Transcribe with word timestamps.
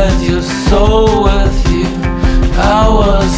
had 0.00 0.22
your 0.22 0.40
soul 0.40 1.24
with 1.24 1.58
you. 1.70 1.84
I 2.56 2.88
was 3.00 3.34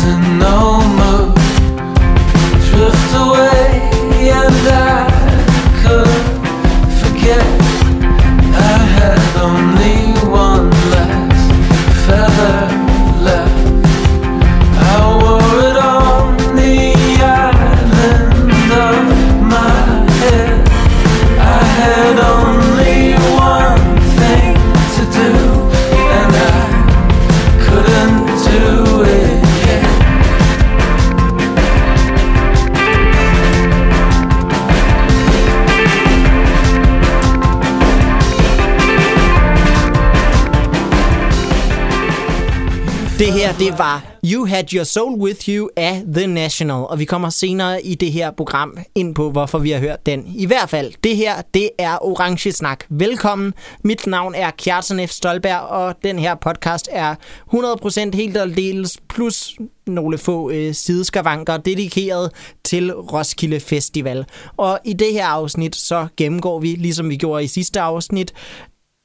her, 43.52 43.58
det 43.58 43.78
var 43.78 44.18
You 44.24 44.46
Had 44.46 44.72
Your 44.74 44.84
Soul 44.84 45.20
With 45.20 45.48
You 45.48 45.68
af 45.76 46.02
The 46.14 46.26
National, 46.26 46.76
og 46.76 46.98
vi 46.98 47.04
kommer 47.04 47.30
senere 47.30 47.84
i 47.84 47.94
det 47.94 48.12
her 48.12 48.30
program 48.30 48.78
ind 48.94 49.14
på, 49.14 49.30
hvorfor 49.30 49.58
vi 49.58 49.70
har 49.70 49.78
hørt 49.78 50.06
den. 50.06 50.24
I 50.36 50.46
hvert 50.46 50.70
fald, 50.70 50.92
det 51.04 51.16
her, 51.16 51.42
det 51.54 51.70
er 51.78 52.04
Orange 52.04 52.52
Snak. 52.52 52.84
Velkommen. 52.88 53.54
Mit 53.84 54.06
navn 54.06 54.34
er 54.34 54.50
Kjartan 54.50 55.08
F. 55.08 55.10
Stolberg, 55.10 55.60
og 55.60 55.94
den 56.04 56.18
her 56.18 56.34
podcast 56.34 56.88
er 56.92 57.14
100% 57.54 58.16
helt 58.16 58.36
og 58.36 58.56
dels 58.56 58.98
plus 59.08 59.56
nogle 59.86 60.18
få 60.18 60.50
øh, 60.50 60.74
sideskavanker 60.74 61.56
dedikeret 61.56 62.30
til 62.64 62.94
Roskilde 62.94 63.60
Festival. 63.60 64.24
Og 64.56 64.78
i 64.84 64.92
det 64.92 65.12
her 65.12 65.26
afsnit, 65.26 65.76
så 65.76 66.06
gennemgår 66.16 66.60
vi, 66.60 66.68
ligesom 66.68 67.10
vi 67.10 67.16
gjorde 67.16 67.44
i 67.44 67.46
sidste 67.46 67.80
afsnit, 67.80 68.32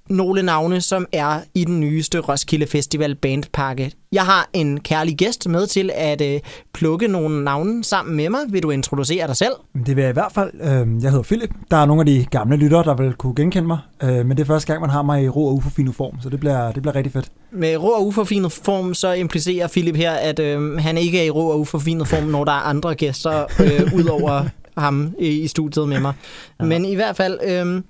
nogle 0.10 0.44
navne, 0.44 0.82
som 0.82 1.06
er 1.12 1.40
i 1.54 1.64
den 1.66 1.80
nyeste 1.80 2.20
Roskilde 2.20 2.68
Festival 2.68 3.16
bandpakke. 3.16 3.92
Jeg 4.12 4.24
har 4.26 4.50
en 4.54 4.80
kærlig 4.80 5.16
gæst 5.18 5.50
med 5.50 5.68
til 5.68 5.92
at 5.96 6.22
øh, 6.22 6.40
plukke 6.74 7.08
nogle 7.08 7.44
navne 7.44 7.84
sammen 7.84 8.16
med 8.16 8.30
mig. 8.30 8.40
Vil 8.50 8.64
du 8.64 8.70
introducere 8.70 9.28
dig 9.28 9.36
selv? 9.36 9.52
Det 9.86 9.96
vil 9.96 10.02
jeg 10.02 10.10
i 10.10 10.14
hvert 10.14 10.32
fald. 10.36 10.52
Øh, 10.54 11.04
Jeg 11.04 11.12
hedder 11.12 11.24
Philip. 11.24 11.50
Der 11.72 11.78
er 11.78 11.86
nogle 11.86 12.02
af 12.02 12.06
de 12.06 12.26
gamle 12.32 12.58
lyttere, 12.58 12.84
der 12.84 12.96
vil 12.96 13.14
kunne 13.14 13.36
genkende 13.36 13.68
mig. 13.68 13.78
Øh, 14.04 14.10
Men 14.26 14.30
det 14.38 14.40
er 14.40 14.46
første 14.46 14.68
gang, 14.68 14.82
man 14.82 14.90
har 14.90 15.02
mig 15.02 15.24
i 15.24 15.30
ro 15.30 15.46
og 15.46 15.54
uforfinet 15.54 15.96
form, 15.96 16.22
så 16.22 16.30
det 16.30 16.40
bliver, 16.40 16.72
det 16.72 16.82
bliver 16.82 16.96
rigtig 16.96 17.14
fedt. 17.14 17.26
Med 17.52 17.78
rå 17.78 17.88
og 17.90 18.08
uforfinet 18.08 18.52
form, 18.52 18.94
så 18.94 19.12
implicerer 19.14 19.68
Philip 19.68 19.96
her, 19.96 20.12
at 20.12 20.40
øh, 20.40 20.78
han 20.78 20.98
ikke 20.98 21.20
er 21.20 21.24
i 21.24 21.30
rå 21.30 21.48
og 21.52 21.60
uforfinet 21.60 22.08
form, 22.08 22.24
når 22.24 22.44
der 22.44 22.52
er 22.52 22.70
andre 22.70 22.96
gæster 22.96 23.44
øh, 23.60 23.94
ud 23.96 24.06
over 24.06 24.44
ham 24.78 25.14
i, 25.20 25.28
i 25.28 25.48
studiet 25.48 25.90
med 25.90 26.00
mig. 26.00 26.14
Ja. 26.60 26.66
Men 26.66 26.86
i 26.86 26.96
hvert 26.96 27.16
fald... 27.18 27.40
Øh, 27.48 27.82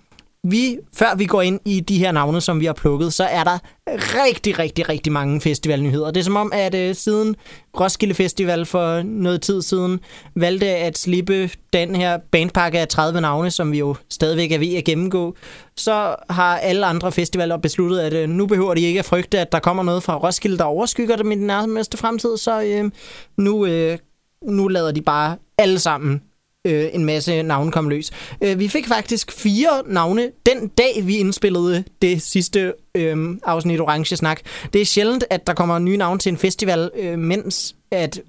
vi, 0.52 0.78
før 0.96 1.16
vi 1.16 1.26
går 1.26 1.42
ind 1.42 1.60
i 1.66 1.80
de 1.80 1.98
her 1.98 2.12
navne, 2.12 2.42
som 2.42 2.60
vi 2.60 2.66
har 2.66 2.74
plukket, 2.74 3.14
så 3.14 3.24
er 3.24 3.44
der 3.44 3.58
rigtig, 3.88 4.60
rigtig, 4.60 4.90
rigtig 4.90 5.14
mange 5.14 5.42
festivalnyheder. 5.42 6.12
Det 6.12 6.20
er 6.20 6.24
som 6.24 6.36
om, 6.36 6.52
at 6.54 6.76
øh, 6.76 6.96
siden 6.96 7.36
Roskilde 7.80 8.14
Festival 8.14 8.66
for 8.66 9.02
noget 9.02 9.42
tid 9.42 9.62
siden 9.62 10.00
valgte 10.36 10.68
at 10.68 10.98
slippe 10.98 11.50
den 11.74 11.96
her 11.96 12.18
bandpakke 12.32 12.80
af 12.80 12.88
30 12.88 13.22
navne, 13.22 13.52
som 13.52 13.72
vi 13.72 13.80
jo 13.80 13.96
stadigvæk 14.10 14.52
er 14.52 14.60
ved 14.60 14.76
at 14.76 14.84
gennemgå, 14.84 15.36
så 15.78 16.16
har 16.30 16.58
alle 16.58 16.86
andre 16.86 17.12
festivaler 17.12 17.58
besluttet, 17.58 18.00
at 18.00 18.14
øh, 18.14 18.30
nu 18.30 18.46
behøver 18.46 18.74
de 18.74 18.82
ikke 18.82 19.00
at 19.00 19.06
frygte, 19.06 19.40
at 19.40 19.52
der 19.52 19.60
kommer 19.60 19.84
noget 19.84 20.04
fra 20.04 20.18
Roskilde, 20.18 20.58
der 20.58 20.64
overskygger 20.64 21.16
dem 21.16 21.32
i 21.32 21.36
den 21.36 21.48
nærmeste 21.48 21.98
fremtid, 21.98 22.38
så 22.38 22.62
øh, 22.62 22.92
nu, 23.38 23.66
øh, 23.66 23.98
nu 24.44 24.68
lader 24.68 24.92
de 24.92 25.02
bare 25.02 25.38
alle 25.58 25.80
sammen 25.80 26.22
øh, 26.68 26.90
en 26.94 27.06
masse 27.06 27.44
navne 27.44 27.72
kom 27.72 27.90
løs. 27.90 28.12
Øh, 28.44 28.60
vi 28.60 28.68
fik 28.68 28.88
faktisk 28.88 29.32
fire 29.32 29.84
navne 29.88 30.32
den 30.46 30.68
dag, 30.68 31.02
vi 31.04 31.18
indspillede 31.18 31.84
det 32.02 32.22
sidste 32.22 32.74
øh, 32.96 33.38
afsnit 33.46 33.80
Orange 33.80 34.16
Snak. 34.16 34.40
Det 34.74 34.82
er 34.82 34.86
sjældent, 34.86 35.24
at 35.30 35.48
der 35.48 35.54
kommer 35.54 35.80
nye 35.80 35.98
navne 35.98 36.20
til 36.20 36.30
en 36.30 36.38
festival, 36.38 36.92
øh, 37.00 37.20
mens 37.20 37.76
at 37.92 38.22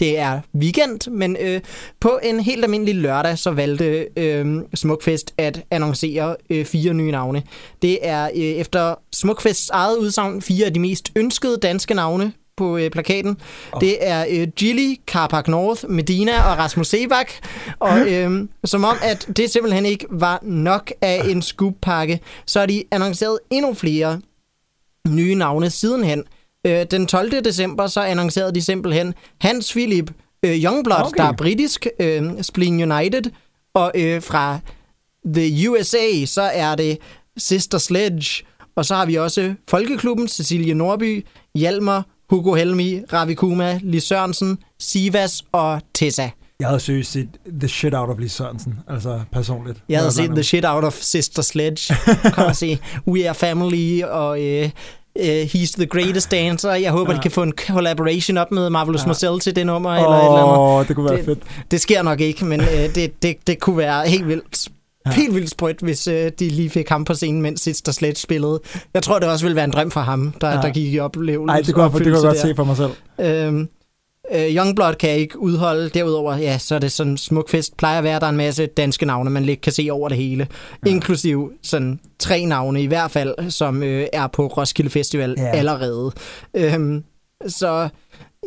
det 0.00 0.18
er 0.18 0.40
weekend, 0.54 1.10
men 1.10 1.36
øh, 1.40 1.60
på 2.00 2.18
en 2.22 2.40
helt 2.40 2.64
almindelig 2.64 2.94
lørdag, 2.94 3.38
så 3.38 3.50
valgte 3.50 4.08
øh, 4.16 4.62
Smukfest 4.74 5.34
at 5.38 5.64
annoncere 5.70 6.36
øh, 6.50 6.64
fire 6.64 6.94
nye 6.94 7.10
navne. 7.10 7.42
Det 7.82 7.98
er 8.02 8.24
øh, 8.24 8.42
efter 8.42 8.94
Smukfests 9.12 9.70
eget 9.70 9.96
udsagn 9.96 10.42
fire 10.42 10.66
af 10.66 10.74
de 10.74 10.80
mest 10.80 11.12
ønskede 11.16 11.56
danske 11.56 11.94
navne 11.94 12.32
på 12.56 12.76
øh, 12.76 12.90
plakaten. 12.90 13.38
Oh. 13.72 13.80
Det 13.80 13.96
er 14.00 14.26
øh, 14.30 14.48
Gilly, 14.48 14.94
Carpac 15.06 15.48
North, 15.48 15.84
Medina 15.88 16.32
og 16.32 16.58
Rasmus 16.58 16.86
Sebak. 16.86 17.32
Og 17.78 18.12
øh, 18.12 18.48
som 18.64 18.84
om, 18.84 18.96
at 19.02 19.28
det 19.36 19.50
simpelthen 19.50 19.86
ikke 19.86 20.06
var 20.10 20.38
nok 20.42 20.92
af 21.00 21.22
en 21.28 21.42
scoop-pakke, 21.42 22.20
så 22.46 22.58
har 22.58 22.66
de 22.66 22.84
annonceret 22.90 23.38
endnu 23.50 23.74
flere 23.74 24.20
nye 25.08 25.34
navne 25.34 25.70
sidenhen. 25.70 26.24
Øh, 26.66 26.86
den 26.90 27.06
12. 27.06 27.44
december 27.44 27.86
så 27.86 28.00
annoncerede 28.00 28.54
de 28.54 28.62
simpelthen 28.62 29.14
Hans 29.40 29.72
Philip 29.72 30.10
øh, 30.44 30.64
Youngblood, 30.64 31.06
okay. 31.06 31.22
Der 31.22 31.28
er 31.28 31.32
britisk, 31.32 31.86
øh, 32.00 32.42
Spleen 32.42 32.92
United, 32.92 33.22
og 33.74 33.92
øh, 33.94 34.22
fra 34.22 34.58
The 35.34 35.70
USA, 35.70 36.24
så 36.26 36.42
er 36.42 36.74
det 36.74 36.98
Sister 37.36 37.78
Sledge, 37.78 38.44
og 38.76 38.84
så 38.84 38.94
har 38.94 39.06
vi 39.06 39.14
også 39.14 39.54
Folkeklubben, 39.68 40.28
Cecilie 40.28 40.74
Norby, 40.74 41.26
Hjalmar, 41.54 42.06
Hugo 42.30 42.54
Helmi, 42.54 43.00
Ravi 43.12 43.34
Kuma, 43.34 43.78
Lis 43.82 44.02
Sørensen, 44.04 44.58
Sivas 44.80 45.42
og 45.52 45.80
Tessa. 45.94 46.30
Jeg 46.60 46.68
havde 46.68 46.80
seriøst 46.80 47.12
set 47.12 47.28
the 47.60 47.68
shit 47.68 47.94
out 47.94 48.08
of 48.10 48.18
Lis 48.18 48.32
Sørensen, 48.32 48.74
altså 48.88 49.20
personligt. 49.32 49.78
Jeg 49.88 49.98
havde 49.98 50.12
set 50.12 50.30
the 50.30 50.42
shit 50.42 50.64
out 50.66 50.84
of 50.84 50.94
Sister 51.00 51.42
Sledge. 51.42 51.94
Kom 52.34 52.44
og 52.46 52.56
se 52.56 52.78
We 53.08 53.28
Are 53.28 53.34
Family 53.34 54.02
og 54.02 54.42
øh, 54.42 54.70
øh, 55.18 55.42
He's 55.42 55.72
the 55.76 55.86
Greatest 55.86 56.30
Dancer. 56.30 56.72
Jeg 56.72 56.90
håber, 56.92 57.12
ja. 57.12 57.16
De 57.16 57.22
kan 57.22 57.30
få 57.30 57.42
en 57.42 57.52
collaboration 57.66 58.36
op 58.38 58.52
med 58.52 58.70
Marvelous 58.70 59.02
ja. 59.02 59.06
Marcel 59.06 59.40
til 59.40 59.56
det 59.56 59.66
nummer. 59.66 59.90
Eller 59.90 60.08
et 60.08 60.24
eller 60.24 60.72
andet. 60.76 60.88
Det 60.88 60.96
kunne 60.96 61.10
være 61.10 61.16
Det- 61.18 61.24
fedt. 61.24 61.38
Det 61.70 61.80
sker 61.80 62.02
nok 62.02 62.20
ikke, 62.20 62.44
men 62.44 62.60
øh, 62.60 62.94
det, 62.94 63.22
det, 63.22 63.36
det 63.46 63.58
kunne 63.60 63.76
være 63.76 64.08
helt 64.08 64.28
vildt. 64.28 64.68
Ja. 65.06 65.10
Helt 65.12 65.34
vildt 65.34 65.50
sprødt, 65.50 65.80
hvis 65.80 66.06
øh, 66.06 66.30
de 66.38 66.48
lige 66.48 66.70
fik 66.70 66.88
ham 66.88 67.04
på 67.04 67.14
scenen, 67.14 67.42
mens 67.42 67.60
Sister 67.60 67.92
Sledge 67.92 68.16
spillede. 68.20 68.60
Jeg 68.94 69.02
tror, 69.02 69.18
det 69.18 69.28
også 69.28 69.44
ville 69.44 69.56
være 69.56 69.64
en 69.64 69.70
drøm 69.70 69.90
for 69.90 70.00
ham, 70.00 70.34
der, 70.40 70.48
ja. 70.48 70.54
Der 70.56 70.72
gik 70.72 70.94
i 70.94 70.98
oplevelse. 70.98 71.46
Nej, 71.46 71.60
det 71.60 71.74
kunne, 71.74 71.82
jeg- 71.84 71.92
det 71.92 72.02
kunne 72.02 72.14
jeg 72.14 72.22
godt 72.22 72.38
se 72.38 72.54
for 72.56 72.64
mig 72.64 72.76
selv. 72.76 72.90
Øhm, 73.20 73.68
øh, 74.34 74.56
Youngblood 74.56 74.94
kan 74.94 75.10
jeg 75.10 75.18
ikke 75.18 75.38
udholde. 75.38 75.88
Derudover, 75.88 76.36
ja, 76.36 76.58
så 76.58 76.74
er 76.74 76.78
det 76.78 76.92
sådan 76.92 77.16
smuk 77.16 77.50
fest. 77.50 77.76
Plejer 77.76 77.98
at 77.98 78.04
være, 78.04 78.20
der 78.20 78.26
er 78.26 78.30
en 78.30 78.36
masse 78.36 78.66
danske 78.66 79.06
navne, 79.06 79.30
man 79.30 79.42
lidt 79.44 79.60
kan 79.60 79.72
se 79.72 79.88
over 79.90 80.08
det 80.08 80.18
hele. 80.18 80.48
Ja. 80.86 80.90
Inklusiv 80.90 81.52
sådan 81.62 82.00
tre 82.18 82.44
navne 82.44 82.82
i 82.82 82.86
hvert 82.86 83.10
fald, 83.10 83.50
som 83.50 83.82
øh, 83.82 84.06
er 84.12 84.26
på 84.26 84.46
Roskilde 84.46 84.90
Festival. 84.90 85.34
Ja. 85.38 85.50
allerede. 85.50 86.12
Øhm, 86.54 87.04
så 87.46 87.88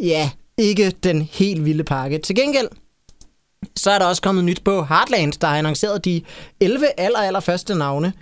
ja, 0.01 0.29
ikke 0.57 0.89
den 1.03 1.21
helt 1.31 1.65
vilde 1.65 1.83
pakke. 1.83 2.17
Til 2.17 2.35
gengæld, 2.35 2.67
så 3.75 3.91
er 3.91 3.99
der 3.99 4.05
også 4.05 4.21
kommet 4.21 4.43
nyt 4.43 4.63
på 4.63 4.83
Heartland, 4.83 5.33
der 5.41 5.47
har 5.47 5.57
annonceret 5.57 6.05
de 6.05 6.21
11 6.59 6.85
aller, 6.97 7.19
aller 7.19 7.39
første 7.39 7.75
navne. 7.75 8.13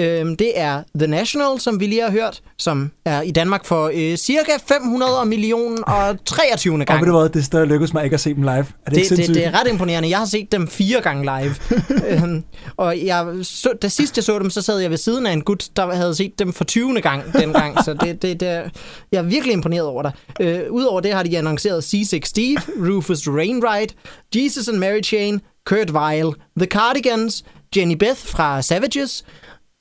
Øhm, 0.00 0.36
det 0.36 0.52
er 0.60 0.82
The 0.98 1.06
National, 1.06 1.60
som 1.60 1.80
vi 1.80 1.86
lige 1.86 2.02
har 2.02 2.10
hørt, 2.10 2.40
som 2.58 2.90
er 3.04 3.22
i 3.22 3.30
Danmark 3.30 3.64
for 3.64 3.90
øh, 3.94 4.16
cirka 4.16 4.52
500 4.68 5.26
millioner 5.26 5.82
og 5.82 6.24
23. 6.24 6.74
Og 6.80 6.86
gang. 6.86 7.00
ved 7.00 7.06
du 7.12 7.18
hvad, 7.18 7.28
det 7.28 7.36
er 7.36 7.42
stadig 7.42 7.66
lykkedes 7.66 7.94
mig 7.94 8.04
ikke 8.04 8.14
at 8.14 8.20
se 8.20 8.34
dem 8.34 8.42
live. 8.42 8.52
Er 8.52 8.62
det, 8.62 8.66
Det, 8.86 8.96
ikke 8.96 9.00
det, 9.08 9.08
sindssygt? 9.08 9.34
det 9.36 9.46
er 9.46 9.60
ret 9.60 9.68
imponerende. 9.68 10.10
Jeg 10.10 10.18
har 10.18 10.24
set 10.26 10.52
dem 10.52 10.68
fire 10.68 11.00
gange 11.00 11.22
live. 11.22 11.54
øhm, 12.22 12.44
og 12.76 12.98
jeg, 13.06 13.26
så, 13.42 13.68
da 13.82 13.88
sidst 13.88 14.16
jeg 14.16 14.24
så 14.24 14.38
dem, 14.38 14.50
så 14.50 14.62
sad 14.62 14.78
jeg 14.78 14.90
ved 14.90 14.96
siden 14.98 15.26
af 15.26 15.32
en 15.32 15.40
gut, 15.42 15.68
der 15.76 15.94
havde 15.94 16.14
set 16.14 16.38
dem 16.38 16.52
for 16.52 16.64
20. 16.64 17.00
gang 17.00 17.32
dengang. 17.32 17.84
så 17.84 17.94
det, 17.94 18.22
det, 18.22 18.40
det, 18.40 18.48
er- 18.48 18.68
jeg 19.12 19.18
er 19.18 19.22
virkelig 19.22 19.52
imponeret 19.52 19.86
over 19.86 20.02
dig. 20.02 20.12
Øh, 20.40 20.60
Udover 20.70 21.00
det 21.00 21.12
har 21.14 21.22
de 21.22 21.38
annonceret 21.38 21.94
C6 21.94 22.20
Steve, 22.24 22.58
Rufus 22.78 23.28
Rainwright, 23.28 23.94
Jesus 24.36 24.68
and 24.68 24.76
Mary 24.78 25.02
Chain, 25.02 25.40
Kurt 25.66 25.92
Vile, 25.94 26.32
The 26.58 26.66
Cardigans, 26.66 27.44
Jenny 27.76 27.94
Beth 27.94 28.20
fra 28.26 28.62
Savages, 28.62 29.24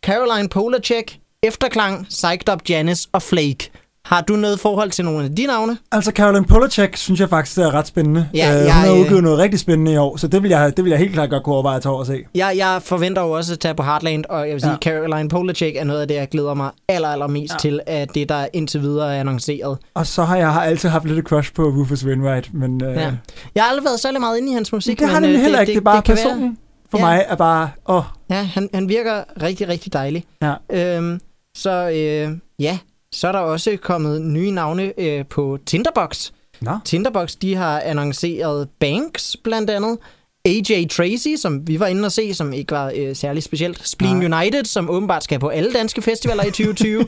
Caroline 0.06 0.50
Polacek, 0.50 1.19
Efterklang, 1.44 2.06
Psyched 2.09 2.53
Up 2.53 2.59
Janice 2.69 3.09
og 3.12 3.21
Flake. 3.21 3.71
Har 4.06 4.21
du 4.21 4.33
noget 4.36 4.59
forhold 4.59 4.92
til 4.92 5.06
nogle 5.06 5.24
af 5.25 5.36
de 5.36 5.45
navne? 5.45 5.77
Altså, 5.92 6.12
Caroline 6.12 6.45
Polacek 6.45 6.98
synes 6.98 7.19
jeg 7.19 7.30
faktisk 7.30 7.57
er 7.57 7.74
ret 7.74 7.88
spændende. 7.88 8.30
Ja, 8.33 8.59
Øh, 8.59 8.65
jeg, 8.65 8.74
hun 8.75 8.83
har 8.83 8.94
øh, 8.94 9.00
udgivet 9.00 9.24
noget 9.24 9.39
rigtig 9.39 9.59
spændende 9.59 9.94
i 9.94 9.98
år, 9.98 10.18
så 10.18 10.27
det 10.27 10.44
vil 10.44 10.50
jeg, 10.50 10.77
det 10.77 10.86
vil 10.86 10.89
jeg 10.89 11.00
helt 11.00 11.13
klart 11.13 11.30
godt 11.30 11.44
kunne 11.44 11.53
overveje 11.53 11.75
at 11.75 11.81
tage 11.81 11.92
over 11.92 12.00
og 12.00 12.06
se. 12.07 12.24
Jeg, 12.36 12.53
jeg 12.57 12.81
forventer 12.83 13.21
jo 13.21 13.31
også 13.31 13.53
at 13.53 13.59
tage 13.59 13.74
på 13.75 13.83
Heartland, 13.83 14.25
og 14.30 14.45
jeg 14.48 14.53
vil 14.53 14.62
sige, 14.62 14.77
ja. 14.86 14.92
Ja. 14.92 15.00
Caroline 15.07 15.30
Polacek 15.30 15.75
er 15.75 15.83
noget 15.83 16.01
af 16.01 16.07
det, 16.07 16.15
jeg 16.15 16.30
glæder 16.30 16.53
mig 16.53 16.69
aller, 16.88 17.07
aller 17.07 17.27
mest 17.27 17.51
ja. 17.53 17.56
Ja. 17.56 17.59
til, 17.59 17.80
af 17.88 18.07
det, 18.07 18.30
der 18.30 18.48
indtil 18.53 18.81
videre 18.81 19.15
er 19.15 19.19
annonceret. 19.19 19.77
Og 19.94 20.07
så 20.07 20.24
har 20.24 20.38
jeg 20.38 20.53
har 20.53 20.63
altid 20.63 20.89
haft 20.89 21.06
lidt 21.06 21.25
crush 21.25 21.53
på 21.53 21.63
Rufus 21.63 22.06
Wainwright, 22.06 22.53
men 22.53 22.83
øh, 22.83 22.95
Ja. 22.95 23.12
Jeg 23.56 23.63
har 23.63 23.69
aldrig 23.69 23.86
været 23.86 24.00
særlig 24.00 24.19
meget 24.19 24.38
inde 24.38 24.50
i 24.51 24.53
hans 24.53 24.74
musik, 24.74 25.00
det 25.00 25.07
har 25.09 25.19
men 25.19 25.30
han 25.30 25.36
øh, 25.36 25.42
heller 25.42 25.59
ikke. 25.59 25.71
Det, 25.74 25.77
er 25.77 25.81
bare 25.81 26.01
kan 26.01 26.15
personen 26.15 26.57
for 26.91 26.97
Ja. 26.97 27.03
mig 27.05 27.25
er 27.27 27.35
bare, 27.35 27.69
åh, 27.88 28.03
ja, 28.29 28.35
han, 28.43 28.69
han 28.73 28.89
virker 28.89 29.23
rigtig, 29.43 29.67
rigtig 29.67 29.93
dejlig. 29.93 30.25
ja. 30.41 30.53
Øhm, 30.69 31.19
så 31.57 31.69
øh, 31.89 32.38
ja, 32.59 32.77
Så 33.13 33.27
er 33.27 33.31
der 33.31 33.39
også 33.39 33.77
kommet 33.81 34.21
nye 34.21 34.51
navne 34.51 34.93
øh, 34.99 35.25
på 35.25 35.57
Tinderbox. 35.65 36.31
Nå. 36.61 36.71
Tinderbox, 36.85 37.35
de 37.41 37.55
har 37.55 37.79
annonceret 37.79 38.69
Banks 38.79 39.38
blandt 39.43 39.69
andet. 39.69 39.97
AJ 40.45 40.88
Tracy, 40.88 41.27
som 41.41 41.67
vi 41.67 41.79
var 41.79 41.88
inde 41.88 42.05
og 42.05 42.11
se, 42.11 42.33
som 42.33 42.53
ikke 42.53 42.71
var 42.71 42.91
øh, 42.95 43.15
særlig 43.15 43.43
specielt. 43.43 43.88
Spleen 43.88 44.17
Nej. 44.17 44.41
United, 44.43 44.65
som 44.65 44.89
åbenbart 44.89 45.23
skal 45.23 45.39
på 45.39 45.47
alle 45.47 45.73
danske 45.73 46.01
festivaler 46.01 46.43
i 46.43 46.51
2020. 46.51 47.07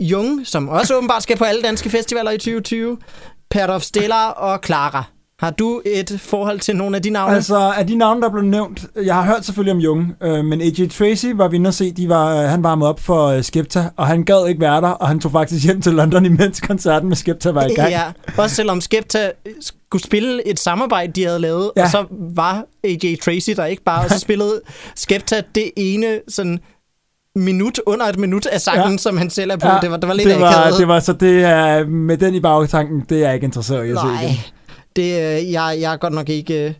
Jung, 0.00 0.46
som 0.46 0.68
også 0.68 0.96
åbenbart 0.96 1.22
skal 1.22 1.36
på 1.36 1.44
alle 1.44 1.62
danske 1.62 1.90
festivaler 1.90 2.30
i 2.30 2.38
2020. 2.38 2.98
Perdof 3.50 3.82
Stellar 3.82 4.28
og 4.30 4.60
Clara. 4.64 5.04
Har 5.38 5.50
du 5.50 5.82
et 5.86 6.20
forhold 6.20 6.60
til 6.60 6.76
nogle 6.76 6.96
af 6.96 7.02
de 7.02 7.10
navne? 7.10 7.34
Altså, 7.34 7.56
af 7.56 7.86
de 7.86 7.94
navne, 7.94 8.22
der 8.22 8.30
blev 8.30 8.42
nævnt, 8.42 8.86
jeg 9.04 9.14
har 9.14 9.22
hørt 9.22 9.44
selvfølgelig 9.44 9.72
om 9.72 9.78
Jung, 9.78 10.16
øh, 10.22 10.44
men 10.44 10.60
AJ 10.60 10.88
Tracy 10.88 11.26
var 11.34 11.48
vi 11.48 11.56
inde 11.56 11.68
og 11.68 11.74
se, 11.74 11.92
de 11.92 12.08
var, 12.08 12.42
øh, 12.42 12.48
han 12.48 12.62
varmede 12.62 12.88
op 12.88 13.00
for 13.00 13.26
øh, 13.26 13.42
Skepta, 13.44 13.90
og 13.96 14.06
han 14.06 14.24
gad 14.24 14.48
ikke 14.48 14.60
være 14.60 14.80
der, 14.80 14.88
og 14.88 15.08
han 15.08 15.20
tog 15.20 15.32
faktisk 15.32 15.64
hjem 15.64 15.82
til 15.82 15.92
London, 15.92 16.24
imens 16.24 16.60
koncerten 16.60 17.08
med 17.08 17.16
Skepta 17.16 17.50
var 17.50 17.64
i 17.64 17.74
gang. 17.74 17.90
Ja, 17.90 18.02
også 18.36 18.56
selvom 18.56 18.80
Skepta 18.80 19.30
skulle 19.60 20.02
spille 20.02 20.48
et 20.48 20.60
samarbejde, 20.60 21.12
de 21.12 21.24
havde 21.24 21.38
lavet, 21.38 21.70
ja. 21.76 21.82
Og 21.82 21.90
så 21.90 22.04
var 22.34 22.64
AJ 22.84 23.16
Tracy 23.24 23.50
der 23.50 23.64
ikke 23.64 23.82
bare, 23.82 24.04
og 24.04 24.10
så 24.10 24.18
spillede 24.26 24.60
Skepta 24.94 25.42
det 25.54 25.70
ene 25.76 26.20
sådan 26.28 26.58
minut 27.36 27.80
under 27.86 28.06
et 28.06 28.18
minut 28.18 28.46
af 28.46 28.60
sangen, 28.60 28.92
ja. 28.92 28.98
Som 28.98 29.16
han 29.16 29.30
selv 29.30 29.50
er 29.50 29.56
på. 29.56 29.68
Ja, 29.68 29.78
det, 29.82 29.90
var, 29.90 29.96
det 29.96 30.08
var 30.08 30.14
lidt 30.14 30.28
det 30.28 30.40
var, 30.40 30.60
akavet. 30.60 30.78
det 30.78 30.88
var, 30.88 31.00
så 31.00 31.12
det 31.12 31.44
er, 31.44 31.86
med 31.86 32.16
den 32.16 32.34
i 32.34 32.40
bagtanken, 32.40 33.00
det 33.08 33.18
er 33.18 33.26
jeg 33.26 33.34
ikke 33.34 33.44
interesseret 33.44 33.86
i 33.86 33.90
at 33.90 33.98
se 33.98 34.04
Nej, 34.04 34.22
igen. 34.22 34.36
Det, 34.96 35.02
øh, 35.02 35.52
jeg, 35.52 35.76
jeg 35.80 35.92
er 35.92 35.96
godt 35.96 36.12
nok 36.12 36.28
ikke, 36.28 36.66
øh, 36.66 36.72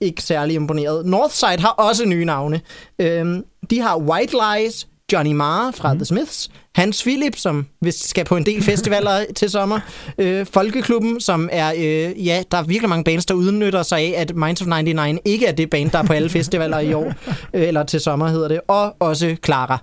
ikke 0.00 0.22
særlig 0.22 0.54
imponeret. 0.56 1.06
Northside 1.06 1.58
har 1.60 1.68
også 1.68 2.04
nye 2.06 2.24
navne. 2.24 2.60
Øhm, 2.98 3.44
de 3.70 3.80
har 3.80 3.96
White 3.98 4.34
Lies, 4.36 4.86
Johnny 5.12 5.32
Marr 5.32 5.70
fra 5.70 5.92
mm. 5.92 5.98
The 5.98 6.04
Smiths, 6.04 6.50
Hans 6.74 7.02
Philip, 7.02 7.36
som 7.36 7.66
vist 7.82 8.08
skal 8.08 8.24
på 8.24 8.36
en 8.36 8.46
del 8.46 8.62
festivaler 8.62 9.24
til 9.36 9.50
sommer, 9.50 9.80
øh, 10.18 10.46
Folkeklubben, 10.46 11.20
som 11.20 11.48
er, 11.52 11.72
øh, 11.76 12.26
ja, 12.26 12.42
der 12.50 12.56
er 12.58 12.62
virkelig 12.62 12.88
mange 12.88 13.04
bands, 13.04 13.26
der 13.26 13.34
udnytter 13.34 13.82
sig 13.82 13.98
af, 13.98 14.14
at 14.20 14.36
Minds 14.36 14.60
of 14.60 14.66
99 14.66 15.18
ikke 15.24 15.46
er 15.46 15.52
det 15.52 15.70
band, 15.70 15.90
der 15.90 15.98
er 15.98 16.02
på 16.02 16.12
alle 16.12 16.28
festivaler 16.38 16.78
i 16.78 16.92
år, 16.92 17.06
øh, 17.54 17.62
eller 17.68 17.82
til 17.82 18.00
sommer 18.00 18.28
hedder 18.28 18.48
det, 18.48 18.60
og 18.68 18.94
også 19.00 19.36
Clara. 19.44 19.78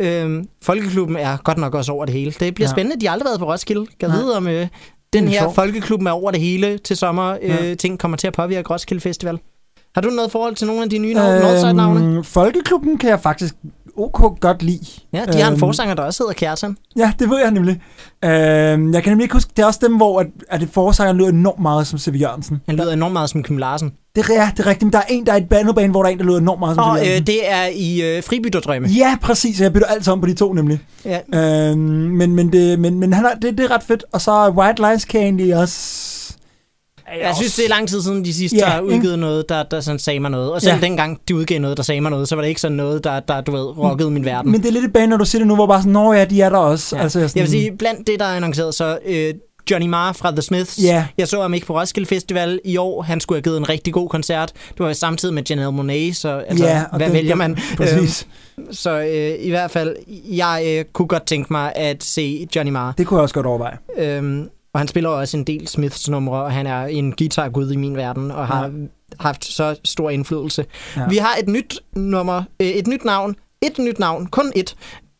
Øh, 0.00 0.44
Folkeklubben 0.62 1.16
er 1.16 1.36
godt 1.36 1.58
nok 1.58 1.74
også 1.74 1.92
over 1.92 2.04
det 2.04 2.14
hele. 2.14 2.30
Det 2.40 2.54
bliver 2.54 2.68
Ja. 2.68 2.72
spændende, 2.74 3.00
de 3.00 3.06
har 3.06 3.12
aldrig 3.12 3.26
været 3.26 3.38
på 3.38 3.52
Roskilde. 3.52 3.86
Kan 4.00 4.10
vide 4.12 4.36
om 4.36 4.48
øh, 4.48 4.66
den 5.18 5.24
er 5.24 5.28
her 5.32 5.40
sjovt. 5.40 5.54
Folkeklubben 5.54 6.06
er 6.06 6.10
over 6.12 6.30
det 6.30 6.40
hele 6.40 6.78
til 6.78 6.96
sommer. 6.96 7.36
Øh, 7.42 7.48
Ja. 7.48 7.74
ting 7.74 7.98
kommer 7.98 8.16
til 8.16 8.26
at 8.26 8.32
påvirke 8.32 8.72
Roskilde 8.72 9.00
Festival. 9.00 9.38
Har 9.94 10.00
du 10.00 10.08
noget 10.08 10.32
forhold 10.32 10.54
til 10.54 10.66
nogle 10.66 10.82
af 10.82 10.90
de 10.90 10.98
nye 10.98 11.14
navne, 11.14 11.40
Northside-navne? 11.40 12.00
Øhm, 12.04 12.24
Folkeklubben 12.24 12.98
kan 12.98 13.10
jeg 13.10 13.20
faktisk 13.20 13.54
ok 13.96 14.40
godt 14.40 14.62
lide. 14.62 14.86
Ja, 15.12 15.24
de 15.24 15.38
har 15.40 15.46
en 15.46 15.52
øhm, 15.52 15.60
forsanger, 15.60 15.94
der 15.94 16.02
også 16.02 16.22
hedder 16.22 16.34
Kjartan. 16.34 16.76
Ja, 16.96 17.12
det 17.18 17.30
ved 17.30 17.38
jeg 17.38 17.50
nemlig. 17.50 17.80
Øhm, 18.24 18.94
jeg 18.94 19.02
kan 19.02 19.10
nemlig 19.12 19.24
ikke 19.24 19.32
huske, 19.32 19.50
det 19.56 19.62
er 19.62 19.66
også 19.66 19.80
dem, 19.82 19.96
hvor 19.96 20.20
at, 20.20 20.26
at 20.48 20.60
det 20.60 20.68
forsanger 20.72 21.12
lyder 21.14 21.28
enormt 21.28 21.60
meget 21.62 21.86
som 21.86 21.98
C.V. 21.98 22.14
Jørgensen. 22.20 22.60
Han 22.66 22.76
lyder 22.76 22.92
enormt 22.92 23.12
meget 23.12 23.30
som 23.30 23.42
Kim 23.42 23.56
Larsen. 23.56 23.92
Det 24.16 24.24
er, 24.36 24.50
det 24.50 24.60
er 24.60 24.66
rigtigt, 24.66 24.82
men 24.82 24.92
der 24.92 24.98
er 24.98 25.02
en, 25.08 25.26
der 25.26 25.32
er 25.32 25.36
et 25.36 25.52
andet 25.52 25.74
band, 25.74 25.90
hvor 25.90 26.02
der 26.02 26.08
er 26.08 26.12
en, 26.12 26.18
der 26.18 26.24
lyder 26.24 26.38
enormt 26.38 26.60
meget 26.60 26.74
som 26.74 26.84
Og 26.84 26.98
øh, 27.00 27.26
det 27.26 27.50
er 27.50 27.66
i 27.74 28.16
øh, 28.16 28.22
Fribytterdrømme. 28.22 28.88
Ja, 28.88 29.16
præcis. 29.22 29.60
Jeg 29.60 29.72
bytter 29.72 29.86
altid 29.88 30.12
om 30.12 30.20
på 30.20 30.26
de 30.26 30.34
to, 30.34 30.52
nemlig. 30.52 30.78
Ja. 31.04 31.18
Øhm, 31.70 31.78
men 31.78 32.34
men, 32.34 32.52
det, 32.52 32.78
men, 32.78 32.98
men 33.00 33.12
han 33.12 33.24
er, 33.24 33.34
det, 33.34 33.58
det 33.58 33.64
er 33.64 33.70
ret 33.70 33.82
fedt. 33.82 34.04
Og 34.12 34.20
så 34.20 34.30
er 34.30 34.50
White 34.50 34.82
Lines 34.82 35.04
kan 35.04 35.20
egentlig 35.20 35.56
også... 35.56 36.10
Jeg 37.22 37.32
synes, 37.36 37.56
det 37.56 37.64
er 37.64 37.68
lang 37.68 37.88
tid 37.88 38.02
siden, 38.02 38.24
de 38.24 38.34
sidste 38.34 38.60
har 38.64 38.80
udgivet 38.80 39.18
noget, 39.18 39.48
der, 39.48 39.62
der 39.62 39.80
sådan 39.80 39.98
sagde 39.98 40.20
mig 40.20 40.30
noget. 40.30 40.52
Og 40.52 40.62
selv 40.62 40.74
Ja. 40.74 40.80
dengang, 40.80 41.18
de 41.28 41.34
udgav 41.36 41.60
noget, 41.60 41.76
der 41.76 41.82
sagde 41.82 42.00
mig 42.00 42.10
noget, 42.10 42.28
så 42.28 42.34
var 42.34 42.42
det 42.42 42.48
ikke 42.48 42.60
sådan 42.60 42.76
noget, 42.76 43.04
der, 43.04 43.20
der 43.20 43.40
du 43.40 43.52
ved, 43.52 43.60
rockede 43.78 44.10
min 44.10 44.24
verden. 44.24 44.52
Men 44.52 44.60
det 44.62 44.68
er 44.68 44.72
lidt 44.72 44.84
et 44.84 44.92
band, 44.92 45.10
når 45.10 45.16
du 45.16 45.24
siger 45.24 45.40
det 45.40 45.46
nu, 45.48 45.54
hvor 45.54 45.66
bare 45.66 45.80
sådan, 45.80 45.92
nå 45.92 46.12
ja, 46.12 46.24
de 46.24 46.42
er 46.42 46.48
der 46.48 46.56
også. 46.56 46.96
Ja. 46.96 47.02
Altså, 47.02 47.20
jeg, 47.20 47.30
sådan, 47.30 47.38
Jeg 47.38 47.42
vil 47.44 47.50
sige, 47.50 47.76
blandt 47.78 48.06
det, 48.06 48.20
der 48.20 48.24
er 48.24 48.36
annonceret, 48.36 48.74
så 48.74 48.98
øh, 49.06 49.34
Johnny 49.70 49.86
Marr 49.86 50.12
fra 50.12 50.30
The 50.30 50.42
Smiths. 50.42 50.78
Ja. 50.82 51.06
Jeg 51.18 51.28
så 51.28 51.42
ham 51.42 51.54
ikke 51.54 51.66
på 51.66 51.80
Roskilde 51.80 52.08
Festival 52.08 52.60
i 52.64 52.76
år. 52.76 53.02
Han 53.02 53.20
skulle 53.20 53.36
have 53.36 53.42
givet 53.42 53.56
en 53.56 53.68
rigtig 53.68 53.92
god 53.92 54.08
koncert. 54.08 54.52
Det 54.68 54.78
var 54.86 54.92
samtidig 54.92 55.34
med 55.34 55.42
Janelle 55.50 55.70
Monáe, 55.80 56.12
så 56.14 56.28
altså, 56.48 56.80
og 56.90 56.96
hvad 56.96 57.06
den- 57.06 57.14
vælger 57.14 57.34
man? 57.34 57.58
Præcis. 57.76 58.26
Øhm, 58.58 58.72
så 58.72 58.90
øh, 59.00 59.44
i 59.46 59.50
hvert 59.50 59.70
fald, 59.70 59.96
jeg 60.28 60.62
øh, 60.66 60.84
kunne 60.92 61.08
godt 61.08 61.26
tænke 61.26 61.52
mig 61.52 61.72
at 61.76 62.04
se 62.04 62.46
Johnny 62.56 62.70
Marr. 62.72 62.92
Det 62.98 63.06
kunne 63.06 63.18
jeg 63.18 63.22
også 63.22 63.34
godt 63.34 63.46
overveje. 63.46 63.76
Øhm, 63.98 64.48
og 64.74 64.80
han 64.80 64.88
spiller 64.88 65.10
også 65.10 65.36
en 65.36 65.44
del 65.44 65.68
Smiths 65.68 66.08
numre, 66.08 66.42
og 66.42 66.52
han 66.52 66.66
er 66.66 66.84
en 66.86 67.12
guitar-gud 67.12 67.72
i 67.72 67.76
min 67.76 67.96
verden, 67.96 68.30
og 68.30 68.46
har 68.46 68.64
Ja. 68.64 68.70
haft 69.20 69.44
så 69.44 69.76
stor 69.84 70.10
indflydelse. 70.10 70.64
Ja. 70.96 71.08
Vi 71.08 71.16
har 71.16 71.36
et 71.42 71.48
nyt 71.48 71.80
nummer, 71.96 72.42
øh, 72.60 72.66
et 72.68 72.86
nyt 72.86 73.04
navn, 73.04 73.36
et 73.62 73.78
nyt 73.78 73.98
navn, 73.98 74.26
kun 74.26 74.52
et, 74.56 74.74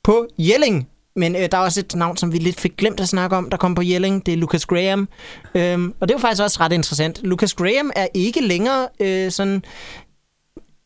på 0.05 0.27
Jelling. 0.39 0.89
Men 1.17 1.37
øh, 1.37 1.49
der 1.53 1.59
er 1.59 1.63
også 1.63 1.81
et 1.81 1.95
navn, 1.95 2.17
som 2.17 2.33
vi 2.33 2.39
lidt 2.39 2.61
fik 2.61 2.77
glemt 2.77 3.01
at 3.01 3.09
snakke 3.09 3.37
om, 3.37 3.51
der 3.51 3.57
kom 3.57 3.75
på 3.75 3.83
Jelling. 3.83 4.27
Det 4.27 4.35
er 4.35 4.39
Lucas 4.39 4.67
Graham. 4.67 5.09
Øhm, 5.55 5.95
og 6.01 6.09
det 6.09 6.15
er 6.15 6.19
jo 6.19 6.21
faktisk 6.21 6.43
også 6.43 6.61
ret 6.61 6.73
interessant. 6.73 7.21
Lucas 7.23 7.55
Graham 7.55 7.91
er 7.97 8.07
ikke 8.15 8.41
længere 8.41 8.89
øh, 9.01 9.31
sådan 9.31 9.63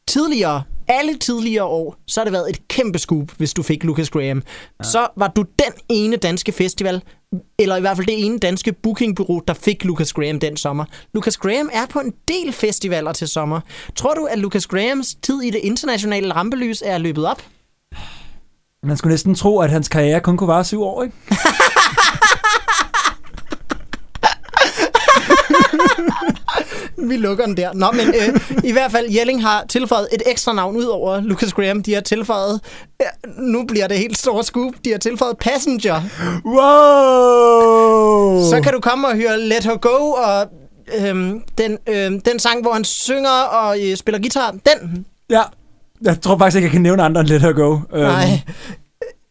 tidligere, 0.09 0.63
alle 0.89 1.19
tidligere 1.19 1.65
år, 1.65 1.97
så 2.07 2.21
har 2.21 2.25
det 2.25 2.33
været 2.33 2.51
et 2.51 2.69
kæmpe 2.69 2.99
scoop, 2.99 3.31
hvis 3.37 3.55
du 3.55 3.63
fik 3.63 3.85
Lucas 3.85 4.11
Graham. 4.11 4.43
Ja. 4.79 4.89
Så 4.89 5.09
var 5.17 5.29
du 5.29 5.43
den 5.43 5.73
ene 5.89 6.17
danske 6.17 6.53
festival, 6.53 7.03
eller 7.59 7.77
i 7.77 7.81
hvert 7.81 7.97
fald 7.97 8.07
det 8.07 8.25
ene 8.25 8.39
danske 8.39 8.73
bookingbureau, 8.73 9.43
der 9.49 9.55
fik 9.55 9.85
Lucas 9.85 10.13
Graham 10.13 10.41
den 10.41 10.57
sommer. 10.57 10.85
Lucas 11.15 11.37
Graham 11.37 11.71
er 11.73 11.87
på 11.87 12.01
en 12.01 12.13
del 12.29 12.53
festivaler 12.53 13.13
til 13.13 13.29
sommer. 13.29 13.61
Tror 13.97 14.15
du, 14.15 14.25
at 14.25 14.39
Lucas 14.39 14.67
Grahams 14.67 15.17
tid 15.23 15.43
i 15.43 15.51
det 15.51 15.61
internationale 15.63 16.35
rampelys 16.35 16.83
er 16.87 16.99
løbet 16.99 17.27
op? 17.27 17.43
Man 18.83 18.97
skulle 18.97 19.13
næsten 19.13 19.35
tro, 19.35 19.61
at 19.61 19.71
hans 19.71 19.89
karriere 19.89 20.21
kun 20.21 20.37
kunne 20.37 20.49
vare 20.49 20.65
syv 20.65 20.83
år, 20.83 21.03
ikke? 21.03 21.15
Vi 27.09 27.17
lukker 27.17 27.47
den 27.47 27.57
der. 27.57 27.73
Nå, 27.75 27.91
men 27.91 28.09
øh, 28.09 28.41
i 28.65 28.73
hvert 28.73 28.93
fald, 28.93 29.11
Jelling 29.11 29.43
har 29.43 29.65
tilføjet 29.69 30.09
et 30.13 30.23
ekstra 30.27 30.53
navn 30.53 30.77
ud 30.77 30.85
over 30.85 31.21
Lucas 31.21 31.53
Graham. 31.53 31.83
De 31.83 31.95
har 31.95 32.01
tilføjet, 32.01 32.61
ja, 33.01 33.07
nu 33.39 33.65
bliver 33.65 33.87
det 33.87 33.99
helt 33.99 34.19
store 34.19 34.45
scoop, 34.45 34.73
de 34.85 34.91
har 34.91 34.99
tilføjet 34.99 35.39
Passenger. 35.39 36.03
Wow! 36.45 38.51
Så 38.51 38.61
kan 38.63 38.73
du 38.73 38.81
komme 38.81 39.09
og 39.09 39.17
høre 39.17 39.41
Let 39.41 39.65
Her 39.65 39.77
Go, 39.77 40.13
og 40.13 40.47
øhm, 41.01 41.43
den, 41.59 41.79
øhm, 41.87 42.21
den 42.21 42.39
sang, 42.39 42.63
hvor 42.63 42.73
han 42.73 42.85
synger 42.85 43.41
og 43.43 43.79
øh, 43.81 43.97
spiller 43.97 44.19
guitar, 44.19 44.51
den. 44.51 45.07
Ja, 45.31 45.43
jeg 46.05 46.21
tror 46.21 46.39
faktisk 46.39 46.57
ikke, 46.57 46.65
jeg 46.67 46.73
kan 46.73 46.81
nævne 46.83 47.03
andre 47.03 47.21
end 47.21 47.29
Let 47.29 47.41
Her 47.43 47.53
Go. 47.53 47.73
Øhm, 47.73 47.83
Nej. 48.03 48.41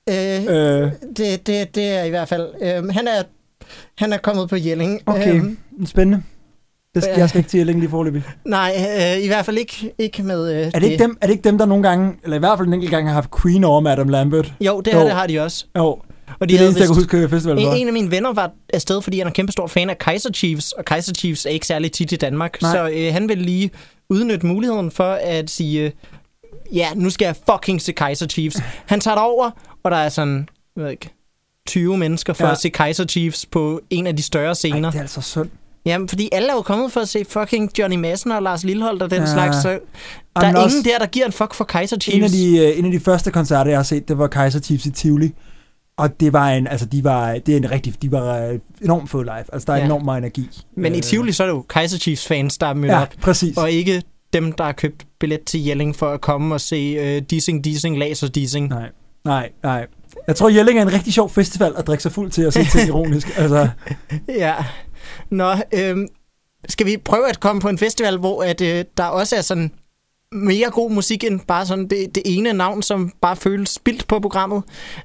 Øh, 0.10 0.44
Øh, 0.50 0.92
det, 1.18 1.48
det, 1.48 1.76
det 1.76 1.84
er 1.90 2.04
i 2.04 2.10
hvert 2.10 2.28
fald... 2.28 2.48
Øhm, 2.62 2.90
han, 2.90 3.08
er, 3.08 3.24
han 3.98 4.14
er 4.14 4.18
kommet 4.18 4.50
på 4.50 4.56
Jelling. 4.56 5.02
okay, 5.06 5.36
Øhm, 5.36 5.58
spændende. 5.86 6.24
Det 6.96 7.04
skal, 7.04 7.14
ja. 7.14 7.20
jeg 7.20 7.30
skal 7.30 7.40
ikke 7.40 7.50
til 7.50 7.66
længe 7.66 7.80
lige 7.80 7.90
forløbig. 7.90 8.24
nej, 8.46 8.74
øh, 9.18 9.24
i 9.24 9.28
hvert 9.28 9.46
fald 9.46 9.58
ikke, 9.58 9.94
ikke 9.98 10.24
med 10.24 10.52
øh, 10.54 10.72
Er 10.74 10.80
det, 10.80 10.84
ikke 10.92 11.04
dem, 11.04 11.18
er 11.22 11.28
det 11.28 11.34
ikke 11.34 11.44
dem, 11.44 11.58
der 11.58 11.66
nogle 11.66 11.84
gange, 11.90 12.14
eller 12.24 12.36
i 12.36 12.40
hvert 12.40 12.58
fald 12.60 12.68
en 12.68 12.74
enkelt 12.74 12.92
gang, 12.92 13.08
har 13.08 13.14
haft 13.14 13.30
Queen 13.42 13.64
over 13.64 13.80
med 13.80 13.92
Adam 13.92 14.10
Lambert? 14.10 14.54
Jo, 14.62 14.82
det, 14.82 14.94
her, 14.94 15.00
Jo. 15.00 15.06
det 15.06 15.14
har 15.16 15.28
de 15.28 15.40
også. 15.40 15.66
Jo, 15.78 15.84
Og 15.86 16.02
det 16.40 16.42
er 16.42 16.46
de 16.48 16.54
det 16.54 16.60
eneste, 16.62 16.80
jeg 16.80 16.88
kan 16.88 16.96
huske 16.96 17.30
festival 17.30 17.56
for. 17.62 17.72
En, 17.72 17.78
en 17.82 17.88
af 17.88 17.94
mine 17.94 18.12
venner 18.12 18.34
var 18.34 18.52
afsted, 18.74 19.02
fordi 19.02 19.18
han 19.18 19.28
er 19.28 19.32
kæmpe 19.32 19.52
stor 19.52 19.68
fan 19.68 19.90
af 19.90 19.98
Kaiser 19.98 20.32
Chiefs, 20.34 20.72
og 20.72 20.86
Kaiser 20.86 21.14
Chiefs 21.14 21.46
er 21.46 21.50
ikke 21.50 21.68
særlig 21.68 21.92
tit 21.92 22.12
i 22.12 22.16
Danmark. 22.16 22.62
Nej. 22.62 22.72
Så 22.72 22.90
øh, 22.94 23.14
han 23.14 23.30
vil 23.30 23.38
lige 23.38 23.72
udnytte 24.10 24.46
muligheden 24.46 24.92
for 24.92 25.12
at 25.22 25.50
sige, 25.50 25.82
øh, 25.82 25.92
ja, 26.74 26.88
nu 26.96 27.10
skal 27.10 27.26
jeg 27.26 27.36
fucking 27.52 27.82
se 27.82 27.92
Kaiser 27.92 28.28
Chiefs. 28.28 28.58
Han 28.86 29.00
tager 29.00 29.18
over, 29.18 29.52
og 29.84 29.92
der 29.92 29.98
er 29.98 30.10
sådan, 30.10 30.50
jeg 30.76 30.84
ved 30.84 30.92
ikke, 30.92 31.10
20 31.68 31.98
mennesker 31.98 32.34
for 32.34 32.46
Ja. 32.46 32.52
at 32.52 32.58
se 32.62 32.70
Kaiser 32.70 33.06
Chiefs 33.06 33.46
på 33.46 33.82
en 33.90 34.08
af 34.08 34.16
de 34.16 34.22
større 34.24 34.56
scener. 34.56 34.84
Ej, 34.84 34.90
det 34.92 34.98
er 34.98 35.02
altså 35.02 35.22
synd. 35.22 35.50
Jamen, 35.86 36.10
fordi 36.10 36.30
alle 36.32 36.50
er 36.50 36.54
jo 36.54 36.62
kommet 36.62 36.92
for 36.92 37.00
at 37.02 37.10
se 37.10 37.26
fucking 37.30 37.72
Johnny 37.80 37.96
Madsen 37.98 38.32
og 38.32 38.44
Lars 38.44 38.64
Lilleholdt 38.64 39.02
og 39.04 39.10
den 39.12 39.20
Ja. 39.22 39.26
slags, 39.34 39.58
så 39.62 39.70
der 39.70 39.78
Jamen 40.42 40.56
er 40.56 40.64
ingen 40.68 40.84
der, 40.86 40.98
der 41.00 41.06
giver 41.06 41.26
en 41.26 41.32
fuck 41.32 41.54
for 41.54 41.64
Kaiser 41.64 41.98
Chiefs. 42.00 42.18
En 42.18 42.24
af, 42.24 42.30
de, 42.30 42.58
øh, 42.74 42.80
en 42.80 42.86
af 42.86 42.92
de 42.92 43.00
første 43.00 43.32
koncerter, 43.32 43.72
jeg 43.72 43.78
har 43.78 43.84
set, 43.84 44.08
det 44.08 44.18
var 44.18 44.28
Kaiser 44.28 44.60
Chiefs 44.60 44.86
i 44.86 44.92
Tivoli. 44.92 45.32
Og 45.98 46.20
det 46.20 46.34
var 46.34 46.50
en, 46.50 46.68
altså 46.68 46.86
de 46.86 47.04
var, 47.04 47.34
det 47.34 47.50
er 47.54 47.58
en 47.58 47.72
rigtig, 47.72 48.02
de 48.02 48.12
var 48.12 48.38
øh, 48.40 48.60
enormt 48.82 49.10
fed 49.10 49.24
live. 49.24 49.54
Altså 49.54 49.66
der 49.68 49.74
er 49.74 49.78
Ja. 49.78 49.86
enormt 49.86 50.06
meget 50.06 50.18
energi. 50.18 50.50
Men 50.76 50.94
i 50.94 50.98
Øh, 50.98 51.04
Tivoli, 51.04 51.32
så 51.32 51.44
er 51.44 51.48
det 51.48 51.54
jo 51.54 51.62
Kaiser 51.62 51.98
Chiefs 51.98 52.28
fans, 52.28 52.58
der 52.58 52.68
er 52.68 52.74
mødt 52.74 52.92
Ja, 52.92 53.02
op. 53.02 53.14
præcis. 53.22 53.58
og 53.58 53.72
ikke 53.72 54.04
dem, 54.34 54.52
der 54.52 54.64
har 54.64 54.72
købt 54.72 55.06
billet 55.20 55.44
til 55.44 55.66
Jelling 55.66 55.96
for 55.96 56.10
at 56.10 56.22
komme 56.22 56.56
og 56.56 56.62
se 56.62 57.18
uh, 57.18 57.24
Dissing, 57.30 57.64
Dissing, 57.64 57.98
Laser, 57.98 58.28
Dissing. 58.28 58.70
Nej, 58.70 58.90
nej, 59.26 59.50
nej. 59.64 59.88
Jeg 60.28 60.36
tror, 60.36 60.50
Jelling 60.50 60.80
er 60.80 60.82
en 60.82 60.94
rigtig 60.94 61.14
sjov 61.14 61.30
festival 61.30 61.74
at 61.78 61.88
drikke 61.88 62.04
sig 62.04 62.12
fuld 62.12 62.32
til 62.32 62.42
at 62.42 62.54
se 62.54 62.64
ting 62.64 62.88
ironisk. 62.88 63.28
Altså, 63.38 63.70
Ja. 64.28 64.56
Nå, 65.30 65.54
øhm, 65.74 66.08
skal 66.70 66.86
vi 66.86 66.98
prøve 66.98 67.30
at 67.30 67.40
komme 67.40 67.62
på 67.62 67.70
en 67.70 67.78
festival, 67.78 68.18
hvor 68.18 68.44
at, 68.44 68.62
øh, 68.62 68.86
der 68.98 69.04
også 69.04 69.36
er 69.36 69.42
sådan 69.42 69.72
mere 70.32 70.70
god 70.70 70.92
musik 70.92 71.24
end 71.24 71.40
bare 71.48 71.66
sådan 71.66 71.88
det, 71.88 72.16
det 72.16 72.24
ene 72.26 72.54
navn, 72.54 72.82
som 72.84 73.12
bare 73.22 73.36
føles 73.36 73.70
spildt 73.70 74.08
på 74.08 74.20
programmet. 74.20 74.64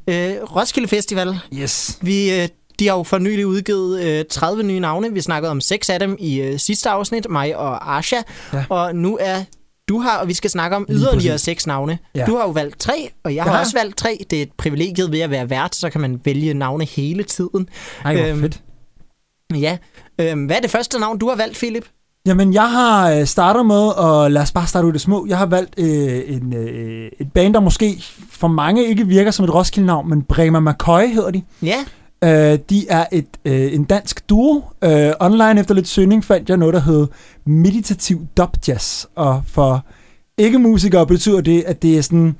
Øh, 0.09 0.33
Roskilde 0.57 0.89
Festival. 0.89 1.35
yes. 1.55 1.99
Vi, 2.03 2.43
øh, 2.43 2.49
de 2.79 2.89
har 2.89 2.97
jo 2.97 3.03
for 3.03 3.19
nylig 3.19 3.47
udgivet 3.47 4.03
øh, 4.03 4.25
30 4.31 4.63
nye 4.63 4.81
navne. 4.81 5.13
Vi 5.13 5.21
snakkede 5.21 5.51
om 5.51 5.61
seks 5.61 5.91
af 5.91 5.99
dem 6.01 6.17
i 6.19 6.41
øh, 6.41 6.59
sidste 6.59 6.91
afsnit, 6.91 7.27
mig 7.31 7.57
og 7.57 7.97
Asha. 7.99 8.17
Ja. 8.53 8.65
Og 8.69 8.97
nu 8.97 9.19
er 9.21 9.45
du 9.89 9.99
har, 10.01 10.19
og 10.19 10.29
vi 10.29 10.35
skal 10.35 10.51
snakke 10.51 10.77
om 10.77 10.87
Lige 10.89 10.99
yderligere 10.99 11.39
seks 11.39 11.67
navne. 11.67 11.99
Ja. 12.15 12.25
Du 12.27 12.37
har 12.37 12.43
jo 12.43 12.51
valgt 12.51 12.81
tre, 12.81 13.11
og 13.25 13.35
jeg 13.35 13.45
har 13.45 13.53
Ja. 13.55 13.61
også 13.61 13.77
valgt 13.79 13.97
tre. 13.97 14.25
Det 14.31 14.39
er 14.39 14.43
et 14.43 14.53
privilegiet 14.59 15.13
ved 15.13 15.21
at 15.21 15.31
være 15.31 15.51
vært, 15.51 15.75
så 15.75 15.91
kan 15.91 16.01
man 16.01 16.21
vælge 16.25 16.55
navne 16.55 16.85
hele 16.85 17.23
tiden. 17.23 17.69
Ej, 18.05 18.17
hvor 18.17 18.25
Øhm, 18.27 18.41
fedt. 18.41 18.61
Ja. 19.55 19.79
Øhm, 20.21 20.45
hvad 20.45 20.57
er 20.57 20.61
det 20.61 20.71
første 20.71 20.99
navn, 20.99 21.19
du 21.19 21.29
har 21.29 21.37
valgt, 21.37 21.57
Philip? 21.57 21.85
Jamen, 22.27 22.55
jeg 22.55 22.71
har 22.71 23.11
øh, 23.11 23.27
startet 23.27 23.67
med, 23.67 23.89
og 23.97 24.31
lad 24.31 24.43
os 24.43 24.53
bare 24.53 24.67
starte 24.67 24.87
ud 24.87 24.93
det 24.93 25.01
små. 25.01 25.27
Jeg 25.29 25.39
har 25.39 25.47
valgt 25.47 25.75
øh, 25.79 26.23
en, 26.27 26.55
øh, 26.57 27.11
et 27.21 27.33
band, 27.33 27.55
der 27.55 27.61
måske 27.61 28.03
for 28.31 28.49
mange 28.49 28.87
ikke 28.87 29.07
virker 29.07 29.31
som 29.31 29.45
et 29.45 29.55
Roskilde-navn, 29.55 30.09
men 30.09 30.23
Bremer 30.23 30.61
McCoy 30.61 31.07
hedder 31.15 31.31
de. 31.31 31.43
Ja, 31.63 31.85
Øh, 32.25 32.59
de 32.71 32.89
er 32.89 33.05
et, 33.13 33.27
øh, 33.45 33.75
en 33.75 33.85
dansk 33.85 34.29
duo. 34.29 34.63
Øh, 34.85 35.13
online 35.21 35.61
efter 35.61 35.75
lidt 35.75 35.89
søgning 35.89 36.25
fandt 36.25 36.49
jeg 36.49 36.57
noget, 36.57 36.75
der 36.75 36.81
hed 36.81 37.07
Meditativ 37.47 38.27
Dub 38.37 38.57
Jazz. 38.69 39.05
Og 39.17 39.43
for 39.47 39.85
ikke-musikere 40.39 41.07
betyder 41.07 41.41
det, 41.41 41.65
at 41.67 41.83
det 41.83 41.99
er 41.99 42.03
sådan... 42.03 42.37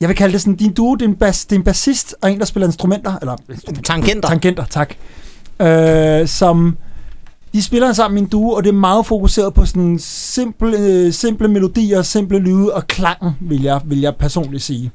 Jeg 0.00 0.08
vil 0.08 0.16
kalde 0.16 0.32
det 0.32 0.40
sådan, 0.40 0.56
din 0.56 0.72
duo, 0.72 0.94
det 0.94 1.02
er 1.02 1.08
en, 1.08 1.14
bas, 1.16 1.44
det 1.44 1.56
er 1.56 1.58
en 1.58 1.64
bassist 1.64 2.14
og 2.22 2.32
en, 2.32 2.38
der 2.38 2.44
spiller 2.44 2.66
instrumenter. 2.66 3.18
Eller 3.18 3.36
tangenter. 3.84 4.28
Tangenter, 4.28 4.64
tak. 4.64 4.94
Øh, 5.60 6.28
som 6.28 6.76
de 7.52 7.62
spiller 7.62 7.92
sammen 7.92 8.18
i 8.18 8.20
en 8.20 8.26
duo, 8.26 8.50
og 8.50 8.64
det 8.64 8.68
er 8.68 8.74
meget 8.74 9.06
fokuseret 9.06 9.54
på 9.54 9.66
sådan 9.66 9.98
simple, 9.98 10.78
øh, 10.78 11.12
simple 11.12 11.48
melodier, 11.48 12.02
simple 12.02 12.38
lyde 12.38 12.74
og 12.74 12.86
klangen, 12.86 13.30
vil 13.40 13.62
jeg, 13.62 13.80
vil 13.84 14.00
jeg 14.00 14.16
personligt 14.16 14.62
sige. 14.62 14.90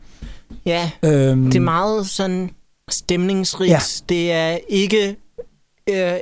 ja, 0.65 0.91
Øhm, 1.03 1.45
det 1.45 1.55
er 1.55 1.59
meget 1.59 2.07
sådan 2.07 2.49
stemningsrigt. 2.89 3.71
Ja. 3.71 3.79
Det 4.09 4.31
er 4.31 4.57
ikke... 4.67 5.15
Øh, 5.89 6.13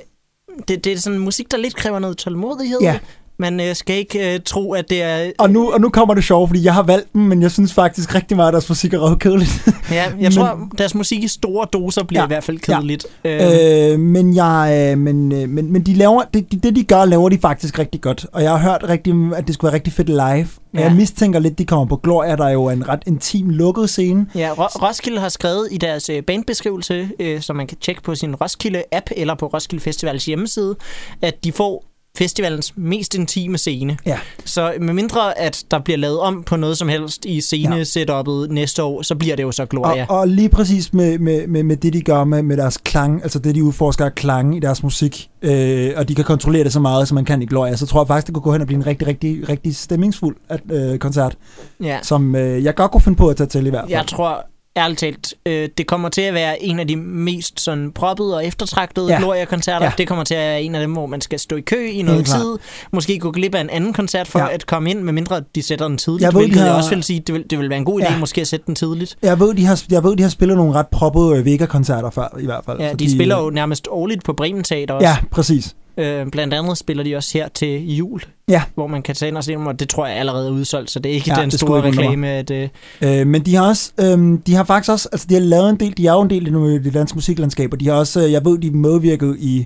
det, 0.67 0.83
det 0.83 0.87
er 0.87 0.97
sådan 0.97 1.19
musik, 1.19 1.51
der 1.51 1.57
lidt 1.57 1.75
kræver 1.75 1.99
noget 1.99 2.17
tålmodighed. 2.17 2.81
Ja. 2.81 2.99
Man 3.39 3.59
øh, 3.59 3.75
skal 3.75 3.95
ikke 3.95 4.33
øh, 4.33 4.39
tro, 4.45 4.73
at 4.73 4.89
det 4.89 5.01
er... 5.01 5.31
og 5.37 5.49
nu, 5.49 5.71
og 5.71 5.81
nu 5.81 5.89
kommer 5.89 6.13
det 6.13 6.23
sjove, 6.23 6.47
fordi 6.47 6.63
jeg 6.63 6.73
har 6.73 6.83
valgt 6.83 7.13
dem, 7.13 7.21
men 7.21 7.41
jeg 7.41 7.51
synes 7.51 7.73
faktisk 7.73 8.15
rigtig 8.15 8.37
meget, 8.37 8.47
at 8.47 8.53
deres 8.53 8.69
musik 8.69 8.93
er 8.93 8.97
røvkedeligt. 8.99 9.67
Ja, 9.91 10.03
jeg 10.03 10.13
Men- 10.19 10.31
tror, 10.31 10.67
deres 10.77 10.95
musik 10.95 11.23
i 11.23 11.27
store 11.27 11.67
doser 11.73 12.03
bliver 12.03 12.21
Ja. 12.21 12.25
i 12.25 12.27
hvert 12.27 12.43
fald 12.43 12.57
kedeligt. 12.59 13.05
Ja. 13.23 13.91
øh, 13.93 13.99
men, 13.99 14.35
jeg, 14.35 14.89
øh, 14.91 14.97
men, 14.97 15.31
øh, 15.31 15.49
men, 15.49 15.71
men 15.71 15.81
de 15.83 15.93
laver, 15.93 16.21
det, 16.33 16.63
det, 16.63 16.75
de 16.75 16.83
gør, 16.83 17.05
laver 17.05 17.29
de 17.29 17.37
faktisk 17.39 17.79
rigtig 17.79 18.01
godt. 18.01 18.25
Og 18.31 18.43
jeg 18.43 18.51
har 18.51 18.57
hørt 18.71 18.89
rigtig, 18.89 19.13
at 19.35 19.47
det 19.47 19.53
skulle 19.53 19.69
være 19.69 19.75
rigtig 19.75 19.93
fedt 19.93 20.09
live. 20.09 20.47
Ja. 20.73 20.81
Jeg 20.81 20.95
mistænker 20.95 21.39
lidt, 21.39 21.57
de 21.57 21.65
kommer 21.65 21.85
på 21.85 21.95
Gloria, 21.95 22.35
der 22.35 22.45
er 22.45 22.49
jo 22.51 22.69
en 22.69 22.87
ret 22.89 23.03
intim, 23.07 23.49
lukket 23.49 23.89
scene. 23.89 24.25
Ja, 24.35 24.49
Ro- 24.57 24.87
Roskilde 24.87 25.19
har 25.19 25.29
skrevet 25.29 25.67
i 25.71 25.77
deres 25.77 26.09
øh, 26.09 26.23
bandbeskrivelse, 26.23 27.09
øh, 27.19 27.41
som 27.41 27.55
man 27.55 27.67
kan 27.67 27.77
tjekke 27.81 28.01
på 28.03 28.15
sin 28.15 28.35
Roskilde-app 28.35 29.05
eller 29.15 29.35
på 29.35 29.45
Roskilde 29.47 29.83
Festivals 29.83 30.25
hjemmeside, 30.25 30.75
at 31.21 31.43
de 31.43 31.51
får 31.51 31.83
festivalens 32.17 32.73
mest 32.75 33.15
intime 33.15 33.57
scene. 33.57 33.97
Ja. 34.05 34.19
Så 34.45 34.73
medmindre 34.81 35.39
at 35.39 35.63
der 35.71 35.79
bliver 35.79 35.97
lavet 35.97 36.19
om 36.19 36.43
på 36.43 36.55
noget 36.55 36.77
som 36.77 36.87
helst 36.87 37.25
i 37.25 37.41
scenesetupet 37.41 38.51
næste 38.51 38.83
år, 38.83 39.01
så 39.01 39.15
bliver 39.15 39.35
det 39.35 39.43
jo 39.43 39.51
så 39.51 39.65
Gloria. 39.65 40.05
Og, 40.09 40.19
og 40.19 40.27
lige 40.27 40.49
præcis 40.49 40.93
med, 40.93 41.19
med, 41.19 41.47
med, 41.47 41.63
med 41.63 41.77
det, 41.77 41.93
de 41.93 42.01
gør 42.01 42.23
med, 42.23 42.43
med 42.43 42.57
deres 42.57 42.77
klang, 42.77 43.23
altså 43.23 43.39
det, 43.39 43.55
de 43.55 43.63
udforsker 43.63 44.05
af 44.05 44.15
klang 44.15 44.57
i 44.57 44.59
deres 44.59 44.83
musik, 44.83 45.29
øh, 45.41 45.91
og 45.95 46.09
de 46.09 46.15
kan 46.15 46.25
kontrollere 46.25 46.63
det 46.63 46.73
så 46.73 46.79
meget, 46.79 47.07
som 47.07 47.15
man 47.15 47.25
kan 47.25 47.41
i 47.41 47.45
Gloria, 47.45 47.75
så 47.75 47.85
tror 47.85 48.01
jeg 48.01 48.07
faktisk, 48.07 48.27
det 48.27 48.33
kunne 48.33 48.43
gå 48.43 48.51
hen 48.51 48.61
og 48.61 48.67
blive 48.67 48.77
en 48.77 48.87
rigtig, 48.87 49.07
rigtig, 49.07 49.49
rigtig 49.49 49.75
stemningsfuld 49.75 50.35
at, 50.49 50.61
øh, 50.71 50.97
koncert, 50.97 51.37
ja. 51.83 51.99
som 52.03 52.35
øh, 52.35 52.63
jeg 52.63 52.75
godt 52.75 52.91
kunne 52.91 53.01
finde 53.01 53.17
på 53.17 53.27
at 53.27 53.37
tage 53.37 53.47
til 53.47 53.65
i 53.65 53.69
hvert 53.69 53.81
fald. 53.81 53.91
Jeg 53.91 54.07
tror 54.07 54.45
ærligt 54.77 54.99
talt, 54.99 55.33
øh, 55.45 55.69
det 55.77 55.87
kommer 55.87 56.09
til 56.09 56.21
at 56.21 56.33
være 56.33 56.63
en 56.63 56.79
af 56.79 56.87
de 56.87 56.95
mest 56.95 57.59
sådan 57.61 57.91
proppede 57.91 58.35
og 58.35 58.45
eftertragtede 58.45 59.07
Ja. 59.13 59.17
Gloria-koncerter. 59.19 59.85
Ja. 59.85 59.91
Det 59.97 60.07
kommer 60.07 60.23
til 60.23 60.33
at 60.33 60.39
være 60.39 60.61
en 60.61 60.75
af 60.75 60.81
dem, 60.81 60.91
hvor 60.93 61.05
man 61.05 61.21
skal 61.21 61.39
stå 61.39 61.55
i 61.55 61.61
kø 61.61 61.89
i 61.89 62.01
noget 62.01 62.17
Helt 62.17 62.27
tid. 62.41 62.57
Måske 62.91 63.19
gå 63.19 63.31
glip 63.31 63.55
af 63.55 63.61
en 63.61 63.69
anden 63.69 63.93
koncert 63.93 64.27
for 64.27 64.39
Ja. 64.39 64.47
at 64.53 64.65
komme 64.65 64.89
ind, 64.91 65.01
medmindre 65.01 65.41
de 65.55 65.61
sætter 65.63 65.87
den 65.87 65.97
tidligt. 65.97 66.21
Jeg 66.23 66.33
ved, 66.33 66.41
de 66.41 66.45
hvilket 66.45 66.61
har- 66.61 66.67
jeg 66.67 66.75
også 66.75 66.89
vil 66.89 67.03
sige, 67.03 67.19
det 67.19 67.33
vil, 67.35 67.45
det 67.49 67.59
vil 67.59 67.69
være 67.69 67.79
en 67.79 67.85
god 67.85 68.01
idé 68.01 68.11
Ja. 68.13 68.17
måske 68.19 68.41
at 68.41 68.47
sætte 68.47 68.65
den 68.65 68.75
tidligt. 68.75 69.17
Jeg 69.21 69.39
ved, 69.39 69.53
de 69.53 69.65
har, 69.65 69.83
jeg 69.91 70.03
ved, 70.03 70.15
de 70.15 70.23
har 70.23 70.29
spillet 70.29 70.57
nogle 70.57 70.73
ret 70.73 70.87
proppede 70.87 71.37
øh, 71.39 71.45
Vega-koncerter 71.45 72.09
før, 72.09 72.37
i 72.39 72.45
hvert 72.45 72.61
fald. 72.65 72.79
Ja, 72.79 72.89
Så 72.89 72.95
de, 72.95 73.13
spiller 73.15 73.37
jo 73.43 73.49
nærmest 73.49 73.87
årligt 73.91 74.23
på 74.23 74.33
Bremen 74.33 74.63
Teater 74.63 74.93
også. 74.93 75.07
Ja, 75.07 75.17
præcis. 75.31 75.75
Øh, 75.99 76.27
blandt 76.27 76.53
andet 76.53 76.77
spiller 76.77 77.03
de 77.03 77.15
også 77.15 77.37
her 77.37 77.47
til 77.47 77.95
jul, 77.95 78.21
Ja. 78.49 78.63
hvor 78.75 78.87
man 78.87 79.01
kan 79.01 79.15
tage 79.15 79.29
ind 79.29 79.37
og 79.37 79.43
se 79.43 79.51
dem, 79.51 79.67
og 79.67 79.79
det 79.79 79.89
tror 79.89 80.07
jeg 80.07 80.15
allerede 80.17 80.47
er 80.47 80.51
udsolgt, 80.51 80.91
så 80.91 80.99
det 80.99 81.09
er 81.09 81.13
ikke 81.13 81.33
Ja, 81.35 81.41
den 81.41 81.49
det 81.51 81.59
store 81.59 81.81
reklame, 81.81 82.27
at... 82.29 82.51
Øh, 82.51 82.69
Øh, 83.01 83.27
men 83.27 83.45
de 83.45 83.55
har 83.55 83.67
også, 83.67 83.91
øh, 83.99 84.39
de 84.47 84.55
har 84.55 84.63
faktisk 84.63 84.91
også, 84.91 85.09
altså 85.11 85.27
de 85.29 85.33
har 85.33 85.41
lavet 85.41 85.69
en 85.69 85.79
del, 85.79 85.97
de 85.97 86.07
er 86.07 86.11
jo 86.13 86.21
en 86.21 86.29
del 86.29 86.47
i 86.47 86.77
det 86.83 86.93
danske 86.93 87.15
musiklandskab, 87.15 87.73
og 87.73 87.79
de 87.79 87.87
har 87.87 87.93
også, 87.93 88.25
øh, 88.25 88.31
jeg 88.31 88.45
ved, 88.45 88.57
de 88.57 88.71
medvirket 88.71 89.35
i 89.39 89.65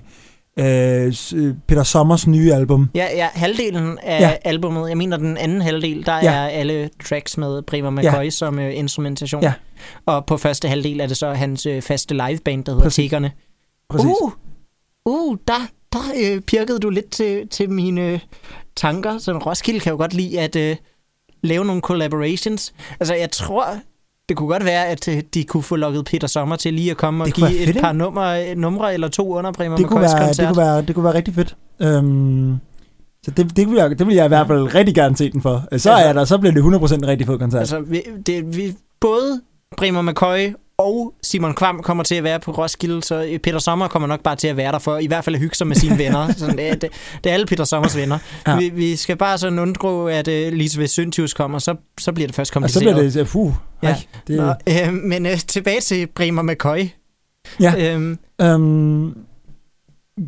øh, 0.58 1.14
øh, 1.34 1.54
Peter 1.68 1.82
Sommers 1.82 2.26
nye 2.26 2.52
album. 2.54 2.90
Ja, 2.94 3.06
ja, 3.16 3.28
halvdelen 3.32 3.98
af 4.02 4.20
Ja. 4.20 4.32
albummet, 4.44 4.88
jeg 4.88 4.96
mener 4.96 5.16
den 5.16 5.36
anden 5.36 5.62
halvdel, 5.62 6.06
der 6.06 6.14
Ja. 6.22 6.32
er 6.32 6.46
alle 6.48 6.90
tracks 7.04 7.38
med 7.38 7.62
Bremer 7.62 7.90
McCoy 7.90 8.24
ja. 8.24 8.30
som 8.30 8.58
øh, 8.58 8.78
instrumentation. 8.78 9.42
Ja. 9.42 9.52
Og 10.06 10.26
på 10.26 10.36
første 10.36 10.68
halvdel 10.68 11.00
er 11.00 11.06
det 11.06 11.16
så 11.16 11.32
hans 11.32 11.66
øh, 11.66 11.82
faste 11.82 12.14
liveband, 12.14 12.64
der 12.64 12.72
hedder 12.72 12.84
Præcis. 12.84 12.96
Tiggerne. 12.96 13.32
Præcis. 13.90 14.06
Uh, 14.06 14.32
uh, 15.06 15.36
der, 15.48 15.68
der 15.92 16.34
øh, 16.34 16.40
pirkede 16.40 16.78
du 16.78 16.90
lidt 16.90 17.10
til, 17.10 17.48
til 17.48 17.70
mine 17.70 18.00
øh, 18.00 18.18
tanker. 18.76 19.18
Så 19.18 19.32
Roskilde 19.38 19.80
kan 19.80 19.90
jo 19.90 19.96
godt 19.96 20.14
lide 20.14 20.40
at 20.40 20.56
øh, 20.56 20.76
lave 21.42 21.64
nogle 21.64 21.82
collaborations. 21.82 22.74
Altså, 23.00 23.14
jeg 23.14 23.30
tror, 23.30 23.64
det 24.28 24.36
kunne 24.36 24.48
godt 24.48 24.64
være, 24.64 24.86
at 24.86 25.08
øh, 25.08 25.22
de 25.34 25.44
kunne 25.44 25.62
få 25.62 25.76
lukket 25.76 26.04
Peter 26.04 26.26
Sommer 26.26 26.56
til 26.56 26.74
lige 26.74 26.90
at 26.90 26.96
komme 26.96 27.24
og 27.24 27.26
Det 27.26 27.34
kunne 27.34 27.48
give 27.48 27.60
et 27.60 27.66
fedt, 27.66 27.80
par 27.80 27.92
numre, 27.92 28.54
numre 28.54 28.94
eller 28.94 29.08
to 29.08 29.34
under 29.36 29.52
Bremer 29.52 29.76
det, 29.76 29.86
kunne 29.86 30.00
være, 30.00 30.28
det, 30.28 30.46
kunne 30.46 30.56
være, 30.56 30.82
det 30.82 30.94
kunne 30.94 31.04
være 31.04 31.14
rigtig 31.14 31.34
fedt. 31.34 31.56
Øhm, 31.80 32.56
så 33.24 33.30
det, 33.30 33.56
det, 33.56 33.70
vil 33.70 33.76
jeg, 33.76 33.98
det 33.98 34.06
vil 34.06 34.14
jeg 34.14 34.24
i 34.24 34.28
hvert 34.28 34.46
fald 34.46 34.74
rigtig 34.74 34.94
gerne 34.94 35.16
se 35.16 35.32
den 35.32 35.42
for. 35.42 35.58
Så, 35.58 35.66
Altså- 35.72 35.90
er 35.92 36.12
der, 36.12 36.24
så 36.24 36.38
bliver 36.38 36.52
det 36.54 36.62
100% 36.90 36.94
en 36.94 37.08
rigtig 37.08 37.26
fed 37.26 37.38
koncert. 37.38 37.60
Altså, 37.60 37.80
vi, 37.80 38.02
det, 38.26 38.56
vi, 38.56 38.74
både 39.00 39.40
Bremer 39.76 40.02
McCoy 40.02 40.54
og 40.82 41.14
Simon 41.22 41.54
Kvam 41.54 41.82
kommer 41.82 42.04
til 42.04 42.14
at 42.14 42.24
være 42.24 42.40
på 42.40 42.50
Roskilde, 42.50 43.02
så 43.02 43.24
øh, 43.24 43.38
Peter 43.38 43.58
Sommer 43.58 43.88
kommer 43.88 44.08
nok 44.08 44.20
bare 44.22 44.36
til 44.36 44.48
at 44.48 44.56
være 44.56 44.72
der 44.72 44.78
for 44.78 44.98
i 44.98 45.06
hvert 45.06 45.24
fald 45.24 45.36
at 45.36 45.40
hygge 45.40 45.54
sig 45.56 45.66
med 45.66 45.76
sine 45.76 45.98
venner. 45.98 46.32
Sådan, 46.36 46.56
det, 46.56 46.68
er- 46.68 46.74
det, 46.74 46.90
det 47.24 47.30
er 47.30 47.34
alle 47.34 47.46
Peter 47.46 47.64
Sommers 47.64 47.96
venner. 47.96 48.18
Ja. 48.46 48.56
Vi, 48.58 48.68
vi 48.68 48.96
skal 48.96 49.16
bare 49.16 49.38
sådan 49.38 49.58
undgå, 49.58 50.06
at 50.08 50.28
uh, 50.28 50.34
Lisbeth 50.34 50.88
Syntius 50.90 51.34
kommer, 51.34 51.58
så, 51.58 51.74
så 52.00 52.12
bliver 52.12 52.28
det 52.28 52.34
først 52.36 52.48
og 52.50 52.52
så 52.52 52.52
kompliceret. 52.80 52.94
bliver 53.12 53.24
det, 53.24 53.28
puh, 53.32 53.52
Ja. 53.82 53.88
ja. 53.88 53.96
det, 54.28 54.36
Nå, 54.36 54.48
øh, 54.88 54.92
men 54.92 55.26
øh, 55.26 55.38
tilbage 55.38 55.80
til 55.80 56.06
Bremer 56.14 56.42
McCoy. 56.42 56.88
Ja. 57.60 57.92
Øhm, 57.94 58.18
Øhm, 58.42 59.14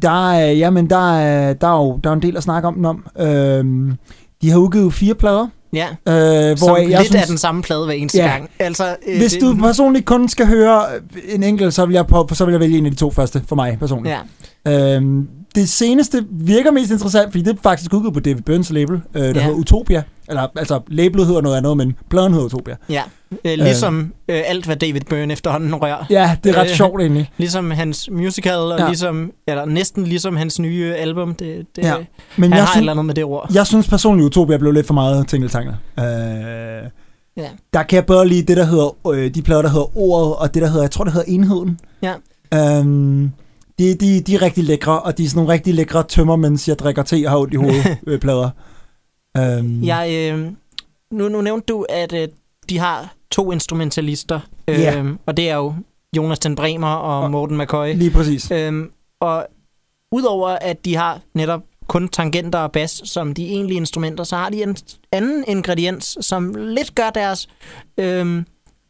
der 0.03 0.33
er, 0.33 0.53
jamen, 0.53 0.91
der 0.91 1.17
er, 1.19 1.53
der 1.53 1.69
er 1.69 1.77
jo 1.85 2.01
der 2.05 2.11
er 2.11 2.15
en 2.15 2.23
del 2.23 2.37
at 2.37 2.43
snakke 2.43 2.69
om 2.69 2.75
den 2.75 2.85
om. 2.85 3.07
Øhm, 3.19 3.93
de 4.43 4.51
har 4.51 4.59
udgivet 4.59 4.95
fire 4.95 5.15
plader, 5.15 5.47
ja, 5.75 5.87
øh, 6.53 6.59
som 6.59 6.69
hvor 6.69 6.79
lidt 6.79 6.91
jeg 6.91 7.05
synes, 7.05 7.23
er 7.23 7.27
den 7.27 7.39
samme 7.39 7.63
plade 7.63 7.85
hver 7.85 7.95
eneste 7.95 8.19
Ja. 8.19 8.27
gang. 8.27 8.51
Altså, 8.59 8.97
øh, 9.09 9.17
hvis 9.19 9.33
det- 9.33 9.41
du 9.41 9.57
personligt 9.63 10.07
kun 10.07 10.29
skal 10.29 10.47
høre 10.47 10.83
en 11.29 11.43
enkelt, 11.43 11.75
så 11.75 11.87
vil 11.87 11.95
jeg, 11.95 12.07
på, 12.07 12.29
så 12.33 12.45
vil 12.45 12.53
jeg 12.53 12.61
vælge 12.61 12.79
en 12.79 12.87
af 12.87 12.93
de 12.93 12.97
to 12.99 13.11
første 13.11 13.43
for 13.49 13.57
mig 13.57 13.77
personligt. 13.79 14.13
Ja, 14.15 14.21
Øhm, 14.67 15.29
det 15.55 15.69
seneste 15.69 16.25
virker 16.31 16.71
mest 16.71 16.91
interessant, 16.91 17.31
fordi 17.33 17.45
det 17.45 17.53
er 17.53 17.57
faktisk 17.63 17.95
udgivet 17.95 18.15
på 18.15 18.21
David 18.21 18.43
Byrnes 18.43 18.71
label, 18.71 19.01
øh, 19.15 19.23
der 19.23 19.29
Ja. 19.29 19.33
hedder 19.33 19.51
Utopia. 19.59 20.03
Eller, 20.29 20.47
altså, 20.57 20.81
labelet 20.89 21.27
hedder 21.27 21.41
noget 21.41 21.57
andet, 21.57 21.77
men 21.77 21.95
pladen 22.11 22.33
hedder 22.33 22.47
Utopia. 22.47 22.77
ja. 22.89 23.03
Øh, 23.45 23.53
ligesom 23.59 24.13
øh, 24.29 24.43
alt, 24.47 24.65
hvad 24.67 24.77
David 24.77 25.01
Byrne 25.11 25.33
efterhånden 25.33 25.75
rører. 25.75 26.05
Ja, 26.11 26.37
det 26.45 26.57
er 26.57 26.61
ret 26.61 26.71
Øh, 26.71 26.77
sjovt 26.77 27.01
egentlig. 27.01 27.31
Ligesom 27.39 27.71
hans 27.71 28.09
musical, 28.13 28.55
og 28.59 28.79
Ja. 28.79 28.83
ja. 28.83 28.89
ligesom, 28.89 29.33
eller 29.49 29.65
næsten 29.65 30.05
ligesom 30.05 30.37
hans 30.37 30.59
nye 30.59 30.95
album. 30.95 31.35
Det, 31.35 31.67
det, 31.77 31.83
Ja. 31.85 31.95
Men 32.37 32.53
Han 32.53 32.57
jeg, 32.57 32.59
har 32.59 32.63
et 32.63 32.69
synes, 32.69 32.81
eller 32.81 32.93
andet 32.93 33.05
med 33.05 33.15
det 33.15 33.25
ord. 33.25 33.51
jeg 33.55 33.67
synes 33.67 33.89
personligt, 33.89 34.27
Utopia 34.27 34.57
blev 34.57 34.73
lidt 34.73 34.87
for 34.87 34.95
meget 34.95 35.29
tingeltangel. 35.29 35.75
Øh, 35.99 36.05
Ja. 37.37 37.49
Der 37.73 37.83
kan 37.83 37.97
jeg 37.97 38.07
bedre 38.07 38.29
lide 38.29 38.43
det, 38.43 38.57
der 38.57 38.65
hedder, 38.65 38.97
øh, 39.13 39.35
de 39.35 39.43
plader, 39.43 39.63
der 39.63 39.69
hedder 39.69 39.99
Ordet, 39.99 40.37
og 40.37 40.55
det, 40.55 40.63
der 40.63 40.69
hedder, 40.69 40.83
jeg 40.83 40.91
tror, 40.91 41.05
det 41.05 41.13
hedder 41.13 41.33
Enheden. 41.33 41.79
Ja. 42.03 42.15
Øhm, 42.55 43.31
de, 43.79 43.95
de, 43.95 44.21
de 44.21 44.35
er 44.35 44.43
rigtig 44.43 44.65
lækre, 44.65 45.01
og 45.01 45.19
de 45.19 45.25
er 45.25 45.29
sådan 45.29 45.39
nogle 45.39 45.53
rigtig 45.53 45.75
lækre 45.75 46.03
tømmer, 46.03 46.37
mens 46.37 46.69
jeg 46.69 46.79
drikker 46.79 47.03
te 47.03 47.23
og 47.27 47.31
har 47.31 47.39
ondt 47.39 47.53
i 47.55 47.57
hovedet 47.57 47.97
øh, 48.07 48.21
plader. 48.21 48.51
Øhm, 49.37 49.85
Jeg, 49.85 50.31
øh, 50.33 50.47
nu, 51.13 51.29
nu 51.29 51.41
nævnte 51.41 51.67
du, 51.69 51.87
at 51.89 52.13
øh, 52.13 52.29
de 52.69 52.79
har 52.79 53.15
to 53.31 53.53
instrumentalister, 53.53 54.41
øh, 54.69 54.79
Ja. 54.81 55.05
og 55.27 55.37
det 55.37 55.51
er 55.51 55.57
jo 55.57 55.75
Jonas 56.17 56.39
den 56.39 56.57
Bremer 56.57 56.89
og, 56.89 57.23
Og- 57.23 57.31
Morten 57.31 57.59
McCoy. 57.59 57.95
Lige 57.95 58.11
præcis. 58.11 58.51
Øhm, 58.51 58.91
og 59.21 59.47
udover 60.13 60.49
at 60.49 60.85
de 60.85 60.97
har 60.97 61.21
netop 61.35 61.61
kun 61.87 62.09
tangenter 62.09 62.59
og 62.59 62.73
bas 62.73 63.01
som 63.05 63.35
de 63.35 63.47
egentlige 63.47 63.77
instrumenter, 63.77 64.25
så 64.25 64.37
har 64.37 64.51
de 64.51 64.63
en 64.63 64.77
anden 65.13 65.45
ingrediens, 65.49 66.19
som 66.21 66.55
lidt 66.59 66.95
gør 66.95 67.11
deres 67.11 67.49
øhm, 67.99 68.47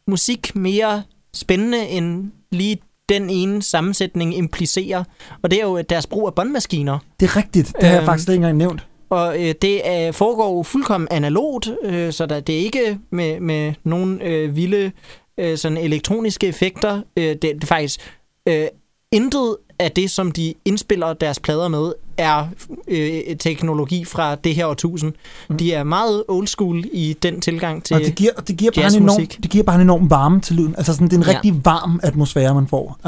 musik 0.07 0.55
mere 0.55 1.03
spændende 1.33 1.87
end 1.87 2.31
lige 2.51 2.77
den 3.09 3.29
ene 3.29 3.61
sammensætning 3.63 4.37
implicerer. 4.37 5.03
Og 5.41 5.51
det 5.51 5.59
er 5.59 5.63
jo 5.65 5.81
deres 5.81 6.07
brug 6.07 6.27
af 6.27 6.33
båndmaskiner. 6.33 6.99
Det 7.19 7.25
er 7.29 7.35
rigtigt. 7.37 7.67
Det 7.75 7.83
har 7.83 7.89
jeg 7.91 7.97
Øhm, 7.97 8.05
faktisk 8.05 8.29
ikke 8.29 8.35
engang 8.35 8.57
nævnt. 8.57 8.87
Og 9.15 9.43
øh, 9.43 9.55
det 9.61 9.81
øh, 9.87 10.13
foregår 10.13 10.63
fuldkommen 10.63 11.07
analogt, 11.11 11.69
øh, 11.83 12.13
så 12.13 12.25
der, 12.25 12.39
det 12.39 12.55
er 12.55 12.59
ikke 12.59 12.99
med, 13.09 13.39
med 13.39 13.73
nogen 13.83 14.21
øh, 14.21 14.55
vilde 14.55 14.91
øh, 15.39 15.57
sådan 15.57 15.77
elektroniske 15.77 16.47
effekter. 16.47 17.01
Øh, 17.17 17.23
det, 17.23 17.41
det 17.41 17.63
er 17.63 17.67
faktisk 17.67 18.17
øh, 18.47 18.67
intet 19.11 19.57
af 19.79 19.91
det, 19.91 20.11
som 20.11 20.31
de 20.31 20.53
indspiller 20.65 21.13
deres 21.13 21.39
plader 21.39 21.67
med, 21.67 21.93
er 22.17 22.47
øh, 22.87 23.19
teknologi 23.39 24.05
fra 24.05 24.35
det 24.35 24.55
her 24.55 24.65
årtusind. 24.65 25.13
Mm. 25.49 25.57
De 25.57 25.73
er 25.73 25.83
meget 25.83 26.23
old 26.27 26.47
school 26.47 26.83
i 26.93 27.15
den 27.23 27.41
tilgang 27.41 27.83
til 27.83 27.93
Og 27.95 27.99
det 28.01 28.15
giver, 28.15 28.31
det 28.47 28.57
giver, 28.57 28.71
bare 28.75 28.87
en 28.95 29.03
enorm, 29.03 29.25
det 29.27 29.49
giver 29.51 29.63
bare 29.63 29.75
en 29.75 29.81
enorm 29.81 30.09
varme 30.09 30.41
til 30.41 30.55
lyden. 30.55 30.75
Altså 30.77 30.93
sådan, 30.93 31.07
det 31.07 31.13
er 31.13 31.17
en 31.17 31.23
Ja. 31.27 31.29
rigtig 31.35 31.65
varm 31.65 31.99
atmosfære, 32.03 32.53
man 32.55 32.67
får 32.67 32.99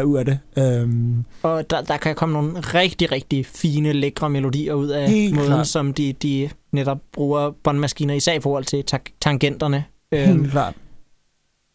øh, 0.00 0.06
ud 0.06 0.16
af 0.16 0.24
det. 0.24 0.38
Øhm, 0.58 1.24
Og 1.42 1.70
der, 1.70 1.80
der 1.82 1.96
kan 1.96 2.14
komme 2.14 2.32
nogle 2.32 2.60
rigtig, 2.60 3.12
rigtig 3.12 3.46
fine, 3.46 3.92
lækre 3.92 4.30
melodier 4.30 4.74
ud 4.74 4.88
af 4.88 5.10
Helt 5.10 5.34
måden, 5.34 5.48
klart. 5.48 5.66
som 5.66 5.94
de, 5.94 6.12
de 6.12 6.50
netop 6.72 6.98
bruger 7.12 7.50
båndmaskiner, 7.64 8.14
især 8.14 8.32
i 8.32 8.40
forhold 8.40 8.64
til 8.64 8.84
ta- 8.84 8.98
tangenterne. 9.20 9.84
Øhm, 10.12 10.40
helt 10.40 10.50
klart. 10.52 10.74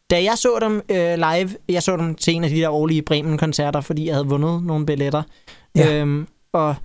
Da 0.09 0.23
jeg 0.23 0.37
så 0.37 0.57
dem 0.61 0.81
øh, 0.89 1.15
live, 1.15 1.49
jeg 1.69 1.83
så 1.83 1.97
dem 1.97 2.15
til 2.15 2.35
en 2.35 2.43
af 2.43 2.49
de 2.49 2.55
der 2.55 2.69
årlige 2.69 3.01
Bremen-koncerter, 3.01 3.81
fordi 3.81 4.05
jeg 4.05 4.15
havde 4.15 4.27
vundet 4.27 4.63
nogle 4.63 4.85
billetter. 4.85 5.23
Ja. 5.75 5.99
Øhm, 5.99 6.27
og 6.53 6.75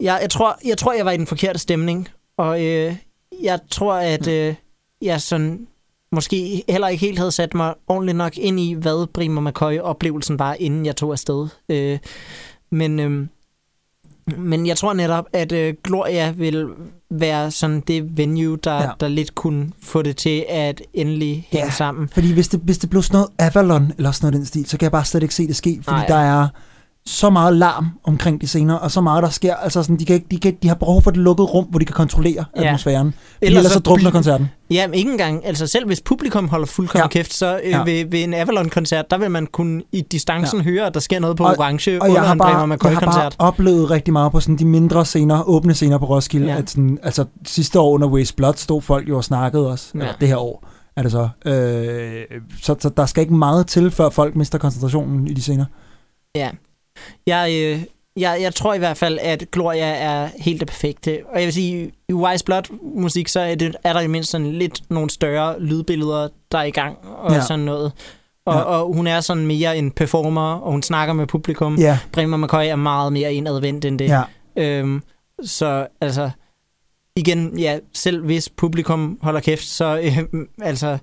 jeg, 0.00 0.18
jeg, 0.22 0.30
tror, 0.30 0.58
jeg 0.64 0.78
tror, 0.78 0.92
jeg 0.92 1.04
var 1.04 1.12
i 1.12 1.16
den 1.16 1.26
forkerte 1.26 1.58
stemning. 1.58 2.08
Og 2.36 2.64
øh, 2.64 2.96
jeg 3.42 3.58
tror, 3.70 3.94
at 3.94 4.28
øh, 4.28 4.54
jeg 5.02 5.20
sådan 5.20 5.66
måske 6.12 6.64
heller 6.68 6.88
ikke 6.88 7.06
helt 7.06 7.18
havde 7.18 7.32
sat 7.32 7.54
mig 7.54 7.74
ordentligt 7.88 8.16
nok 8.16 8.38
ind 8.38 8.60
i, 8.60 8.72
hvad 8.72 9.06
Brimer 9.06 9.50
McCoy-oplevelsen 9.50 10.38
var, 10.38 10.54
inden 10.54 10.86
jeg 10.86 10.96
tog 10.96 11.12
afsted. 11.12 11.48
Øh, 11.68 11.98
men, 12.70 13.00
øh, 13.00 13.26
men 14.38 14.66
jeg 14.66 14.76
tror 14.76 14.92
netop, 14.92 15.24
at 15.32 15.52
øh, 15.52 15.74
Gloria 15.84 16.30
vil 16.30 16.66
være 17.10 17.50
sådan 17.50 17.80
det 17.80 18.18
venue, 18.18 18.56
der, 18.64 18.82
Ja. 18.82 18.88
der 19.00 19.08
lidt 19.08 19.34
kunne 19.34 19.70
få 19.82 20.02
det 20.02 20.16
til 20.16 20.44
at 20.48 20.82
endelig 20.94 21.48
hænge 21.50 21.66
Ja. 21.66 21.70
sammen. 21.70 22.08
Fordi 22.08 22.32
hvis 22.32 22.48
det, 22.48 22.60
hvis 22.64 22.78
det 22.78 22.90
blev 22.90 23.02
sådan 23.02 23.16
noget 23.16 23.30
Avalon, 23.38 23.92
eller 23.96 24.10
sådan 24.10 24.26
noget 24.26 24.38
den 24.38 24.46
stil, 24.46 24.66
så 24.66 24.78
kan 24.78 24.84
jeg 24.84 24.92
bare 24.92 25.04
slet 25.04 25.22
ikke 25.22 25.34
se 25.34 25.46
det 25.46 25.56
ske, 25.56 25.80
fordi 25.82 25.96
Nej. 25.96 26.06
der 26.06 26.16
er 26.16 26.48
så 27.06 27.30
meget 27.30 27.56
larm 27.56 27.86
omkring 28.04 28.40
de 28.40 28.46
scener, 28.46 28.74
og 28.74 28.90
så 28.90 29.00
meget, 29.00 29.22
der 29.22 29.28
sker. 29.28 29.54
Altså 29.54 29.82
sådan, 29.82 29.96
de, 29.98 30.04
kan 30.04 30.14
ikke, 30.14 30.26
de, 30.30 30.38
kan, 30.38 30.56
de 30.62 30.68
har 30.68 30.74
behov 30.74 31.02
for 31.02 31.10
et 31.10 31.16
lukket 31.16 31.54
rum, 31.54 31.64
hvor 31.64 31.78
de 31.78 31.84
kan 31.84 31.94
kontrollere 31.94 32.44
Ja. 32.56 32.62
atmosfæren. 32.66 33.06
Ellers, 33.06 33.58
Ellers 33.58 33.64
så 33.64 33.72
så 33.72 33.78
drukner 33.80 34.10
bl- 34.10 34.12
koncerten. 34.12 34.48
Ja, 34.70 34.86
men 34.86 34.94
ikke 34.94 35.10
engang, 35.12 35.46
altså 35.46 35.66
selv 35.66 35.86
hvis 35.86 36.00
publikum 36.00 36.48
holder 36.48 36.66
fuldkommen 36.66 37.02
Ja. 37.04 37.08
kæft, 37.08 37.32
så 37.34 37.60
øh, 37.64 37.70
Ja. 37.70 37.82
ved, 37.82 38.10
ved 38.10 38.24
en 38.24 38.34
Avalon-koncert, 38.34 39.10
der 39.10 39.18
vil 39.18 39.30
man 39.30 39.46
kunne 39.46 39.82
i 39.92 40.00
distancen 40.00 40.58
ja. 40.58 40.64
høre, 40.64 40.86
at 40.86 40.94
der 40.94 41.00
sker 41.00 41.20
noget 41.20 41.36
på 41.36 41.44
Og- 41.44 41.54
orange 41.58 41.90
Og 41.90 41.94
jeg 41.94 42.00
under 42.10 42.20
har, 42.22 42.32
en 42.32 42.38
Bremer 42.38 42.76
bare, 42.76 42.88
jeg 42.90 42.98
har 42.98 43.06
bare 43.12 43.30
oplevet 43.38 43.90
rigtig 43.90 44.12
meget 44.12 44.32
på 44.32 44.40
sådan 44.40 44.56
de 44.56 44.64
mindre 44.64 45.04
scener, 45.04 45.48
åbne 45.48 45.74
scener 45.74 45.98
på 45.98 46.04
Roskilde, 46.06 46.46
ja. 46.46 46.56
At 46.58 46.70
sådan, 46.70 46.98
altså 47.02 47.24
sidste 47.46 47.80
år 47.80 47.90
under 47.90 48.08
Waste 48.08 48.34
Blood 48.36 48.54
stod 48.56 48.82
folk 48.82 49.08
jo 49.08 49.16
og 49.16 49.24
snakkede 49.24 49.70
også. 49.70 49.90
Ja. 49.94 49.98
eller 50.00 50.14
det 50.20 50.28
her 50.28 50.36
år 50.36 50.68
er 50.96 51.02
det 51.02 51.12
så. 51.12 51.28
Øh, 51.46 52.40
så, 52.62 52.76
så 52.80 52.88
der 52.96 53.06
skal 53.06 53.20
ikke 53.20 53.34
meget 53.34 53.66
til, 53.66 53.90
før 53.90 54.08
folk 54.10 54.36
mister 54.36 54.58
koncentrationen 54.58 55.26
i 55.28 55.34
de 55.34 55.42
scener. 55.42 55.64
Ja. 56.36 56.50
Jeg, 57.26 57.50
øh, 57.52 57.82
jeg, 58.16 58.38
jeg 58.40 58.54
tror 58.54 58.74
i 58.74 58.78
hvert 58.78 58.96
fald, 58.96 59.18
at 59.22 59.44
Gloria 59.52 59.86
er 59.86 60.28
helt 60.38 60.60
det 60.60 60.68
perfekte. 60.68 61.18
Og 61.28 61.38
jeg 61.38 61.44
vil 61.44 61.52
sige, 61.52 61.92
i 62.08 62.12
Wise 62.12 62.44
Blood-musik, 62.44 63.28
så 63.28 63.40
er, 63.40 63.54
det, 63.54 63.76
er 63.84 63.92
der 63.92 64.00
i 64.00 64.06
mindst 64.06 64.30
sådan 64.30 64.52
lidt 64.52 64.90
nogle 64.90 65.10
større 65.10 65.60
lydbilleder, 65.60 66.28
der 66.52 66.58
er 66.58 66.62
i 66.64 66.70
gang, 66.70 66.96
og 67.04 67.32
Ja. 67.32 67.40
sådan 67.40 67.64
noget. 67.64 67.92
Og, 68.46 68.54
ja. 68.54 68.60
og 68.60 68.94
hun 68.94 69.06
er 69.06 69.20
sådan 69.20 69.46
mere 69.46 69.78
en 69.78 69.90
performer, 69.90 70.54
og 70.54 70.70
hun 70.72 70.82
snakker 70.82 71.14
med 71.14 71.26
publikum. 71.26 71.76
Ja, 71.76 71.98
Bremer 72.12 72.36
McCoy 72.36 72.64
er 72.66 72.76
meget 72.76 73.12
mere 73.12 73.34
indadvendt 73.34 73.84
end 73.84 73.98
det. 73.98 74.08
ja. 74.08 74.22
Øhm, 74.56 75.02
så 75.42 75.86
altså, 76.00 76.30
igen, 77.16 77.58
ja, 77.58 77.78
selv 77.92 78.24
hvis 78.24 78.48
publikum 78.48 79.18
holder 79.22 79.40
kæft, 79.40 79.64
så, 79.64 80.00
øh, 80.02 80.18
altså, 80.62 80.98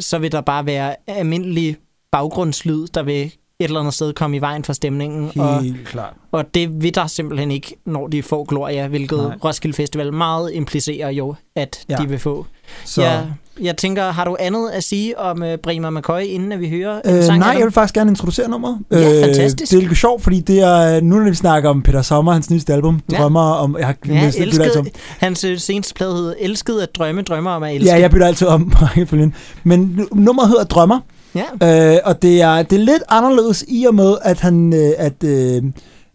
så 0.00 0.18
vil 0.18 0.32
der 0.32 0.40
bare 0.40 0.66
være 0.66 0.96
almindelig 1.06 1.76
baggrundslyd, 2.12 2.86
der 2.86 3.02
vil 3.02 3.32
et 3.60 3.64
eller 3.64 3.80
andet 3.80 3.94
sted 3.94 4.12
komme 4.12 4.36
i 4.36 4.40
vejen 4.40 4.64
for 4.64 4.72
stemningen. 4.72 5.30
Og, 5.40 5.62
Helt 5.62 5.84
klart. 5.88 6.12
og 6.32 6.54
det 6.54 6.82
vil 6.82 6.94
der 6.94 7.06
simpelthen 7.06 7.50
ikke, 7.50 7.76
når 7.86 8.06
de 8.06 8.22
får 8.22 8.44
Gloria, 8.44 8.86
hvilket 8.86 9.18
Nej. 9.18 9.36
Roskilde 9.44 9.76
Festival 9.76 10.12
meget 10.12 10.50
implicerer 10.54 11.10
jo, 11.10 11.34
at 11.56 11.78
Ja. 11.88 11.96
de 11.96 12.08
vil 12.08 12.18
få. 12.18 12.46
Så, 12.84 13.02
Ja, 13.02 13.20
jeg 13.60 13.76
tænker, 13.76 14.10
har 14.10 14.24
du 14.24 14.36
andet 14.40 14.70
at 14.70 14.84
sige 14.84 15.18
om 15.18 15.42
uh, 15.42 15.48
Bremer 15.62 15.90
McCoy, 15.90 16.20
inden 16.20 16.52
at 16.52 16.60
vi 16.60 16.68
hører 16.68 17.00
Øh, 17.04 17.24
sang 17.24 17.38
nej, 17.38 17.48
jeg 17.58 17.64
vil 17.64 17.72
faktisk 17.72 17.94
gerne 17.94 18.10
introducere 18.10 18.50
nummeret. 18.50 18.78
Øh, 18.90 19.00
Ja, 19.02 19.24
fantastisk. 19.26 19.72
Det 19.72 19.82
er 19.82 19.88
lidt 19.88 19.98
sjovt, 19.98 20.22
fordi 20.22 20.40
det 20.40 20.60
er, 20.60 21.00
nu 21.00 21.16
når 21.16 21.28
vi 21.30 21.34
snakker 21.34 21.70
om 21.70 21.82
Peter 21.82 22.02
Sommer, 22.02 22.32
hans 22.32 22.50
nyeste 22.50 22.72
album, 22.74 23.00
Ja. 23.12 23.16
Drømmer 23.16 23.40
om... 23.40 23.76
Jeg 23.78 23.86
har 23.86 23.96
Ja, 24.08 24.12
næsten 24.12 24.44
byttet 24.44 24.60
altid 24.62 24.78
om. 24.80 24.86
elskede, 24.86 25.02
hans 25.18 25.44
øh, 25.44 25.58
seneste 25.58 25.94
plade 25.94 26.16
hed 26.16 26.34
Elskede 26.40 26.82
at 26.82 26.88
drømme, 26.94 27.22
drømmer 27.22 27.50
om 27.50 27.62
at 27.62 27.74
elske. 27.74 27.90
Ja, 27.90 28.00
jeg 28.00 28.10
bytter 28.10 28.26
altid 28.26 28.46
om. 28.46 28.72
Men 29.64 29.80
nu- 29.96 30.08
nummeret 30.12 30.48
hedder 30.48 30.64
Drømmer, 30.64 31.00
ja. 31.34 31.94
øh, 31.94 32.00
og 32.04 32.22
det 32.22 32.42
er, 32.42 32.62
det 32.62 32.76
er 32.76 32.84
lidt 32.84 33.02
anderledes 33.08 33.64
i 33.68 33.84
og 33.84 33.94
med, 33.94 34.16
at 34.22 34.40
han... 34.40 34.72
Øh, 34.72 34.92
at, 34.98 35.24
øh, 35.24 35.62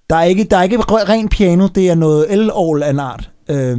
der, 0.10 0.16
er 0.16 0.24
ikke, 0.24 0.44
der 0.44 0.58
er 0.58 0.64
ikke 0.64 0.78
ren 0.80 1.30
piano, 1.30 1.68
det 1.68 1.90
er 1.90 1.96
noget 1.96 2.34
el-orgel 2.34 2.84
af 2.84 2.90
en 2.90 3.00
art. 3.00 3.30
Øh, 3.50 3.78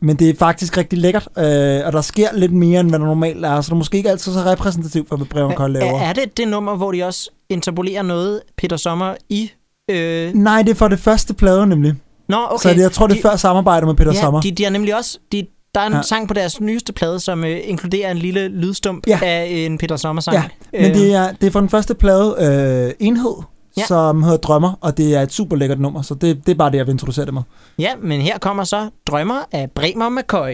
men 0.00 0.16
det 0.16 0.30
er 0.30 0.34
faktisk 0.38 0.76
rigtig 0.76 0.98
lækkert, 0.98 1.28
øh, 1.38 1.80
og 1.86 1.92
der 1.92 2.00
sker 2.00 2.28
lidt 2.34 2.52
mere, 2.52 2.80
end 2.80 2.88
hvad 2.88 2.98
der 2.98 3.06
normalt 3.06 3.44
er, 3.44 3.60
så 3.60 3.66
det 3.66 3.72
er 3.72 3.76
måske 3.76 3.96
ikke 3.96 4.10
altid 4.10 4.32
så 4.32 4.40
repræsentativt 4.40 5.08
for, 5.08 5.16
hvad 5.16 5.26
Bremer 5.26 5.54
Kold 5.54 5.76
Er, 5.76 5.80
laver. 5.80 6.00
er 6.00 6.12
det 6.12 6.36
det 6.36 6.48
nummer, 6.48 6.76
hvor 6.76 6.92
de 6.92 7.02
også 7.02 7.30
interpolerer 7.48 8.02
noget, 8.02 8.40
Peter 8.58 8.76
Sommer, 8.76 9.14
i... 9.28 9.50
Øh... 9.90 10.34
Nej, 10.34 10.62
det 10.62 10.70
er 10.70 10.74
for 10.74 10.88
det 10.88 10.98
første 10.98 11.34
plade 11.34 11.66
nemlig. 11.66 11.94
Nå, 12.28 12.36
Okay. 12.50 12.68
Så 12.68 12.68
det, 12.68 12.80
jeg 12.82 12.92
tror, 12.92 13.06
det 13.06 13.14
er 13.14 13.16
de, 13.16 13.22
før 13.22 13.36
samarbejde 13.36 13.86
med 13.86 13.94
Peter 13.94 14.12
ja, 14.12 14.20
Sommer. 14.20 14.40
De, 14.40 14.50
de 14.50 14.64
er 14.64 14.70
nemlig 14.70 14.96
også... 14.96 15.18
De, 15.32 15.46
der 15.74 15.80
er 15.80 15.86
en 15.86 15.92
Ja. 15.92 16.02
sang 16.02 16.28
på 16.28 16.34
deres 16.34 16.60
nyeste 16.60 16.92
plade, 16.92 17.20
som 17.20 17.44
øh, 17.44 17.58
inkluderer 17.64 18.10
en 18.10 18.16
lille 18.18 18.48
lydstump 18.48 19.06
Ja. 19.06 19.18
af 19.22 19.46
en 19.50 19.78
Peter 19.78 19.96
Sommer-sang. 19.96 20.36
Ja, 20.36 20.44
Men 20.82 20.94
det 20.94 21.14
er, 21.14 21.32
det 21.40 21.46
er 21.46 21.50
for 21.50 21.60
den 21.60 21.68
første 21.68 21.94
plade 21.94 22.36
øh, 22.40 23.06
Enhed, 23.06 23.34
ja. 23.76 23.84
Som 23.86 24.22
hedder 24.22 24.38
Drømmer, 24.38 24.72
og 24.80 24.96
det 24.96 25.14
er 25.16 25.22
et 25.22 25.32
super 25.32 25.56
lækkert 25.56 25.80
nummer, 25.80 26.02
så 26.02 26.14
det, 26.14 26.46
det 26.46 26.52
er 26.52 26.56
bare 26.56 26.70
det, 26.70 26.76
jeg 26.78 26.86
vil 26.86 26.92
introducere 26.92 27.26
det 27.26 27.34
med. 27.34 27.42
ja, 27.78 27.90
men 28.02 28.20
her 28.20 28.38
kommer 28.38 28.64
så 28.64 28.88
Drømmer 29.06 29.38
af 29.52 29.70
Bremer 29.74 30.08
McCoy. 30.08 30.52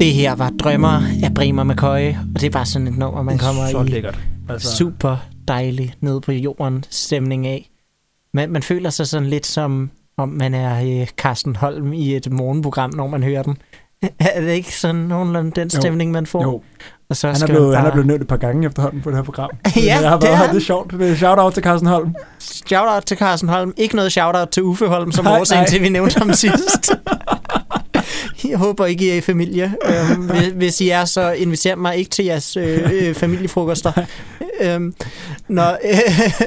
Det 0.00 0.12
her 0.12 0.34
var 0.34 0.50
Drømmer 0.50 1.02
af 1.24 1.34
Bremer 1.34 1.64
McCoy, 1.64 2.08
og 2.34 2.40
det 2.40 2.44
er 2.44 2.50
bare 2.50 2.66
sådan 2.66 2.88
et 2.88 2.98
nummer, 2.98 3.22
man 3.22 3.38
kommer 3.38 3.66
så 3.70 3.80
i 3.82 3.86
lækkert. 3.88 4.18
Altså, 4.48 4.76
super 4.76 5.16
dejlig 5.48 5.94
ned 6.00 6.20
på 6.20 6.32
jorden 6.32 6.84
stemning 6.90 7.46
af. 7.46 7.70
Man, 8.34 8.50
man 8.50 8.62
føler 8.62 8.90
sig 8.90 9.06
sådan 9.06 9.28
lidt 9.28 9.46
som 9.46 9.90
om 10.18 10.28
man 10.28 10.54
er 10.54 11.00
øh, 11.00 11.06
Carsten 11.06 11.56
Holm 11.56 11.92
i 11.92 12.14
et 12.16 12.32
morgenprogram, 12.32 12.90
når 12.94 13.06
man 13.06 13.22
hører 13.22 13.42
den. 13.42 13.56
Er 14.18 14.40
det 14.40 14.50
ikke 14.50 14.76
sådan 14.76 14.94
nogenlunde 15.00 15.50
den 15.50 15.70
Jo. 15.74 15.80
stemning, 15.80 16.10
man 16.12 16.26
får? 16.26 16.42
jo, 16.42 16.62
Og 17.10 17.16
så 17.16 17.26
han 17.26 17.42
er, 17.42 17.46
blevet, 17.46 17.62
man 17.68 17.76
han 17.76 17.78
er 17.78 17.82
bare... 17.82 17.92
blevet 17.92 18.06
nævnt 18.06 18.22
et 18.22 18.28
par 18.28 18.36
gange 18.36 18.66
efterhånden 18.66 19.00
på 19.02 19.10
det 19.10 19.16
her 19.18 19.22
program. 19.24 19.50
Ja, 19.76 19.82
jeg 20.00 20.08
har 20.08 20.18
det 20.18 20.28
været, 20.28 20.42
er 20.44 20.52
det 20.52 20.56
er 20.56 20.60
sjovt. 20.64 20.92
Det 20.92 21.10
er 21.10 21.16
shout-out 21.16 21.54
til 21.54 21.62
Carsten 21.62 21.88
Holm. 21.88 22.14
Shout-out 22.38 23.02
til 23.06 23.16
Carsten 23.16 23.48
Holm. 23.48 23.74
Ikke 23.76 23.96
noget 23.96 24.12
shout-out 24.12 24.48
til 24.48 24.62
Uffe 24.62 24.86
Holm, 24.86 25.12
som 25.12 25.24
Nej, 25.24 25.40
årsagen 25.40 25.60
nej. 25.60 25.68
til, 25.68 25.82
vi 25.82 25.88
nævnte 25.88 26.18
ham 26.18 26.32
sidst. 26.44 26.90
Jeg 28.50 28.58
håber 28.58 28.86
ikke, 28.86 29.04
I 29.04 29.08
er 29.08 29.14
i 29.14 29.20
familie. 29.20 29.74
Øhm, 29.86 30.30
hvis- 30.58 30.80
I 30.80 30.88
er, 30.88 31.04
så 31.04 31.32
inviter 31.32 31.76
mig 31.76 31.96
ikke 31.96 32.10
til 32.10 32.24
jeres 32.24 32.56
øh, 32.56 32.90
øh, 32.92 33.14
familiefrokoster. 33.14 33.92
Øhm, 34.60 34.94
nå, 35.48 35.62
øh, 35.62 36.40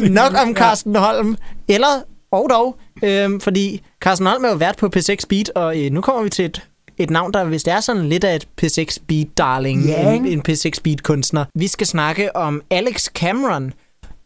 nok 0.10 0.32
om 0.46 0.54
Carsten 0.54 0.96
Holm. 0.96 1.36
Eller, 1.68 2.02
og 2.32 2.46
dog, 2.50 2.76
øhm, 3.04 3.40
fordi 3.40 3.82
Carsten 4.00 4.26
Holm 4.26 4.44
er 4.44 4.48
jo 4.48 4.54
vært 4.56 4.76
på 4.76 4.90
P6 4.96 5.16
Beat, 5.28 5.50
og 5.54 5.80
øh, 5.80 5.90
nu 5.92 6.00
kommer 6.00 6.22
vi 6.22 6.28
til 6.30 6.44
et 6.44 6.62
et 6.98 7.10
navn, 7.10 7.32
der 7.32 7.44
hvis 7.44 7.62
det 7.62 7.72
er 7.72 7.80
sådan 7.80 8.08
lidt 8.08 8.24
af 8.24 8.36
et 8.36 8.46
P6 8.62 8.98
Beat 9.08 9.26
darling, 9.38 9.84
Ja, 9.86 10.12
en, 10.12 10.26
en 10.26 10.42
P6 10.48 10.70
Beat 10.84 11.02
kunstner. 11.02 11.44
Vi 11.54 11.66
skal 11.68 11.86
snakke 11.86 12.36
om 12.36 12.62
Alex 12.70 13.04
Cameron. 13.06 13.72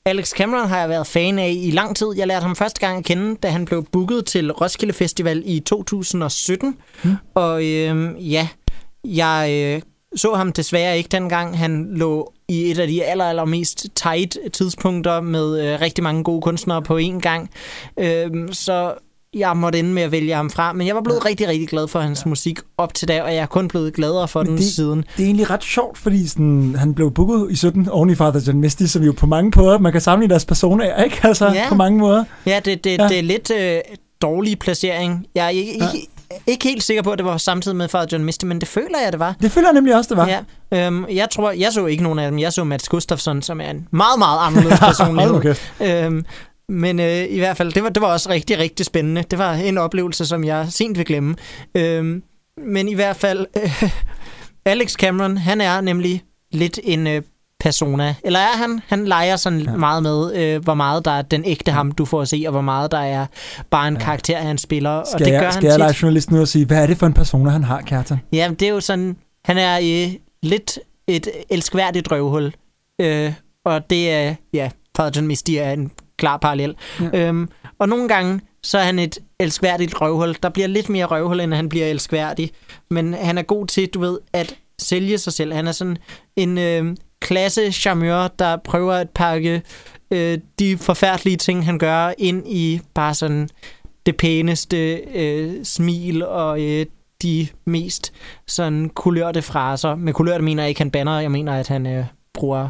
Alex 0.07 0.31
Cameron 0.31 0.69
har 0.69 0.81
jeg 0.81 0.89
været 0.89 1.07
fan 1.07 1.39
af 1.39 1.55
i 1.57 1.71
lang 1.71 1.97
tid. 1.97 2.07
Jeg 2.17 2.27
lærte 2.27 2.43
ham 2.43 2.57
første 2.57 2.81
gang 2.81 2.99
at 2.99 3.05
kende, 3.05 3.37
da 3.37 3.49
han 3.49 3.65
blev 3.65 3.85
booket 3.93 4.27
til 4.27 4.53
Roskilde 4.53 4.93
Festival 4.93 5.43
i 5.47 5.61
2017. 5.61 6.77
Hmm. 7.03 7.17
Og 7.35 7.65
øhm, 7.65 8.17
ja, 8.17 8.49
jeg 9.05 9.51
øh, 9.53 9.83
så 10.17 10.35
ham 10.35 10.53
desværre 10.53 10.97
ikke 10.97 11.09
dengang. 11.09 11.59
Han 11.59 11.89
lå 11.95 12.33
i 12.49 12.71
et 12.71 12.79
af 12.79 12.89
de 12.89 13.05
aller, 13.05 13.25
aller 13.25 13.45
mest 13.45 13.87
tight 13.95 14.39
tidspunkter 14.53 15.21
med 15.21 15.61
øh, 15.61 15.81
rigtig 15.81 16.05
mange 16.05 16.25
gode 16.25 16.43
kunstnere 16.43 16.83
på 16.83 16.99
én 16.99 17.21
gang. 17.21 17.51
Øhm, 17.99 18.53
så 18.53 18.95
jeg 19.37 19.57
måtte 19.57 19.79
ende 19.79 19.93
med 19.93 20.03
at 20.03 20.13
vælge 20.13 20.35
ham 20.35 20.51
fra. 20.51 20.73
Men 20.73 20.87
jeg 20.87 20.95
var 20.95 21.01
blevet 21.03 21.21
ja. 21.25 21.29
rigtig, 21.29 21.49
rigtig 21.49 21.69
glad 21.69 21.89
for 21.89 22.01
hans 22.01 22.23
ja. 22.25 22.29
musik 22.29 22.59
op 22.79 22.95
til 22.95 23.09
da, 23.09 23.23
og 23.23 23.29
jeg 23.35 23.43
er 23.43 23.47
kun 23.47 23.69
blevet 23.69 23.95
gladere 23.95 24.29
for 24.29 24.41
Men 24.43 24.51
den 24.51 24.57
det- 24.59 24.67
siden. 24.67 25.05
Det 25.17 25.23
er 25.23 25.27
egentlig 25.27 25.51
ret 25.51 25.65
sjovt, 25.65 25.99
fordi 25.99 26.29
sådan, 26.29 26.77
han 26.79 26.95
blev 26.95 27.11
booket 27.11 27.47
i 27.51 27.57
17 27.57 27.89
oven 27.89 28.11
i 28.11 28.15
Father 28.15 28.41
John 28.47 28.61
Misty, 28.61 28.83
som 28.85 29.03
jo 29.03 29.13
på 29.13 29.27
mange 29.27 29.53
måder, 29.57 29.79
man 29.79 29.93
kan 29.93 30.01
sammenligne 30.01 30.31
deres 30.31 30.45
personer, 30.45 30.97
ikke? 31.05 31.21
Altså, 31.23 31.47
Ja. 31.53 31.69
på 31.69 31.75
mange 31.75 31.99
måder. 31.99 32.25
Ja, 32.47 32.61
det, 32.65 32.85
det, 32.85 32.99
Ja. 32.99 33.09
det 33.09 33.19
er 33.19 33.23
lidt 33.23 33.51
øh, 33.51 33.79
dårlig 34.23 34.59
placering. 34.59 35.27
Jeg 35.35 35.45
er 35.45 35.49
ikke, 35.49 35.73
Ja. 35.81 35.87
ikke, 35.95 36.09
ikke 36.47 36.65
helt 36.65 36.83
sikker 36.83 37.03
på, 37.03 37.11
at 37.11 37.19
det 37.19 37.25
var 37.27 37.37
samtidig 37.37 37.77
med 37.77 37.89
Father 37.89 38.07
John 38.13 38.25
Misty, 38.25 38.45
men 38.45 38.61
det 38.61 38.69
føler 38.69 38.99
jeg, 39.05 39.13
det 39.13 39.21
var. 39.21 39.35
Det 39.43 39.51
føler 39.53 39.69
jeg 39.69 39.75
nemlig 39.75 39.97
også, 39.97 40.09
det 40.09 40.17
var. 40.17 40.29
Ja, 40.73 40.87
øhm, 40.87 41.05
jeg 41.13 41.29
tror, 41.31 41.51
jeg 41.51 41.73
så 41.73 41.87
ikke 41.87 42.03
nogen 42.03 42.19
af 42.19 42.31
dem. 42.31 42.39
Jeg 42.39 42.53
så 42.53 42.65
Mats 42.65 42.89
Gustafsson, 42.89 43.43
som 43.43 43.61
er 43.61 43.71
en 43.71 43.89
meget, 43.91 44.19
meget 44.19 44.39
anderledes 44.47 44.81
personlighed. 44.91 45.55
Øhm, 45.81 46.25
men 46.69 47.01
øh, 47.01 47.25
i 47.31 47.39
hvert 47.39 47.57
fald, 47.57 47.73
det 47.73 47.83
var, 47.83 47.89
det 47.89 48.03
var 48.03 48.13
også 48.13 48.31
rigtig, 48.31 48.59
rigtig 48.59 48.87
spændende. 48.87 49.25
Det 49.31 49.39
var 49.39 49.53
en 49.53 49.79
oplevelse, 49.79 50.27
som 50.27 50.45
jeg 50.45 50.67
sent 50.71 50.99
vil 50.99 51.07
glemme. 51.07 51.35
Øhm, 51.75 52.23
men 52.67 52.89
i 52.89 52.95
hvert 52.95 53.17
fald, 53.17 53.47
øh, 53.57 53.83
Alex 54.73 54.93
Cameron, 54.93 55.37
han 55.37 55.61
er 55.61 55.81
nemlig 55.81 56.23
lidt 56.53 56.81
en 56.85 57.07
øh, 57.07 57.23
persona. 57.61 58.15
Eller 58.25 58.39
er 58.39 58.57
han? 58.57 58.81
Han 58.87 59.05
leger 59.05 59.37
sådan 59.37 59.61
Ja. 59.61 59.77
meget 59.77 60.03
med, 60.03 60.35
øh, 60.37 60.63
hvor 60.65 60.75
meget 60.75 61.05
der 61.05 61.11
er 61.11 61.23
den 61.23 61.45
ægte 61.45 61.73
ham, 61.73 61.93
du 61.93 62.05
får 62.05 62.23
at 62.23 62.29
se, 62.29 62.43
og 62.47 62.53
hvor 62.53 62.61
meget 62.61 62.91
der 62.91 62.99
er 62.99 63.27
bare 63.71 63.89
en 63.89 63.95
Ja. 63.95 64.01
karakter, 64.01 64.39
han 64.39 64.59
spiller. 64.59 64.91
og 64.91 65.07
Skal 65.07 65.19
det 65.19 65.27
gør 65.27 65.33
jeg, 65.33 65.43
han 65.43 65.53
skal 65.53 65.65
jeg 65.65 65.73
tit. 65.73 65.79
lege 65.79 65.95
journalist 66.03 66.31
nu 66.31 66.41
og 66.41 66.49
sige, 66.49 66.67
hvad 66.67 66.83
er 66.83 66.87
det 66.87 66.99
for 66.99 67.07
en 67.07 67.13
persona, 67.13 67.51
han 67.51 67.65
har, 67.65 67.81
Kjartan? 67.81 68.19
Ja, 68.33 68.51
det 68.61 68.63
er 68.69 68.73
jo 68.73 68.81
sådan, 68.81 69.17
han 69.45 69.59
er 69.59 69.79
øh, 70.07 70.13
lidt 70.43 70.79
et 71.07 71.29
elskværdigt 71.51 72.11
røvhul. 72.13 72.53
Øh, 73.01 73.33
og 73.65 73.91
det 73.91 74.11
er, 74.13 74.35
ja, 74.53 74.71
Father 74.97 75.11
John 75.17 75.27
Misty 75.27 75.51
er 75.51 75.71
en 75.73 75.91
klar 76.17 76.37
parallel. 76.37 76.75
Ja. 77.01 77.29
Øhm, 77.29 77.49
og 77.79 77.89
nogle 77.89 78.09
gange, 78.09 78.41
så 78.63 78.79
er 78.79 78.83
han 78.83 78.99
et 78.99 79.19
elskværdigt 79.39 80.01
røvhul. 80.01 80.37
Der 80.43 80.49
bliver 80.49 80.69
lidt 80.69 80.89
mere 80.89 81.05
røvhul, 81.05 81.41
end 81.41 81.55
han 81.55 81.69
bliver 81.69 81.87
elskværdig. 81.87 82.51
Men 82.91 83.15
han 83.15 83.39
er 83.39 83.43
god 83.43 83.67
til, 83.67 83.89
du 83.89 84.01
ved, 84.01 84.19
at 84.33 84.57
sælge 84.79 85.19
sig 85.19 85.33
selv. 85.33 85.53
Han 85.53 85.67
er 85.67 85.73
sådan 85.73 85.97
en 86.37 86.59
øh, 86.59 86.97
klasse 87.21 87.73
charmeur, 87.73 88.29
der 88.29 88.57
prøver 88.57 88.95
at 88.95 89.11
pakke 89.11 89.63
øh, 90.11 90.39
de 90.59 90.77
forfærdelige 90.77 91.37
ting, 91.37 91.65
han 91.65 91.79
gør, 91.79 92.13
ind 92.19 92.49
i 92.49 92.81
bare 92.95 93.15
sådan 93.15 93.49
det 94.07 94.17
pæneste 94.17 94.95
øh, 94.95 95.65
smil 95.65 96.27
og 96.27 96.63
øh, 96.63 96.87
de 97.23 97.49
mest 97.65 98.13
sådan 98.47 98.89
kulørte 98.89 99.43
fraser. 99.43 99.95
Med 99.95 100.13
kulørte 100.13 100.45
mener 100.45 100.63
jeg 100.63 100.69
ikke, 100.69 100.81
han 100.81 100.91
banner. 100.91 101.21
Jeg 101.21 101.31
mener, 101.31 101.53
at 101.53 101.69
han 101.69 101.87
øh, 101.87 102.05
bruger 102.35 102.69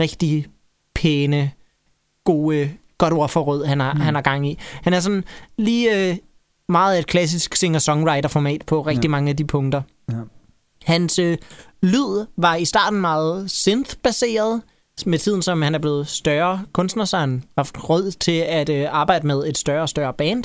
rigtig 0.00 0.46
pæne, 0.94 1.50
gode, 2.24 2.70
godt 2.98 3.12
ord 3.12 3.28
for 3.28 3.40
rød, 3.42 3.64
han 3.64 3.80
har, 3.80 3.94
Mm. 3.94 4.00
han 4.00 4.14
har 4.14 4.22
gang 4.22 4.48
i. 4.48 4.58
Han 4.82 4.94
er 4.94 5.00
sådan 5.00 5.24
lige 5.58 6.10
øh, 6.10 6.16
meget 6.68 6.98
et 6.98 7.06
klassisk 7.06 7.56
singer-songwriter-format 7.56 8.62
på 8.66 8.82
rigtig 8.82 9.04
Ja. 9.04 9.10
mange 9.10 9.30
af 9.30 9.36
de 9.36 9.44
punkter. 9.44 9.82
Ja. 10.10 10.16
Hans 10.84 11.18
øh, 11.18 11.38
lyd 11.82 12.26
var 12.36 12.54
i 12.54 12.64
starten 12.64 13.00
meget 13.00 13.50
synth-baseret. 13.50 14.62
Med 15.06 15.18
tiden, 15.18 15.42
som 15.42 15.62
han 15.62 15.74
er 15.74 15.78
blevet 15.78 16.08
større 16.08 16.62
kunstner, 16.72 17.04
så 17.04 17.16
han 17.18 17.44
haft 17.58 17.88
råd 17.88 18.10
til 18.10 18.32
at 18.48 18.68
øh, 18.68 18.86
arbejde 18.90 19.26
med 19.26 19.46
et 19.46 19.58
større 19.58 19.82
og 19.82 19.88
større 19.88 20.12
band. 20.12 20.44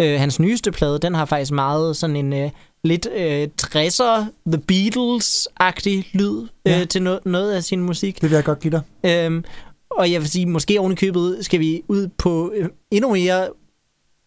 Øh, 0.00 0.20
hans 0.20 0.40
nyeste 0.40 0.72
plade, 0.72 0.98
den 0.98 1.14
har 1.14 1.24
faktisk 1.24 1.52
meget 1.52 1.96
sådan 1.96 2.16
en 2.16 2.32
øh, 2.32 2.50
lidt 2.84 3.08
øh, 3.16 3.48
60'er, 3.62 4.24
The 4.52 4.62
Beatles-agtig 4.72 6.10
lyd 6.12 6.40
øh, 6.42 6.46
Ja. 6.72 6.84
til 6.84 7.00
no- 7.08 7.20
noget 7.30 7.52
af 7.52 7.64
sin 7.64 7.80
musik. 7.80 8.14
Det 8.20 8.30
vil 8.30 8.34
jeg 8.36 8.44
godt 8.44 8.60
give 8.60 8.70
dig. 8.70 8.80
Øhm, 9.24 9.44
og 9.90 10.12
jeg 10.12 10.20
vil 10.20 10.30
sige, 10.30 10.46
måske 10.46 10.80
oven 10.80 10.92
i 10.92 10.94
købet 10.94 11.38
skal 11.40 11.60
vi 11.60 11.82
ud 11.88 12.08
på 12.18 12.52
øh, 12.56 12.68
endnu 12.90 13.12
mere, 13.12 13.48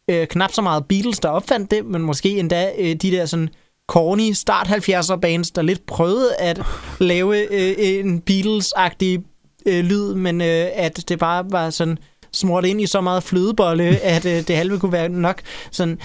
øh, 0.09 0.27
knap 0.27 0.51
så 0.51 0.61
meget 0.61 0.85
Beatles, 0.85 1.19
der 1.19 1.29
opfandt 1.29 1.71
det, 1.71 1.85
men 1.85 2.01
måske 2.01 2.39
endda 2.39 2.71
øh, 2.79 2.95
de 2.95 3.11
der 3.11 3.25
sådan 3.25 3.49
corny 3.87 4.31
start 4.31 4.67
70'er 4.67 5.15
bands, 5.15 5.51
der 5.51 5.61
lidt 5.61 5.85
prøvede 5.85 6.35
at 6.35 6.61
lave 6.99 7.53
øh, 7.53 7.75
en 7.99 8.21
Beatles-agtig 8.21 9.19
øh, 9.65 9.83
lyd, 9.85 10.13
men 10.13 10.41
øh, 10.41 10.67
at 10.73 11.03
det 11.09 11.19
bare 11.19 11.45
var 11.51 11.69
sådan 11.69 11.97
smurt 12.31 12.65
ind 12.65 12.81
i 12.81 12.85
så 12.85 13.01
meget 13.01 13.23
flødebolle, 13.23 13.83
at 14.15 14.25
øh, 14.25 14.47
det 14.47 14.55
halve 14.55 14.79
kunne 14.79 14.91
være 14.91 15.09
nok. 15.09 15.41
Sådan, 15.71 15.99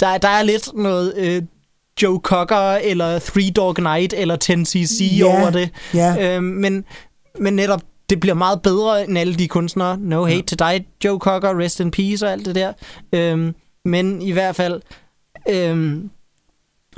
der, 0.00 0.18
der 0.18 0.28
er 0.28 0.42
lidt 0.42 0.68
noget 0.74 1.14
øh, 1.16 1.42
Joe 2.02 2.20
Cocker, 2.22 2.56
eller 2.82 3.18
Three 3.18 3.50
Dog 3.50 3.74
Night, 3.78 4.12
eller 4.16 4.36
10cc 4.44 5.04
Ja. 5.04 5.24
over 5.40 5.50
det. 5.50 5.70
Ja, 5.94 6.36
Øhm, 6.36 6.44
men, 6.44 6.84
men 7.40 7.56
netop, 7.56 7.82
det 8.14 8.20
bliver 8.20 8.34
meget 8.34 8.62
bedre 8.62 9.08
end 9.08 9.18
alle 9.18 9.34
de 9.34 9.48
kunstnere. 9.48 9.96
No 10.00 10.24
hate 10.24 10.36
Ja. 10.36 10.42
to 10.42 10.54
dig, 10.58 10.86
Joe 11.04 11.18
Cocker, 11.18 11.60
rest 11.60 11.80
in 11.80 11.90
peace 11.90 12.26
og 12.26 12.32
alt 12.32 12.46
det 12.46 12.54
der. 12.54 12.72
Øhm, 13.12 13.54
men 13.84 14.22
i 14.22 14.30
hvert 14.30 14.56
fald, 14.56 14.80
øhm, 15.48 16.10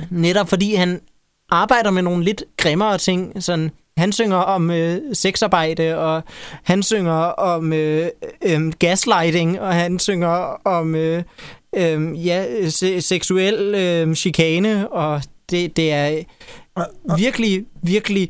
netop 0.09 0.49
fordi 0.49 0.75
han 0.75 1.01
arbejder 1.49 1.91
med 1.91 2.01
nogle 2.01 2.23
lidt 2.23 2.43
grimmere 2.57 2.97
ting, 2.97 3.43
sådan, 3.43 3.71
han 3.97 4.11
synger 4.11 4.37
om 4.37 4.71
øh, 4.71 5.01
sexarbejde, 5.13 5.97
og 5.97 6.23
han 6.63 6.83
synger 6.83 7.13
om 7.23 7.73
øh, 7.73 8.07
øh, 8.45 8.71
gaslighting, 8.79 9.59
og 9.61 9.73
han 9.73 9.99
synger 9.99 10.61
om 10.65 10.95
øh, 10.95 11.23
øh, 11.75 12.25
ja, 12.27 12.69
se- 12.69 13.01
seksuel 13.01 13.75
øh, 13.75 14.15
chikane, 14.15 14.91
og 14.91 15.21
det, 15.51 15.77
det 15.77 15.91
er 15.91 16.23
virkelig, 17.17 17.65
virkelig 17.83 18.29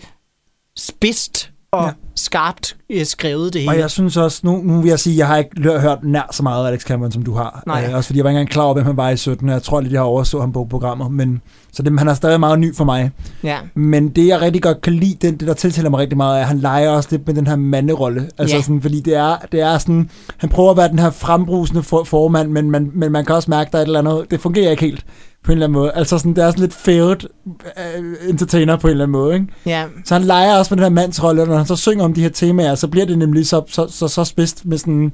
spidst 0.78 1.52
og 1.77 1.85
Ja. 1.85 1.91
skarpt 2.15 2.77
øh, 2.89 3.05
skrevet 3.05 3.53
det 3.53 3.61
hele. 3.61 3.71
Og 3.73 3.79
jeg 3.79 3.89
synes 3.91 4.17
også, 4.17 4.41
nu, 4.43 4.61
nu 4.63 4.81
vil 4.81 4.89
jeg 4.89 4.99
sige, 4.99 5.17
jeg 5.17 5.27
har 5.27 5.37
ikke 5.37 5.49
hørt 5.61 5.99
nær 6.03 6.27
så 6.31 6.43
meget 6.43 6.63
af 6.65 6.69
Alex 6.69 6.81
Cameron, 6.81 7.11
som 7.11 7.23
du 7.23 7.33
har. 7.33 7.63
Nej. 7.67 7.85
Øh, 7.89 7.95
også 7.95 8.07
fordi 8.07 8.17
jeg 8.17 8.23
var 8.23 8.29
ikke 8.29 8.37
engang 8.39 8.49
klar 8.53 8.63
over, 8.63 8.73
hvem 8.73 8.85
han 8.85 8.97
var 8.97 9.09
i 9.09 9.17
17, 9.17 9.49
og 9.49 9.53
jeg 9.53 9.63
tror 9.63 9.81
lidt, 9.81 9.93
jeg 9.93 9.99
har 9.99 10.05
overså 10.05 10.39
ham 10.39 10.51
på 10.51 10.67
programmer. 10.69 11.09
Men, 11.09 11.41
så 11.73 11.83
det, 11.83 11.99
han 11.99 12.07
er 12.07 12.13
stadig 12.13 12.39
meget 12.39 12.59
ny 12.59 12.75
for 12.75 12.83
mig. 12.85 13.11
Ja, 13.43 13.57
Men 13.75 14.09
det, 14.09 14.27
jeg 14.27 14.41
rigtig 14.41 14.61
godt 14.61 14.81
kan 14.81 14.93
lide, 14.93 15.17
det, 15.21 15.39
det 15.39 15.47
der 15.47 15.53
tiltaler 15.53 15.89
mig 15.89 15.99
rigtig 15.99 16.17
meget, 16.17 16.37
er, 16.37 16.41
at 16.41 16.47
han 16.47 16.59
leger 16.59 16.89
også 16.89 17.09
lidt 17.11 17.27
med 17.27 17.35
den 17.35 17.47
her 17.47 17.55
manderolle. 17.55 18.29
Altså 18.37 18.55
Ja. 18.55 18.61
sådan, 18.61 18.81
fordi 18.81 18.99
det 19.01 19.15
er, 19.15 19.35
det 19.51 19.61
er 19.61 19.77
sådan, 19.77 20.09
han 20.37 20.49
prøver 20.49 20.71
at 20.71 20.77
være 20.77 20.89
den 20.89 20.99
her 20.99 21.09
frembrusende 21.09 21.83
for, 21.83 22.03
formand, 22.03 22.51
men 22.51 22.71
man, 22.71 22.91
men 22.93 23.11
man 23.11 23.25
kan 23.25 23.35
også 23.35 23.49
mærke, 23.51 23.69
der 23.71 23.77
er 23.77 23.81
et 23.81 23.85
eller 23.85 23.99
andet, 23.99 24.31
det 24.31 24.39
fungerer 24.41 24.71
ikke 24.71 24.83
helt 24.85 25.05
på 25.47 25.51
en 25.51 25.57
eller 25.57 25.67
anden 25.67 25.79
måde. 25.79 25.91
Altså 25.95 26.17
sådan, 26.17 26.36
det 26.36 26.43
er 26.43 26.49
sådan 26.51 26.62
lidt 26.62 26.73
failed 26.73 27.17
uh, 27.45 28.29
entertainer 28.29 28.75
på 28.75 28.88
en 28.88 28.91
eller 28.91 29.03
anden 29.03 29.12
måde, 29.12 29.33
ikke? 29.33 29.47
ja, 29.65 29.86
Så 30.05 30.13
han 30.13 30.23
leger 30.23 30.57
også 30.57 30.75
med 30.75 30.77
den 30.77 30.83
her 30.95 31.01
mandsrolle, 31.01 31.41
og 31.41 31.47
når 31.47 31.57
han 31.57 31.65
så 31.65 31.75
synger 31.75 32.03
om 32.05 32.13
de 32.13 32.21
her 32.21 32.29
temaer, 32.29 32.75
så 32.75 32.88
bliver 32.88 33.05
det 33.05 33.17
nemlig 33.17 33.47
så, 33.47 33.63
så, 33.67 33.88
så, 33.88 34.07
så 34.07 34.23
spidst 34.23 34.65
med 34.65 34.77
sådan... 34.77 35.12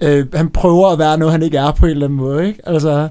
Øh, 0.00 0.26
han 0.34 0.50
prøver 0.50 0.88
at 0.88 0.98
være 0.98 1.18
noget, 1.18 1.32
han 1.32 1.42
ikke 1.42 1.56
er 1.58 1.72
på 1.72 1.86
en 1.86 1.90
eller 1.90 2.06
anden 2.06 2.16
måde, 2.16 2.48
ikke? 2.48 2.68
Altså, 2.68 3.08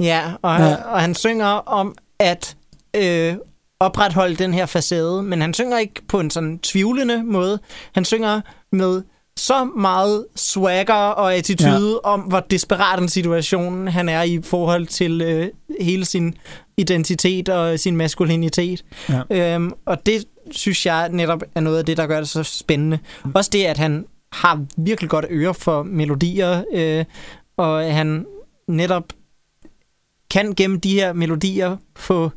ja, 0.00 0.22
og, 0.42 0.58
Ja. 0.58 0.66
ja. 0.66 0.74
og 0.74 1.00
han 1.00 1.14
synger 1.14 1.46
om 1.46 1.94
at 2.18 2.56
øh, 2.96 3.34
opretholde 3.80 4.34
den 4.36 4.54
her 4.54 4.66
facade, 4.66 5.22
men 5.22 5.40
han 5.40 5.54
synger 5.54 5.78
ikke 5.78 6.02
på 6.08 6.20
en 6.20 6.30
sådan 6.30 6.58
tvivlende 6.58 7.22
måde. 7.24 7.58
Han 7.94 8.04
synger 8.04 8.40
med 8.72 9.02
så 9.38 9.64
meget 9.64 10.26
swagger 10.36 10.94
og 10.94 11.34
attitude 11.34 11.90
ja. 12.04 12.10
om, 12.10 12.20
hvor 12.20 12.40
desperat 12.40 13.00
en 13.00 13.08
situation 13.08 13.88
han 13.88 14.08
er 14.08 14.22
i 14.22 14.40
forhold 14.42 14.86
til 14.86 15.20
øh, 15.20 15.48
hele 15.80 16.04
sin 16.04 16.34
identitet 16.76 17.48
og 17.48 17.78
sin 17.78 17.96
maskulinitet. 17.96 18.84
Ja. 19.08 19.54
Øhm, 19.54 19.72
og 19.86 20.06
det 20.06 20.24
synes 20.50 20.86
jeg 20.86 21.08
netop 21.08 21.42
er 21.54 21.60
noget 21.60 21.78
af 21.78 21.84
det, 21.84 21.96
der 21.96 22.06
gør 22.06 22.18
det 22.18 22.28
så 22.28 22.42
spændende. 22.42 22.98
Mm. 23.24 23.32
Også 23.34 23.50
det, 23.52 23.64
at 23.64 23.78
han 23.78 24.06
har 24.32 24.64
virkelig 24.76 25.10
godt 25.10 25.26
øre 25.30 25.54
for 25.54 25.82
melodier, 25.82 26.64
øh, 26.72 27.04
og 27.56 27.94
han 27.94 28.26
netop 28.68 29.04
kan 30.30 30.54
gennem 30.54 30.80
de 30.80 30.92
her 30.92 31.12
melodier 31.12 31.76
få 31.96 32.30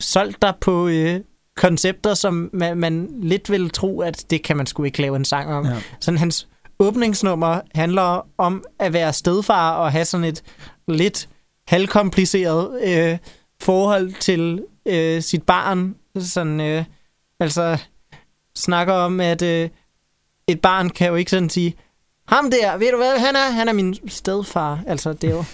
solgt 0.00 0.42
dig 0.42 0.54
på 0.60 0.88
øh, 0.88 1.20
koncepter, 1.56 2.14
som 2.14 2.50
man, 2.52 2.76
man 2.76 3.08
lidt 3.22 3.50
vil 3.50 3.70
tro, 3.70 4.00
at 4.00 4.24
det 4.30 4.42
kan 4.42 4.56
man 4.56 4.66
sgu 4.66 4.84
ikke 4.84 5.00
lave 5.02 5.16
en 5.16 5.24
sang 5.24 5.54
om. 5.54 5.66
Ja. 5.66 5.76
Sådan 6.00 6.18
hans 6.18 6.48
åbningsnummer 6.78 7.60
handler 7.74 8.26
om 8.38 8.64
at 8.78 8.92
være 8.92 9.12
stedfar 9.12 9.76
og 9.76 9.92
have 9.92 10.04
sådan 10.04 10.24
et 10.24 10.42
lidt 10.88 11.28
halvkompliceret 11.68 12.82
øh, 12.82 13.18
forhold 13.60 14.12
til 14.20 14.64
øh, 14.86 15.22
sit 15.22 15.42
barn. 15.42 15.94
Sådan, 16.18 16.60
øh, 16.60 16.84
altså 17.40 17.78
snakker 18.56 18.94
om, 18.94 19.20
at 19.20 19.42
øh, 19.42 19.68
et 20.48 20.60
barn 20.60 20.90
kan 20.90 21.08
jo 21.08 21.14
ikke 21.14 21.30
sådan 21.30 21.50
sige, 21.50 21.74
ham 22.28 22.50
der, 22.50 22.76
ved 22.76 22.90
du 22.90 22.96
hvad, 22.96 23.18
han 23.18 23.36
er, 23.36 23.50
han 23.50 23.68
er 23.68 23.72
min 23.72 24.08
stedfar. 24.08 24.80
Altså, 24.86 25.12
det 25.12 25.30
er 25.30 25.34
jo 25.34 25.44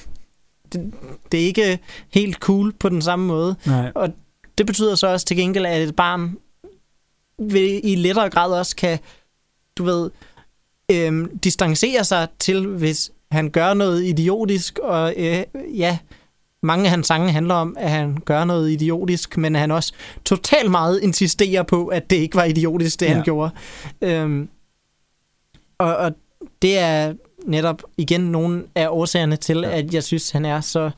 det, 0.72 0.94
det 1.32 1.40
er 1.40 1.44
ikke 1.44 1.78
helt 2.10 2.36
cool 2.36 2.72
på 2.72 2.88
den 2.88 3.02
samme 3.02 3.26
måde. 3.26 3.56
nej. 3.66 3.92
Det 4.58 4.66
betyder 4.66 4.94
så 4.94 5.06
også 5.06 5.26
til 5.26 5.36
gengæld, 5.36 5.66
at 5.66 5.82
et 5.82 5.96
barn 5.96 6.36
vil, 7.38 7.80
i 7.84 7.94
lettere 7.94 8.30
grad 8.30 8.52
også 8.52 8.76
kan, 8.76 8.98
du 9.76 9.84
ved, 9.84 10.10
øhm, 10.90 11.38
distancere 11.38 12.04
sig 12.04 12.28
til, 12.38 12.66
hvis 12.66 13.10
han 13.30 13.50
gør 13.50 13.74
noget 13.74 14.04
idiotisk, 14.04 14.78
og 14.78 15.14
øh, 15.16 15.44
ja, 15.74 15.98
mange 16.62 16.84
af 16.84 16.90
hans 16.90 17.06
sange 17.06 17.32
handler 17.32 17.54
om, 17.54 17.76
at 17.78 17.90
han 17.90 18.16
gør 18.24 18.44
noget 18.44 18.70
idiotisk, 18.70 19.36
men 19.36 19.54
han 19.54 19.70
også 19.70 19.92
totalt 20.24 20.70
meget 20.70 21.00
insisterer 21.00 21.62
på, 21.62 21.86
at 21.86 22.10
det 22.10 22.16
ikke 22.16 22.36
var 22.36 22.44
idiotisk, 22.44 23.00
det 23.00 23.06
ja. 23.06 23.14
Han 23.14 23.24
gjorde. 23.24 23.50
Øhm, 24.00 24.48
og, 25.78 25.96
og 25.96 26.12
det 26.62 26.78
er 26.78 27.14
netop 27.46 27.82
igen 27.96 28.20
nogle 28.20 28.64
af 28.74 28.88
årsagerne 28.88 29.36
til, 29.36 29.58
ja. 29.58 29.70
at 29.70 29.94
jeg 29.94 30.04
synes, 30.04 30.30
han 30.30 30.44
er 30.44 30.60
så 30.60 30.90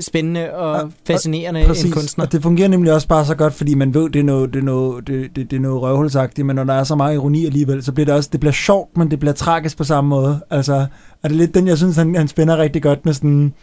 spændende 0.00 0.54
og, 0.54 0.70
og 0.82 0.92
fascinerende 1.06 1.64
Præcis, 1.66 1.84
en 1.84 1.90
kunstner. 1.92 2.24
og 2.24 2.32
det 2.32 2.42
fungerer 2.42 2.68
nemlig 2.68 2.92
også 2.92 3.08
bare 3.08 3.24
så 3.24 3.34
godt, 3.34 3.54
fordi 3.54 3.74
man 3.74 3.94
ved, 3.94 4.10
det 4.10 4.20
er 4.20 4.24
noget, 4.24 4.52
det 4.54 4.58
er 4.60 4.64
noget, 4.64 5.06
det, 5.06 5.36
det, 5.36 5.50
det 5.50 5.56
er 5.56 5.60
noget 5.60 5.82
røvhulsagtigt, 5.82 6.46
men 6.46 6.56
når 6.56 6.64
der 6.64 6.74
er 6.74 6.84
så 6.84 6.94
meget 6.94 7.14
ironi 7.14 7.46
alligevel, 7.46 7.82
så 7.82 7.92
bliver 7.92 8.04
det 8.04 8.14
også, 8.14 8.28
det 8.32 8.40
bliver 8.40 8.52
sjovt, 8.52 8.96
men 8.96 9.10
det 9.10 9.20
bliver 9.20 9.32
tragisk 9.32 9.76
på 9.76 9.84
samme 9.84 10.08
måde. 10.10 10.40
Altså, 10.50 10.74
og 11.22 11.30
det 11.30 11.32
er 11.32 11.38
lidt 11.38 11.54
den, 11.54 11.68
jeg 11.68 11.78
synes, 11.78 11.96
han, 11.96 12.14
han 12.14 12.28
spænder 12.28 12.56
rigtig 12.56 12.82
godt 12.82 13.04
med 13.06 13.14
sådan, 13.14 13.54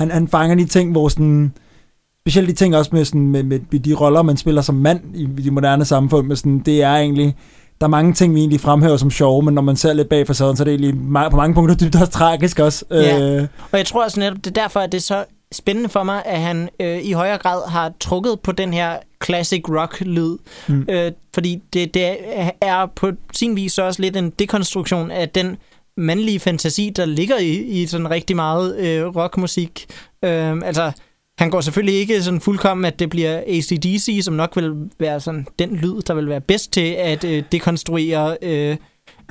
han, 0.00 0.10
han 0.10 0.28
fanger 0.28 0.54
de 0.56 0.64
ting, 0.64 0.92
hvor 0.92 1.08
sådan, 1.08 1.52
specielt 2.24 2.48
de 2.48 2.54
ting 2.54 2.76
også 2.76 2.90
med, 2.92 3.04
sådan, 3.04 3.26
med, 3.26 3.42
med, 3.42 3.60
med 3.70 3.80
de 3.80 3.94
roller, 3.94 4.22
man 4.22 4.36
spiller 4.36 4.62
som 4.62 4.74
mand 4.74 5.00
i, 5.14 5.22
i 5.22 5.42
de 5.42 5.50
moderne 5.50 5.84
samfund, 5.84 6.26
med 6.26 6.36
sådan, 6.36 6.58
det 6.58 6.82
er 6.82 6.94
egentlig, 6.96 7.36
der 7.80 7.86
er 7.86 7.90
mange 7.90 8.12
ting, 8.12 8.34
vi 8.34 8.40
egentlig 8.40 8.60
fremhæver 8.60 8.96
som 8.96 9.10
sjove, 9.10 9.42
men 9.42 9.54
når 9.54 9.62
man 9.62 9.76
ser 9.76 9.92
lidt 9.92 10.08
bag 10.08 10.26
facaden, 10.26 10.56
så 10.56 10.62
er 10.62 10.64
det 10.64 10.74
egentlig 10.74 10.94
ma- 10.94 11.28
på 11.28 11.36
mange 11.36 11.54
punkter 11.54 11.76
dybt 11.86 11.96
også 11.96 12.12
tragisk 12.12 12.58
også. 12.58 12.84
Ja. 12.90 13.36
Øh, 13.36 13.46
Og 13.72 13.78
jeg 13.78 13.86
tror 13.86 14.04
også 14.04 14.20
netop, 14.20 14.36
det 14.36 14.46
er 14.46 14.62
derfor, 14.62 14.80
at 14.80 14.92
det 14.92 14.98
er 14.98 15.02
så 15.02 15.24
spændende 15.52 15.88
for 15.88 16.02
mig, 16.02 16.22
at 16.24 16.40
han 16.40 16.68
øh, 16.80 16.98
i 17.02 17.12
højere 17.12 17.38
grad 17.38 17.70
har 17.70 17.92
trukket 18.00 18.40
på 18.40 18.52
den 18.52 18.72
her 18.72 18.98
classic 19.24 19.62
rock-lyd. 19.68 20.36
Mm. 20.68 20.86
Øh, 20.90 21.12
fordi 21.34 21.62
det, 21.72 21.94
det 21.94 22.16
er 22.60 22.86
på 22.86 23.12
sin 23.32 23.56
vis 23.56 23.78
også 23.78 24.02
lidt 24.02 24.16
en 24.16 24.30
dekonstruktion 24.30 25.10
af 25.10 25.28
den 25.28 25.56
mandlige 25.96 26.40
fantasi, 26.40 26.92
der 26.96 27.04
ligger 27.04 27.38
i, 27.38 27.52
i 27.52 27.86
sådan 27.86 28.10
rigtig 28.10 28.36
meget 28.36 28.78
øh, 28.78 29.16
rockmusik. 29.16 29.86
Øh, 30.24 30.56
altså, 30.64 30.92
han 31.38 31.50
går 31.50 31.60
selvfølgelig 31.60 31.94
ikke 31.94 32.22
sådan 32.22 32.40
fuldkommen, 32.40 32.84
at 32.84 32.98
det 32.98 33.10
bliver 33.10 33.42
ACDC, 33.46 34.20
som 34.22 34.34
nok 34.34 34.56
vil 34.56 34.72
være 34.98 35.20
sådan 35.20 35.46
den 35.58 35.76
lyd, 35.76 36.02
der 36.02 36.14
vil 36.14 36.28
være 36.28 36.40
bedst 36.40 36.72
til 36.72 36.90
at 36.90 37.24
øh, 37.24 37.42
dekonstruere 37.52 38.36
øh, 38.42 38.76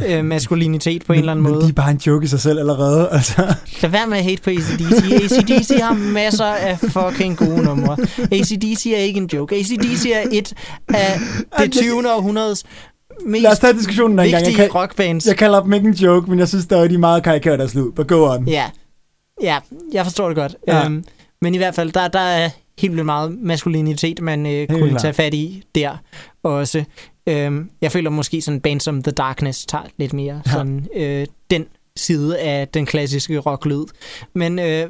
øh, 0.05 0.25
maskulinitet 0.25 1.05
på 1.05 1.13
en 1.13 1.19
eller 1.19 1.31
anden 1.31 1.43
men, 1.43 1.51
måde. 1.51 1.61
Men 1.61 1.67
de 1.67 1.71
er 1.71 1.81
bare 1.81 1.91
en 1.91 1.97
joke 1.97 2.23
i 2.23 2.27
sig 2.27 2.39
selv 2.39 2.59
allerede. 2.59 3.09
Altså. 3.17 3.55
Lad 3.81 3.91
være 3.91 4.07
med 4.07 4.17
at 4.17 4.23
hate 4.23 4.41
på 4.41 4.49
ACDC. 4.49 5.11
ACDC 5.11 5.81
har 5.81 5.93
masser 5.93 6.45
af 6.45 6.79
fucking 6.79 7.37
gode 7.37 7.63
numre. 7.63 7.97
ACDC 8.31 8.85
er 8.85 8.97
ikke 8.97 9.17
en 9.17 9.29
joke. 9.33 9.55
ACDC 9.55 10.05
er 10.13 10.23
et 10.31 10.53
af 10.87 11.19
det 11.59 11.71
20. 11.71 12.13
århundredes 12.15 12.63
mest 13.25 13.43
Lad 13.43 13.51
os 13.51 13.59
tage 13.59 13.73
diskussionen 13.73 14.19
en 14.19 14.31
gang. 14.31 14.45
Jeg, 14.45 14.53
kan, 14.53 14.71
rockbands. 14.75 15.27
jeg 15.27 15.37
kalder 15.37 15.63
dem 15.63 15.73
ikke 15.73 15.87
en 15.87 15.93
joke, 15.93 16.29
men 16.29 16.39
jeg 16.39 16.47
synes 16.47 16.63
stadig, 16.63 16.89
de 16.89 16.95
er 16.95 16.99
meget 16.99 17.23
karikeret 17.23 17.59
deres 17.59 17.75
lyd. 17.75 17.91
But 17.91 18.07
go 18.07 18.33
on. 18.33 18.47
Ja. 18.47 18.69
ja, 19.41 19.57
jeg 19.93 20.05
forstår 20.05 20.27
det 20.27 20.35
godt. 20.35 20.55
Ja. 20.67 20.85
Øhm, 20.85 21.03
men 21.41 21.53
i 21.55 21.57
hvert 21.57 21.75
fald, 21.75 21.91
der, 21.91 22.07
der 22.07 22.19
er 22.19 22.49
helt 22.79 22.93
vildt 22.93 23.05
meget 23.05 23.37
maskulinitet, 23.41 24.21
man 24.21 24.45
øh, 24.45 24.67
kunne 24.67 24.89
klart. 24.89 25.01
tage 25.01 25.13
fat 25.13 25.33
i 25.33 25.63
der 25.75 25.97
også. 26.43 26.83
Øhm, 27.27 27.69
jeg 27.81 27.91
føler 27.91 28.09
måske 28.09 28.41
sådan 28.41 28.61
band 28.61 28.81
som 28.81 29.03
The 29.03 29.11
Darkness 29.11 29.65
tager 29.65 29.83
lidt 29.97 30.13
mere 30.13 30.41
Ja. 30.45 30.51
sådan 30.51 30.87
øh, 30.95 31.25
den 31.51 31.65
side 31.95 32.39
af 32.39 32.67
den 32.67 32.85
klassiske 32.85 33.37
rocklyd. 33.37 33.83
Men 34.33 34.59
øh, 34.59 34.85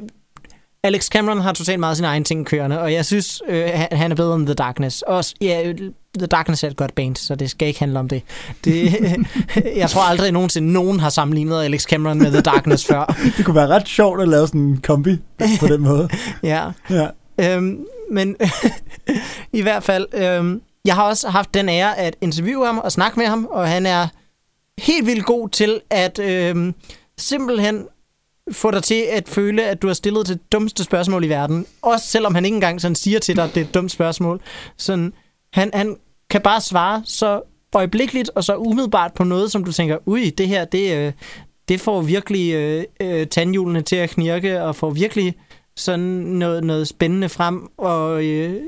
Alex 0.83 1.05
Cameron 1.07 1.39
har 1.41 1.53
totalt 1.53 1.79
meget 1.79 1.97
sine 1.97 2.07
egne 2.07 2.25
ting 2.25 2.45
kørende, 2.45 2.81
og 2.81 2.93
jeg 2.93 3.05
synes, 3.05 3.41
øh, 3.49 3.65
han- 3.73 3.87
han 3.97 4.11
er 4.11 4.15
bedre 4.15 4.35
end 4.35 4.45
The 4.45 4.53
Darkness. 4.53 5.01
Også, 5.01 5.35
ja, 5.41 5.73
The 6.17 6.27
Darkness 6.27 6.63
er 6.63 6.67
et 6.67 6.75
godt 6.77 6.95
band, 6.95 7.15
så 7.15 7.35
det 7.35 7.49
skal 7.49 7.67
ikke 7.67 7.79
handle 7.79 7.99
om 7.99 8.07
det. 8.09 8.21
det 8.65 8.93
jeg 9.75 9.89
tror 9.89 10.01
aldrig 10.01 10.31
nogensinde, 10.31 10.73
nogen 10.73 10.99
har 10.99 11.09
sammenlignet 11.09 11.63
Alex 11.63 11.83
Cameron 11.83 12.17
med 12.19 12.31
The 12.31 12.41
Darkness 12.41 12.85
før. 12.85 13.05
Det 13.37 13.45
kunne 13.45 13.55
være 13.55 13.67
ret 13.67 13.87
sjovt 13.87 14.21
at 14.21 14.27
lave 14.27 14.47
sådan 14.47 14.61
en 14.61 14.77
kombi 14.77 15.17
på 15.59 15.67
den 15.67 15.81
måde. 15.81 16.09
Ja. 16.43 16.63
Ja. 16.89 17.07
Øhm, 17.41 17.85
men 18.11 18.35
i 19.53 19.61
hvert 19.61 19.83
fald, 19.83 20.05
øhm, 20.13 20.61
jeg 20.87 20.95
har 20.95 21.03
også 21.03 21.29
haft 21.29 21.53
den 21.53 21.69
ære 21.69 21.97
at 21.97 22.15
interviewe 22.21 22.65
ham 22.65 22.77
og 22.77 22.91
snakke 22.91 23.19
med 23.19 23.27
ham, 23.27 23.45
og 23.45 23.67
han 23.67 23.85
er 23.85 24.07
helt 24.77 25.05
vildt 25.05 25.25
god 25.25 25.49
til 25.49 25.81
at 25.89 26.19
øh, 26.19 26.73
simpelthen 27.17 27.87
få 28.51 28.71
dig 28.71 28.83
til 28.83 29.05
at 29.11 29.29
føle, 29.29 29.63
at 29.63 29.81
du 29.81 29.87
har 29.87 29.93
stillet 29.93 30.27
det 30.27 30.51
dummeste 30.51 30.83
spørgsmål 30.83 31.23
i 31.23 31.29
verden. 31.29 31.65
Også 31.81 32.07
selvom 32.07 32.35
han 32.35 32.45
ikke 32.45 32.55
engang 32.55 32.81
sådan 32.81 32.95
siger 32.95 33.19
til 33.19 33.35
dig, 33.35 33.43
at 33.43 33.55
det 33.55 33.61
er 33.61 33.65
et 33.65 33.73
dumt 33.73 33.91
spørgsmål. 33.91 34.41
Sådan, 34.77 35.13
han, 35.53 35.71
han 35.73 35.97
kan 36.29 36.41
bare 36.41 36.61
svare 36.61 37.01
så 37.05 37.41
øjeblikkeligt 37.73 38.29
og 38.35 38.43
så 38.43 38.55
umiddelbart 38.55 39.13
på 39.13 39.23
noget, 39.23 39.51
som 39.51 39.63
du 39.63 39.71
tænker, 39.71 39.97
ui, 40.05 40.29
det 40.29 40.47
her, 40.47 40.65
det, 40.65 40.97
øh, 40.97 41.13
det 41.67 41.81
får 41.81 42.01
virkelig 42.01 42.53
øh, 42.53 42.83
øh, 43.01 43.27
tandhjulene 43.27 43.81
til 43.81 43.95
at 43.95 44.09
knirke, 44.09 44.63
og 44.63 44.75
får 44.75 44.89
virkelig 44.89 45.35
sådan 45.75 45.99
noget, 45.99 46.63
noget 46.63 46.87
spændende 46.87 47.29
frem, 47.29 47.67
og, 47.77 48.23
øh, 48.23 48.61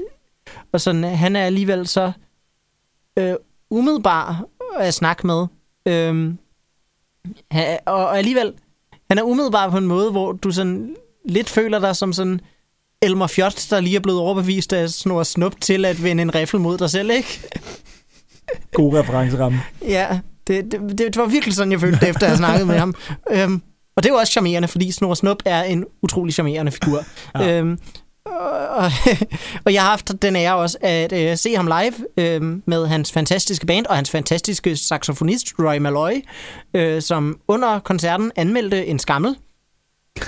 og 0.72 0.82
sådan, 0.82 1.04
han 1.04 1.36
er 1.36 1.44
alligevel 1.44 1.88
så 1.88 2.12
øh, 3.20 3.34
umiddelbar 3.70 4.44
at 4.80 4.94
snakke 4.94 5.28
med. 5.28 5.48
Øhm, 5.86 6.38
ha- 7.52 7.78
og, 7.86 8.18
alligevel, 8.18 8.54
han 9.10 9.18
er 9.18 9.24
umiddelbar 9.24 9.70
på 9.70 9.78
en 9.78 9.88
måde, 9.88 10.12
hvor 10.12 10.32
du 10.32 10.52
sådan 10.52 10.96
lidt 11.26 11.50
føler 11.50 11.80
dig 11.80 11.96
som 11.96 12.14
sådan 12.14 12.42
Elmer 13.02 13.28
Fjot, 13.28 13.68
der 13.70 13.80
lige 13.80 13.96
er 13.96 14.00
blevet 14.00 14.20
overbevist 14.20 14.74
af 14.74 14.90
snor 14.90 15.24
snup 15.24 15.62
til 15.62 15.86
at 15.86 16.04
vende 16.04 16.22
en 16.22 16.36
riffel 16.36 16.60
mod 16.60 16.78
dig 16.78 16.90
selv, 16.90 17.12
ikke? 17.12 17.48
God 18.74 18.94
referenceramme. 18.94 19.62
Ja, 19.82 20.20
det, 20.48 20.72
det, 20.72 20.98
det 20.98 21.18
var 21.18 21.26
virkelig 21.26 21.56
sådan, 21.56 21.72
jeg 21.72 21.80
følte 21.80 22.00
det, 22.00 22.10
efter 22.10 22.22
at 22.22 22.30
have 22.30 22.38
snakket 22.38 22.68
med 22.68 22.78
ham. 22.78 22.96
Øhm, 23.32 23.62
og 23.96 24.04
det 24.04 24.10
er 24.10 24.14
jo 24.14 24.20
også 24.20 24.32
charmerende, 24.32 24.68
fordi 24.68 24.92
Snor 24.92 25.14
Snup 25.14 25.38
er 25.46 25.64
en 25.64 25.86
utrolig 26.02 26.34
charmerende 26.34 26.72
figur. 26.72 27.04
Ja. 27.36 27.58
øhm, 27.58 27.80
og, 29.65 29.74
jeg 29.74 29.82
har 29.82 29.89
haft 29.89 30.12
den 30.22 30.36
ære 30.36 30.56
også 30.56 30.78
at 30.82 31.13
øh, 31.13 31.38
se 31.38 31.56
ham 31.56 31.68
live 31.68 31.94
øh, 32.18 32.62
med 32.65 32.88
hans 32.88 33.12
fantastiske 33.12 33.65
band 33.65 33.86
og 33.86 33.96
hans 33.96 34.12
fantastiske 34.12 34.76
saxofonist 34.76 35.48
Roy 35.60 35.78
Malloy, 35.78 36.12
øh, 36.74 37.02
som 37.02 37.39
under 37.48 37.80
koncerten 37.80 38.32
anmeldte 38.36 38.86
en 38.86 39.00
skammel. 39.00 39.36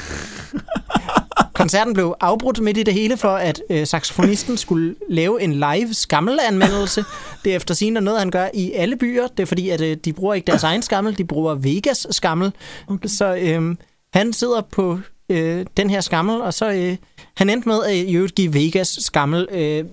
Koncerten 1.54 1.94
blev 1.94 2.16
afbrudt 2.20 2.60
midt 2.60 2.78
i 2.78 2.84
det 2.84 2.94
hele 2.94 3.18
for, 3.18 3.32
at 3.32 3.62
øh, 3.70 3.88
saxofonisten 3.88 4.58
skulle 4.58 4.96
lave 5.10 5.42
en 5.42 5.54
live 5.54 5.94
skammelanmeldelse. 5.94 7.04
Det 7.44 7.52
er 7.52 7.56
efter 7.56 7.74
sigende 7.74 8.02
noget, 8.02 8.20
han 8.20 8.32
gør 8.32 8.48
i 8.54 8.72
alle 8.72 8.96
byer. 8.96 9.28
Det 9.28 9.40
er 9.40 9.48
fordi, 9.48 9.70
at 9.70 9.82
øh, 9.82 9.98
de 10.06 10.14
bruger 10.14 10.34
ikke 10.34 10.48
deres 10.48 10.64
egen 10.64 10.82
skammel, 10.82 11.18
de 11.18 11.26
bruger 11.26 11.56
Vegas 11.56 12.08
skammel. 12.12 12.52
Okay. 12.88 13.10
Så 13.10 13.36
øh, 13.36 13.76
han 14.14 14.34
sidder 14.34 14.62
på 14.62 15.00
øh, 15.32 15.66
den 15.78 15.90
her 15.90 16.02
skammel, 16.02 16.42
og 16.42 16.54
så 16.54 16.72
øh, 16.72 16.98
han 17.38 17.50
endte 17.50 17.70
med 17.70 17.84
at 17.84 17.96
i 17.96 18.14
øvrigt 18.16 18.36
give 18.36 18.54
Vegas 18.54 18.98
skammel 19.02 19.48
øh, 19.52 19.84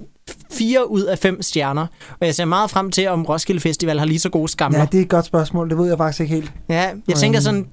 fire 0.53 0.91
ud 0.91 1.03
af 1.03 1.19
fem 1.19 1.43
stjerner. 1.43 1.87
Og 2.21 2.27
jeg 2.27 2.35
ser 2.35 2.45
meget 2.45 2.71
frem 2.71 2.91
til, 2.91 3.09
om 3.09 3.25
Roskilde 3.25 3.61
Festival 3.61 3.99
har 3.99 4.07
lige 4.07 4.19
så 4.19 4.29
gode 4.29 4.49
skamler. 4.49 4.79
Ja, 4.79 4.87
det 4.93 4.99
er 4.99 5.03
et 5.03 5.09
godt 5.09 5.25
spørgsmål. 5.27 5.71
Det 5.71 5.79
ved 5.79 5.89
jeg 5.89 5.99
faktisk 5.99 6.21
ikke 6.21 6.35
helt. 6.35 6.53
Ja, 6.69 6.91
jeg 7.09 7.17
tænker 7.17 7.39
Øhm. 7.39 7.43
sådan, 7.45 7.67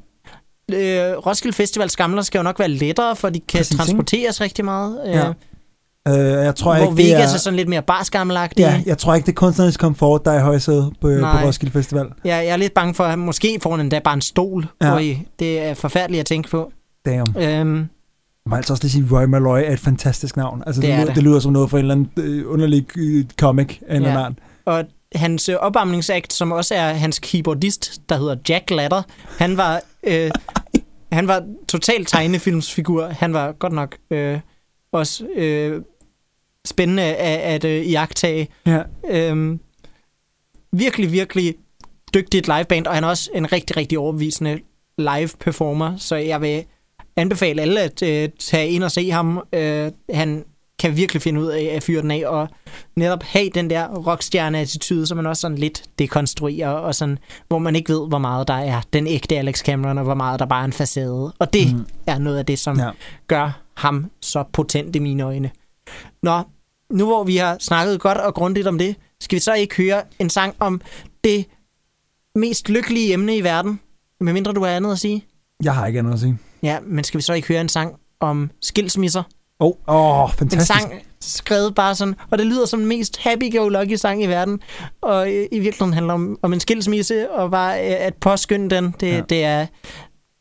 øh, 1.12 1.18
Roskilde 1.18 1.56
Festival 1.56 1.90
skamler 1.90 2.22
skal 2.22 2.40
jo 2.40 2.44
nok 2.44 2.60
være 2.60 2.70
lettere, 2.70 3.16
for 3.16 3.30
de 3.30 3.40
kan 3.40 3.58
Præcis, 3.60 3.72
ikke? 3.72 3.78
transporteres 3.84 4.42
rigtig 4.42 4.66
meget. 4.66 5.00
Øh, 5.08 5.14
Ja. 5.14 5.30
Øh, 6.08 6.14
jeg 6.46 6.56
tror 6.56 6.76
hvor 6.78 6.84
ikke, 6.92 7.04
det 7.04 7.06
Vegas 7.12 7.30
er... 7.32 7.34
er 7.34 7.38
sådan 7.38 7.58
lidt 7.58 7.70
mere 7.70 7.82
barskammelagtig. 7.82 8.60
Ja, 8.60 8.82
jeg 8.86 8.98
tror 8.98 9.16
ikke, 9.16 9.26
det 9.26 9.32
er 9.32 9.36
kunstnerisk 9.36 9.80
komfort, 9.80 10.26
der 10.26 10.32
er 10.32 10.40
i 10.40 10.42
højsædet 10.42 10.94
på, 11.02 11.08
på. 11.08 11.26
Roskilde 11.26 11.74
Festival. 11.74 12.06
Ja, 12.26 12.36
jeg 12.36 12.48
er 12.48 12.58
lidt 12.58 12.74
bange 12.74 12.94
for, 12.94 13.04
at 13.04 13.10
han 13.10 13.20
måske 13.20 13.60
får 13.64 13.72
han 13.72 13.80
endda 13.80 14.00
bare 14.00 14.14
en 14.14 14.22
stol. 14.22 14.68
Ja. 14.82 14.96
Ui, 14.96 15.18
det 15.40 15.60
er 15.60 15.74
forfærdeligt 15.74 16.20
at 16.20 16.26
tænke 16.26 16.50
på. 16.50 16.72
Damn. 17.06 17.36
Øhm, 17.44 17.78
Jeg 17.78 18.50
må 18.50 18.56
altså 18.56 18.74
også 18.74 18.84
lige 18.84 18.92
sige, 18.92 19.08
Roy 19.12 19.24
Malloy 19.26 19.58
er 19.60 19.72
et 19.74 19.80
fantastisk 19.80 20.38
navn. 20.38 20.64
Altså, 20.66 20.82
det, 20.82 20.88
Det 20.88 20.94
er 20.94 20.98
lyder, 20.98 21.06
det. 21.08 21.16
det 21.16 21.24
lyder 21.24 21.40
som 21.40 21.52
noget 21.54 21.70
fra 21.70 21.78
en 21.80 21.84
eller 21.86 21.94
anden 21.96 22.10
øh, 22.18 22.52
underlig 22.52 22.88
øh, 22.98 23.26
comic 23.40 23.80
af 23.88 23.96
en 23.96 24.02
Ja. 24.04 24.08
eller 24.10 24.26
anden 24.26 24.40
og 24.66 24.86
hans 25.16 25.50
øh, 25.50 25.56
opvarmningsakt, 25.56 26.34
som 26.34 26.52
også 26.52 26.76
er 26.76 26.94
hans 26.94 27.20
keyboardist, 27.20 28.02
der 28.10 28.18
hedder 28.18 28.36
Jack 28.50 28.72
Latter, 28.72 29.02
han 29.38 29.58
var, 29.58 29.82
øh, 30.04 30.32
han 31.12 31.28
var 31.28 31.44
total 31.68 32.06
tegnefilmsfigur. 32.06 33.06
Han 33.08 33.34
var 33.34 33.52
godt 33.52 33.74
nok 33.74 33.96
øh, 34.12 34.40
også 34.92 35.26
øh, 35.36 35.82
spændende 36.66 37.04
at, 37.04 37.40
at 37.40 37.64
øh, 37.64 37.86
iagtage. 37.86 38.48
Ja. 38.66 38.82
Øhm, 39.10 39.60
virkelig, 40.72 41.12
virkelig 41.12 41.56
dygtigt 42.14 42.48
liveband, 42.48 42.88
og 42.88 42.94
han 42.96 43.04
er 43.04 43.08
også 43.08 43.30
en 43.36 43.52
rigtig, 43.52 43.78
rigtig 43.78 44.00
overbevisende 44.00 44.60
live 44.98 45.30
performer, 45.40 45.98
så 45.98 46.16
jeg 46.16 46.42
vil 46.42 46.64
anbefale 47.18 47.62
alle 47.62 47.82
at 47.82 48.04
øh, 48.04 48.30
tage 48.40 48.70
ind 48.70 48.84
og 48.84 48.92
se 48.92 49.12
ham. 49.12 49.44
Øh, 49.54 49.92
han 50.14 50.46
kan 50.80 50.98
virkelig 50.98 51.22
finde 51.22 51.42
ud 51.42 51.48
af 51.48 51.64
at 51.64 51.84
fyre 51.84 52.02
den 52.02 52.12
af, 52.12 52.24
og 52.28 52.48
netop 52.96 53.24
have 53.24 53.50
den 53.50 53.70
der 53.70 53.88
rockstjerne-attitude, 53.88 55.08
som 55.08 55.18
man 55.18 55.26
også 55.26 55.42
sådan 55.42 55.58
lidt 55.58 55.84
dekonstruerer, 56.00 56.70
og 56.70 56.96
sådan, 56.96 57.18
hvor 57.48 57.60
man 57.60 57.76
ikke 57.76 57.94
ved, 57.94 58.08
hvor 58.08 58.18
meget 58.18 58.48
der 58.48 58.54
er 58.54 58.82
den 58.94 59.08
ægte 59.08 59.38
Alex 59.38 59.60
Cameron, 59.60 59.98
og 59.98 60.04
hvor 60.04 60.14
meget 60.14 60.40
der 60.40 60.46
bare 60.46 60.62
er 60.62 60.66
en 60.66 60.74
facade. 60.74 61.34
Og 61.40 61.54
det 61.54 61.76
mm. 61.76 61.86
er 62.08 62.18
noget 62.18 62.38
af 62.38 62.46
det, 62.46 62.60
som 62.60 62.80
ja. 62.80 62.90
gør 63.28 63.62
ham 63.78 64.12
så 64.22 64.44
potent 64.54 64.96
i 64.96 65.00
mine 65.00 65.24
øjne. 65.24 65.52
Nå, 66.24 66.42
nu 66.92 67.06
hvor 67.06 67.24
vi 67.24 67.38
har 67.38 67.58
snakket 67.60 68.00
godt 68.00 68.18
og 68.18 68.34
grundigt 68.34 68.68
om 68.68 68.78
det, 68.78 68.96
skal 69.22 69.36
vi 69.36 69.40
så 69.40 69.54
ikke 69.54 69.76
høre 69.76 70.02
en 70.20 70.30
sang 70.30 70.56
om 70.60 70.82
det 71.24 71.46
mest 72.36 72.70
lykkelige 72.70 73.14
emne 73.14 73.38
i 73.38 73.44
verden? 73.44 73.80
Medmindre 74.22 74.54
du 74.54 74.64
har 74.64 74.72
andet 74.72 74.92
at 74.92 75.00
sige. 75.00 75.26
Jeg 75.64 75.76
har 75.76 75.88
ikke 75.88 76.00
andet 76.00 76.14
at 76.14 76.20
sige. 76.20 76.38
Ja, 76.64 76.78
men 76.88 77.04
skal 77.04 77.18
vi 77.18 77.24
så 77.24 77.34
ikke 77.34 77.48
høre 77.48 77.62
en 77.62 77.70
sang 77.70 77.96
om 78.20 78.50
skilsmisser? 78.62 79.24
Åh, 79.60 79.72
oh, 79.88 80.24
oh, 80.24 80.30
En 80.30 80.38
fantastisk. 80.38 80.68
sang 80.80 80.94
skrevet 81.22 81.76
bare 81.76 81.96
sådan, 81.96 82.16
og 82.32 82.38
det 82.38 82.46
lyder 82.48 82.66
som 82.66 82.80
den 82.80 82.88
mest 82.88 83.18
happy-go-lucky 83.18 83.96
sang 83.96 84.24
i 84.24 84.26
verden. 84.26 84.60
Og 85.02 85.30
i 85.30 85.34
virkeligheden 85.52 85.94
handler 85.94 86.14
om, 86.14 86.38
om 86.42 86.54
en 86.54 86.60
skilsmisse, 86.60 87.32
og 87.32 87.52
bare 87.52 87.80
øh, 87.80 87.96
at 88.00 88.14
påskynde 88.14 88.76
den, 88.76 88.96
det, 89.00 89.08
Ja. 89.08 89.16
ja. 89.16 89.22
det 89.30 89.44
er... 89.44 89.66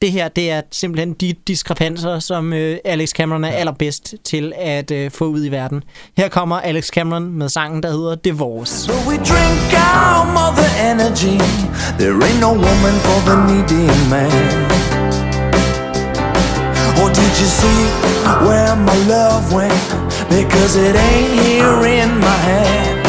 Det 0.03 0.13
her, 0.13 0.29
det 0.29 0.51
er 0.51 0.63
simpelthen 0.71 1.13
de 1.13 1.35
diskrepanser, 1.47 2.19
som 2.19 2.53
øh, 2.53 2.79
Alex 2.85 3.11
Cameron 3.11 3.45
er 3.45 3.49
allerbedst 3.49 4.15
til 4.25 4.53
at 4.57 4.91
øh, 4.91 5.11
få 5.11 5.25
ud 5.25 5.45
i 5.45 5.49
verden. 5.49 5.83
Her 6.17 6.29
kommer 6.29 6.61
Alex 6.61 6.87
Cameron 6.89 7.33
med 7.33 7.49
sangen, 7.49 7.83
der 7.83 7.91
hedder 7.91 8.15
Divorce. 8.15 8.75
So 8.75 8.93
we 8.93 9.17
drink 9.17 9.73
our 9.73 10.25
mother 10.39 10.69
energy. 10.93 11.39
There 11.99 12.15
ain't 12.29 12.41
no 12.41 12.49
woman 12.53 12.95
for 13.07 13.19
the 13.29 13.37
needy 13.47 14.11
man. 14.11 15.04
Or 17.01 17.09
did 17.11 17.33
you 17.41 17.49
see 17.49 17.81
where 18.47 18.75
my 18.77 18.97
love 19.07 19.53
went? 19.53 19.75
Because 20.31 20.77
it 20.77 20.95
ain't 20.95 21.35
here 21.43 21.79
in 21.87 22.19
my 22.21 22.39
hand. 22.51 23.01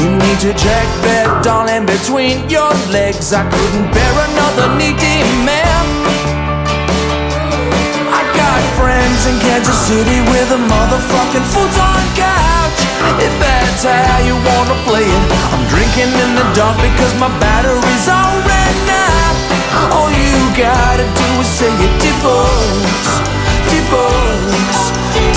You 0.00 0.10
need 0.12 0.38
to 0.44 0.52
check 0.52 0.86
that, 1.06 1.42
darling, 1.42 1.86
between 1.86 2.48
your 2.50 2.70
legs. 2.92 3.32
I 3.32 3.42
couldn't 3.48 3.88
bear 3.90 4.14
another 4.28 4.66
needy 4.76 5.24
man. 5.46 5.84
I 8.12 8.22
got 8.36 8.60
friends 8.76 9.20
in 9.26 9.36
Kansas 9.40 9.78
City 9.88 10.20
with 10.30 10.48
a 10.52 10.60
motherfucking 10.60 11.46
futon 11.50 12.02
couch. 12.14 12.78
If 13.22 13.32
that's 13.40 13.82
how 13.82 14.20
you 14.26 14.36
wanna 14.36 14.76
play 14.84 15.06
it, 15.06 15.24
I'm 15.54 15.64
drinking 15.72 16.12
in 16.12 16.30
the 16.36 16.46
dark 16.52 16.76
because 16.82 17.14
my 17.18 17.30
battery's 17.40 18.08
out. 18.08 18.55
All 19.98 20.10
you 20.10 20.42
gotta 20.64 21.06
do 21.20 21.28
is 21.42 21.50
say 21.58 21.72
it 21.86 21.94
divorce, 22.06 23.12
divorce, 23.74 24.82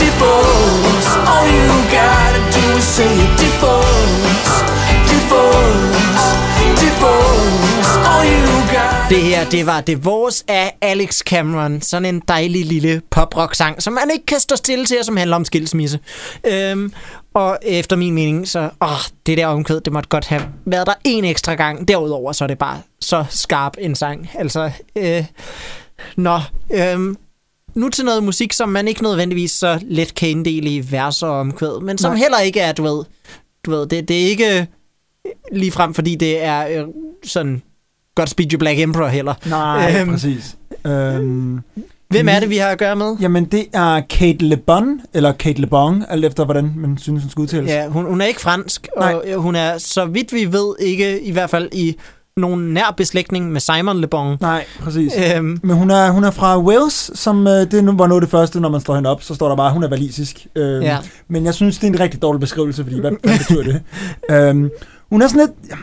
divorce. 0.04 1.10
All 1.34 1.48
you 1.58 1.68
gotta 2.00 2.42
do 2.56 2.64
is 2.78 2.88
say 2.96 3.12
it 3.26 3.34
divorce, 3.44 4.54
divorce, 5.12 6.26
divorce. 6.84 7.92
All 8.12 8.26
you 8.26 8.56
got. 8.74 9.10
Det 9.10 9.22
her, 9.22 9.46
det 9.50 9.66
var 9.66 9.82
Divorce 9.82 10.44
af 10.48 10.78
Alex 10.82 11.20
Cameron. 11.20 11.82
Sådan 11.82 12.06
en 12.06 12.22
dejlig 12.28 12.66
lille 12.66 13.02
pop-rock-sang, 13.12 13.84
som 13.84 13.94
man 13.94 14.10
ikke 14.14 14.26
kan 14.26 14.40
stå 14.40 14.56
stille 14.56 14.86
til, 14.86 15.00
og 15.00 15.06
som 15.06 15.18
handler 15.18 15.36
om 15.36 15.46
skilsmisse. 15.46 16.00
Øhm, 16.48 16.94
og 17.34 17.58
efter 17.62 17.96
min 17.96 18.14
mening, 18.14 18.48
så 18.48 18.70
åh, 18.82 18.90
det 19.26 19.38
der 19.38 19.48
omkvæd, 19.48 19.82
det 19.82 19.94
måtte 19.94 20.10
godt 20.10 20.26
have 20.26 20.42
været 20.66 20.88
der 20.88 20.94
en 21.04 21.26
ekstra 21.26 21.54
gang. 21.56 21.88
Derudover, 21.88 22.32
så 22.32 22.44
er 22.44 22.48
det 22.48 22.58
bare 22.58 22.82
så 23.02 23.26
skarp 23.30 23.74
en 23.80 23.96
sang. 23.96 24.30
Altså, 24.36 24.72
øh, 24.96 25.26
nå, 26.18 26.40
øhm, 26.74 27.18
nu 27.76 27.90
til 27.90 28.06
noget 28.06 28.24
musik, 28.24 28.54
som 28.54 28.70
man 28.70 28.88
ikke 28.88 29.04
nødvendigvis 29.04 29.52
så 29.52 29.80
let 29.82 30.16
kan 30.16 30.30
inddele 30.30 30.70
i 30.76 30.92
vers 30.92 31.24
og 31.24 31.32
omkvæd, 31.32 31.82
men 31.82 31.98
som 31.98 32.12
Nej. 32.12 32.18
heller 32.20 32.40
ikke 32.40 32.60
er, 32.60 32.72
du 32.72 32.84
ved, 32.84 33.04
du 33.66 33.72
ved 33.72 33.88
det, 33.88 34.08
det 34.08 34.22
er 34.24 34.28
ikke 34.30 34.68
lige 35.52 35.72
frem, 35.72 35.94
fordi 35.94 36.16
det 36.16 36.44
er 36.44 36.68
øh, 36.68 36.88
sådan 37.24 37.62
Godspeed 38.16 38.54
You 38.54 38.60
Black 38.60 38.80
Emperor 38.80 39.08
heller. 39.08 39.34
Nej, 39.50 40.00
Øhm. 40.02 40.10
præcis. 40.12 40.56
Øhm, 40.86 41.60
Hvem 42.10 42.28
er 42.28 42.40
det, 42.40 42.50
vi 42.50 42.58
har 42.58 42.68
at 42.70 42.78
gøre 42.78 42.96
med? 42.96 43.16
jamen, 43.22 43.46
det 43.46 43.66
er 43.74 44.02
Kate 44.10 44.46
Le 44.46 44.58
Bon, 44.58 45.02
eller 45.14 45.32
Kate 45.32 45.62
Le 45.62 45.68
Bon, 45.68 46.04
alt 46.10 46.26
efter 46.26 46.46
hvordan 46.46 46.74
man 46.78 46.98
synes, 46.98 47.24
hun 47.24 47.30
skal 47.32 47.42
udtales. 47.42 47.70
Ja, 47.70 47.88
hun, 47.88 48.06
hun 48.06 48.22
er 48.22 48.26
ikke 48.26 48.42
fransk, 48.42 48.88
og 48.98 49.02
Nej. 49.26 49.34
hun 49.36 49.56
er, 49.56 49.78
så 49.78 50.06
vidt 50.06 50.34
vi 50.34 50.46
ved, 50.52 50.76
ikke 50.80 51.22
i 51.22 51.32
hvert 51.32 51.50
fald 51.50 51.70
i 51.72 51.96
nogen 52.38 52.74
nær 52.74 52.94
beslægtning 52.98 53.52
med 53.52 53.62
Simon 53.62 54.02
Le 54.02 54.08
Bon. 54.08 54.38
Nej, 54.42 54.66
præcis. 54.80 55.14
Øhm, 55.36 55.60
Men 55.64 55.76
hun 55.76 55.92
er, 55.92 56.10
hun 56.12 56.24
er 56.24 56.32
fra 56.32 56.60
Wales, 56.62 57.12
som 57.16 57.48
øh, 57.48 57.54
det 57.72 57.86
var 57.86 58.08
noget 58.08 58.22
af 58.22 58.22
det 58.22 58.30
første, 58.32 58.60
når 58.60 58.70
man 58.70 58.82
slår 58.82 58.96
hende 58.96 59.10
op, 59.10 59.24
så 59.24 59.36
står 59.36 59.50
der 59.50 59.56
bare, 59.56 59.68
at 59.68 59.74
hun 59.74 59.84
er 59.84 59.90
walisisk. 59.90 60.48
Øhm, 60.56 60.82
Ja. 60.84 60.98
Men 61.28 61.46
jeg 61.46 61.54
synes, 61.54 61.78
det 61.78 61.88
er 61.88 61.92
en 61.94 62.00
rigtig 62.00 62.22
dårlig 62.22 62.40
beskrivelse, 62.40 62.84
fordi 62.84 63.00
hvad, 63.00 63.12
hvad 63.24 63.38
betyder 63.38 63.64
det? 63.64 63.82
øhm, 64.36 64.70
hun 65.10 65.22
er 65.22 65.28
sådan 65.28 65.48
lidt... 65.48 65.80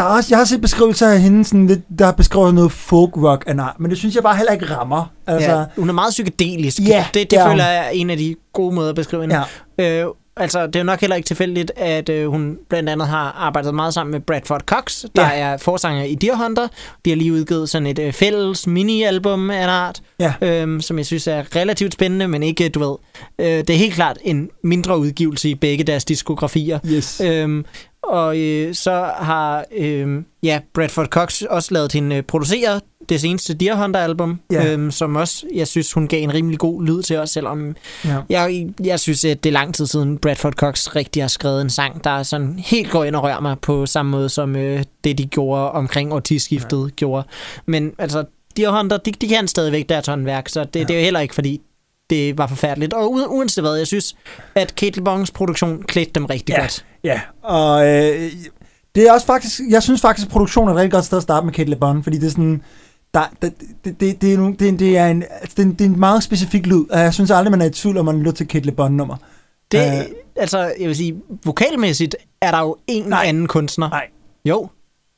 Der 0.00 0.06
er 0.06 0.10
også, 0.10 0.28
jeg 0.30 0.38
har 0.38 0.44
set 0.44 0.60
beskrivelser 0.60 1.08
af 1.08 1.20
hende, 1.20 1.44
sådan 1.44 1.66
lidt, 1.66 1.80
der 1.98 2.12
beskriver 2.12 2.52
noget 2.52 2.72
folk 2.72 3.16
rock 3.16 3.44
af 3.46 3.56
nej, 3.56 3.72
men 3.78 3.90
det 3.90 3.98
synes 3.98 4.14
jeg 4.14 4.22
bare 4.22 4.36
heller 4.36 4.52
ikke 4.52 4.66
rammer. 4.66 5.12
Altså, 5.26 5.50
ja, 5.52 5.64
hun 5.76 5.88
er 5.88 5.92
meget 5.92 6.10
psykedelisk. 6.10 6.78
Ja, 6.88 7.06
det 7.14 7.30
det 7.30 7.38
er 7.38 7.50
føler 7.50 7.64
jeg 7.66 7.86
er 7.86 7.90
en 7.90 8.10
af 8.10 8.16
de 8.16 8.34
gode 8.52 8.74
måder 8.74 8.88
at 8.88 8.94
beskrive 8.94 9.22
hende. 9.22 9.42
ja. 9.78 10.02
Øh, 10.04 10.06
altså, 10.36 10.66
det 10.66 10.76
er 10.76 10.80
jo 10.80 10.84
nok 10.84 11.00
heller 11.00 11.16
ikke 11.16 11.26
tilfældigt, 11.26 11.72
at 11.76 12.08
øh, 12.08 12.26
hun 12.30 12.56
blandt 12.68 12.88
andet 12.88 13.08
har 13.08 13.32
arbejdet 13.38 13.74
meget 13.74 13.94
sammen 13.94 14.12
med 14.12 14.20
Bradford 14.20 14.60
Cox, 14.66 15.04
der 15.16 15.22
Ja. 15.22 15.38
er 15.38 15.56
forsanger 15.56 16.04
i 16.04 16.14
Deer 16.14 16.36
Hunter. 16.36 16.68
De 17.04 17.10
har 17.10 17.16
lige 17.16 17.32
udgivet 17.32 17.68
sådan 17.68 17.86
et 17.86 17.98
øh, 17.98 18.12
fælles 18.12 18.66
mini-album 18.66 19.50
af 19.50 19.62
en 19.62 19.68
art, 19.68 20.00
Ja. 20.20 20.32
øhm, 20.42 20.80
som 20.80 20.98
jeg 20.98 21.06
synes 21.06 21.26
er 21.26 21.56
relativt 21.56 21.92
spændende, 21.94 22.28
men 22.28 22.42
ikke, 22.42 22.68
du 22.68 22.78
ved, 22.88 22.96
øh, 23.38 23.46
det 23.58 23.70
er 23.70 23.78
helt 23.78 23.94
klart 23.94 24.18
en 24.24 24.48
mindre 24.64 24.98
udgivelse 24.98 25.50
i 25.50 25.54
begge 25.54 25.84
deres 25.84 26.04
diskografier. 26.04 26.78
Yes. 26.86 27.20
Øhm, 27.24 27.64
og 28.02 28.38
øh, 28.38 28.74
så 28.74 29.10
har 29.18 29.64
øh, 29.78 30.22
ja, 30.42 30.60
Bradford 30.74 31.06
Cox 31.06 31.42
også 31.42 31.74
lavet 31.74 31.92
hende 31.92 32.16
øh, 32.16 32.22
producere 32.22 32.80
det 33.08 33.20
seneste 33.20 33.54
Deer 33.54 33.74
Hunter-album, 33.74 34.40
Ja. 34.52 34.72
øhm, 34.72 34.90
som 34.90 35.16
også, 35.16 35.46
jeg 35.54 35.68
synes, 35.68 35.92
hun 35.92 36.08
gav 36.08 36.22
en 36.22 36.34
rimelig 36.34 36.58
god 36.58 36.84
lyd 36.84 37.02
til 37.02 37.16
os, 37.16 37.30
selvom 37.30 37.76
Ja. 38.04 38.16
jeg, 38.30 38.66
jeg 38.84 39.00
synes, 39.00 39.24
at 39.24 39.44
det 39.44 39.50
er 39.50 39.54
lang 39.54 39.74
tid 39.74 39.86
siden 39.86 40.18
Bradford 40.18 40.52
Cox 40.52 40.96
rigtig 40.96 41.22
har 41.22 41.28
skrevet 41.28 41.60
en 41.62 41.70
sang, 41.70 42.04
der 42.04 42.22
sådan 42.22 42.58
helt 42.58 42.90
går 42.90 43.04
ind 43.04 43.16
og 43.16 43.22
rører 43.22 43.40
mig 43.40 43.56
på 43.58 43.86
samme 43.86 44.10
måde, 44.10 44.28
som 44.28 44.56
øh, 44.56 44.84
det, 45.04 45.18
de 45.18 45.26
gjorde 45.26 45.70
omkring 45.72 46.12
årtiskiftet 46.12 46.84
ja. 46.84 46.90
gjorde. 46.96 47.26
Men 47.66 47.92
altså, 47.98 48.24
Deer 48.56 48.70
Hunter, 48.70 48.96
de, 48.96 49.12
de 49.12 49.28
kan 49.28 49.48
stadigvæk 49.48 49.88
deres 49.88 50.06
håndværk, 50.06 50.48
så 50.48 50.64
det, 50.64 50.80
ja. 50.80 50.84
det 50.84 50.90
er 50.94 50.98
jo 50.98 51.04
heller 51.04 51.20
ikke, 51.20 51.34
fordi 51.34 51.60
det 52.10 52.38
var 52.38 52.46
forfærdeligt. 52.46 52.92
Og 52.94 53.04
u- 53.04 53.26
uanset 53.26 53.64
hvad, 53.64 53.74
jeg 53.74 53.86
synes, 53.86 54.16
at 54.54 54.74
Kate 54.74 54.96
LeBons 54.98 55.30
produktion 55.30 55.82
klædte 55.82 56.10
dem 56.14 56.24
rigtig 56.24 56.52
Ja. 56.52 56.60
godt. 56.60 56.84
Ja, 57.04 57.20
og 57.42 57.86
øh, 57.86 58.30
det 58.94 59.08
er 59.08 59.12
også 59.12 59.26
faktisk, 59.26 59.60
jeg 59.70 59.82
synes 59.82 60.00
faktisk, 60.00 60.26
at 60.26 60.32
produktionen 60.32 60.68
er 60.68 60.72
et 60.72 60.76
rigtig 60.78 60.92
godt 60.92 61.04
sted 61.04 61.18
at 61.18 61.22
starte 61.22 61.46
med 61.46 61.52
Kate 61.54 61.70
Le 61.70 61.76
Bon, 61.76 62.02
fordi 62.02 62.18
det 62.18 62.26
er 62.26 62.30
sådan, 62.30 62.62
der, 63.14 63.22
det, 63.42 63.52
det, 63.84 64.00
det, 64.00 64.22
det, 64.22 64.34
er 64.34 64.36
det, 64.58 64.78
det, 64.78 64.96
er 64.98 65.06
en, 65.06 65.22
altså, 65.40 65.54
det, 65.56 65.62
er 65.62 65.66
en, 65.66 65.72
det 65.72 65.80
er 65.80 65.88
en 65.88 66.00
meget 66.00 66.22
specifik 66.22 66.66
lyd, 66.66 66.84
og 66.90 66.98
jeg 67.00 67.14
synes 67.14 67.30
aldrig, 67.30 67.50
man 67.50 67.60
er 67.62 67.66
i 67.66 67.70
tvivl, 67.70 67.96
om 67.98 68.04
man 68.04 68.18
lytter 68.18 68.32
til 68.32 68.48
Kate 68.48 68.66
Le 68.66 68.72
Bon 68.72 68.92
nummer. 68.92 69.16
Det, 69.72 69.78
øh, 69.98 70.04
altså, 70.36 70.58
jeg 70.58 70.88
vil 70.88 70.96
sige, 70.96 71.16
vokalmæssigt 71.44 72.16
er 72.40 72.50
der 72.50 72.60
jo 72.60 72.76
en 72.86 73.02
Nej. 73.06 73.24
anden 73.26 73.46
kunstner. 73.46 73.88
Nej. 73.90 74.06
Jo, 74.44 74.68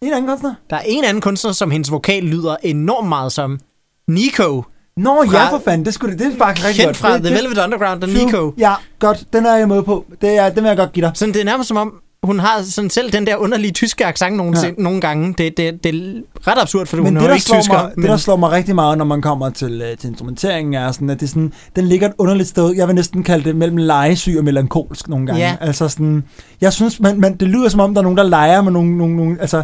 En 0.03 0.13
anden 0.13 0.27
kunstner? 0.31 0.55
der 0.71 0.77
er 0.77 0.83
en 0.87 1.05
anden 1.05 1.21
kunstner, 1.21 1.53
som 1.53 1.71
hendes 1.71 1.91
vokal 1.91 2.23
lyder 2.25 2.57
enormt 2.63 3.09
meget 3.09 3.33
som. 3.33 3.61
Nico. 4.09 4.63
Nå, 4.97 5.25
Fra- 5.27 5.33
ja 5.39 5.51
for 5.51 5.63
fanden, 5.65 5.85
det, 5.87 5.95
skulle, 5.95 6.13
det, 6.19 6.27
det 6.27 6.33
er 6.35 6.39
faktisk 6.39 6.67
rigtig 6.69 6.85
Kendt 6.85 6.89
godt. 7.01 7.11
fra 7.13 7.19
det, 7.19 7.25
The 7.25 7.35
Velvet 7.35 7.59
Underground, 7.65 8.01
den. 8.01 8.11
Nico. 8.11 8.53
Ja, 8.59 8.73
godt, 8.99 9.25
den 9.33 9.47
er 9.47 9.57
jeg 9.57 9.69
med 9.69 9.83
på. 9.83 10.05
Det 10.21 10.31
er, 10.39 10.49
den 10.51 10.63
vil 10.63 10.69
jeg 10.69 10.77
godt 10.77 10.93
give 10.93 11.07
dig. 11.07 11.13
Sådan, 11.15 11.35
det 11.35 11.41
er 11.41 11.45
nærmest 11.45 11.69
som 11.69 11.77
om, 11.77 11.93
hun 12.23 12.39
har 12.39 12.63
sådan 12.63 12.91
selv 12.91 13.13
den 13.13 13.27
der 13.27 13.37
underlige 13.37 13.73
tyske 13.73 14.07
accent 14.07 14.37
nogle, 14.37 14.59
Ja. 14.63 14.71
nogle 14.79 15.01
gange. 15.01 15.35
Det, 15.39 15.57
det, 15.57 15.85
det 15.85 15.95
er 15.95 16.21
ret 16.51 16.59
absurd, 16.61 16.87
for 16.87 16.97
Men 16.97 17.07
hun 17.07 17.17
det 17.17 17.23
er 17.31 17.35
ikke 17.35 17.45
tysker. 17.45 17.73
mig, 17.83 17.93
det, 17.97 18.05
der 18.05 18.17
slår 18.17 18.37
mig 18.37 18.51
rigtig 18.51 18.75
meget, 18.75 18.99
når 18.99 19.05
man 19.05 19.23
kommer 19.23 19.51
til, 19.51 19.83
øh, 19.91 19.97
til 19.99 20.09
instrumenteringen, 20.09 20.75
er 20.75 20.93
sådan, 20.93 21.11
at 21.11 21.21
det 21.21 21.29
sådan, 21.29 21.53
den 21.77 21.85
ligger 21.89 22.09
et 22.09 22.15
underligt 22.19 22.49
sted. 22.49 22.75
Jeg 22.77 22.87
vil 22.87 22.95
næsten 22.95 23.23
kalde 23.23 23.45
det 23.45 23.57
mellem 23.57 23.77
legesyg 23.77 24.35
og 24.39 24.45
melankolsk 24.45 25.09
nogle 25.09 25.27
gange. 25.27 25.43
Ja. 25.43 25.57
Altså 25.61 25.89
sådan, 25.89 26.25
jeg 26.61 26.73
synes, 26.73 27.01
man, 27.01 27.21
man, 27.21 27.37
det 27.37 27.49
lyder 27.49 27.69
som 27.69 27.81
om, 27.81 27.95
der 27.95 28.01
er 28.01 28.03
nogen, 28.03 28.19
der 28.19 28.25
leger 28.25 28.63
med 28.63 28.73
nogle, 28.73 28.99
nogle, 28.99 29.17
nogle 29.17 29.37
altså, 29.41 29.63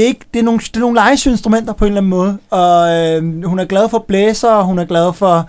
det 0.00 0.04
er, 0.06 0.08
ikke, 0.08 0.26
det, 0.34 0.38
er 0.40 0.42
nogle, 0.44 0.60
det 0.60 0.76
er 0.76 0.80
nogle 0.80 0.94
legesyge 0.94 1.32
instrumenter 1.32 1.72
på 1.72 1.84
en 1.84 1.88
eller 1.88 2.00
anden 2.00 2.10
måde, 2.10 2.38
og 2.50 2.90
øh, 2.96 3.44
hun 3.44 3.58
er 3.58 3.64
glad 3.64 3.88
for 3.88 3.98
blæser, 4.08 4.50
og 4.50 4.64
hun 4.64 4.78
er 4.78 4.84
glad 4.84 5.12
for... 5.12 5.48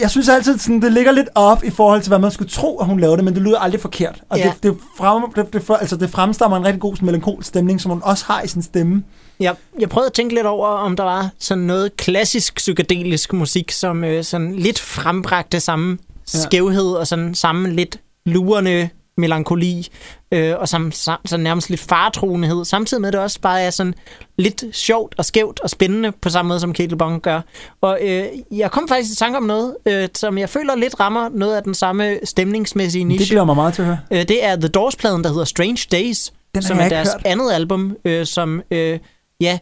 Jeg 0.00 0.10
synes 0.10 0.28
altid, 0.28 0.58
sådan, 0.58 0.82
det 0.82 0.92
ligger 0.92 1.12
lidt 1.12 1.28
op 1.34 1.64
i 1.64 1.70
forhold 1.70 2.02
til, 2.02 2.08
hvad 2.10 2.18
man 2.18 2.30
skulle 2.30 2.50
tro, 2.50 2.78
at 2.78 2.86
hun 2.86 3.00
lavede 3.00 3.16
det, 3.16 3.24
men 3.24 3.34
det 3.34 3.42
lyder 3.42 3.58
aldrig 3.58 3.80
forkert. 3.80 4.22
Og 4.28 4.38
Ja. 4.38 4.44
det, 4.44 4.62
det, 4.62 4.76
frem, 4.98 5.32
det, 5.32 5.52
det, 5.52 5.76
altså, 5.80 5.96
det 5.96 6.10
fremstammer 6.10 6.56
en 6.56 6.64
rigtig 6.64 6.80
god 6.80 7.02
melankolsk 7.02 7.48
stemning, 7.48 7.80
som 7.80 7.90
hun 7.90 8.00
også 8.04 8.24
har 8.26 8.42
i 8.42 8.48
sin 8.48 8.62
stemme. 8.62 9.02
Jeg, 9.40 9.54
jeg 9.80 9.88
prøvede 9.88 10.06
at 10.06 10.12
tænke 10.12 10.34
lidt 10.34 10.46
over, 10.46 10.66
om 10.68 10.96
der 10.96 11.04
var 11.04 11.30
sådan 11.38 11.64
noget 11.64 11.96
klassisk 11.96 12.54
psykedelisk 12.56 13.32
musik, 13.32 13.70
som 13.72 14.04
øh, 14.04 14.24
sådan 14.24 14.54
lidt 14.54 14.80
frembragte 14.80 15.60
samme 15.60 15.98
Ja. 16.34 16.38
skævhed 16.38 16.92
og 16.92 17.06
sådan 17.06 17.34
samme 17.34 17.70
lidt 17.70 18.00
lurende 18.26 18.88
melankoli 19.18 19.88
øh, 20.32 20.54
og 20.58 20.68
sam, 20.68 20.92
sam, 20.92 21.18
sådan 21.26 21.42
nærmest 21.44 21.70
lidt 21.70 21.80
faretroenhed, 21.80 22.64
samtidig 22.64 23.00
med 23.00 23.08
at 23.08 23.12
det 23.12 23.20
også 23.20 23.40
bare 23.40 23.60
er 23.62 23.70
sådan 23.70 23.94
lidt 24.38 24.64
sjovt 24.72 25.14
og 25.18 25.24
skævt 25.24 25.60
og 25.60 25.70
spændende 25.70 26.12
på 26.12 26.30
samme 26.30 26.48
måde, 26.48 26.60
som 26.60 26.72
Kate 26.72 26.90
LeBon 26.90 27.20
gør. 27.20 27.40
Og 27.80 27.98
øh, 28.02 28.24
jeg 28.50 28.70
kom 28.70 28.88
faktisk 28.88 29.12
i 29.12 29.16
tanke 29.16 29.36
om 29.36 29.42
noget, 29.42 29.76
øh, 29.86 30.08
som 30.14 30.38
jeg 30.38 30.48
føler 30.48 30.76
lidt 30.76 31.00
rammer 31.00 31.28
noget 31.34 31.56
af 31.56 31.62
den 31.62 31.74
samme 31.74 32.18
stemningsmæssige 32.24 33.02
Det 33.02 33.08
niche. 33.08 33.26
glæder 33.34 33.44
mig 33.44 33.56
meget 33.56 33.74
til 33.74 33.82
at 33.82 33.86
høre. 33.86 33.98
Øh, 34.10 34.18
det 34.28 34.44
er 34.44 34.56
The 34.56 34.68
Doors-pladen, 34.68 35.24
der 35.24 35.30
hedder 35.30 35.44
Strange 35.44 35.86
Days, 35.92 36.32
Den 36.54 36.62
som 36.62 36.78
er 36.78 36.88
deres 36.88 37.08
hørt. 37.12 37.22
andet 37.24 37.52
album, 37.52 37.96
øh, 38.04 38.26
som 38.26 38.62
øh, 38.70 38.98
ja, 39.40 39.58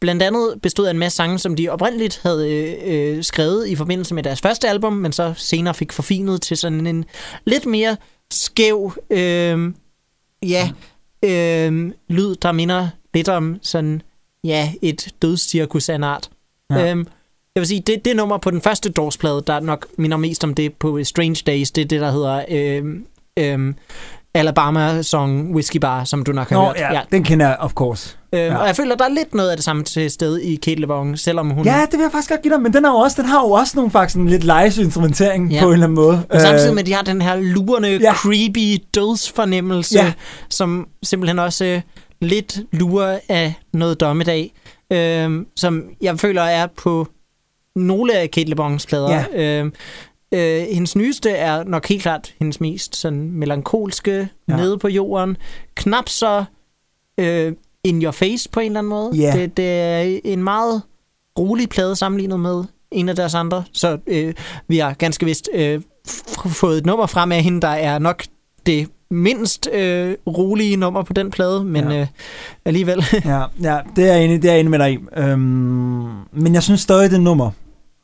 blandt 0.00 0.22
andet 0.22 0.54
bestod 0.62 0.86
af 0.86 0.90
en 0.90 0.98
masse 0.98 1.16
sange, 1.16 1.38
som 1.38 1.56
de 1.56 1.68
oprindeligt 1.68 2.20
havde 2.22 2.50
øh, 2.52 2.74
øh, 3.16 3.24
skrevet 3.24 3.68
i 3.68 3.76
forbindelse 3.76 4.14
med 4.14 4.22
deres 4.22 4.40
første 4.40 4.68
album, 4.68 4.92
men 4.92 5.12
så 5.12 5.34
senere 5.36 5.74
fik 5.74 5.92
forfinet 5.92 6.42
til 6.42 6.56
sådan 6.56 6.86
en 6.86 7.04
lidt 7.44 7.66
mere 7.66 7.96
skæv, 8.32 8.92
øh, 9.10 9.72
ja, 10.42 10.70
øh, 11.24 11.92
lyd, 12.08 12.34
der 12.34 12.52
minder 12.52 12.88
lidt 13.14 13.28
om 13.28 13.58
sådan, 13.62 14.02
ja, 14.44 14.72
et 14.82 15.14
dødscirkus 15.22 15.88
af 15.88 15.94
en 15.94 16.04
art. 16.04 16.30
Ja. 16.70 16.76
Ja. 16.76 16.90
Øhm, 16.90 17.06
jeg 17.54 17.60
vil 17.60 17.66
sige, 17.66 17.80
det, 17.80 18.04
det 18.04 18.16
nummer 18.16 18.38
på 18.38 18.50
den 18.50 18.60
første 18.60 18.90
Doors-plade, 18.92 19.42
der 19.46 19.60
nok 19.60 19.86
minder 19.96 20.16
mest 20.16 20.44
om 20.44 20.54
det 20.54 20.74
på 20.74 21.04
Strange 21.04 21.42
Days, 21.46 21.70
det 21.70 21.82
er 21.82 21.88
det, 21.88 22.00
der 22.00 22.10
hedder 22.10 22.44
øh, 22.48 22.84
øh, 23.38 23.74
Alabama-song 24.34 25.54
Whiskey 25.54 25.80
Bar, 25.80 26.04
som 26.04 26.24
du 26.24 26.32
nok 26.32 26.48
har 26.48 26.56
Nå, 26.56 26.64
hørt. 26.64 26.76
ja, 26.76 27.00
den 27.12 27.24
kender 27.24 27.46
jeg, 27.46 27.56
of 27.60 27.72
course. 27.72 28.17
Øh, 28.32 28.40
ja. 28.40 28.56
Og 28.56 28.66
jeg 28.66 28.76
føler, 28.76 28.94
der 28.96 29.04
er 29.04 29.08
lidt 29.08 29.34
noget 29.34 29.50
af 29.50 29.56
det 29.56 29.64
samme 29.64 29.84
til 29.84 30.10
stede 30.10 30.44
i 30.44 30.56
Kate 30.56 30.80
LeBon, 30.80 31.16
selvom 31.16 31.50
hun... 31.50 31.64
Ja, 31.64 31.80
det 31.90 31.92
vil 31.98 32.00
jeg 32.04 32.12
faktisk 32.12 32.30
godt 32.30 32.42
give 32.42 32.54
dig, 32.54 32.62
men 32.62 32.72
den 32.72 32.84
har 32.84 32.90
jo 32.92 32.96
også, 32.98 33.22
den 33.22 33.30
har 33.30 33.40
jo 33.40 33.50
også 33.50 33.72
nogle 33.76 33.90
faktisk 33.90 34.12
sådan 34.12 34.28
lidt 34.28 34.44
live 34.44 34.84
instrumentering 34.84 35.52
Ja. 35.52 35.60
på 35.60 35.66
en 35.66 35.72
eller 35.72 35.86
anden 35.86 35.94
måde. 35.94 36.22
Men 36.32 36.40
samtidig 36.40 36.68
Øh, 36.68 36.74
med, 36.74 36.82
at 36.82 36.86
de 36.86 36.92
har 36.92 37.02
den 37.02 37.22
her 37.22 37.36
lurende, 37.36 37.88
Ja. 37.88 38.14
creepy 38.14 38.84
dødsfornemmelse, 38.94 39.98
Ja. 39.98 40.12
som 40.50 40.88
simpelthen 41.02 41.38
også 41.38 41.64
øh, 41.64 41.80
lidt 42.20 42.58
lurer 42.72 43.18
af 43.28 43.54
noget 43.72 44.00
dommedag, 44.00 44.52
øh, 44.92 45.30
som 45.56 45.84
jeg 46.00 46.18
føler 46.20 46.42
er 46.42 46.66
på 46.76 47.08
nogle 47.76 48.14
af 48.14 48.30
Kate 48.30 48.50
LeBons 48.50 48.86
plader. 48.86 49.24
Ja. 49.34 49.60
Øh, 49.62 49.72
øh, 50.34 50.66
hendes 50.72 50.96
nyeste 50.96 51.30
er 51.30 51.64
nok 51.64 51.88
helt 51.88 52.02
klart 52.02 52.34
hendes 52.38 52.60
mest 52.60 52.96
sådan 52.96 53.30
melankolske, 53.32 54.28
ja. 54.48 54.56
nede 54.56 54.78
på 54.78 54.88
jorden. 54.88 55.36
Knap 55.74 56.08
så 56.08 56.44
øh, 57.20 57.52
in 57.84 58.02
your 58.02 58.12
face 58.12 58.48
på 58.52 58.60
en 58.60 58.66
eller 58.66 58.78
anden 58.78 58.90
måde. 58.90 59.10
Ja. 59.16 59.32
Det, 59.32 59.56
det 59.56 59.70
er 59.80 60.20
en 60.24 60.42
meget 60.44 60.82
rolig 61.38 61.68
plade 61.68 61.96
sammenlignet 61.96 62.40
med 62.40 62.64
en 62.90 63.08
af 63.08 63.16
deres 63.16 63.34
andre. 63.34 63.64
Så 63.72 63.98
øh, 64.06 64.34
vi 64.68 64.78
har 64.78 64.92
ganske 64.92 65.26
vist 65.26 65.48
øh, 65.54 65.80
fået 66.46 66.78
et 66.78 66.86
nummer 66.86 67.06
frem 67.06 67.32
af 67.32 67.42
hende, 67.42 67.60
der 67.60 67.68
er 67.68 67.98
nok 67.98 68.22
det 68.66 68.88
mindst 69.10 69.68
øh, 69.72 70.14
rolige 70.26 70.76
nummer 70.76 71.02
på 71.02 71.12
den 71.12 71.30
plade, 71.30 71.64
men 71.64 71.90
Ja. 71.90 72.00
øh, 72.00 72.06
alligevel. 72.64 73.04
Ja, 73.24 73.42
ja 73.62 73.78
det, 73.96 74.08
er 74.10 74.14
jeg 74.14 74.24
enig, 74.24 74.42
det 74.42 74.48
er 74.48 74.52
jeg 74.52 74.60
enig 74.60 74.70
med 74.70 74.78
dig 74.78 74.92
i. 74.92 74.98
Øhm, 75.16 75.40
men 76.32 76.54
jeg 76.54 76.62
synes 76.62 76.80
stadig, 76.80 77.10
det 77.10 77.20
nummer, 77.20 77.50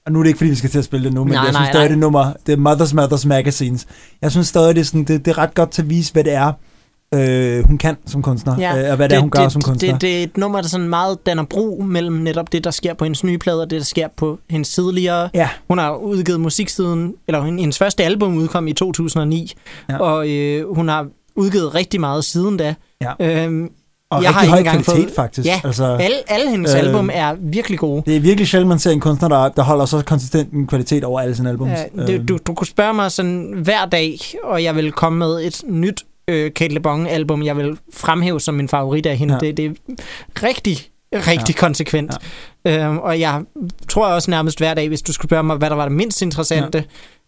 og 0.06 0.12
nu 0.12 0.18
er 0.18 0.22
det 0.22 0.28
ikke, 0.28 0.38
fordi 0.38 0.50
vi 0.50 0.56
skal 0.56 0.70
til 0.70 0.78
at 0.78 0.84
spille 0.84 1.04
det 1.04 1.14
nu, 1.14 1.24
men 1.24 1.32
Nej, 1.32 1.42
jeg 1.42 1.52
nej, 1.52 1.60
synes 1.60 1.68
stadig, 1.68 1.84
nej. 1.84 1.88
det 1.88 1.98
nummer, 1.98 2.32
det 2.46 2.52
er 2.52 2.56
Mothers 2.56 2.94
Mothers 2.94 3.26
Magazines. 3.26 3.86
Jeg 4.22 4.30
synes 4.30 4.46
stadig, 4.48 4.74
det 4.74 4.80
er, 4.80 4.84
sådan, 4.84 5.04
det, 5.04 5.24
det 5.24 5.30
er 5.30 5.38
ret 5.38 5.54
godt 5.54 5.70
til 5.70 5.82
at 5.82 5.90
vise, 5.90 6.12
hvad 6.12 6.24
det 6.24 6.32
er, 6.32 6.52
øh, 7.14 7.64
hun 7.66 7.78
kan 7.78 7.96
som 8.06 8.22
kunstner, 8.22 8.56
ja, 8.58 8.84
øh, 8.84 8.90
og 8.90 8.96
hvad 8.96 9.08
det, 9.08 9.16
er, 9.16 9.20
hun 9.20 9.30
gør 9.30 9.42
det, 9.42 9.52
som 9.52 9.62
kunstner. 9.62 9.92
Det, 9.92 10.00
det 10.00 10.18
er 10.18 10.22
et 10.22 10.36
nummer, 10.36 10.60
der 10.60 10.68
sådan 10.68 10.88
meget 10.88 11.26
danner 11.26 11.44
bro 11.44 11.82
mellem 11.86 12.14
netop 12.16 12.52
det, 12.52 12.64
der 12.64 12.70
sker 12.70 12.94
på 12.94 13.04
hendes 13.04 13.24
nye 13.24 13.38
plade, 13.38 13.62
og 13.62 13.70
det, 13.70 13.78
der 13.78 13.84
sker 13.84 14.08
på 14.16 14.38
hendes 14.50 14.68
tidligere. 14.74 15.28
Ja. 15.34 15.48
Hun 15.68 15.78
har 15.78 15.94
udgivet 15.96 16.40
musik 16.40 16.68
siden, 16.68 17.14
eller 17.28 17.42
hen- 17.44 17.58
hendes 17.58 17.78
første 17.78 18.04
album 18.04 18.36
udkom 18.36 18.68
i 18.68 18.72
2009, 18.72 19.52
Ja. 19.90 19.98
og 19.98 20.28
øh, 20.30 20.74
hun 20.74 20.88
har 20.88 21.06
udgivet 21.36 21.74
rigtig 21.74 22.00
meget 22.00 22.24
siden 22.24 22.56
da. 22.56 22.74
Ja. 23.00 23.12
Øhm, 23.44 23.70
og 24.10 24.22
jeg 24.22 24.30
har 24.30 24.40
rigtig 24.40 24.50
høj 24.50 24.58
ikke 24.58 24.68
engang 24.68 24.84
kvalitet, 24.84 25.06
fået- 25.08 25.16
faktisk. 25.16 25.48
Ja, 25.48 25.60
altså, 25.64 25.84
alle, 25.84 26.16
alle 26.26 26.50
hendes 26.50 26.74
Øh, 26.74 26.80
øh, 26.80 26.86
album 26.86 27.10
er 27.12 27.34
virkelig 27.40 27.78
gode. 27.78 28.02
det 28.06 28.16
er 28.16 28.20
virkelig 28.20 28.48
sjældent, 28.48 28.68
man 28.68 28.78
ser 28.78 28.90
en 28.90 29.00
kunstner, 29.00 29.28
der, 29.28 29.48
der 29.48 29.62
holder 29.62 29.84
så 29.84 30.02
konsistent 30.06 30.52
en 30.52 30.66
kvalitet 30.66 31.04
over 31.04 31.20
alle 31.20 31.36
sine 31.36 31.48
albums. 31.48 31.70
Ja, 31.96 32.06
det, 32.06 32.28
du, 32.28 32.38
du 32.46 32.54
kunne 32.54 32.66
spørge 32.66 32.94
mig 32.94 33.12
sådan 33.12 33.52
hver 33.62 33.84
dag, 33.86 34.18
og 34.44 34.62
jeg 34.64 34.76
vil 34.76 34.92
komme 34.92 35.18
med 35.18 35.44
et 35.44 35.62
nyt 35.68 36.02
øh, 36.28 36.52
Kate 36.52 36.74
LeBon-album, 36.74 37.42
jeg 37.42 37.56
vil 37.56 37.78
fremhæve 37.92 38.40
som 38.40 38.54
min 38.54 38.68
favorit 38.68 39.06
af 39.06 39.16
hende. 39.16 39.34
Ja. 39.34 39.40
Det, 39.40 39.56
det 39.56 39.66
er 39.66 39.72
rigtig, 40.42 40.78
rigtig 41.12 41.54
ja. 41.54 41.60
konsekvent. 41.60 42.12
Ja. 42.64 42.86
Øhm, 42.86 42.98
og 42.98 43.20
jeg 43.20 43.42
tror 43.88 44.06
også 44.06 44.30
nærmest 44.30 44.58
hver 44.58 44.74
dag, 44.74 44.88
hvis 44.88 45.02
du 45.02 45.12
skulle 45.12 45.28
spørge 45.28 45.42
mig, 45.42 45.56
hvad 45.56 45.70
der 45.70 45.76
var 45.76 45.84
det 45.84 45.92
mindst 45.92 46.22
interessante, 46.22 46.84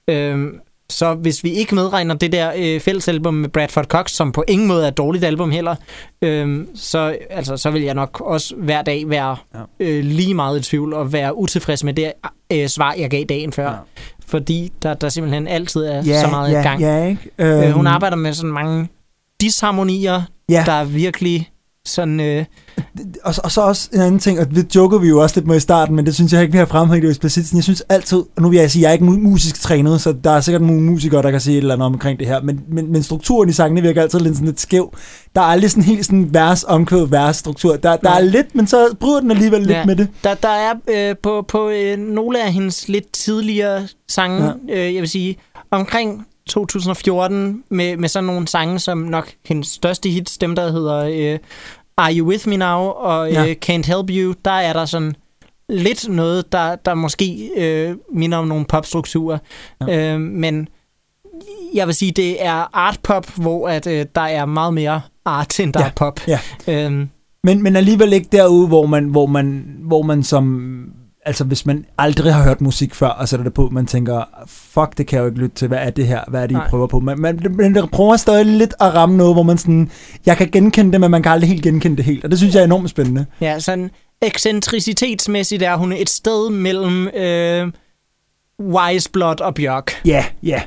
ja. 0.08 0.14
øhm, 0.14 0.60
så 0.90 1.14
hvis 1.14 1.44
vi 1.44 1.50
ikke 1.50 1.74
medregner 1.74 2.14
det 2.14 2.32
der 2.32 2.52
øh, 2.56 2.80
fællesalbum 2.80 3.34
med 3.34 3.48
Bradford 3.48 3.84
Cox, 3.84 4.10
som 4.10 4.32
på 4.32 4.44
ingen 4.48 4.68
måde 4.68 4.84
er 4.84 4.88
et 4.88 4.96
dårligt 4.96 5.24
album 5.24 5.50
heller, 5.50 5.76
øhm, 6.22 6.68
så, 6.74 7.16
altså, 7.30 7.56
så 7.56 7.70
vil 7.70 7.82
jeg 7.82 7.94
nok 7.94 8.20
også 8.20 8.54
hver 8.56 8.82
dag 8.82 9.10
være 9.10 9.36
Ja. 9.54 9.60
øh, 9.80 10.04
lige 10.04 10.34
meget 10.34 10.60
i 10.60 10.62
tvivl 10.62 10.94
og 10.94 11.12
være 11.12 11.36
utilfres 11.36 11.84
med 11.84 11.94
det 11.94 12.12
øh, 12.52 12.68
svar, 12.68 12.94
jeg 12.98 13.10
gav 13.10 13.24
dagen 13.24 13.52
før. 13.52 13.86
Fordi 14.28 14.72
der, 14.82 14.94
der 14.94 15.08
simpelthen 15.08 15.48
altid 15.48 15.80
er 15.84 16.02
ja, 16.02 16.20
så 16.20 16.26
meget 16.26 16.52
ja, 16.52 16.60
i 16.60 16.62
gang. 16.62 16.80
Ja, 16.80 17.04
ikke? 17.04 17.30
Øh, 17.38 17.70
hun 17.70 17.80
Øhm, 17.80 17.86
arbejder 17.86 18.16
med 18.16 18.32
sådan 18.32 18.50
mange 18.52 18.88
disharmonier, 19.40 20.22
Ja. 20.48 20.62
der 20.66 20.72
er 20.72 20.84
virkelig 20.84 21.50
sådan... 21.88 22.20
Øh, 22.20 22.44
og, 23.24 23.34
og 23.44 23.50
så 23.52 23.60
også 23.60 23.88
en 23.94 24.00
anden 24.00 24.20
ting, 24.20 24.40
og 24.40 24.50
det 24.50 24.76
joker 24.76 24.98
vi 24.98 25.08
jo 25.08 25.22
også 25.22 25.36
lidt 25.36 25.46
med 25.46 25.56
i 25.56 25.60
starten, 25.60 25.96
men 25.96 26.06
det 26.06 26.14
synes 26.14 26.32
jeg 26.32 26.40
ikke, 26.42 26.52
vi 26.52 26.58
har 26.58 26.66
fremhævet 26.66 27.02
det 27.02 27.10
eksplicit. 27.10 27.52
Jeg 27.52 27.62
synes 27.64 27.80
altid, 27.88 28.16
og 28.36 28.42
nu 28.42 28.48
vil 28.48 28.58
jeg 28.58 28.70
sige, 28.70 28.82
jeg 28.82 28.88
er 28.88 28.92
ikke 28.92 29.04
mu- 29.04 29.18
musisk 29.20 29.60
trænet, 29.60 30.00
så 30.00 30.12
der 30.24 30.30
er 30.30 30.40
sikkert 30.40 30.62
nogle 30.62 30.82
musikere, 30.82 31.22
der 31.22 31.30
kan 31.30 31.40
sige 31.40 31.54
et 31.56 31.60
eller 31.60 31.74
andet 31.74 31.86
omkring 31.86 32.18
det 32.18 32.26
her, 32.26 32.42
men, 32.42 32.60
men, 32.68 32.92
men 32.92 33.02
strukturen 33.02 33.48
i 33.48 33.52
sangene 33.52 33.82
virker 33.82 34.02
altid 34.02 34.18
lidt, 34.20 34.34
sådan 34.34 34.46
lidt 34.46 34.60
skæv. 34.60 34.92
Der 35.34 35.40
er 35.40 35.44
aldrig 35.44 35.70
sådan 35.70 35.82
helt 35.82 36.06
sådan 36.06 36.34
vers, 36.34 36.64
omkvæd, 36.64 37.06
vers 37.06 37.36
struktur. 37.36 37.76
Der, 37.76 37.96
der 37.96 38.10
er 38.10 38.14
Nej. 38.14 38.22
lidt, 38.22 38.54
men 38.54 38.66
så 38.66 38.94
bryder 39.00 39.20
den 39.20 39.30
alligevel 39.30 39.60
lidt 39.60 39.70
Ja. 39.70 39.84
med 39.84 39.96
det. 39.96 40.08
der, 40.24 40.34
der 40.34 40.48
er 40.48 40.72
øh, 41.10 41.16
på, 41.22 41.44
på 41.48 41.68
øh, 41.68 41.98
nogle 41.98 42.42
af 42.44 42.52
hendes 42.52 42.88
lidt 42.88 43.12
tidligere 43.12 43.82
sange, 44.08 44.52
ja. 44.68 44.86
øh, 44.86 44.94
jeg 44.94 45.00
vil 45.00 45.08
sige, 45.08 45.36
omkring 45.70 46.26
2014, 46.48 47.62
med, 47.68 47.96
med 47.96 48.08
sådan 48.08 48.24
nogle 48.24 48.48
sange, 48.48 48.78
som 48.78 48.98
nok 48.98 49.32
hendes 49.44 49.68
største 49.68 50.08
hits, 50.08 50.38
dem 50.38 50.54
der 50.56 50.72
hedder 50.72 51.04
øh, 51.32 51.38
Are 51.96 52.14
You 52.16 52.28
With 52.28 52.48
Me 52.48 52.56
Now 52.56 52.78
og 52.80 53.28
øh, 53.28 53.34
Ja. 53.34 53.54
Can't 53.66 53.86
Help 53.86 54.10
You, 54.10 54.34
der 54.44 54.50
er 54.50 54.72
der 54.72 54.84
sådan 54.84 55.14
lidt 55.68 56.08
noget, 56.08 56.52
der, 56.52 56.76
der 56.76 56.94
måske 56.94 57.50
øh, 57.56 57.96
minder 58.12 58.38
om 58.38 58.46
nogle 58.48 58.64
popstrukturer. 58.64 59.38
Ja. 59.88 60.14
Øh, 60.14 60.20
men 60.20 60.68
jeg 61.74 61.86
vil 61.86 61.94
sige, 61.94 62.12
det 62.12 62.44
er 62.44 62.76
art 62.76 62.98
pop, 63.02 63.26
hvor 63.36 63.68
at, 63.68 63.86
øh, 63.86 64.06
der 64.14 64.20
er 64.20 64.44
meget 64.46 64.74
mere 64.74 65.00
art, 65.24 65.60
end 65.60 65.72
der 65.72 65.80
Ja. 65.80 65.86
er 65.86 65.90
pop. 65.96 66.20
Ja. 66.28 66.38
Øhm, 66.68 67.08
Men, 67.44 67.62
men 67.62 67.76
alligevel 67.76 68.12
ikke 68.12 68.28
derude, 68.32 68.66
hvor 68.68 68.86
man, 68.86 69.04
hvor 69.04 69.26
man, 69.26 69.76
hvor 69.80 70.02
man 70.02 70.22
som... 70.22 70.70
Altså, 71.26 71.44
hvis 71.44 71.66
man 71.66 71.84
aldrig 71.98 72.34
har 72.34 72.42
hørt 72.42 72.60
musik 72.60 72.94
før, 72.94 73.08
og 73.08 73.28
sætter 73.28 73.44
det 73.44 73.54
på, 73.54 73.68
man 73.72 73.86
tænker, 73.86 74.22
fuck, 74.46 74.98
det 74.98 75.06
kan 75.06 75.16
jeg 75.16 75.22
jo 75.22 75.26
ikke 75.26 75.38
lytte 75.38 75.56
til. 75.56 75.68
Hvad 75.68 75.78
er 75.78 75.90
det 75.90 76.06
her? 76.06 76.20
Hvad 76.28 76.42
er 76.42 76.46
det, 76.46 76.54
I 76.54 76.58
Nej. 76.58 76.68
prøver 76.68 76.86
på? 76.86 77.00
Man, 77.00 77.20
man, 77.20 77.56
man 77.56 77.88
prøver 77.92 78.16
stadig 78.16 78.46
lidt 78.46 78.74
at 78.80 78.94
ramme 78.94 79.16
noget, 79.16 79.34
hvor 79.34 79.42
man 79.42 79.58
sådan... 79.58 79.90
Jeg 80.26 80.36
kan 80.36 80.50
genkende 80.50 80.92
det, 80.92 81.00
men 81.00 81.10
man 81.10 81.22
kan 81.22 81.32
aldrig 81.32 81.48
helt 81.48 81.62
genkende 81.62 81.96
det 81.96 82.04
helt. 82.04 82.24
Og 82.24 82.30
det 82.30 82.38
synes 82.38 82.54
jeg 82.54 82.60
er 82.60 82.64
enormt 82.64 82.90
spændende. 82.90 83.26
Ja, 83.40 83.58
sådan 83.58 83.90
ekscentricitetsmæssigt 84.22 85.62
er 85.62 85.76
hun 85.76 85.92
et 85.92 86.08
sted 86.08 86.50
mellem 86.50 87.08
øh, 87.08 87.72
Wiseblot 88.62 89.40
og 89.40 89.54
Bjørk. 89.54 89.92
Ja, 90.04 90.24
ja. 90.42 90.62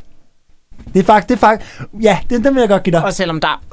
Det 0.93 0.99
er 0.99 1.03
faktisk... 1.03 1.30
Det 1.30 1.36
er 1.36 1.39
faktisk 1.39 1.82
ja, 2.01 2.20
det, 2.30 2.43
den 2.43 2.55
vil 2.55 2.60
jeg 2.62 2.70
godt 2.70 2.84
give 2.84 2.91
dig. 2.91 3.03
Og 3.03 3.14
selvom 3.14 3.41
der 3.41 3.64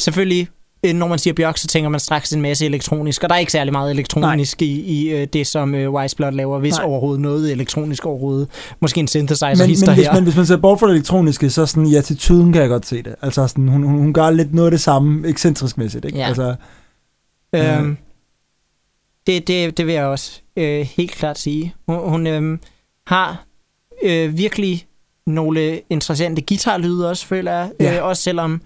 selvfølgelig, 0.00 0.48
når 0.92 1.08
man 1.08 1.18
siger 1.18 1.34
Bjørk, 1.34 1.58
så 1.58 1.66
tænker 1.66 1.88
man 1.90 2.00
straks 2.00 2.32
en 2.32 2.42
masse 2.42 2.66
elektronisk, 2.66 3.22
og 3.22 3.28
der 3.28 3.34
er 3.34 3.38
ikke 3.38 3.52
særlig 3.52 3.72
meget 3.72 3.90
elektronisk 3.90 4.62
i, 4.62 4.80
i 4.80 5.08
øh, 5.10 5.26
det, 5.32 5.46
som 5.46 5.74
øh, 5.74 5.92
Wiseblot 5.92 6.34
laver, 6.34 6.58
hvis 6.58 6.74
Nej. 6.74 6.86
overhovedet 6.86 7.20
noget 7.20 7.52
elektronisk 7.52 8.06
overhovedet. 8.06 8.48
Måske 8.80 9.00
en 9.00 9.08
synthesizer 9.08 9.56
men, 9.58 9.66
hister 9.68 9.86
men 9.86 9.94
hvis, 9.94 10.06
her. 10.06 10.14
man, 10.14 10.22
hvis 10.22 10.36
man 10.36 10.46
ser 10.46 10.56
bort 10.56 10.80
fra 10.80 10.86
det 10.86 10.94
elektroniske, 10.94 11.50
så 11.50 11.66
sådan, 11.66 11.86
i 11.86 11.94
attituden 11.94 12.52
kan 12.52 12.62
jeg 12.62 12.68
godt 12.68 12.86
se 12.86 13.02
det. 13.02 13.14
Altså 13.22 13.46
sådan, 13.46 13.68
hun, 13.68 13.82
hun, 13.82 13.98
hun 13.98 14.12
gør 14.12 14.30
lidt 14.30 14.54
noget 14.54 14.66
af 14.66 14.70
det 14.70 14.80
samme, 14.80 15.28
ekscentrisk 15.28 15.78
mæssigt, 15.78 16.04
ikke? 16.04 16.18
Ja. 16.18 16.26
Altså, 16.26 16.54
Øhm, 17.54 17.96
det, 19.26 19.48
det, 19.48 19.76
det 19.76 19.86
vil 19.86 19.94
jeg 19.94 20.04
også 20.04 20.40
øh, 20.56 20.86
helt 20.96 21.10
klart 21.10 21.38
sige. 21.38 21.74
Hun, 21.88 22.08
hun 22.08 22.26
øh, 22.26 22.58
har 23.06 23.44
øh, 24.02 24.38
virkelig 24.38 24.86
nogle 25.26 25.80
interessante 25.90 26.42
guitarlyde 26.48 27.10
også, 27.10 27.26
føler 27.26 27.52
jeg. 27.52 27.70
Ja. 27.80 27.96
Øh, 27.96 28.04
også 28.04 28.22
selvom 28.22 28.62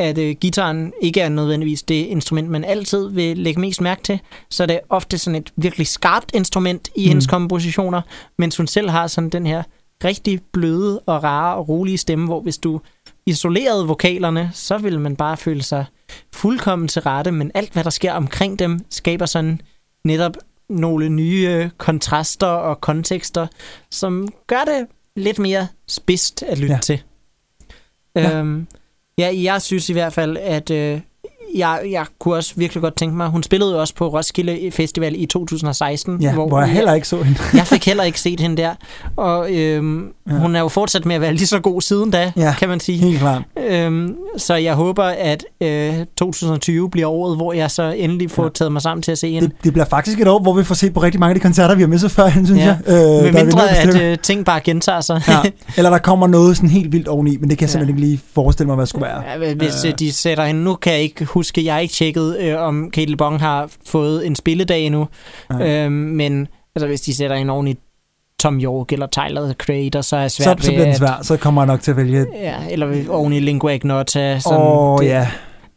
at 0.00 0.18
øh, 0.18 0.36
gitaren 0.40 0.92
ikke 1.00 1.20
er 1.20 1.28
nødvendigvis 1.28 1.82
det 1.82 1.94
instrument, 2.06 2.48
man 2.48 2.64
altid 2.64 3.08
vil 3.08 3.38
lægge 3.38 3.60
mest 3.60 3.80
mærke 3.80 4.02
til, 4.02 4.20
så 4.50 4.62
er 4.62 4.66
det 4.66 4.80
ofte 4.88 5.18
sådan 5.18 5.40
et 5.40 5.52
virkelig 5.56 5.86
skarpt 5.86 6.30
instrument 6.34 6.88
i 6.94 7.04
mm. 7.04 7.08
hendes 7.08 7.26
kompositioner, 7.26 8.02
mens 8.38 8.56
hun 8.56 8.66
selv 8.66 8.90
har 8.90 9.06
sådan 9.06 9.30
den 9.30 9.46
her 9.46 9.62
rigtig 10.04 10.40
bløde 10.52 11.00
og 11.00 11.22
rare 11.24 11.56
og 11.56 11.68
rolige 11.68 11.98
stemme, 11.98 12.26
hvor 12.26 12.40
hvis 12.40 12.58
du 12.58 12.80
isolerede 13.26 13.86
vokalerne, 13.86 14.50
så 14.52 14.78
vil 14.78 15.00
man 15.00 15.16
bare 15.16 15.36
føle 15.36 15.62
sig 15.62 15.84
fuldkommen 16.32 16.88
til 16.88 17.02
rette, 17.02 17.32
men 17.32 17.50
alt, 17.54 17.72
hvad 17.72 17.84
der 17.84 17.90
sker 17.90 18.12
omkring 18.12 18.58
dem, 18.58 18.80
skaber 18.90 19.26
sådan 19.26 19.60
netop 20.04 20.36
nogle 20.68 21.08
nye 21.08 21.48
øh, 21.50 21.70
kontraster 21.78 22.46
og 22.46 22.80
kontekster, 22.80 23.46
som 23.90 24.28
gør 24.46 24.64
det 24.64 24.86
lidt 25.16 25.38
mere 25.38 25.68
spidst 25.88 26.42
at 26.42 26.58
lytte 26.58 26.74
ja. 26.74 26.80
til. 26.80 27.02
Ja. 28.14 28.38
Øhm, 28.38 28.66
ja, 29.18 29.30
jeg 29.34 29.62
synes 29.62 29.88
i 29.88 29.92
hvert 29.92 30.12
fald, 30.12 30.36
at 30.36 30.70
øh, 30.70 31.00
jeg, 31.54 31.80
jeg 31.90 32.04
kunne 32.18 32.34
også 32.36 32.52
virkelig 32.56 32.82
godt 32.82 32.96
tænke 32.96 33.16
mig, 33.16 33.28
hun 33.28 33.42
spillede 33.42 33.72
jo 33.72 33.80
også 33.80 33.94
på 33.94 34.08
Roskilde 34.08 34.70
Festival 34.70 35.14
i 35.22 35.26
2016, 35.26 36.22
ja, 36.22 36.32
hvor, 36.32 36.48
hvor 36.48 36.60
jeg 36.60 36.68
heller 36.68 36.94
ikke 36.94 37.08
så 37.08 37.22
hende. 37.22 37.38
jeg 37.54 37.66
fik 37.66 37.86
heller 37.86 38.04
ikke 38.04 38.20
set 38.20 38.40
hende 38.40 38.56
der, 38.56 38.74
og 39.16 39.52
øhm, 39.54 40.04
Ja. 40.30 40.34
hun 40.38 40.56
er 40.56 40.60
jo 40.60 40.68
fortsat 40.68 41.04
med 41.06 41.14
at 41.14 41.20
være 41.20 41.32
lige 41.34 41.46
så 41.46 41.60
god 41.60 41.80
siden 41.80 42.10
da, 42.10 42.32
Ja. 42.36 42.54
kan 42.58 42.68
man 42.68 42.80
sige. 42.80 42.98
Helt 42.98 43.18
klart. 43.18 43.42
Øhm, 43.68 44.14
så 44.36 44.54
jeg 44.54 44.74
håber, 44.74 45.04
at 45.04 45.44
øh, 45.60 45.94
2020 46.18 46.90
bliver 46.90 47.06
året, 47.10 47.36
hvor 47.36 47.52
jeg 47.52 47.70
så 47.70 47.82
endelig 47.82 48.30
får 48.30 48.42
Ja. 48.42 48.48
taget 48.54 48.72
mig 48.72 48.82
sammen 48.82 49.02
til 49.02 49.12
at 49.12 49.18
se 49.18 49.30
hende. 49.32 49.48
Det, 49.48 49.64
det 49.64 49.72
bliver 49.72 49.84
faktisk 49.86 50.20
et 50.20 50.28
år, 50.28 50.38
hvor 50.42 50.52
vi 50.52 50.64
får 50.64 50.74
set 50.74 50.94
på 50.94 51.02
rigtig 51.02 51.20
mange 51.20 51.30
af 51.30 51.34
de 51.34 51.40
koncerter, 51.40 51.74
vi 51.74 51.82
har 51.82 51.88
misset 51.88 52.10
før, 52.10 52.30
synes 52.30 52.50
Ja. 52.50 52.64
jeg. 52.64 52.78
Øh, 52.86 52.94
Med 53.34 53.44
mindre, 53.44 53.68
at 53.70 54.02
øh, 54.02 54.18
ting 54.18 54.44
bare 54.44 54.60
gentager 54.60 55.00
sig. 55.00 55.22
ja. 55.28 55.38
Eller 55.76 55.90
der 55.90 55.98
kommer 55.98 56.26
noget 56.26 56.56
sådan 56.56 56.70
helt 56.70 56.92
vildt 56.92 57.08
oveni, 57.08 57.36
men 57.36 57.50
det 57.50 57.58
kan 57.58 57.64
jeg 57.64 57.68
Ja. 57.68 57.72
simpelthen 57.72 57.96
ikke 57.98 58.08
lige 58.08 58.20
forestille 58.34 58.66
mig, 58.66 58.74
hvad 58.74 58.82
det 58.82 58.88
skulle 58.88 59.06
være. 59.06 59.22
Ja, 59.46 59.54
hvis 59.54 59.84
Øh. 59.84 59.88
øh. 59.90 59.98
de 59.98 60.12
sætter 60.12 60.44
hende, 60.44 60.64
nu 60.64 60.74
kan 60.74 60.92
jeg 60.92 61.00
ikke 61.02 61.24
huske, 61.40 61.64
jeg 61.64 61.74
har 61.74 61.80
ikke 61.80 61.94
tjekket, 61.94 62.36
øh, 62.40 62.60
om 62.60 62.90
Kate 62.90 63.10
LeBon 63.10 63.40
har 63.40 63.70
fået 63.86 64.26
en 64.26 64.36
spilledag 64.36 64.80
endnu, 64.86 65.08
Nej. 65.50 65.68
øh, 65.86 65.92
men 65.92 66.48
altså, 66.74 66.86
hvis 66.86 67.00
de 67.00 67.14
sætter 67.14 67.50
oven 67.50 67.68
i 67.68 67.74
Tom 68.38 68.60
York 68.60 68.92
eller 68.92 69.06
Tyler, 69.06 69.44
the 69.44 69.54
Creator, 69.54 70.00
så 70.00 70.16
er 70.16 70.28
Så, 70.28 70.42
svært 70.42 70.46
så 70.64 70.70
ved 70.70 70.76
bliver 70.76 70.80
den 70.84 70.88
at- 70.90 70.96
svær. 70.98 71.18
Så 71.22 71.36
kommer 71.36 71.62
jeg 71.62 71.66
nok 71.66 71.80
til 71.80 71.90
at 71.90 71.96
vælge... 71.96 72.26
Ja, 72.34 72.54
eller 72.70 73.04
oven 73.08 73.32
i 73.32 73.40
Lingua 73.40 73.70
Ignota. 73.72 74.38
Sådan, 74.38 74.58
oh, 74.62 74.98
det, 75.00 75.06
ja. 75.06 75.28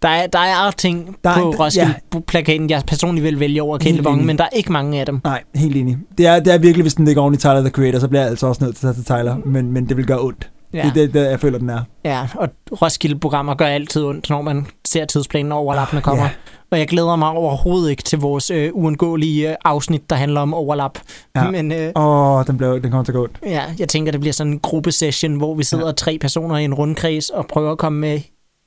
Der 0.02 0.10
er, 0.10 0.28
der 0.28 0.40
er 0.40 0.72
ting 0.72 1.16
Der 1.24 1.30
er- 1.30 1.42
på 1.42 1.50
Roskilde-plakaten, 1.50 2.70
jeg 2.70 2.82
personligt 2.88 3.24
vil 3.24 3.40
vælge 3.40 3.62
over 3.62 3.78
LeBon, 3.92 4.14
enig. 4.14 4.26
men 4.26 4.38
der 4.38 4.44
er 4.44 4.50
ikke 4.56 4.72
mange 4.72 5.00
af 5.00 5.06
dem. 5.06 5.20
Nej, 5.24 5.44
helt 5.56 5.76
enig. 5.78 5.98
Det 6.18 6.26
er, 6.28 6.40
det 6.40 6.54
er 6.54 6.58
virkelig, 6.58 6.82
hvis 6.84 6.94
den 6.94 7.06
ligger 7.06 7.22
oven 7.22 7.34
i 7.34 7.38
Tyler, 7.38 7.62
the 7.62 7.70
Creator, 7.70 8.00
så 8.00 8.08
bliver 8.08 8.22
jeg 8.22 8.30
altså 8.30 8.48
også 8.48 8.64
nødt 8.64 8.76
til 8.76 8.88
at 8.88 8.96
tage 8.96 9.04
til 9.04 9.16
Tyler. 9.16 9.36
Men, 9.46 9.72
men 9.72 9.90
det 9.90 9.98
vil 9.98 10.06
gøre 10.06 10.20
ondt. 10.22 10.50
Ja. 10.74 10.92
Det 10.96 11.04
er 11.04 11.08
det, 11.08 11.30
jeg 11.32 11.40
føler, 11.40 11.60
den 11.60 11.70
er. 11.70 11.82
ja 12.06 12.28
og 12.36 12.50
Roskilde-programmer 12.82 13.56
gør 13.56 13.66
altid 13.66 14.04
ondt, 14.06 14.30
når 14.30 14.42
man 14.42 14.68
ser 14.88 15.06
tidsplanen 15.06 15.52
og 15.52 15.58
overlappene 15.58 16.02
kommer. 16.02 16.24
Ja. 16.24 16.30
Og 16.72 16.80
jeg 16.80 16.88
glæder 16.88 17.16
mig 17.16 17.30
overhovedet 17.30 17.90
ikke 17.90 18.04
til 18.04 18.20
vores 18.20 18.52
øh, 18.52 18.70
uundgåelige 18.74 19.50
øh, 19.50 19.56
afsnit, 19.66 20.10
der 20.10 20.16
handler 20.16 20.42
om 20.42 20.54
overlap. 20.54 21.00
Ja. 21.36 21.52
Men 21.52 21.72
øh, 21.72 21.92
Åh, 21.96 22.46
den, 22.48 22.58
blev, 22.58 22.82
den 22.82 22.92
kommer 22.92 23.04
til 23.04 23.12
at 23.12 23.16
gå 23.16 23.24
ondt. 23.24 23.40
ja, 23.46 23.64
jeg 23.80 23.90
tænker, 23.90 24.12
det 24.12 24.22
bliver 24.22 24.34
sådan 24.34 24.54
en 24.54 24.60
gruppesession, 24.60 25.36
hvor 25.36 25.56
vi 25.56 25.64
sidder 25.64 25.86
ja. 25.86 25.92
tre 25.92 26.18
personer 26.22 26.58
i 26.58 26.64
en 26.64 26.74
rundkreds 26.74 27.30
og 27.30 27.46
prøver 27.48 27.72
at 27.72 27.78
komme 27.78 28.00
med 28.00 28.20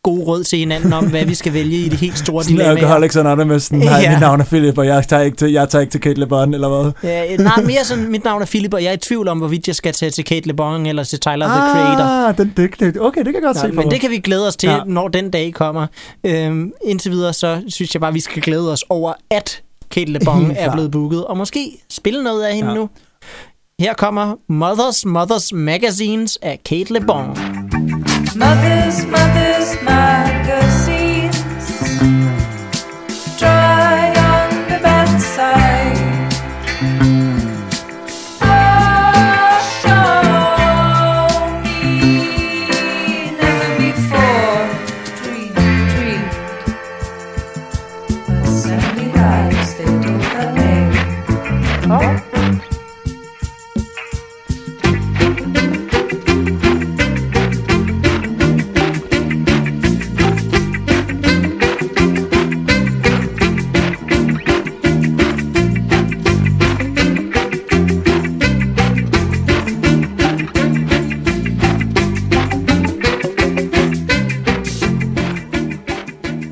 gode 0.07 0.24
råd 0.24 0.44
til 0.44 0.59
hinanden 0.59 0.92
om, 0.92 1.07
hvad 1.11 1.24
vi 1.24 1.34
skal 1.34 1.52
vælge 1.52 1.76
i 1.76 1.88
det 1.88 1.98
helt 1.98 2.18
store 2.18 2.44
Sådan 2.44 2.57
dilemma. 2.57 2.72
Alcoholics 2.80 3.16
Anonymous, 3.16 3.62
sådan, 3.62 3.82
hej, 3.82 4.00
Ja. 4.00 4.11
mit 4.11 4.20
navn 4.20 4.40
er 4.40 4.44
Philip, 4.44 4.78
og 4.78 4.86
jeg 4.86 5.09
tager 5.09 5.22
ikke 5.22 5.36
til, 5.36 5.52
jeg 5.52 5.68
tager 5.68 5.80
ikke 5.80 5.90
til 5.90 6.00
Kate 6.00 6.20
LeBon, 6.20 6.54
eller 6.54 6.68
hvad? 6.82 6.92
Ja, 7.11 7.36
nej, 7.36 7.62
mere 7.62 7.84
sådan, 7.84 8.11
mit 8.11 8.24
navn 8.24 8.42
er 8.42 8.46
Philip, 8.46 8.74
og 8.74 8.82
jeg 8.82 8.88
er 8.88 8.92
i 8.92 8.96
tvivl 8.96 9.28
om, 9.28 9.38
hvorvidt 9.38 9.66
jeg 9.66 9.74
skal 9.76 9.92
tage 9.92 10.11
til 10.11 10.24
Kate 10.24 10.46
LeBon 10.48 10.86
eller 10.86 11.04
til 11.04 11.20
Tyler, 11.20 11.46
the 11.46 11.57
Creator. 11.72 12.04
Ah, 12.28 12.36
den, 12.38 12.52
det, 12.57 12.80
det, 12.80 13.00
okay, 13.00 13.18
det 13.24 13.26
kan 13.26 13.34
jeg 13.34 13.42
godt 13.42 13.57
se 13.57 13.66
Nå, 13.68 13.74
for 13.74 13.82
men 13.82 13.90
det 13.90 14.00
kan 14.00 14.11
vi 14.11 14.18
glæde 14.18 14.46
os 14.46 14.57
til, 14.57 14.68
Ja. 14.68 14.78
når 14.86 15.09
den 15.09 15.30
dag 15.30 15.52
kommer. 15.54 15.86
Øhm, 16.26 16.72
indtil 16.84 17.11
videre, 17.12 17.32
så 17.32 17.61
synes 17.68 17.94
jeg 17.94 18.00
bare, 18.00 18.12
vi 18.12 18.20
skal 18.20 18.42
glæde 18.42 18.72
os 18.72 18.84
over, 18.88 19.12
at 19.30 19.62
Kate 19.90 20.12
LeBon 20.12 20.50
er 20.57 20.72
blevet 20.72 20.90
booket, 20.90 21.24
og 21.24 21.36
måske 21.36 21.70
spille 21.90 22.24
noget 22.24 22.44
af 22.44 22.54
hende 22.54 22.68
Ja. 22.70 22.74
nu. 22.76 22.88
Her 23.80 23.94
kommer 23.94 24.34
Mothers 24.48 25.04
Mothers 25.04 25.52
Magazines 25.52 26.38
af 26.42 26.61
Kate 26.64 26.92
LeBon. 26.92 27.36
Mothers, 28.37 29.07
mothers, 29.07 29.82
magazines 29.82 30.16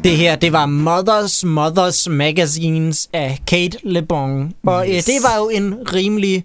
Det 0.05 0.17
her, 0.17 0.37
det 0.37 0.53
var 0.53 0.67
Mothers 0.67 1.45
Mothers 1.45 2.09
Magazines 2.09 3.09
af 3.13 3.39
Kate 3.47 3.79
LeBon. 3.83 4.55
Og 4.67 4.87
yes. 4.89 4.95
Yes. 4.95 5.09
øh, 5.09 5.15
det 5.15 5.23
var 5.23 5.39
jo 5.39 5.49
en 5.49 5.75
rimelig 5.93 6.45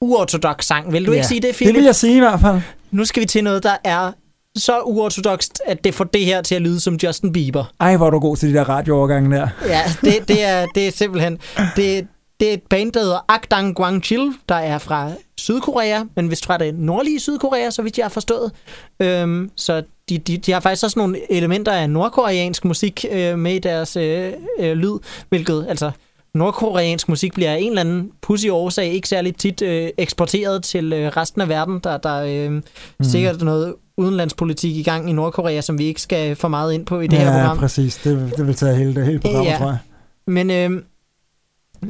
uortodox 0.00 0.64
sang. 0.64 0.92
Vil 0.92 1.06
du 1.06 1.12
ja. 1.12 1.16
ikke 1.16 1.26
sige 1.26 1.40
det, 1.40 1.54
Philip? 1.54 1.74
Det 1.74 1.78
vil 1.78 1.84
jeg 1.84 1.94
sige 1.94 2.16
i 2.16 2.18
hvert 2.18 2.40
fald. 2.40 2.60
Nu 2.90 3.04
skal 3.04 3.20
vi 3.20 3.26
til 3.26 3.44
noget, 3.44 3.62
der 3.62 3.76
er 3.84 4.12
så 4.56 4.80
uortodokst, 4.80 5.62
at 5.66 5.84
det 5.84 5.94
får 5.94 6.04
det 6.04 6.24
her 6.24 6.42
til 6.42 6.54
at 6.54 6.62
lyde 6.62 6.80
som 6.80 6.94
Justin 7.02 7.32
Bieber. 7.32 7.64
Ej, 7.80 7.96
hvor 7.96 8.06
er 8.06 8.10
du 8.10 8.18
god 8.18 8.36
til 8.36 8.48
de 8.48 8.54
der 8.54 8.68
radioovergange 8.68 9.36
der. 9.36 9.48
Ja, 9.66 9.82
det, 10.00 10.28
det, 10.28 10.44
er, 10.44 10.66
det 10.74 10.86
er 10.86 10.92
simpelthen... 10.92 11.38
Det, 11.76 12.06
det 12.42 12.50
er 12.50 12.54
et 12.54 12.62
band, 12.70 12.92
der 12.92 13.00
hedder 13.00 13.24
Akdang 13.28 13.76
Gwangchil, 13.76 14.32
der 14.48 14.54
er 14.54 14.78
fra 14.78 15.10
Sydkorea, 15.38 16.02
men 16.16 16.30
vist 16.30 16.46
fra 16.46 16.58
det 16.58 16.74
nordlige 16.74 17.20
Sydkorea, 17.20 17.70
så 17.70 17.82
vidt 17.82 17.98
jeg 17.98 18.04
har 18.04 18.10
forstået. 18.10 18.52
Øhm, 19.00 19.50
så 19.56 19.82
de, 20.08 20.18
de, 20.18 20.36
de 20.36 20.52
har 20.52 20.60
faktisk 20.60 20.84
også 20.84 20.98
nogle 20.98 21.32
elementer 21.32 21.72
af 21.72 21.90
nordkoreansk 21.90 22.64
musik 22.64 23.04
øh, 23.12 23.38
med 23.38 23.54
i 23.54 23.58
deres 23.58 23.96
øh, 23.96 24.32
øh, 24.60 24.72
lyd, 24.72 24.98
hvilket 25.28 25.66
altså 25.68 25.90
nordkoreansk 26.34 27.08
musik 27.08 27.34
bliver 27.34 27.52
af 27.52 27.58
en 27.60 27.68
eller 27.68 27.80
anden 27.80 28.10
pussy 28.22 28.46
årsag 28.50 28.92
ikke 28.92 29.08
særlig 29.08 29.36
tit 29.36 29.62
øh, 29.62 29.90
eksporteret 29.98 30.64
til 30.64 30.92
øh, 30.92 31.08
resten 31.08 31.40
af 31.40 31.48
verden. 31.48 31.80
Der, 31.84 31.96
der 31.96 32.22
øh, 32.22 32.50
mm. 32.52 32.62
sikkert 33.02 33.42
noget 33.42 33.74
udenlandspolitik 33.96 34.76
i 34.76 34.82
gang 34.82 35.10
i 35.10 35.12
Nordkorea, 35.12 35.60
som 35.60 35.78
vi 35.78 35.84
ikke 35.84 36.00
skal 36.02 36.36
for 36.36 36.48
meget 36.48 36.72
ind 36.72 36.86
på 36.86 37.00
i 37.00 37.06
det 37.06 37.16
ja, 37.16 37.22
her 37.22 37.40
program. 37.40 37.58
præcis. 37.58 37.96
Det, 37.96 38.32
det 38.36 38.46
vil 38.46 38.54
tage 38.54 38.74
hele, 38.76 38.94
det 38.94 39.06
hele 39.06 39.18
programmet, 39.18 39.50
Ja. 39.50 39.56
tror 39.58 39.66
jeg. 39.66 39.78
Men 40.26 40.50
øh, 40.50 40.82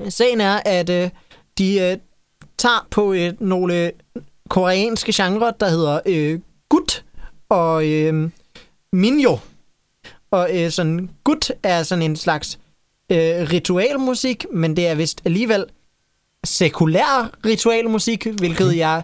sagen 0.09 0.41
er, 0.41 0.61
at 0.65 0.91
øh, 0.91 1.11
de 1.59 1.81
øh, 1.81 1.97
tager 2.59 2.87
på 2.91 3.13
øh, 3.13 3.33
nogle 3.41 3.93
koreanske 4.49 5.13
genrer, 5.17 5.51
der 5.51 5.69
hedder 5.69 6.01
øh, 6.07 6.41
gut 6.69 7.05
og 7.49 7.89
øh, 7.89 8.31
minyo. 8.93 9.39
Og 10.31 10.51
øh, 10.55 10.71
sådan 10.71 11.11
gut 11.25 11.51
er 11.63 11.83
sådan 11.83 12.03
en 12.03 12.17
slags 12.17 12.59
øh, 13.13 13.19
ritualmusik, 13.53 14.47
men 14.53 14.77
det 14.77 14.87
er 14.89 14.95
vist 14.95 15.23
alligevel 15.25 15.65
sekulær 16.45 17.31
ritualmusik, 17.47 18.27
hvilket 18.27 18.77
jeg 18.77 19.03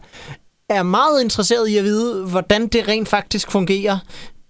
er 0.68 0.82
meget 0.82 1.22
interesseret 1.22 1.68
i 1.68 1.76
at 1.76 1.84
vide, 1.84 2.24
hvordan 2.26 2.66
det 2.66 2.88
rent 2.88 3.08
faktisk 3.08 3.50
fungerer 3.50 3.98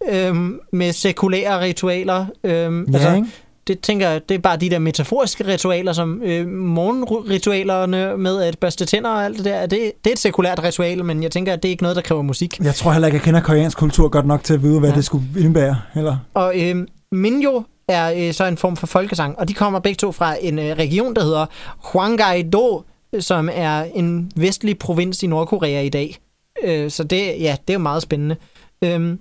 øh, 0.08 0.34
med 0.72 0.92
sekulære 0.92 1.60
ritualer. 1.60 2.26
Øh, 2.44 2.52
Ja, 2.92 3.14
ikke? 3.16 3.28
Det 3.68 3.80
tænker 3.80 4.08
jeg, 4.08 4.28
det 4.28 4.34
er 4.34 4.38
bare 4.38 4.56
de 4.56 4.70
der 4.70 4.78
metaforiske 4.78 5.46
ritualer, 5.46 5.92
som 5.92 6.22
øh, 6.24 6.48
morgenritualerne 6.48 8.16
med 8.16 8.42
at 8.42 8.58
børste 8.58 8.84
tænder 8.84 9.10
og 9.10 9.24
alt 9.24 9.36
det 9.36 9.44
der. 9.44 9.60
Det, 9.60 9.70
det 10.04 10.10
er 10.10 10.12
et 10.12 10.18
sekulært 10.18 10.62
ritual, 10.62 11.04
men 11.04 11.22
jeg 11.22 11.30
tænker, 11.30 11.52
at 11.52 11.62
det 11.62 11.68
er 11.68 11.70
ikke 11.70 11.82
noget, 11.82 11.96
der 11.96 12.02
kræver 12.02 12.22
musik. 12.22 12.60
Jeg 12.60 12.74
tror 12.74 12.92
heller 12.92 13.08
ikke, 13.08 13.16
jeg 13.16 13.22
kender 13.22 13.40
koreansk 13.40 13.78
kultur 13.78 14.08
godt 14.08 14.26
nok 14.26 14.44
til 14.44 14.54
at 14.54 14.62
vide, 14.62 14.80
hvad 14.80 14.90
ja. 14.90 14.96
Det 14.96 15.04
skulle 15.04 15.24
indebære. 15.38 15.80
Eller? 15.96 16.16
Og 16.34 16.52
øh, 16.60 16.86
Minyo 17.12 17.62
er 17.88 18.12
øh, 18.16 18.34
så 18.34 18.44
en 18.44 18.56
form 18.56 18.76
for 18.76 18.86
folkesang, 18.86 19.38
og 19.38 19.48
de 19.48 19.54
kommer 19.54 19.78
begge 19.78 19.96
to 19.96 20.12
fra 20.12 20.36
en 20.40 20.58
øh, 20.58 20.76
region, 20.76 21.14
der 21.14 21.22
hedder 21.22 21.46
Hwanggae-do, 21.84 22.82
som 23.20 23.48
er 23.52 23.82
en 23.94 24.32
vestlig 24.36 24.78
provins 24.78 25.22
i 25.22 25.26
Nordkorea 25.26 25.80
i 25.80 25.88
dag. 25.88 26.16
Øh, 26.64 26.90
så 26.90 27.04
det, 27.04 27.18
ja, 27.18 27.56
det 27.68 27.70
er 27.70 27.78
jo 27.78 27.78
meget 27.78 28.02
spændende. 28.02 28.36
Øh, 28.84 29.16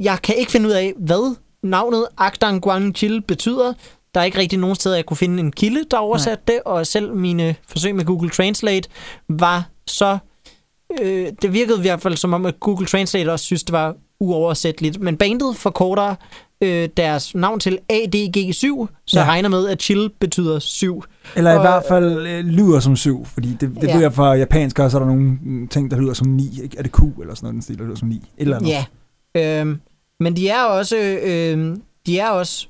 jeg 0.00 0.18
kan 0.22 0.34
ikke 0.38 0.52
finde 0.52 0.66
ud 0.66 0.72
af, 0.72 0.92
hvad 0.98 1.36
navnet 1.62 2.06
Akdang 2.16 2.62
Gwangchil 2.62 3.20
betyder. 3.22 3.72
Der 4.14 4.20
er 4.20 4.24
ikke 4.24 4.38
rigtig 4.38 4.58
nogen 4.58 4.76
steder, 4.76 4.96
jeg 4.96 5.06
kunne 5.06 5.16
finde 5.16 5.40
en 5.40 5.52
kilde, 5.52 5.84
der 5.90 5.96
oversatte 5.96 6.44
det, 6.46 6.60
og 6.64 6.86
selv 6.86 7.14
mine 7.14 7.54
forsøg 7.68 7.94
med 7.94 8.04
Google 8.04 8.30
Translate 8.30 8.88
var 9.28 9.68
så... 9.86 10.18
Øh, 11.02 11.26
det 11.42 11.52
virkede 11.52 11.78
i 11.78 11.80
hvert 11.80 12.00
fald 12.00 12.16
som 12.16 12.32
om, 12.32 12.46
at 12.46 12.60
Google 12.60 12.86
Translate 12.86 13.32
også 13.32 13.44
synes, 13.44 13.64
det 13.64 13.72
var 13.72 13.94
uoversætteligt. 14.20 15.00
Men 15.00 15.16
bandet 15.16 15.56
forkorter 15.56 16.14
øh, 16.60 16.88
deres 16.96 17.34
navn 17.34 17.60
til 17.60 17.78
ADG7, 17.92 18.52
så 18.52 18.86
Ja. 19.14 19.20
jeg 19.20 19.28
regner 19.28 19.48
med, 19.48 19.68
at 19.68 19.82
chill 19.82 20.10
betyder 20.20 20.58
7. 20.58 21.04
Eller 21.36 21.52
i 21.52 21.56
Og- 21.56 21.60
hvert 21.60 21.82
fald 21.88 22.26
øh, 22.26 22.44
lyder 22.44 22.80
som 22.80 22.96
syv, 22.96 23.26
fordi 23.26 23.48
det, 23.60 23.60
det 23.80 23.88
Ja. 23.88 23.94
ved 23.94 24.02
jeg 24.02 24.12
fra 24.12 24.34
japansk 24.34 24.78
også, 24.78 24.96
er 24.96 25.00
der 25.00 25.06
nogle 25.06 25.38
mm, 25.42 25.68
ting, 25.68 25.90
der 25.90 26.00
lyder 26.00 26.12
som 26.14 26.26
ni. 26.28 26.60
Er 26.78 26.82
det 26.82 26.92
Q 26.92 26.98
eller 27.20 27.34
sådan 27.34 27.44
noget, 27.46 27.54
den 27.54 27.62
stil, 27.62 27.78
der 27.78 27.84
lyder 27.84 27.96
som 27.96 28.08
ni? 28.08 28.22
Eller 28.38 28.56
andet. 28.56 28.68
Ja. 29.34 29.60
Øhm, 29.60 29.80
men 30.22 30.36
de 30.36 30.48
er 30.48 30.62
også... 30.64 30.96
Øhm, 31.22 31.82
de 32.06 32.18
er 32.18 32.28
også... 32.28 32.66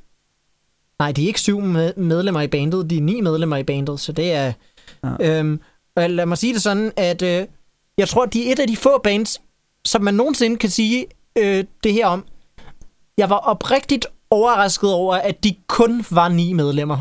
Nej, 0.98 1.12
de 1.12 1.22
er 1.22 1.26
ikke 1.26 1.40
syv 1.40 1.60
med- 1.60 1.94
medlemmer 1.96 2.40
i 2.40 2.46
bandet, 2.46 2.90
de 2.90 2.96
er 2.96 3.00
ni 3.02 3.20
medlemmer 3.20 3.56
i 3.56 3.62
bandet, 3.62 4.00
så 4.00 4.12
det 4.12 4.32
er... 4.32 4.52
Ja. 5.04 5.38
Øhm, 5.38 5.60
og 5.96 6.10
lad 6.10 6.26
mig 6.26 6.38
sige 6.38 6.54
det 6.54 6.62
sådan, 6.62 6.92
at 6.96 7.22
øh, 7.22 7.46
jeg 7.98 8.08
tror, 8.08 8.26
de 8.26 8.48
er 8.48 8.52
et 8.52 8.58
af 8.58 8.66
de 8.68 8.76
få 8.76 8.98
bands, 9.04 9.40
som 9.84 10.02
man 10.02 10.14
nogensinde 10.14 10.56
kan 10.56 10.70
sige 10.70 11.06
øh, 11.38 11.64
det 11.84 11.92
her 11.92 12.06
om. 12.06 12.24
Jeg 13.18 13.30
var 13.30 13.36
oprigtigt 13.36 14.06
overrasket 14.30 14.92
over, 14.92 15.14
at 15.14 15.44
de 15.44 15.54
kun 15.66 16.04
var 16.10 16.28
ni 16.28 16.52
medlemmer. 16.52 16.98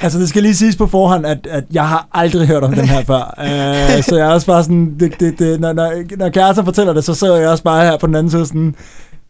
Altså, 0.00 0.18
det 0.18 0.28
skal 0.28 0.42
lige 0.42 0.54
siges 0.56 0.76
på 0.76 0.86
forhånd, 0.86 1.26
at, 1.26 1.46
at 1.50 1.64
jeg 1.72 1.88
har 1.88 2.08
aldrig 2.12 2.46
hørt 2.48 2.64
om 2.64 2.72
den 2.74 2.88
her 2.88 3.04
før. 3.04 3.34
uh, 3.38 4.04
så 4.08 4.16
jeg 4.16 4.26
er 4.28 4.32
også 4.32 4.46
bare 4.46 4.62
sådan, 4.64 4.96
det, 5.00 5.20
det, 5.20 5.38
det, 5.38 5.60
når, 5.60 5.72
når, 5.72 6.16
når 6.16 6.28
kæresten 6.28 6.64
fortæller 6.64 6.92
det, 6.92 7.04
så 7.04 7.14
sidder 7.14 7.36
jeg 7.36 7.48
også 7.48 7.64
bare 7.64 7.84
her 7.86 7.96
på 7.96 8.06
den 8.06 8.14
anden 8.14 8.30
side 8.30 8.46
sådan, 8.46 8.74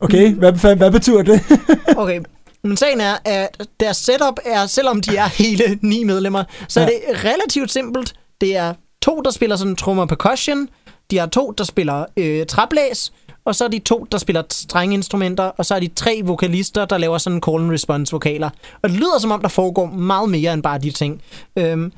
okay, 0.01 0.35
hvad, 0.35 0.53
hvad, 0.53 0.77
hvad 0.77 0.91
betyder 0.91 1.23
det? 1.23 1.41
Okay, 1.97 2.21
men 2.65 2.77
sagen 2.77 3.01
er, 3.01 3.15
at 3.25 3.49
deres 3.81 3.97
setup 3.97 4.39
er, 4.47 4.67
selvom 4.67 5.01
de 5.01 5.17
er 5.17 5.25
hele 5.27 5.79
ni 5.83 6.05
medlemmer, 6.05 6.45
så 6.69 6.81
er 6.81 6.85
Ja. 6.85 6.91
det 6.91 7.25
relativt 7.25 7.73
simpelt. 7.73 8.15
Det 8.41 8.57
er 8.57 8.75
to, 9.03 9.21
der 9.25 9.31
spiller 9.31 9.57
sådan 9.57 9.77
trommer 9.77 10.07
percussion, 10.07 10.69
de 11.11 11.19
har 11.19 11.27
to, 11.27 11.51
der 11.59 11.65
spiller 11.65 12.05
øh, 12.17 12.47
traplæs, 12.47 13.13
og 13.45 13.55
så 13.55 13.65
er 13.65 13.69
de 13.69 13.79
to, 13.79 14.07
der 14.13 14.19
spiller 14.19 14.43
strengeinstrumenter, 14.51 15.45
og 15.45 15.67
så 15.67 15.75
er 15.75 15.81
de 15.81 15.89
tre 15.89 16.21
vokalister, 16.25 16.85
der 16.85 16.99
laver 16.99 17.19
sådan 17.19 17.41
call 17.47 17.63
and 17.63 17.71
response 17.73 18.13
vokaler. 18.13 18.51
Og 18.83 18.89
det 18.91 18.99
lyder 18.99 19.19
som 19.21 19.31
om, 19.31 19.41
der 19.41 19.49
foregår 19.49 19.87
meget 19.87 20.29
mere 20.31 20.53
end 20.53 20.63
bare 20.63 20.79
de 20.79 20.91
ting. 20.91 21.23
Øhm, 21.59 21.93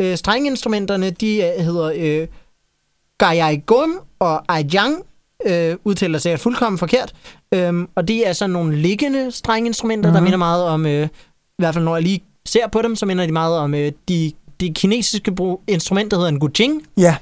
Øh, 0.00 0.16
strengeinstrumenterne, 0.16 1.10
de 1.10 1.36
øh, 1.36 1.64
hedder 1.64 1.92
øh, 1.96 2.28
Gaiagum 3.18 4.00
og 4.18 4.44
Aijang, 4.48 4.96
øh, 5.46 5.76
udtaler 5.84 6.18
sig 6.18 6.40
fuldkommen 6.40 6.78
forkert. 6.78 7.12
Øhm, 7.54 7.88
og 7.94 8.08
det 8.08 8.28
er 8.28 8.32
sådan 8.32 8.50
nogle 8.50 8.76
liggende 8.76 9.30
strengeinstrumenter, 9.30 10.10
mm-hmm. 10.10 10.14
der 10.14 10.20
Mhm. 10.20 10.24
minder 10.24 10.38
meget 10.38 10.64
om, 10.64 10.86
øh, 10.86 11.06
i 11.06 11.08
hvert 11.58 11.74
fald 11.74 11.84
når 11.84 11.96
jeg 11.96 12.02
lige 12.02 12.24
ser 12.46 12.66
på 12.68 12.82
dem, 12.82 12.96
så 12.96 13.06
minder 13.06 13.26
de 13.26 13.32
meget 13.32 13.58
om 13.58 13.74
øh, 13.74 13.92
de, 14.08 14.32
de 14.60 14.72
kinesiske 14.74 15.36
instrument, 15.66 16.10
der 16.10 16.16
hedder 16.16 16.30
en 16.30 16.40
gujing, 16.40 16.82
Ja. 16.98 17.16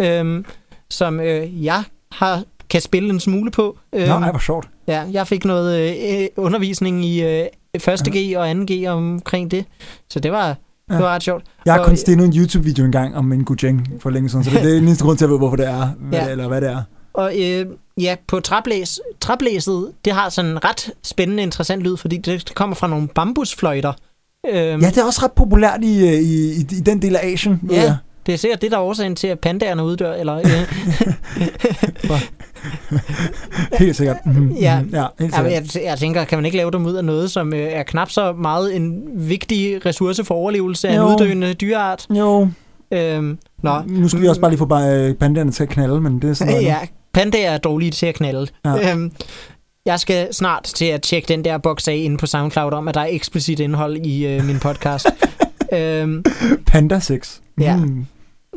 øhm, 0.00 0.44
som 0.90 1.20
øh, 1.20 1.64
jeg 1.64 1.82
har 2.12 2.44
kan 2.70 2.80
spille 2.80 3.10
en 3.10 3.20
smule 3.20 3.50
på. 3.50 3.78
Øhm, 3.94 4.08
Nå, 4.08 4.14
ej, 4.14 4.30
hvor 4.30 4.38
sjovt. 4.40 4.68
Ja, 4.86 5.02
jeg 5.12 5.26
fik 5.26 5.44
noget 5.44 5.98
øh, 6.20 6.26
undervisning 6.36 7.04
i 7.04 7.22
øh, 7.22 7.44
første 7.78 8.10
G 8.10 8.36
og 8.36 8.50
anden 8.50 8.66
G 8.66 8.88
omkring 8.88 9.50
det, 9.50 9.64
så 10.10 10.20
det 10.20 10.32
var, 10.32 10.46
ja. 10.46 10.54
Det 10.94 11.02
var 11.04 11.08
ret 11.14 11.22
sjovt. 11.22 11.44
Jeg 11.64 11.74
har 11.74 11.84
kun 11.84 11.96
stillet 11.96 12.24
en 12.24 12.32
YouTube-video 12.36 12.84
engang 12.84 13.16
om 13.16 13.32
en 13.32 13.44
gujeng 13.44 13.88
for 14.00 14.10
længe 14.10 14.28
siden, 14.30 14.44
så 14.44 14.50
det, 14.50 14.60
det 14.64 14.70
er 14.70 14.74
den 14.74 14.84
eneste 14.84 15.04
grund 15.04 15.18
til, 15.18 15.24
at 15.24 15.30
ved, 15.30 15.38
hvorfor 15.38 15.56
det 15.56 15.66
er, 15.66 15.86
hvad, 15.98 16.18
Ja. 16.18 16.24
ja. 16.24 16.30
eller 16.30 16.48
hvad 16.48 16.60
det 16.60 16.68
er. 16.70 16.82
Og 17.14 17.32
øh, 17.40 17.66
ja, 18.00 18.16
på 18.28 18.40
traplæs, 18.40 19.00
traplæset, 19.20 19.92
det 20.04 20.12
har 20.12 20.28
sådan 20.28 20.50
en 20.50 20.64
ret 20.64 20.90
spændende, 21.02 21.42
interessant 21.42 21.82
lyd, 21.82 21.96
fordi 21.96 22.16
det, 22.16 22.48
det 22.48 22.54
kommer 22.54 22.76
fra 22.76 22.86
nogle 22.86 23.08
bambusfløjter. 23.08 23.92
Øhm, 24.48 24.56
Ja, 24.82 24.88
det 24.88 24.98
er 24.98 25.04
også 25.04 25.20
ret 25.24 25.32
populært 25.32 25.84
i, 25.84 26.06
øh, 26.08 26.12
i, 26.14 26.50
i, 26.52 26.60
i 26.60 26.80
den 26.80 27.02
del 27.02 27.16
af 27.16 27.26
Asien. 27.32 27.60
Ja. 27.70 27.82
jeg. 27.82 27.96
det 28.26 28.32
er 28.32 28.38
sikkert 28.38 28.62
det, 28.62 28.70
der 28.70 28.76
er 28.76 28.80
årsagen 28.82 29.16
til, 29.16 29.26
at 29.26 29.38
pandaerne 29.40 29.84
uddør. 29.84 30.12
Eller, 30.12 30.36
øh, 30.36 30.44
Helt 33.78 33.96
sikkert. 33.96 34.16
Mm-hmm. 34.26 34.50
Ja. 34.50 34.82
ja 34.92 35.06
helt 35.20 35.34
ja, 35.36 35.42
men 35.42 35.50
sikkert. 35.52 35.74
jeg, 35.74 35.84
jeg 35.84 35.98
tænker, 35.98 36.24
kan 36.24 36.38
man 36.38 36.44
ikke 36.44 36.56
lave 36.56 36.70
dem 36.70 36.86
ud 36.86 36.94
af 36.94 37.04
noget, 37.04 37.30
som 37.30 37.54
øh, 37.54 37.58
er 37.72 37.82
knap 37.82 38.10
så 38.10 38.32
meget 38.32 38.76
en 38.76 39.02
vigtig 39.14 39.86
ressource 39.86 40.24
for 40.24 40.34
overlevelse 40.34 40.88
af 40.88 40.92
en 40.92 40.98
Jo. 40.98 41.06
uddøende 41.06 41.54
dyreart? 41.54 42.06
Jo, 42.10 42.48
Øhm, 42.92 43.38
nå, 43.62 43.82
nu 43.86 44.08
skal 44.08 44.22
vi 44.22 44.28
også 44.28 44.40
bare 44.40 44.50
lige 44.50 44.58
få 44.58 44.64
bare, 44.64 45.08
øh, 45.08 45.14
pandaerne 45.14 45.52
til 45.52 45.62
at 45.62 45.68
knalde, 45.68 46.00
men 46.00 46.22
det 46.22 46.30
er 46.30 46.34
sådan 46.34 46.52
noget. 46.52 46.66
Ja, 46.66 46.78
pandaer 47.12 47.50
er 47.50 47.58
dårlige 47.58 47.90
til 47.90 48.06
at 48.06 48.14
knalde. 48.14 48.46
Ja. 48.64 48.74
Ja. 48.74 48.92
Øhm, 48.92 49.12
jeg 49.86 50.00
skal 50.00 50.34
snart 50.34 50.62
til 50.64 50.84
at 50.84 51.02
tjekke 51.02 51.28
den 51.28 51.44
der 51.44 51.58
boks 51.58 51.88
af 51.88 51.94
inde 51.96 52.16
på 52.18 52.26
SoundCloud 52.26 52.72
om, 52.72 52.88
at 52.88 52.94
der 52.94 53.00
er 53.00 53.06
eksplicit 53.10 53.60
indhold 53.60 53.96
i 53.96 54.26
øh, 54.26 54.44
min 54.44 54.58
podcast. 54.58 55.06
øhm, 55.78 56.24
Panda 56.66 56.98
6. 57.00 57.40
Ja. 57.60 57.76
Mm. 57.76 58.06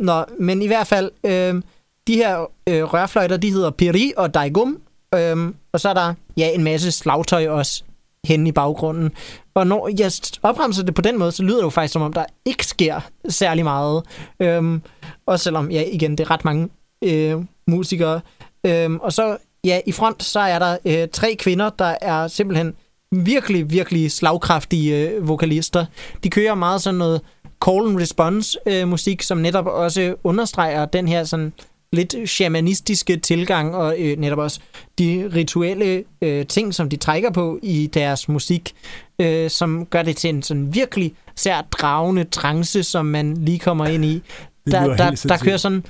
nå, 0.02 0.24
men 0.40 0.62
i 0.62 0.68
hvert 0.68 0.88
fald, 0.88 1.12
øhm, 1.26 1.64
de 2.08 2.16
her 2.16 2.46
øh, 2.70 2.84
rørfløjter, 2.84 3.38
de 3.38 3.52
hedder 3.52 3.72
Piri 3.72 4.14
og 4.18 4.34
Daigum. 4.34 4.80
Øhm, 5.16 5.56
og 5.74 5.80
så 5.80 5.90
er 5.90 5.94
der 5.94 6.14
ja, 6.38 6.50
en 6.50 6.64
masse 6.64 6.92
slagtøj 6.92 7.48
også 7.48 7.84
henne 8.28 8.50
i 8.50 8.52
baggrunden. 8.52 9.12
Og 9.54 9.68
når 9.68 9.90
jeg 10.00 10.12
opremser 10.44 10.84
det 10.84 10.96
på 10.96 11.02
den 11.02 11.20
måde, 11.20 11.32
så 11.32 11.44
lyder 11.44 11.58
det 11.58 11.64
jo 11.64 11.70
faktisk 11.70 11.94
som 11.94 12.02
om, 12.02 12.14
der 12.14 12.26
ikke 12.46 12.66
sker 12.66 13.00
særlig 13.30 13.64
meget. 13.64 14.04
Øhm, 14.40 14.82
også 15.26 15.44
selvom, 15.44 15.72
ja, 15.72 15.84
igen, 15.92 16.12
det 16.12 16.20
er 16.20 16.32
ret 16.32 16.46
mange 16.46 16.70
øh, 17.04 17.38
musikere. 17.68 18.22
Øhm, 18.66 19.00
og 19.00 19.14
så, 19.14 19.38
ja, 19.66 19.82
i 19.86 19.92
front, 19.92 20.24
så 20.24 20.40
er 20.40 20.60
der 20.60 20.78
øh, 20.86 21.08
tre 21.08 21.36
kvinder, 21.40 21.70
der 21.70 21.96
er 22.02 22.28
simpelthen 22.28 22.76
virkelig, 23.12 23.72
virkelig 23.72 24.12
slagkraftige 24.12 25.10
øh, 25.10 25.28
vokalister. 25.28 25.86
De 26.24 26.30
kører 26.30 26.56
meget 26.56 26.82
sådan 26.82 26.98
noget 26.98 27.22
call 27.66 27.88
and 27.88 28.00
response 28.00 28.60
øh, 28.66 28.88
musik, 28.88 29.22
som 29.22 29.38
netop 29.38 29.66
også 29.66 30.16
understreger 30.24 30.86
den 30.86 31.08
her 31.08 31.24
sådan 31.24 31.54
lidt 31.94 32.16
shamanistiske 32.30 33.18
tilgang, 33.18 33.76
og 33.76 33.96
øh, 34.00 34.18
netop 34.18 34.40
også 34.40 34.60
de 35.00 35.32
rituelle 35.36 36.04
øh, 36.22 36.46
ting, 36.46 36.74
som 36.74 36.90
de 36.90 36.96
trækker 36.98 37.32
på 37.32 37.60
i 37.64 37.90
deres 37.94 38.30
musik, 38.30 38.74
øh, 39.20 39.50
som 39.50 39.86
gør 39.86 40.02
det 40.02 40.18
til 40.18 40.30
en 40.30 40.44
sådan 40.44 40.76
virkelig 40.76 41.14
sært 41.36 41.66
dragende 41.72 42.24
trance, 42.24 42.84
som 42.84 43.06
man 43.06 43.38
lige 43.38 43.60
kommer 43.60 43.86
ind 43.86 44.06
i. 44.06 44.22
Der, 44.72 44.88
der, 44.88 44.96
der 44.96 45.16
sindssygt. 45.16 45.42
kører 45.44 45.58
sådan 45.58 45.86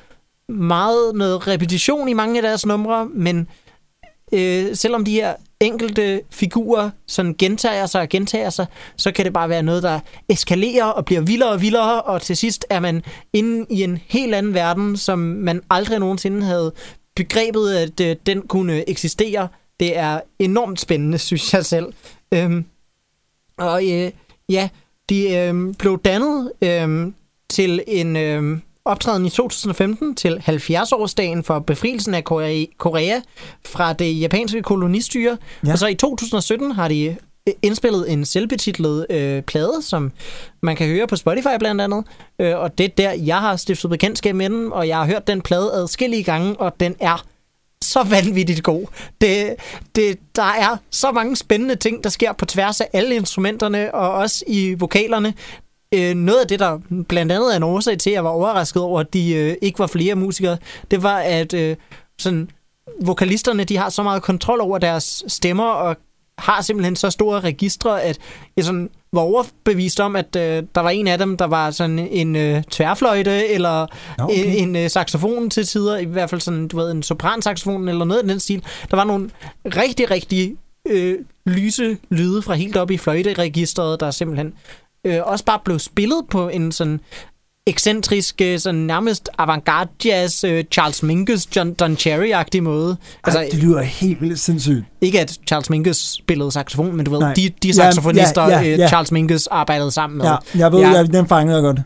meget 0.50 1.16
noget 1.16 1.48
repetition 1.48 2.10
i 2.10 2.14
mange 2.14 2.38
af 2.38 2.42
deres 2.42 2.66
numre, 2.66 3.06
men 3.06 3.48
øh, 4.34 4.76
selvom 4.76 5.06
de 5.06 5.12
her 5.12 5.34
enkelte 5.64 6.22
figurer 6.30 6.90
sådan 7.08 7.36
gentager 7.40 7.86
sig 7.86 8.02
og 8.02 8.10
gentager 8.10 8.50
sig, 8.50 8.66
så 8.98 9.12
kan 9.12 9.26
det 9.26 9.34
bare 9.34 9.50
være 9.50 9.64
noget, 9.64 9.84
der 9.84 10.00
eskalerer 10.30 10.86
og 10.86 11.06
bliver 11.06 11.22
vildere 11.22 11.50
og 11.50 11.62
vildere, 11.62 12.02
og 12.02 12.22
til 12.22 12.38
sidst 12.38 12.66
er 12.70 12.80
man 12.80 13.04
inde 13.34 13.66
i 13.70 13.84
en 13.84 14.00
helt 14.08 14.36
anden 14.36 14.54
verden, 14.54 14.98
som 14.98 15.20
man 15.20 15.62
aldrig 15.70 16.00
nogensinde 16.00 16.44
havde 16.44 16.74
begrebet, 17.16 17.76
at 17.76 18.00
øh, 18.00 18.16
den 18.26 18.42
kunne 18.42 18.90
eksistere. 18.90 19.48
Det 19.80 19.98
er 19.98 20.20
enormt 20.40 20.80
spændende, 20.80 21.18
synes 21.28 21.54
jeg 21.54 21.66
selv. 21.66 21.94
Øhm, 22.34 22.66
og 23.58 23.84
øh, 23.92 24.12
ja, 24.50 24.70
de 25.10 25.36
øh, 25.36 25.74
blev 25.80 26.02
dannet 26.02 26.52
øh, 26.62 27.12
til 27.50 27.84
en 27.88 28.16
øh, 28.16 28.60
optræden 28.86 29.26
i 29.26 29.30
2015 29.30 30.16
til 30.16 30.44
70-årsdagen 30.48 31.44
for 31.44 31.60
befrielsen 31.60 32.14
af 32.14 32.24
Korea, 32.78 33.20
fra 33.66 33.94
det 33.94 34.20
japanske 34.22 34.62
kolonistyre. 34.62 35.38
Ja. 35.66 35.72
Og 35.72 35.80
så 35.80 35.88
i 35.88 35.96
2017 35.96 36.72
har 36.72 36.88
de 36.88 37.16
indspillet 37.62 38.12
en 38.12 38.26
selvbetitlet 38.26 39.06
øh, 39.10 39.42
plade, 39.42 39.82
som 39.82 40.12
man 40.62 40.76
kan 40.76 40.88
høre 40.88 41.08
på 41.08 41.16
Spotify 41.16 41.58
blandt 41.60 41.82
andet. 41.82 42.04
Øh, 42.40 42.58
og 42.58 42.78
det 42.78 42.84
er 42.84 42.90
der, 42.90 43.12
jeg 43.12 43.40
har 43.40 43.56
stiftet 43.56 43.90
bekendtskab 43.90 44.36
med 44.36 44.50
den, 44.50 44.74
og 44.74 44.88
jeg 44.88 44.98
har 44.98 45.06
hørt 45.06 45.28
den 45.28 45.42
plade 45.42 45.72
adskillige 45.74 46.24
gange, 46.24 46.60
og 46.60 46.80
den 46.80 46.96
er 47.00 47.26
så 47.84 48.04
vanvittigt 48.04 48.64
god. 48.64 48.86
Det, 49.22 49.56
det, 49.96 50.20
der 50.36 50.44
er 50.44 50.78
så 50.92 51.12
mange 51.12 51.36
spændende 51.36 51.76
ting, 51.76 52.04
der 52.04 52.10
sker 52.10 52.34
på 52.34 52.46
tværs 52.46 52.82
af 52.82 52.88
alle 52.94 53.16
instrumenterne, 53.16 53.96
og 53.96 54.12
også 54.12 54.44
i 54.48 54.74
vokalerne. 54.74 55.34
Øh, 55.94 56.16
noget 56.16 56.40
af 56.40 56.48
det, 56.48 56.60
der 56.60 56.80
blandt 57.08 57.32
andet 57.32 57.54
er 57.54 57.58
en 57.58 57.64
årsag 57.64 57.98
til, 57.98 58.10
at 58.10 58.14
jeg 58.14 58.24
var 58.24 58.30
overrasket 58.30 58.82
over, 58.84 59.00
at 59.00 59.14
de 59.14 59.34
øh, 59.34 59.56
ikke 59.62 59.80
var 59.80 59.88
flere 59.88 60.16
musikere, 60.16 60.58
det 60.92 61.04
var, 61.04 61.18
at 61.18 61.54
øh, 61.54 61.76
sådan, 62.20 62.50
vokalisterne 63.02 63.64
de 63.64 63.78
har 63.78 63.90
så 63.90 64.04
meget 64.04 64.24
kontrol 64.24 64.62
over 64.62 64.78
deres 64.78 65.24
stemmer, 65.28 65.68
og 65.68 65.98
har 66.38 66.62
simpelthen 66.62 66.96
så 66.96 67.10
store 67.10 67.40
registre, 67.40 68.02
at 68.02 68.18
jeg 68.58 68.66
sådan 68.66 68.90
var 69.14 69.22
overbevist 69.22 70.00
om, 70.00 70.16
at 70.16 70.36
øh, 70.36 70.64
der 70.76 70.82
var 70.82 70.90
en 70.90 71.08
af 71.08 71.18
dem, 71.18 71.38
der 71.38 71.46
var 71.46 71.72
sådan 71.72 72.00
en 72.00 72.36
øh, 72.36 72.64
tværfløjte, 72.64 73.48
eller 73.48 73.88
okay. 74.20 74.46
en, 74.46 74.70
en 74.70 74.76
øh, 74.76 74.90
saxofon 74.90 75.50
til 75.50 75.66
tider, 75.66 75.98
i 75.98 76.06
hvert 76.06 76.30
fald 76.30 76.42
sådan, 76.42 76.68
du 76.68 76.78
ved, 76.78 76.92
en 76.92 77.04
sopransaxofon, 77.04 77.88
eller 77.88 78.06
noget 78.06 78.24
i 78.24 78.28
den 78.28 78.40
stil. 78.40 78.64
Der 78.92 78.98
var 78.98 79.04
nogle 79.04 79.30
rigtig, 79.66 80.12
rigtig 80.12 80.56
øh, 80.88 81.20
lyse 81.46 81.98
lyde 82.10 82.42
fra 82.42 82.54
helt 82.54 82.78
op 82.78 82.92
i 82.92 82.98
fløjteregistret, 82.98 84.00
der 84.00 84.12
simpelthen 84.12 84.54
øh, 85.06 85.20
også 85.24 85.46
bare 85.46 85.60
blev 85.66 85.80
spillet 85.80 86.22
på 86.32 86.48
en 86.50 86.72
sådan 86.72 87.00
ekscentrisk, 87.68 88.42
øh, 88.42 88.60
sådan 88.60 88.80
nærmest 88.82 89.30
avantgarde 89.38 89.90
jazz, 90.06 90.44
øh, 90.44 90.64
Charles 90.72 91.04
Mingus, 91.04 91.56
John 91.56 91.74
Don 91.74 91.94
Cherry-agtig 91.94 92.62
måde. 92.62 92.98
Altså, 93.24 93.40
Altså, 93.40 93.56
det 93.58 93.64
lyder 93.64 93.82
helt 93.82 94.22
vildt 94.22 94.40
sindssygt. 94.40 94.84
ikke 95.02 95.20
at 95.22 95.38
Charles 95.48 95.70
Mingus 95.70 95.98
spillede 95.98 96.52
saxofon, 96.52 96.96
men 96.96 97.06
du 97.06 97.12
ved, 97.12 97.20
Nej. 97.20 97.34
de, 97.34 97.50
de 97.64 97.68
Ja, 97.68 97.74
saxofonister, 97.74 98.42
ja, 98.42 98.60
ja, 98.62 98.72
øh, 98.74 98.80
ja. 98.80 98.88
Charles 98.88 99.12
Mingus 99.12 99.48
arbejdede 99.48 99.92
sammen 99.92 100.18
med. 100.18 100.26
Ja, 100.26 100.36
jeg 100.56 100.72
ved, 100.72 100.80
Ja. 100.80 100.90
ja. 100.90 100.96
jeg, 100.98 101.14
den 101.14 101.28
fangede 101.28 101.56
jeg 101.56 101.64
godt. 101.64 101.80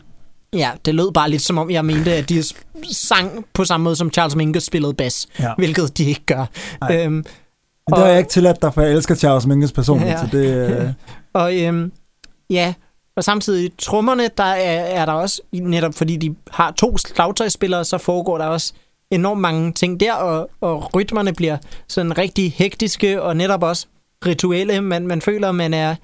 Ja, 0.52 0.70
det 0.84 0.94
lød 0.94 1.12
bare 1.12 1.30
lidt 1.30 1.42
som 1.42 1.58
om, 1.58 1.70
jeg 1.70 1.84
mente, 1.84 2.12
at 2.14 2.28
de 2.28 2.42
sang 2.92 3.44
på 3.54 3.64
samme 3.64 3.84
måde, 3.84 3.96
som 3.96 4.10
Charles 4.12 4.36
Mingus 4.36 4.62
spillede 4.62 4.94
bas, 4.94 5.26
Ja. 5.40 5.50
hvilket 5.58 5.98
de 5.98 6.04
ikke 6.04 6.24
gør. 6.26 6.44
Nej. 6.80 6.96
Øhm, 7.04 7.12
Men 7.12 7.22
det 7.24 7.98
har 7.98 8.02
Og- 8.04 8.08
jeg 8.10 8.18
ikke 8.18 8.30
tilladt 8.30 8.62
dig, 8.62 8.74
for 8.74 8.82
jeg 8.82 8.92
elsker 8.92 9.14
Charles 9.14 9.46
Mingus 9.46 9.72
personligt, 9.72 10.08
Ja. 10.10 10.20
ja. 10.20 10.30
så 10.30 10.36
det... 10.36 10.80
Øh, 10.80 10.92
og 11.42 11.56
øhm, 11.60 11.92
ja, 12.50 12.74
og 13.18 13.24
samtidig 13.24 13.70
trommerne, 13.78 14.30
der 14.36 14.44
er, 14.44 14.80
er 14.80 15.06
der 15.06 15.12
også, 15.12 15.42
netop 15.52 15.94
fordi 15.94 16.16
de 16.16 16.34
har 16.50 16.70
to 16.70 16.96
slagtøjspillere, 16.98 17.84
så 17.84 17.98
foregår 17.98 18.38
der 18.38 18.44
også 18.44 18.72
enormt 19.10 19.40
mange 19.40 19.72
ting 19.72 20.00
der, 20.00 20.14
og, 20.14 20.50
og 20.60 20.94
rytmerne 20.94 21.32
bliver 21.32 21.56
sådan 21.88 22.18
rigtig 22.18 22.52
hektiske, 22.52 23.22
og 23.22 23.36
netop 23.36 23.62
også 23.62 23.86
rituelle. 24.26 24.80
Man, 24.80 25.06
man 25.06 25.22
føler, 25.22 25.52
man 25.52 25.74
er 25.74 25.94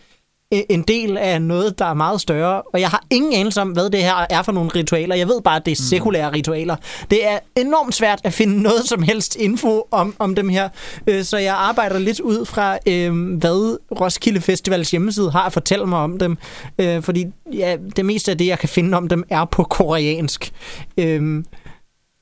en 0.68 0.82
del 0.82 1.18
af 1.18 1.42
noget, 1.42 1.78
der 1.78 1.84
er 1.84 1.94
meget 1.94 2.20
større. 2.20 2.62
Og 2.62 2.80
jeg 2.80 2.88
har 2.88 3.04
ingen 3.10 3.32
anelse 3.32 3.60
om, 3.60 3.68
hvad 3.70 3.90
det 3.90 4.02
her 4.02 4.26
er 4.30 4.42
for 4.42 4.52
nogle 4.52 4.70
ritualer. 4.74 5.14
Jeg 5.16 5.28
ved 5.28 5.40
bare, 5.42 5.56
at 5.56 5.66
det 5.66 5.72
er 5.72 5.76
sekulære 5.82 6.32
ritualer. 6.32 6.76
Det 7.10 7.26
er 7.26 7.38
enormt 7.56 7.94
svært 7.94 8.20
at 8.24 8.32
finde 8.32 8.62
noget 8.62 8.84
som 8.88 9.02
helst 9.02 9.36
info 9.36 9.82
om, 9.90 10.14
om 10.18 10.34
dem 10.34 10.48
her. 10.48 10.68
Øh, 11.06 11.24
Så 11.24 11.38
jeg 11.38 11.54
arbejder 11.54 11.98
lidt 11.98 12.20
ud 12.20 12.44
fra, 12.44 12.78
øh, 12.88 13.36
hvad 13.38 13.78
Roskilde 14.00 14.40
Festivals 14.40 14.90
hjemmeside 14.90 15.30
har 15.30 15.42
at 15.46 15.52
fortælle 15.52 15.86
mig 15.86 15.98
om 15.98 16.18
dem. 16.18 16.38
Øh, 16.78 17.02
Fordi 17.02 17.26
ja, 17.52 17.76
det 17.96 18.04
meste 18.06 18.30
af 18.30 18.38
det, 18.38 18.46
jeg 18.46 18.58
kan 18.58 18.68
finde 18.68 18.96
om 18.96 19.08
dem, 19.08 19.24
er 19.30 19.44
på 19.44 19.62
koreansk. 19.62 20.52
Øh, 20.98 21.44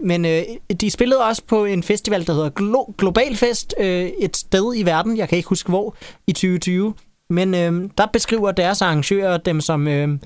men 0.04 0.24
øh, 0.24 0.42
de 0.80 0.90
spillede 0.90 1.20
også 1.24 1.42
på 1.46 1.64
en 1.64 1.82
festival, 1.82 2.26
der 2.26 2.32
hedder 2.34 2.50
Glo- 2.60 2.94
Global 2.98 3.36
Fest, 3.36 3.74
øh, 3.80 4.10
et 4.20 4.36
sted 4.36 4.72
i 4.76 4.82
verden, 4.82 5.16
jeg 5.16 5.28
kan 5.28 5.36
ikke 5.36 5.48
huske 5.48 5.68
hvor, 5.68 5.94
i 6.26 6.32
2020. 6.32 6.94
Men 7.30 7.54
øh, 7.54 7.90
der 7.98 8.06
beskriver 8.12 8.52
deres 8.52 8.82
arrangører 8.82 9.36
dem 9.36 9.60
som 9.60 9.88
øh, 9.88 10.18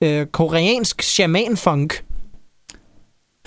øh, 0.00 0.26
koreansk 0.26 1.02
shaman-funk. 1.02 2.04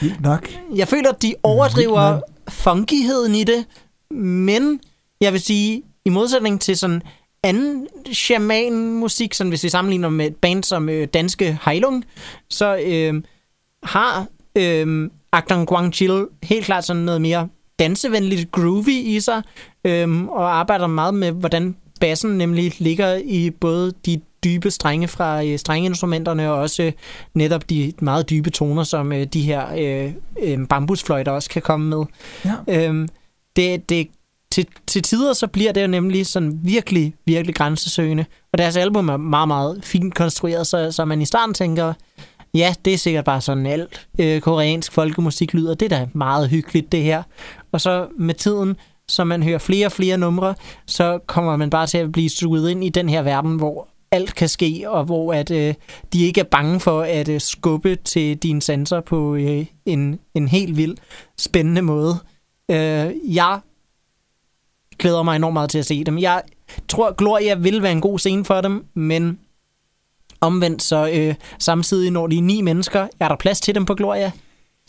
vildt 0.01 0.21
nok. 0.21 0.49
Jeg 0.75 0.87
føler, 0.87 1.09
at 1.09 1.21
de 1.21 1.35
overdriver 1.43 2.11
Vildt 2.11 2.23
funkyheden 2.49 3.35
i 3.35 3.43
det, 3.43 3.65
men 4.11 4.79
jeg 5.21 5.33
vil 5.33 5.41
sige, 5.41 5.83
i 6.05 6.09
modsætning 6.09 6.61
til 6.61 6.77
sådan 6.77 7.01
anden 7.43 7.87
shaman-musik, 8.13 9.33
sådan 9.33 9.49
hvis 9.49 9.63
vi 9.63 9.69
sammenligner 9.69 10.09
med 10.09 10.27
et 10.27 10.35
band 10.35 10.63
som 10.63 10.89
øh, 10.89 11.07
danske 11.13 11.59
Heilung, 11.65 12.05
så, 12.49 12.77
øh, 12.85 13.23
har 13.83 14.25
øhm, 14.55 15.11
Akdang 15.31 15.67
Guangchil 15.67 16.27
helt 16.43 16.65
klart 16.65 16.85
sådan 16.85 17.01
noget 17.01 17.21
mere 17.21 17.47
dansevenligt 17.79 18.51
groovy 18.51 18.89
i 18.89 19.19
sig, 19.19 19.41
øhm, 19.85 20.27
og 20.27 20.59
arbejder 20.59 20.87
meget 20.87 21.13
med, 21.13 21.31
hvordan 21.31 21.75
bassen 21.97 22.37
nemlig 22.37 22.73
ligger 22.81 23.21
i 23.25 23.49
både 23.49 23.93
de 24.05 24.21
dybe 24.43 24.71
strenge 24.71 25.07
fra 25.07 25.43
øh, 25.43 25.59
strengeinstrumenterne, 25.59 26.51
og 26.51 26.59
også 26.59 26.91
netop 27.33 27.69
de 27.69 27.93
meget 28.01 28.29
dybe 28.29 28.49
toner, 28.49 28.83
som 28.83 29.13
øh, 29.13 29.23
de 29.25 29.41
her 29.41 29.65
øh, 29.77 30.13
øh, 30.43 30.67
bambusfløjter 30.67 31.31
også 31.31 31.49
kan 31.49 31.61
komme 31.61 31.89
med. 31.89 32.05
Ja. 32.45 32.85
Øhm, 32.85 33.07
det, 33.55 33.89
det, 33.89 34.07
til, 34.51 34.67
til 34.87 35.03
tider 35.03 35.33
så 35.33 35.47
bliver 35.47 35.71
det 35.71 35.81
jo 35.81 35.87
nemlig 35.87 36.27
sådan 36.27 36.59
virkelig, 36.63 37.13
virkelig 37.25 37.55
grænsesøgende. 37.55 38.25
Og 38.51 38.57
deres 38.57 38.77
album 38.77 39.09
er 39.09 39.17
meget, 39.17 39.47
meget 39.47 39.79
fint 39.83 40.15
konstrueret, 40.15 40.67
så, 40.67 40.91
så 40.91 41.05
man 41.05 41.21
i 41.21 41.25
starten 41.25 41.53
tænker, 41.53 41.93
ja, 42.53 42.75
det 42.85 42.93
er 42.93 42.97
sikkert 42.97 43.25
bare 43.25 43.41
sådan 43.41 43.65
alt 43.65 44.07
øh, 44.19 44.41
koreansk 44.41 44.91
folkemusik 44.91 45.53
lyder. 45.53 45.73
Det 45.73 45.91
er 45.91 45.99
da 45.99 46.07
meget 46.13 46.49
hyggeligt, 46.49 46.91
det 46.91 47.03
her. 47.03 47.23
Og 47.71 47.81
så 47.81 48.07
med 48.17 48.33
tiden, 48.33 48.75
som 49.09 49.27
man 49.27 49.43
hører 49.43 49.57
flere 49.57 49.85
og 49.85 49.91
flere 49.91 50.17
numre, 50.17 50.55
så 50.85 51.19
kommer 51.27 51.57
man 51.57 51.69
bare 51.69 51.87
til 51.87 51.97
at 51.97 52.11
blive 52.11 52.29
suget 52.29 52.69
ind 52.69 52.83
i 52.83 52.89
den 52.89 53.09
her 53.09 53.21
verden, 53.21 53.55
hvor 53.55 53.87
alt 54.11 54.35
kan 54.35 54.49
ske, 54.49 54.83
og 54.87 55.03
hvor 55.03 55.33
at 55.33 55.51
øh, 55.51 55.73
de 56.13 56.25
ikke 56.25 56.41
er 56.41 56.45
bange 56.51 56.79
for 56.79 57.01
at 57.01 57.29
øh, 57.29 57.41
skubbe 57.41 57.95
til 57.95 58.37
dine 58.37 58.61
sanser 58.61 59.01
på 59.01 59.35
øh, 59.35 59.65
en, 59.85 60.19
en 60.33 60.47
helt 60.47 60.77
vild, 60.77 60.97
spændende 61.37 61.81
måde. 61.81 62.15
Øh, 62.71 63.35
jeg 63.35 63.59
glæder 64.99 65.23
mig 65.23 65.35
enormt 65.35 65.53
meget 65.53 65.69
til 65.69 65.79
at 65.79 65.85
se 65.85 66.03
dem. 66.03 66.17
Jeg 66.17 66.41
tror, 66.87 67.13
Gloria 67.13 67.55
vil 67.55 67.83
være 67.83 67.91
en 67.91 68.01
god 68.01 68.19
scene 68.19 68.45
for 68.45 68.61
dem, 68.61 68.85
men 68.93 69.39
omvendt 70.41 70.81
så 70.81 71.09
øh, 71.13 71.35
samtidig, 71.59 72.11
når 72.11 72.27
de 72.27 72.37
er 72.37 72.41
ni 72.41 72.61
mennesker, 72.61 73.07
er 73.19 73.27
der 73.27 73.35
plads 73.35 73.61
til 73.61 73.75
dem 73.75 73.85
på 73.85 73.95
Gloria? 73.95 74.31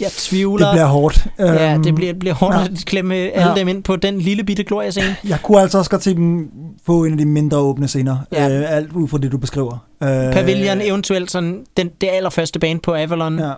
Jeg 0.00 0.10
tvivler. 0.10 0.66
Det 0.66 0.74
bliver 0.74 0.86
hårdt. 0.86 1.26
Ja, 1.38 1.74
Øhm, 1.74 1.82
det 1.82 1.94
bliver, 1.94 2.12
bliver 2.14 2.34
hårdt 2.34 2.56
ja. 2.56 2.62
at 2.62 2.70
klemme 2.86 3.14
alle 3.14 3.48
Ja. 3.50 3.54
dem 3.54 3.68
ind 3.68 3.82
på 3.82 3.96
den 3.96 4.18
lille 4.20 4.44
bitte 4.44 4.64
Gloria-scene. 4.64 5.16
Jeg 5.28 5.38
kunne 5.42 5.60
altså 5.60 5.78
også 5.78 5.90
godt 5.90 6.02
se 6.02 6.14
dem 6.14 6.48
få 6.86 7.04
en 7.04 7.12
af 7.12 7.18
de 7.18 7.24
mindre 7.24 7.56
åbne 7.58 7.88
scener. 7.88 8.16
Ja. 8.32 8.58
Øh, 8.58 8.76
alt 8.76 8.92
ud 8.92 9.08
fra 9.08 9.18
det, 9.18 9.32
du 9.32 9.38
beskriver. 9.38 9.86
Øh, 10.02 10.08
Pavilion, 10.08 10.80
eventuelt 10.80 11.30
sådan, 11.30 11.64
den, 11.76 11.90
det 12.00 12.08
allerførste 12.12 12.58
band 12.58 12.80
på 12.80 12.94
Avalon, 12.94 13.38
ja. 13.38 13.50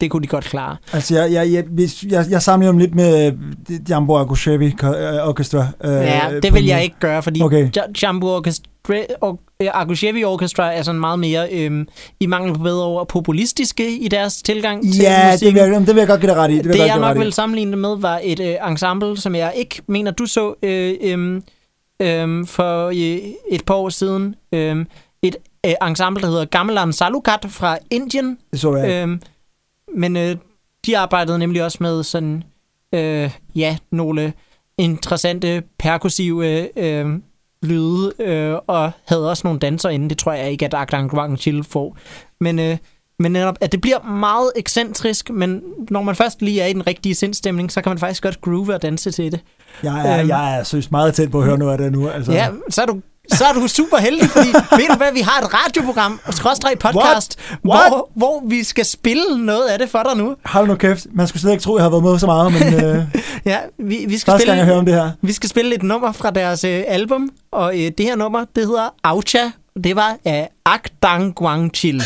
Det 0.00 0.10
kunne 0.10 0.22
de 0.22 0.26
godt 0.28 0.44
klare. 0.44 0.76
Altså, 0.92 1.14
jeg, 1.18 1.32
jeg, 1.32 1.52
jeg, 1.52 1.64
hvis, 1.70 2.04
jeg, 2.08 2.26
jeg 2.30 2.42
sammenligner 2.42 2.72
dem 2.72 2.78
lidt 2.78 2.94
med 2.94 3.32
øh, 3.70 3.80
Jambo 3.88 4.16
Agushevi 4.16 4.74
Orchestra. 5.22 5.66
Øh, 5.84 5.90
Ja, 5.92 6.20
det 6.42 6.50
på 6.50 6.54
vil 6.54 6.64
jeg 6.66 6.82
ikke 6.82 6.96
gøre, 7.00 7.22
fordi 7.22 7.42
Okay. 7.42 7.68
Jumbo 8.02 8.26
Orchestra, 8.26 8.69
og 9.20 9.40
Agushevi 9.60 10.24
Orchestra 10.24 10.72
er 10.72 10.82
sådan 10.82 11.00
meget 11.00 11.18
mere, 11.18 11.48
øhm, 11.52 11.88
i 12.20 12.26
mangel 12.26 12.54
på 12.54 12.62
bedre 12.62 12.84
ord, 12.86 13.08
populistiske 13.08 13.98
i 13.98 14.08
deres 14.08 14.42
tilgang 14.42 14.82
til 14.82 15.02
Ja, 15.02 15.22
det 15.24 15.32
musikken. 15.32 15.54
vil, 15.70 15.86
det 15.86 15.94
vil 15.94 16.00
jeg 16.00 16.08
godt 16.08 16.20
give 16.20 16.30
dig 16.30 16.38
ret 16.38 16.50
i. 16.50 16.56
Det, 16.56 16.64
vil 16.64 16.72
det 16.72 16.78
jeg 16.78 16.86
jeg 16.86 16.98
nok 16.98 17.18
vil 17.18 17.32
sammenligne 17.32 17.70
det 17.70 17.78
med, 17.78 17.96
var 17.98 18.20
et 18.22 18.40
øh, 18.40 18.70
ensemble, 18.70 19.16
som 19.20 19.34
jeg 19.34 19.52
ikke 19.56 19.82
mener, 19.86 20.10
du 20.10 20.26
så 20.26 20.54
øh, 20.62 20.94
øh, 21.00 21.42
øh, 22.02 22.46
for 22.46 22.86
øh, 22.86 23.18
et 23.50 23.64
par 23.66 23.74
år 23.74 23.88
siden. 23.88 24.34
Øh, 24.52 24.86
et 25.22 25.36
øh, 25.66 25.72
ensemble, 25.88 26.22
der 26.22 26.28
hedder 26.28 26.44
Gamelan 26.44 26.92
Salukat 26.92 27.46
fra 27.48 27.78
Indien. 27.90 28.38
Det 28.52 28.60
så 28.60 28.76
jeg. 28.76 29.08
Øh, 29.08 29.18
men 29.96 30.16
øh, 30.16 30.36
de 30.86 30.98
arbejdede 30.98 31.38
nemlig 31.38 31.64
også 31.64 31.78
med 31.80 32.02
sådan, 32.02 32.42
øh, 32.94 33.30
ja, 33.54 33.76
nogle 33.92 34.32
interessante, 34.78 35.62
perkussive 35.78 36.68
øh, 36.76 37.18
lyde, 37.62 38.12
øh, 38.18 38.54
og 38.66 38.90
havde 39.06 39.30
også 39.30 39.40
nogle 39.46 39.60
danser 39.60 39.88
inde. 39.88 40.08
Det 40.08 40.18
tror 40.18 40.32
jeg 40.32 40.50
ikke, 40.50 40.64
at 40.64 40.74
Akdang 40.74 41.14
Wang 41.14 41.38
Chill 41.38 41.64
får. 41.64 41.96
Men, 42.40 42.58
øh, 42.58 42.76
men 43.18 43.32
netop, 43.32 43.56
at 43.60 43.72
det 43.72 43.80
bliver 43.80 44.02
meget 44.02 44.52
ekscentrisk, 44.56 45.30
men 45.30 45.62
når 45.90 46.02
man 46.02 46.14
først 46.14 46.42
lige 46.42 46.60
er 46.60 46.66
i 46.66 46.72
den 46.72 46.86
rigtige 46.86 47.14
sindstemning, 47.14 47.72
så 47.72 47.82
kan 47.82 47.90
man 47.90 47.98
faktisk 47.98 48.22
godt 48.22 48.40
groove 48.40 48.74
og 48.74 48.82
danse 48.82 49.10
til 49.10 49.32
det. 49.32 49.40
Jeg 49.82 50.08
er, 50.08 50.20
øhm, 50.20 50.28
jeg 50.28 50.58
er 50.58 50.62
seriøst 50.62 50.90
meget 50.90 51.14
tæt 51.14 51.30
på 51.30 51.38
at 51.38 51.44
høre 51.44 51.58
noget 51.58 51.72
af 51.72 51.78
det 51.78 51.92
nu. 51.92 52.08
Altså. 52.08 52.32
Ja, 52.32 52.48
så 52.68 52.82
er 52.82 52.86
du 52.86 53.00
så 53.32 53.44
er 53.44 53.52
du 53.52 53.68
super 53.68 53.96
heldig, 53.96 54.30
fordi 54.30 54.48
ved 54.48 54.88
du 54.90 54.96
hvad, 54.96 55.12
vi 55.12 55.20
har 55.20 55.40
et 55.42 55.54
radioprogram, 55.54 56.20
skråstrej 56.30 56.74
podcast, 56.74 57.38
What? 57.64 57.88
Hvor, 57.88 58.10
hvor 58.14 58.42
vi 58.48 58.64
skal 58.64 58.84
spille 58.84 59.46
noget 59.46 59.68
af 59.68 59.78
det 59.78 59.90
for 59.90 60.02
dig 60.02 60.16
nu. 60.16 60.36
Hold 60.44 60.66
nu 60.68 60.74
kæft. 60.74 61.06
Man 61.14 61.28
skulle 61.28 61.40
slet 61.40 61.52
ikke 61.52 61.62
tro, 61.62 61.76
jeg 61.76 61.82
har 61.84 61.90
været 61.90 62.02
med 62.02 62.18
så 62.18 62.26
meget, 62.26 62.52
men 62.52 62.74
øh, 62.84 63.04
Ja, 63.44 63.58
vi, 63.78 64.04
vi, 64.08 64.18
skal 64.18 64.30
første 64.32 64.46
gang 64.46 64.58
jeg 64.58 64.66
hører 64.66 64.76
spille, 64.76 64.78
om 64.78 64.84
det 64.86 64.94
her. 64.94 65.10
vi 65.22 65.32
skal 65.32 65.48
spille 65.48 65.74
et 65.74 65.82
nummer 65.82 66.12
fra 66.12 66.30
deres 66.30 66.64
øh, 66.64 66.84
album, 66.88 67.30
og 67.52 67.74
øh, 67.74 67.90
det 67.98 68.06
her 68.06 68.16
nummer, 68.16 68.44
det 68.56 68.66
hedder 68.66 68.94
Aucha. 69.04 69.50
Det 69.84 69.96
var 69.96 70.16
af 70.24 70.48
Ak 70.66 70.88
Dang 71.02 71.34
Guang 71.34 71.70
Chil. 71.74 72.02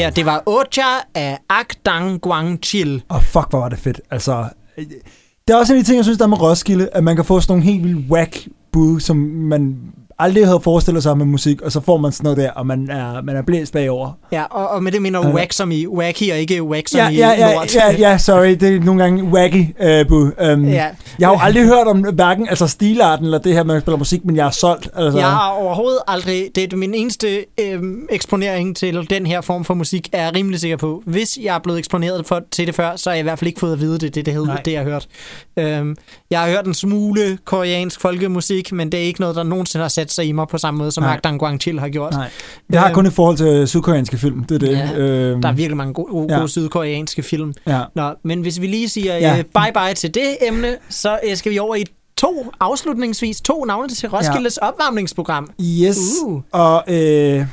Her, 0.00 0.10
det 0.10 0.26
var 0.26 0.42
Ocha 0.46 0.82
af 1.14 1.38
Ak 1.48 1.74
Dang 1.86 2.20
Guang 2.20 2.58
Chil. 2.62 3.02
Og 3.08 3.22
fuck, 3.22 3.50
hvor 3.50 3.58
var 3.58 3.68
det 3.68 3.78
fedt. 3.78 4.00
Altså, 4.10 4.48
øh, 4.78 4.84
det 5.48 5.54
er 5.54 5.56
også 5.56 5.72
en 5.72 5.78
af 5.78 5.84
de 5.84 5.88
ting, 5.90 5.96
jeg 5.96 6.04
synes, 6.04 6.18
der 6.18 6.24
er 6.24 6.28
med 6.28 6.40
Roskilde, 6.40 6.88
at 6.92 7.04
man 7.04 7.16
kan 7.16 7.24
få 7.24 7.40
sådan 7.40 7.52
nogle 7.52 7.64
helt 7.72 7.84
vildt 7.84 8.10
whack 8.10 8.48
bud, 8.72 9.00
som 9.00 9.16
man 9.16 9.78
aldrig 10.20 10.46
havde 10.46 10.60
forestillet 10.64 11.02
sig 11.02 11.18
med 11.18 11.26
musik, 11.26 11.62
og 11.62 11.72
så 11.72 11.80
får 11.80 11.96
man 11.96 12.12
sådan 12.12 12.24
noget 12.24 12.38
der, 12.38 12.50
og 12.50 12.66
man 12.66 12.90
er, 12.90 13.22
man 13.22 13.36
er 13.36 13.42
blæst 13.42 13.72
bagover. 13.72 14.12
Ja, 14.32 14.42
og, 14.50 14.68
og 14.68 14.82
med 14.82 14.92
det 14.92 15.02
mener 15.02 15.18
Ja. 15.22 15.28
uh, 15.28 15.34
wack 15.34 15.52
som 15.52 15.70
i 15.72 15.86
wacky, 15.86 16.32
og 16.32 16.38
ikke 16.38 16.62
wack 16.62 16.88
som 16.88 16.98
Ja, 16.98 17.08
i 17.08 17.14
ja, 17.16 17.30
ja, 17.30 17.54
lort. 17.54 17.74
ja, 17.74 17.92
ja, 17.98 18.18
sorry, 18.18 18.50
det 18.50 18.76
er 18.76 18.80
nogle 18.80 19.02
gange 19.02 19.22
wacky 19.24 19.64
uh, 19.80 20.08
bud. 20.08 20.30
Um, 20.52 20.64
Ja. 20.64 20.86
Jeg 21.18 21.28
har 21.28 21.34
jo 21.34 21.38
aldrig 21.42 21.64
hørt 21.64 21.86
om 21.86 22.00
hverken 22.14 22.48
altså 22.48 22.66
stilarten 22.66 23.24
eller 23.24 23.38
det 23.38 23.52
her, 23.54 23.64
man 23.64 23.80
spiller 23.80 23.98
musik, 23.98 24.24
men 24.24 24.36
jeg 24.36 24.46
er 24.46 24.50
solgt. 24.50 24.88
Altså. 24.96 25.18
Jeg 25.18 25.28
har 25.28 25.50
overhovedet 25.50 26.00
aldrig... 26.08 26.48
Det 26.54 26.72
er 26.72 26.76
min 26.76 26.94
eneste 26.94 27.44
øhm, 27.60 28.06
eksponering 28.10 28.76
til 28.76 29.06
den 29.10 29.26
her 29.26 29.40
form 29.40 29.64
for 29.64 29.74
musik, 29.74 30.08
er 30.12 30.24
jeg 30.24 30.34
rimelig 30.34 30.60
sikker 30.60 30.76
på. 30.76 31.02
Hvis 31.06 31.38
jeg 31.42 31.54
er 31.54 31.58
blevet 31.58 31.78
eksponeret 31.78 32.26
for, 32.26 32.40
til 32.50 32.66
det 32.66 32.74
før, 32.74 32.96
så 32.96 33.10
har 33.10 33.14
jeg 33.14 33.20
i 33.20 33.22
hvert 33.22 33.38
fald 33.38 33.48
ikke 33.48 33.60
fået 33.60 33.72
at 33.72 33.80
vide 33.80 33.98
det, 33.98 34.14
det, 34.14 34.26
det, 34.26 34.34
hed, 34.34 34.46
det 34.64 34.72
jeg 34.72 34.80
har 34.80 34.90
hørt. 34.90 35.06
Øhm, 35.58 35.96
jeg 36.30 36.40
har 36.40 36.48
hørt 36.48 36.66
en 36.66 36.74
smule 36.74 37.38
koreansk 37.44 38.00
folkemusik, 38.00 38.72
men 38.72 38.92
det 38.92 39.00
er 39.00 39.04
ikke 39.04 39.20
noget, 39.20 39.36
der 39.36 39.42
nogensinde 39.42 39.82
har 39.82 39.88
sat 39.88 40.09
sig 40.12 40.26
i 40.26 40.32
mig 40.32 40.48
på 40.48 40.58
samme 40.58 40.78
måde, 40.78 40.90
som. 40.90 41.04
Akdang 41.04 41.38
Guang 41.38 41.60
Chil 41.60 41.78
har 41.80 41.88
gjort. 41.88 42.12
Nej. 42.12 42.30
Jeg 42.70 42.80
har 42.80 42.88
Øhm, 42.88 42.94
kun 42.94 43.06
i 43.06 43.10
forhold 43.10 43.36
til 43.36 43.68
sydkoreanske 43.68 44.18
film, 44.18 44.44
det 44.44 44.54
er 44.54 44.58
det. 44.58 44.72
Ja, 44.78 44.98
øhm, 44.98 45.42
Der 45.42 45.48
er 45.48 45.52
virkelig 45.52 45.76
mange 45.76 45.94
gode, 45.94 46.06
gode 46.10 46.40
Ja. 46.40 46.46
sydkoreanske 46.46 47.22
film. 47.22 47.54
ja. 47.66 47.80
Nå, 47.94 48.10
men 48.24 48.40
hvis 48.40 48.60
vi 48.60 48.66
lige 48.66 48.88
siger 48.88 49.14
Ja. 49.18 49.36
ja. 49.36 49.42
bye-bye 49.58 49.94
til 49.94 50.14
det 50.14 50.36
emne, 50.48 50.76
så 50.88 51.18
øh, 51.30 51.36
skal 51.36 51.52
vi 51.52 51.58
over 51.58 51.74
i 51.74 51.84
to, 52.16 52.46
afslutningsvis, 52.60 53.40
to 53.40 53.64
navne 53.64 53.88
til 53.88 54.08
Roskildes 54.08 54.58
ja. 54.62 54.68
opvarmningsprogram. 54.68 55.50
Yes. 55.60 55.98
Uh. 56.26 56.42
Og 56.52 56.84
øh, 56.88 57.46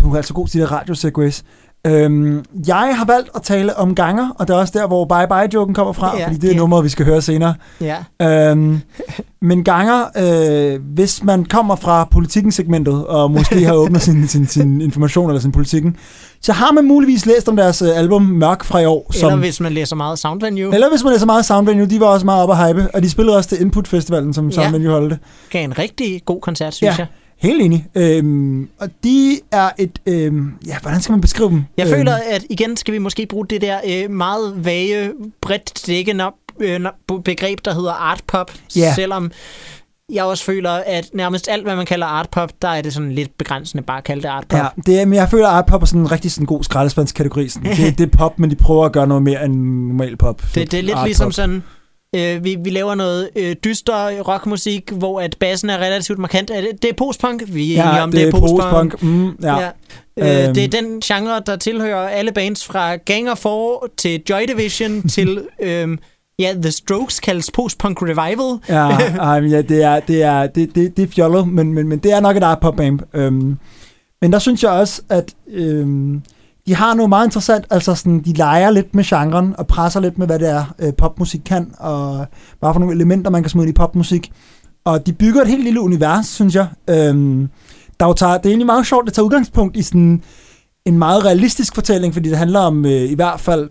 du 0.00 0.12
er 0.12 0.16
altså 0.16 0.34
god 0.34 0.46
til 0.48 0.60
det 0.60 0.70
radio 0.70 0.94
segways. 0.94 1.42
Øhm, 1.86 2.44
jeg 2.66 2.92
har 2.96 3.04
valgt 3.04 3.28
at 3.34 3.42
tale 3.42 3.76
om 3.76 3.94
ganger, 3.94 4.30
og 4.38 4.48
det 4.48 4.54
er 4.54 4.58
også 4.58 4.72
der, 4.78 4.86
hvor 4.86 5.04
Bye 5.04 5.26
Bye-joken 5.28 5.74
kommer 5.74 5.92
fra, 5.92 6.16
Ja, 6.18 6.26
fordi 6.26 6.38
det 6.38 6.48
er 6.48 6.52
ja. 6.52 6.58
nummeret, 6.58 6.84
vi 6.84 6.88
skal 6.88 7.06
høre 7.06 7.22
senere. 7.22 7.54
Ja. 7.80 7.96
Øhm, 8.50 8.80
men 9.42 9.64
ganger, 9.64 10.04
øh, 10.74 10.80
hvis 10.94 11.24
man 11.24 11.44
kommer 11.44 11.76
fra 11.76 12.04
politikken-segmentet, 12.10 13.06
og 13.06 13.30
måske 13.30 13.64
har 13.64 13.74
åbnet 13.82 14.02
sin, 14.02 14.28
sin, 14.28 14.46
sin 14.46 14.80
information 14.80 15.30
eller 15.30 15.40
sin 15.40 15.52
politikken, 15.52 15.96
så 16.42 16.52
har 16.52 16.72
man 16.72 16.84
muligvis 16.84 17.26
læst 17.26 17.48
om 17.48 17.56
deres 17.56 17.82
øh, 17.82 17.88
album 17.98 18.22
Mørk 18.22 18.64
fra 18.64 18.78
i 18.80 18.84
år. 18.86 19.10
Eller 19.14 19.30
Som, 19.30 19.38
hvis 19.38 19.60
man 19.60 19.72
læser 19.72 19.96
meget 19.96 20.18
Soundvenue. 20.18 20.74
eller 20.74 20.88
hvis 20.90 21.04
man 21.04 21.12
læser 21.12 21.26
meget 21.26 21.44
Soundvenue, 21.44 21.86
de 21.86 22.00
var 22.00 22.06
også 22.06 22.26
meget 22.26 22.42
oppe 22.42 22.54
at 22.54 22.66
hype, 22.68 22.88
og 22.94 23.02
de 23.02 23.10
spillede 23.10 23.36
også 23.36 23.48
til 23.48 23.60
Input 23.60 23.88
Festivalen, 23.88 24.34
som 24.34 24.48
Ja. 24.48 24.54
Soundvenue 24.54 24.92
holdte. 24.92 25.18
gav 25.50 25.64
en 25.64 25.78
rigtig 25.78 26.22
god 26.24 26.40
koncert, 26.40 26.74
synes 26.74 26.92
Ja. 26.92 26.94
jeg. 26.98 27.06
Helt 27.40 27.62
enig. 27.62 27.86
Øhm, 27.94 28.68
og 28.78 28.88
de 29.04 29.40
er 29.52 29.70
et... 29.78 29.98
Øhm, 30.06 30.52
ja, 30.66 30.78
hvordan 30.82 31.00
skal 31.00 31.12
man 31.12 31.20
beskrive 31.20 31.50
dem? 31.50 31.64
Jeg 31.76 31.86
øhm, 31.86 31.96
føler, 31.96 32.14
at 32.30 32.44
igen 32.50 32.76
skal 32.76 32.94
vi 32.94 32.98
måske 32.98 33.26
bruge 33.26 33.46
det 33.46 33.60
der 33.60 33.80
øh, 33.88 34.10
meget 34.10 34.64
vage, 34.64 35.12
bredt 35.40 35.86
dækkende 35.86 36.24
øh, 36.60 36.80
begreb, 37.24 37.58
der 37.64 37.74
hedder 37.74 37.92
art 37.92 38.22
pop. 38.26 38.52
Ja. 38.76 38.94
Selvom 38.94 39.30
jeg 40.12 40.24
også 40.24 40.44
føler, 40.44 40.70
at 40.70 41.10
nærmest 41.14 41.48
alt, 41.48 41.62
hvad 41.62 41.76
man 41.76 41.86
kalder 41.86 42.06
artpop, 42.06 42.50
der 42.62 42.68
er 42.68 42.82
det 42.82 42.94
sådan 42.94 43.12
lidt 43.12 43.38
begrænsende 43.38 43.82
bare 43.82 43.98
at 43.98 44.04
kalde 44.04 44.22
det 44.22 44.28
artpop. 44.28 44.58
Ja, 44.58 44.66
det 44.86 45.00
er, 45.00 45.04
men 45.04 45.14
jeg 45.14 45.30
føler, 45.30 45.48
at 45.48 45.54
art 45.54 45.66
pop 45.66 45.82
er 45.82 45.86
sådan 45.86 46.00
en 46.00 46.12
rigtig 46.12 46.32
sådan 46.32 46.46
god 46.46 46.64
skraldespandskategori. 46.64 47.48
Sådan. 47.48 47.76
Det, 47.76 47.78
det 47.98 48.12
er 48.12 48.16
pop, 48.16 48.38
men 48.38 48.50
de 48.50 48.56
prøver 48.56 48.84
at 48.84 48.92
gøre 48.92 49.06
noget 49.06 49.22
mere 49.22 49.44
end 49.44 49.54
normal 49.54 50.16
pop. 50.16 50.42
Det, 50.54 50.70
det 50.70 50.78
er 50.78 50.82
lidt 50.82 50.96
Art 50.96 51.06
ligesom 51.06 51.32
sådan, 51.32 51.62
øh, 52.16 52.44
vi, 52.44 52.56
vi 52.64 52.70
laver 52.70 52.94
noget 52.94 53.30
øh, 53.36 53.56
dyster 53.64 54.20
rockmusik, 54.22 54.90
hvor 54.92 55.20
at 55.20 55.36
bassen 55.40 55.70
er 55.70 55.78
relativt 55.78 56.18
markant. 56.18 56.50
Er 56.50 56.60
det, 56.60 56.82
det 56.82 56.90
er 56.90 56.94
postpunk, 56.94 57.42
vi 57.46 57.74
er 57.74 57.82
enige 57.82 57.96
Ja, 57.96 58.02
om, 58.02 58.10
det 58.10 58.22
er 58.22 58.30
postpunk. 58.30 58.60
postpunk. 58.60 59.02
Mm, 59.02 59.36
ja. 59.42 59.58
Ja. 59.60 59.68
Øh, 60.18 60.44
Øhm. 60.46 60.54
det 60.54 60.64
er 60.64 60.68
den 60.68 61.00
genre, 61.00 61.42
der 61.46 61.56
tilhører 61.56 62.08
alle 62.08 62.32
bands 62.32 62.64
fra 62.64 62.96
Gang 62.96 63.30
of 63.30 63.38
Four 63.38 63.88
til 63.96 64.22
Joy 64.30 64.40
Division 64.48 65.02
til... 65.14 65.42
øhm, 65.62 65.98
Ja, 66.38 66.54
The 66.62 66.70
Strokes 66.70 67.20
kaldes 67.20 67.50
post-punk 67.50 68.02
revival. 68.02 68.58
Ja, 68.68 69.40
men 69.40 69.50
ja, 69.50 69.62
det 69.62 69.82
er, 69.82 70.00
det 70.00 70.22
er, 70.22 70.46
det, 70.46 70.74
det, 70.74 70.96
det 70.96 71.02
er 71.02 71.06
fjollet, 71.12 71.48
men, 71.48 71.74
men, 71.74 71.88
men 71.88 71.98
det 71.98 72.12
er 72.12 72.20
nok 72.20 72.36
et 72.36 72.42
art 72.42 72.60
pop 72.60 72.76
band. 72.76 73.00
Øhm, 73.14 73.56
men 74.22 74.32
der 74.32 74.38
synes 74.38 74.62
jeg 74.62 74.70
også, 74.70 75.02
at 75.08 75.34
øhm, 75.48 76.22
de 76.66 76.74
har 76.74 76.94
noget 76.94 77.08
meget 77.08 77.26
interessant, 77.26 77.64
altså 77.70 77.94
sådan, 77.94 78.22
de 78.22 78.32
leger 78.32 78.70
lidt 78.70 78.94
med 78.94 79.04
genren 79.04 79.54
og 79.58 79.66
presser 79.66 80.00
lidt 80.00 80.18
med, 80.18 80.26
hvad 80.26 80.38
det 80.38 80.48
er, 80.48 80.74
øh, 80.78 80.92
popmusik 80.98 81.40
kan, 81.44 81.74
og 81.78 82.26
hvad 82.60 82.72
for 82.72 82.78
nogle 82.78 82.94
elementer, 82.94 83.30
man 83.30 83.42
kan 83.42 83.50
smide 83.50 83.66
ind 83.66 83.76
i 83.76 83.78
popmusik. 83.78 84.32
Og 84.84 85.06
de 85.06 85.12
bygger 85.12 85.42
et 85.42 85.48
helt 85.48 85.64
lille 85.64 85.80
univers, 85.80 86.26
synes 86.26 86.54
jeg. 86.54 86.66
Øhm, 86.88 87.48
der 88.00 88.06
jo 88.06 88.12
tager, 88.12 88.36
det 88.36 88.46
er 88.46 88.50
egentlig 88.50 88.66
meget 88.66 88.86
sjovt, 88.86 89.06
det 89.06 89.14
tager 89.14 89.24
udgangspunkt 89.24 89.76
i 89.76 89.82
sådan 89.82 90.22
en 90.84 90.98
meget 90.98 91.24
realistisk 91.24 91.74
fortælling, 91.74 92.14
fordi 92.14 92.28
det 92.28 92.38
handler 92.38 92.60
om 92.60 92.84
øh, 92.86 93.10
i 93.10 93.14
hvert 93.14 93.40
fald, 93.40 93.70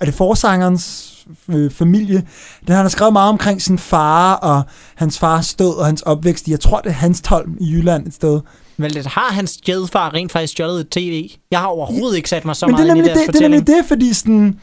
er 0.00 0.04
det 0.04 0.14
forsangerens 0.14 1.12
øh, 1.48 1.70
familie. 1.70 2.24
Den 2.66 2.74
har 2.74 2.88
skrevet 2.88 3.12
meget 3.12 3.28
omkring 3.28 3.62
sin 3.62 3.78
far 3.78 4.34
og 4.34 4.62
hans 4.94 5.18
fars 5.18 5.54
død 5.54 5.74
og 5.74 5.86
hans 5.86 6.02
opvækst. 6.02 6.48
i, 6.48 6.50
Jeg 6.50 6.60
tror, 6.60 6.80
det 6.80 6.88
er 6.88 6.94
Hans 6.94 7.20
Tolm 7.20 7.56
i 7.60 7.72
Jylland 7.72 8.06
et 8.06 8.14
sted. 8.14 8.40
Det 8.78 9.06
har 9.06 9.32
hans 9.32 9.50
stjædfar 9.50 10.14
rent 10.14 10.32
faktisk 10.32 10.52
stjålet 10.52 10.80
et 10.80 10.88
tv. 10.90 11.28
Jeg 11.50 11.58
har 11.60 11.66
overhovedet 11.66 12.16
ikke 12.16 12.28
sat 12.28 12.44
mig 12.44 12.56
så 12.56 12.66
Men 12.66 12.76
det 12.76 12.86
meget 12.86 12.90
er 12.90 12.94
ind 12.96 13.06
i 13.06 13.08
deres 13.08 13.18
det, 13.18 13.26
det, 13.26 13.28
er 13.28 13.32
fortælling. 13.32 13.50
nemlig 13.66 13.76
det, 13.76 13.84
fordi 13.88 14.12
sådan, 14.14 14.58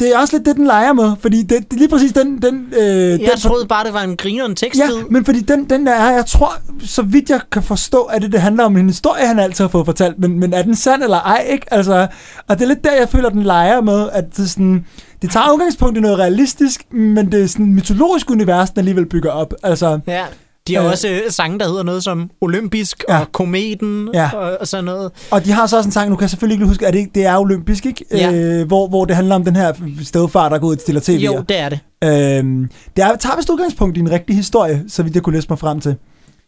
det 0.00 0.14
er 0.14 0.18
også 0.18 0.36
lidt 0.36 0.46
det, 0.46 0.56
den 0.56 0.66
leger 0.66 0.92
med. 0.92 1.12
Fordi 1.20 1.42
det, 1.42 1.50
det 1.50 1.72
er 1.72 1.76
lige 1.76 1.88
præcis 1.88 2.12
den... 2.12 2.42
den 2.42 2.66
øh, 2.78 2.82
Jeg 3.10 3.18
den, 3.18 3.28
troede 3.40 3.66
bare, 3.66 3.84
det 3.84 3.94
var 3.94 4.02
en 4.02 4.16
grineren 4.16 4.54
tekst. 4.56 4.80
Ja, 4.80 4.88
men 5.10 5.24
fordi 5.24 5.40
den, 5.40 5.70
den 5.70 5.86
der 5.86 5.92
er, 5.92 6.10
jeg 6.14 6.26
tror, 6.26 6.52
så 6.84 7.02
vidt 7.02 7.30
jeg 7.30 7.40
kan 7.52 7.62
forstå, 7.62 8.02
at 8.02 8.22
det, 8.22 8.32
det 8.32 8.40
handler 8.40 8.64
om 8.64 8.76
en 8.76 8.86
historie, 8.86 9.26
han 9.26 9.38
altid 9.38 9.64
har 9.64 9.68
fået 9.68 9.84
fortalt, 9.86 10.18
men, 10.18 10.38
men 10.40 10.52
er 10.52 10.62
den 10.62 10.76
sand 10.76 11.02
eller 11.02 11.20
ej, 11.20 11.46
ikke? 11.50 11.74
Altså, 11.74 12.06
og 12.48 12.58
det 12.58 12.64
er 12.64 12.68
lidt 12.68 12.84
der, 12.84 12.92
jeg 12.94 13.08
føler, 13.08 13.28
den 13.28 13.42
leger 13.42 13.80
med, 13.80 14.08
at 14.12 14.36
det, 14.36 14.50
sådan, 14.50 14.86
det 15.22 15.30
tager 15.30 15.52
udgangspunkt 15.54 15.98
i 15.98 16.00
noget 16.00 16.18
realistisk, 16.18 16.92
men 16.92 17.32
det 17.32 17.42
er 17.42 17.46
sådan 17.46 17.64
et 17.66 17.72
mytologisk 17.72 18.30
univers, 18.30 18.70
den 18.70 18.78
alligevel 18.78 19.06
bygger 19.06 19.30
op. 19.30 19.54
Altså, 19.62 20.00
Ja. 20.06 20.24
De 20.68 20.74
har 20.74 20.82
Øh. 20.84 20.90
også 20.90 21.08
øh, 21.08 21.20
sange, 21.30 21.58
der 21.58 21.68
hedder 21.68 21.82
noget 21.82 22.04
som 22.04 22.30
Olympisk 22.40 23.04
Ja. 23.08 23.18
og 23.20 23.32
Kometen 23.32 24.08
Ja. 24.14 24.30
og, 24.34 24.56
og 24.60 24.68
sådan 24.68 24.84
noget. 24.84 25.10
Og 25.30 25.44
de 25.44 25.52
har 25.52 25.66
så 25.66 25.76
også 25.76 25.88
en 25.88 25.92
sang, 25.92 26.10
nu 26.10 26.16
kan 26.16 26.22
jeg 26.22 26.30
selvfølgelig 26.30 26.54
ikke 26.54 26.66
huske, 26.66 26.86
at 26.86 26.94
det, 26.94 27.06
det 27.14 27.26
er 27.26 27.38
olympisk, 27.38 27.86
ikke? 27.86 28.04
Ja. 28.12 28.32
Øh, 28.32 28.66
hvor, 28.66 28.88
hvor 28.88 29.04
det 29.04 29.16
handler 29.16 29.34
om 29.34 29.44
den 29.44 29.56
her 29.56 29.72
stedfar, 30.02 30.48
der 30.48 30.58
går 30.58 30.66
ud 30.68 30.74
og 30.74 30.80
stiller 30.80 31.00
tv. 31.00 31.20
Jo, 31.24 31.44
det 31.48 31.58
er 31.60 31.68
det. 31.68 31.78
Øhm, 32.04 32.68
det 32.96 33.04
er, 33.04 33.16
tager 33.16 33.36
vist 33.36 33.50
udgangspunkt 33.50 33.96
i 33.96 34.00
en 34.00 34.10
rigtig 34.10 34.36
historie, 34.36 34.84
så 34.88 35.02
vidt 35.02 35.14
jeg 35.14 35.22
kunne 35.22 35.34
læse 35.36 35.46
mig 35.50 35.58
frem 35.58 35.80
til. 35.80 35.96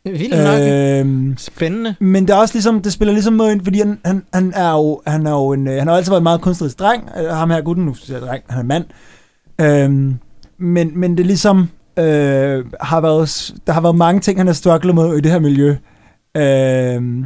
Vildt 0.05 0.45
nok. 0.45 0.61
Øhm, 0.61 1.35
Spændende. 1.39 1.95
men 2.01 2.27
det 2.29 2.33
er 2.35 2.39
også 2.39 2.55
ligesom, 2.55 2.83
det 2.83 2.93
spiller 2.93 3.13
ligesom 3.13 3.33
med 3.33 3.53
ind, 3.53 3.65
fordi 3.65 3.79
han, 3.79 3.99
han, 4.05 4.23
han 4.35 4.53
er 4.57 4.71
jo, 4.73 5.01
han 5.07 5.27
er 5.27 5.31
jo 5.31 5.53
en, 5.53 5.69
øh, 5.69 5.79
han 5.79 5.89
har 5.89 5.95
altid 5.95 6.11
været 6.11 6.21
en 6.21 6.23
meget 6.25 6.41
kunstnerisk 6.41 6.79
dreng, 6.79 7.09
øh, 7.23 7.29
ham 7.31 7.51
her 7.51 7.61
gutten, 7.61 7.85
nu 7.85 7.95
siger 7.95 8.19
jeg 8.19 8.27
dreng, 8.29 8.43
han 8.49 8.59
er 8.59 8.65
mand. 8.65 8.85
Øhm, 9.61 10.15
men, 10.59 10.91
men 11.01 11.11
det 11.17 11.21
er 11.21 11.27
ligesom, 11.27 11.71
øh, 12.01 12.65
har 12.81 13.01
været, 13.01 13.55
der 13.67 13.73
har 13.73 13.81
været 13.81 13.97
mange 13.97 14.21
ting, 14.21 14.39
han 14.39 14.47
har 14.47 14.55
strugglet 14.55 14.95
med 14.95 15.17
i 15.17 15.21
det 15.21 15.33
her 15.33 15.39
miljø. 15.39 15.77
Øhm, 16.37 17.25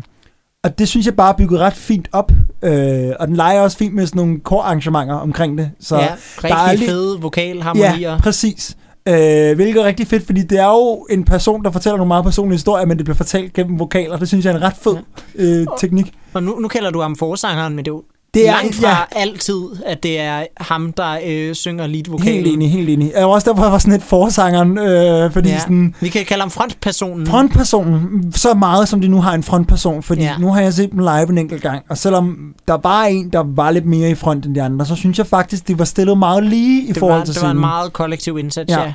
og 0.65 0.79
det 0.79 0.89
synes 0.89 1.07
jeg 1.07 1.17
bare 1.17 1.33
er 1.33 1.37
bygget 1.37 1.61
ret 1.61 1.73
fint 1.75 2.09
op. 2.13 2.33
Øh, 2.63 3.11
og 3.21 3.29
den 3.29 3.37
leger 3.37 3.61
også 3.61 3.77
fint 3.77 3.95
med 3.95 4.07
sådan 4.07 4.23
nogle 4.23 4.41
korarrangementer 4.41 5.15
omkring 5.15 5.59
det. 5.59 5.71
Så, 5.81 5.97
ja, 5.97 6.03
der 6.03 6.09
rigtig 6.45 6.51
er 6.51 6.73
lige- 6.73 6.89
fede 6.89 7.21
vokalharmonier. 7.21 7.99
Ja, 8.13 8.19
præcis. 8.23 8.77
Øh, 9.09 9.55
hvilket 9.55 9.81
er 9.81 9.85
rigtig 9.85 10.07
fedt, 10.07 10.27
fordi 10.27 10.43
det 10.43 10.59
er 10.59 10.67
jo 10.69 11.07
en 11.11 11.25
person, 11.25 11.65
der 11.65 11.71
fortæller 11.71 11.97
nogle 11.97 12.09
meget 12.09 12.25
personlige 12.25 12.55
historier, 12.57 12.87
men 12.87 12.97
det 12.97 13.05
bliver 13.05 13.17
fortalt 13.17 13.53
gennem 13.53 13.79
vokaler. 13.79 14.17
Det 14.17 14.29
synes 14.29 14.45
jeg 14.45 14.53
er 14.53 14.57
en 14.57 14.63
ret 14.63 14.77
fed 14.83 14.97
øh, 15.35 15.67
teknik. 15.81 16.13
Og 16.35 16.43
nu, 16.43 16.59
nu 16.59 16.69
kalder 16.69 16.91
du 16.91 17.01
ham 17.01 17.17
forsangeren, 17.17 17.75
men 17.77 17.85
det 17.85 17.91
er 17.91 17.95
jo 17.95 18.03
Det 18.35 18.49
er- 18.49 18.53
langt 18.53 18.75
fra 18.75 18.89
ja. 18.89 19.21
altid, 19.21 19.61
at 19.87 20.03
det 20.03 20.21
er 20.21 20.45
ham, 20.57 20.93
der 20.93 21.19
øh, 21.27 21.55
synger 21.55 21.87
lead 21.87 22.03
vokalen. 22.11 22.35
Helt 22.35 22.47
enig, 22.47 22.71
helt 22.71 22.89
enig. 22.89 23.13
Jeg 23.17 23.23
var 23.27 23.33
også 23.33 23.51
derfor, 23.51 23.63
jeg 23.63 23.73
var 23.73 23.79
sådan 23.79 23.93
lidt 23.93 24.03
forsangeren, 24.05 24.79
øh, 24.79 25.33
fordi 25.33 25.49
ja. 25.49 25.59
Sådan 25.61 25.95
Vi 26.01 26.09
kan 26.09 26.25
kalde 26.25 26.41
ham 26.41 26.51
frontpersonen. 26.51 27.27
frontpersonen, 27.27 28.33
så 28.33 28.55
meget 28.55 28.89
som 28.89 29.01
de 29.01 29.09
nu 29.09 29.21
har 29.21 29.33
en 29.35 29.43
frontperson, 29.43 30.03
fordi 30.03 30.23
ja. 30.23 30.35
Nu 30.39 30.49
har 30.53 30.61
jeg 30.61 30.75
set 30.75 30.91
dem 30.91 30.99
live 30.99 31.31
en 31.31 31.39
enkelt 31.39 31.63
gang, 31.63 31.83
og 31.89 31.99
selvom 31.99 32.55
der 32.69 32.77
var 32.83 33.05
en, 33.05 33.29
der 33.31 33.45
var 33.47 33.71
lidt 33.71 33.87
mere 33.87 34.11
i 34.11 34.15
front 34.15 34.47
end 34.47 34.55
de 34.55 34.63
andre, 34.63 34.87
så 34.87 34.95
synes 34.97 35.19
jeg 35.19 35.27
faktisk, 35.27 35.69
det 35.69 35.79
var 35.79 35.85
stillet 35.85 36.19
meget 36.19 36.45
lige 36.45 36.83
i 36.83 36.89
det 36.89 36.97
forhold 36.97 37.19
var, 37.19 37.25
til 37.25 37.35
det 37.35 37.43
var 37.43 37.51
en 37.51 37.61
meget 37.61 37.93
kollektiv 37.93 38.39
indsats, 38.39 38.71
Ja. 38.73 38.81
ja. 38.81 38.93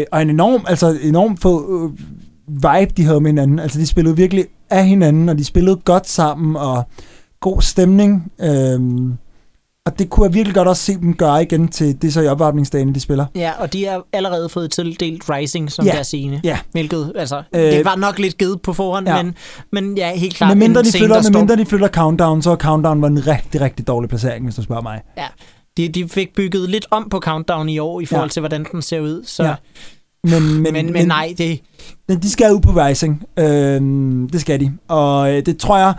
Øh, 0.00 0.04
og 0.12 0.22
en 0.22 0.30
enorm, 0.30 0.64
altså 0.68 0.98
enorm 1.02 1.36
få 1.36 1.84
øh, 1.84 1.90
vibe, 2.48 2.92
de 2.96 3.04
havde 3.04 3.20
med 3.20 3.30
hinanden. 3.30 3.58
Altså, 3.58 3.78
de 3.78 3.86
spillede 3.86 4.16
virkelig 4.16 4.44
af 4.70 4.86
hinanden, 4.86 5.28
og 5.28 5.38
de 5.38 5.44
spillede 5.44 5.76
godt 5.76 6.08
sammen, 6.08 6.56
og 6.56 6.82
god 7.42 7.62
stemning. 7.62 8.32
Øhm, 8.40 9.12
og 9.86 9.98
det 9.98 10.10
kunne 10.10 10.26
jeg 10.26 10.34
virkelig 10.34 10.54
godt 10.54 10.68
også 10.68 10.82
se 10.82 10.94
dem 10.96 11.14
gøre 11.14 11.42
igen 11.42 11.68
til 11.68 12.02
det 12.02 12.12
så 12.12 12.20
i 12.20 12.26
opvarmningsdagen, 12.26 12.94
de 12.94 13.00
spiller. 13.00 13.26
Ja, 13.34 13.52
og 13.58 13.72
de 13.72 13.84
har 13.86 14.02
allerede 14.12 14.48
fået 14.48 14.70
tildelt 14.70 15.30
Rising 15.30 15.72
som 15.72 15.86
Ja. 15.86 15.92
deres 15.92 16.06
scene. 16.06 16.40
Ja. 16.44 16.58
Hvilket, 16.72 17.12
altså, 17.16 17.42
Øh, 17.54 17.62
øh, 17.62 17.72
det 17.72 17.84
var 17.84 17.96
nok 17.96 18.18
lidt 18.18 18.38
givet 18.38 18.62
på 18.62 18.72
forhånd, 18.72 19.08
ja. 19.08 19.22
men, 19.22 19.34
men 19.72 19.96
ja, 19.98 20.14
helt 20.16 20.34
klart 20.34 20.56
Med 20.56 20.66
mindre, 20.68 20.82
de 20.82 20.92
flytter, 20.92 21.22
med 21.30 21.40
mindre 21.40 21.56
de 21.56 21.66
flytter 21.66 21.88
Countdown, 21.88 22.42
så 22.42 22.54
Countdown 22.56 23.02
var 23.02 23.08
en 23.08 23.26
rigtig, 23.26 23.60
rigtig 23.60 23.86
dårlig 23.86 24.08
placering, 24.08 24.44
hvis 24.44 24.54
du 24.54 24.62
spørger 24.62 24.82
mig. 24.82 25.00
Ja, 25.16 25.26
de, 25.76 25.88
de 25.88 26.08
fik 26.08 26.34
bygget 26.36 26.70
lidt 26.70 26.86
om 26.90 27.08
på 27.10 27.18
Countdown 27.20 27.68
i 27.68 27.78
år, 27.78 28.00
i 28.00 28.06
forhold 28.06 28.28
Ja. 28.30 28.32
til, 28.32 28.40
hvordan 28.40 28.66
den 28.72 28.82
ser 28.82 29.00
ud. 29.00 29.22
Så, 29.26 29.44
Ja. 29.44 29.54
Men, 30.24 30.62
men, 30.62 30.72
men, 30.72 30.92
men, 30.92 31.06
nej, 31.08 31.34
det, 31.38 31.60
Men 32.08 32.18
de 32.22 32.30
skal 32.30 32.54
ud 32.54 32.60
på 32.60 32.70
Rising. 32.70 33.22
Øhm, 33.38 34.28
det 34.32 34.40
skal 34.40 34.60
de. 34.60 34.72
Og 34.88 35.34
øh, 35.34 35.46
det 35.46 35.58
tror 35.58 35.78
jeg, 35.78 35.94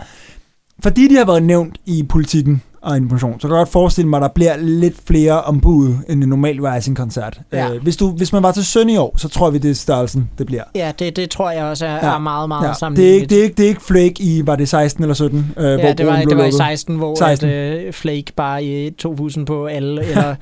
fordi 0.82 1.08
de 1.08 1.16
har 1.16 1.24
været 1.24 1.42
nævnt 1.42 1.76
i 1.86 2.02
politikken 2.02 2.62
og 2.82 2.96
information, 2.96 3.40
så 3.40 3.48
kan 3.48 3.54
jeg 3.56 3.60
godt 3.60 3.68
forestille 3.72 4.08
mig, 4.10 4.16
at 4.16 4.22
der 4.22 4.28
bliver 4.28 4.56
lidt 4.56 4.94
flere 5.06 5.42
ombud 5.42 5.94
end 6.08 6.22
en 6.22 6.28
normal 6.28 6.60
Rising-koncert. 6.60 7.40
Ja. 7.52 7.74
Øh, 7.74 7.82
hvis, 7.82 7.96
du, 7.96 8.10
hvis 8.10 8.32
man 8.32 8.42
var 8.42 8.52
til 8.52 8.64
Søn 8.66 8.88
i 8.90 8.96
år, 8.96 9.14
så 9.18 9.28
tror 9.28 9.50
vi, 9.50 9.58
det 9.58 9.70
er 9.70 9.74
størrelsen, 9.74 10.30
det 10.38 10.46
bliver. 10.46 10.62
ja, 10.74 10.92
det, 10.98 11.16
det 11.16 11.30
tror 11.30 11.50
jeg 11.50 11.64
også 11.64 11.86
er, 11.86 11.94
Ja. 11.94 12.14
er 12.14 12.18
meget, 12.18 12.48
meget 12.48 12.76
Ja. 12.82 12.86
ja. 12.88 12.94
Det, 12.94 13.10
er 13.10 13.14
ikke, 13.14 13.26
det, 13.26 13.38
er 13.38 13.42
ikke, 13.42 13.54
det 13.56 13.64
er 13.64 13.68
ikke 13.68 13.82
Flake 13.82 14.14
i, 14.22 14.42
var 14.46 14.56
det 14.56 14.68
16 14.68 15.04
eller 15.04 15.14
17? 15.14 15.52
Øh, 15.56 15.64
Ja, 15.64 15.70
det 15.72 15.82
var, 15.82 15.92
det 15.92 16.06
var 16.06 16.16
i 16.18 16.24
lukket. 16.24 16.54
16, 16.54 16.96
hvor 16.96 17.14
16. 17.14 17.48
16. 17.48 17.48
At, 17.48 17.84
øh, 17.86 17.92
Flake 17.92 18.32
bare 18.36 18.64
i 18.64 18.90
2000 18.90 19.46
på 19.46 19.66
alle. 19.66 20.04
Eller, 20.06 20.34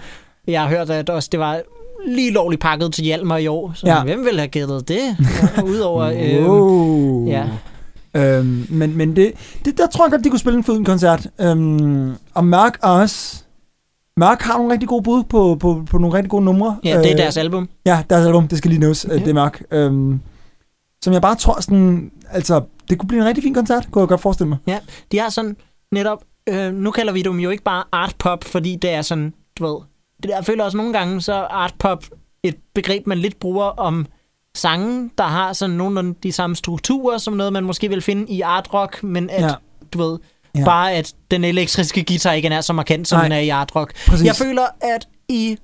jeg 0.47 0.61
har 0.63 0.69
hørt, 0.69 0.91
at 0.91 1.11
også 1.11 1.29
det 1.33 1.41
var 1.41 1.61
lige 2.07 2.33
lovligt 2.33 2.63
pakket 2.63 2.93
til 2.93 3.05
Hjalmar 3.05 3.37
i 3.37 3.47
år. 3.47 3.73
Så 3.75 3.87
Ja. 3.87 4.03
hvem 4.05 4.25
ville 4.25 4.39
have 4.41 4.49
gættet 4.49 4.89
det? 4.89 5.01
Udover... 5.75 6.05
Øh, 6.05 6.49
Wow. 6.51 7.27
ja. 7.29 7.45
Øhm, 8.17 8.67
men 8.71 8.97
men 8.97 9.17
det, 9.17 9.33
det, 9.65 9.79
der 9.79 9.87
tror 9.87 10.05
jeg 10.05 10.11
godt, 10.11 10.25
de 10.25 10.31
kunne 10.31 10.39
spille 10.39 10.57
en 10.57 10.65
fed 10.65 10.85
koncert. 10.85 11.27
Øhm, 11.41 12.15
og 12.35 12.45
Mørk 12.45 12.79
er 12.83 12.89
også... 12.89 13.43
Mørk 14.17 14.43
har 14.43 14.57
nogle 14.59 14.73
rigtig 14.73 14.89
gode 14.89 15.03
bud 15.03 15.23
på, 15.23 15.57
på, 15.61 15.83
på 15.91 15.99
nogle 15.99 16.17
rigtig 16.17 16.31
gode 16.31 16.45
numre. 16.45 16.77
ja, 16.85 16.99
det 16.99 17.07
er 17.07 17.13
Øh, 17.13 17.19
deres 17.19 17.37
album. 17.37 17.69
Ja, 17.87 18.03
deres 18.11 18.27
album, 18.27 18.49
det 18.49 18.59
skal 18.59 18.69
lige 18.69 18.81
nævnes, 18.81 19.07
ja. 19.09 19.15
Ja. 19.15 19.19
det 19.21 19.29
er 19.29 19.35
Mørk. 19.35 19.63
Øhm, 19.71 20.21
som 21.03 21.13
jeg 21.13 21.23
bare 21.23 21.35
tror 21.35 21.61
sådan... 21.61 22.11
Altså, 22.31 22.61
det 22.91 22.99
kunne 22.99 23.09
blive 23.09 23.21
en 23.21 23.27
rigtig 23.29 23.45
fin 23.45 23.55
koncert, 23.55 23.89
kunne 23.91 24.01
jeg 24.03 24.09
godt 24.09 24.21
forestille 24.21 24.49
mig. 24.49 24.81
De 25.13 25.19
har 25.19 25.29
sådan 25.29 25.57
netop... 25.93 26.23
Øh, 26.49 26.75
nu 26.75 26.91
kalder 26.91 27.13
vi 27.13 27.23
dem 27.23 27.39
jo 27.41 27.51
ikke 27.51 27.63
bare 27.63 27.85
art 27.93 28.15
pop, 28.19 28.45
fordi 28.45 28.77
det 28.77 28.91
er 28.91 29.03
sådan, 29.03 29.35
du 29.59 29.67
ved... 29.67 29.77
Det 30.23 30.29
der, 30.31 30.37
jeg 30.37 30.45
føler 30.45 30.65
også 30.65 30.77
nogle 30.77 30.93
gange, 30.93 31.21
så 31.21 31.33
art 31.35 31.75
pop 31.79 32.05
et 32.43 32.57
begreb, 32.75 33.07
man 33.07 33.19
lidt 33.19 33.41
bruger 33.41 33.65
om 33.65 34.07
sange, 34.57 35.11
der 35.19 35.25
har 35.25 35.53
sådan 35.53 35.77
nogenlunde 35.77 36.15
de 36.23 36.33
samme 36.33 36.57
strukturer, 36.57 37.19
som 37.19 37.35
noget, 37.35 37.53
man 37.53 37.65
måske 37.65 37.89
vil 37.89 38.03
finde 38.03 38.33
i 38.33 38.41
art 38.41 38.69
rock, 38.75 39.03
men 39.03 39.31
at, 39.31 39.41
Ja. 39.43 39.47
ja. 39.47 39.55
du 39.93 39.99
ved, 39.99 40.19
Ja. 40.55 40.61
ja. 40.61 40.65
bare 40.65 40.93
at 40.93 41.15
den 41.31 41.45
elektriske 41.45 42.05
guitar 42.05 42.33
ikke 42.33 42.49
er 42.49 42.61
så 42.61 42.73
markant, 42.73 43.09
som 43.09 43.17
Nej. 43.17 43.23
den 43.25 43.33
er 43.33 43.39
i 43.39 43.49
art 43.49 43.77
rock. 43.77 43.95
Præcis. 44.07 44.27
Jeg 44.27 44.35
føler, 44.37 44.63
at 44.81 45.09
i 45.29 45.57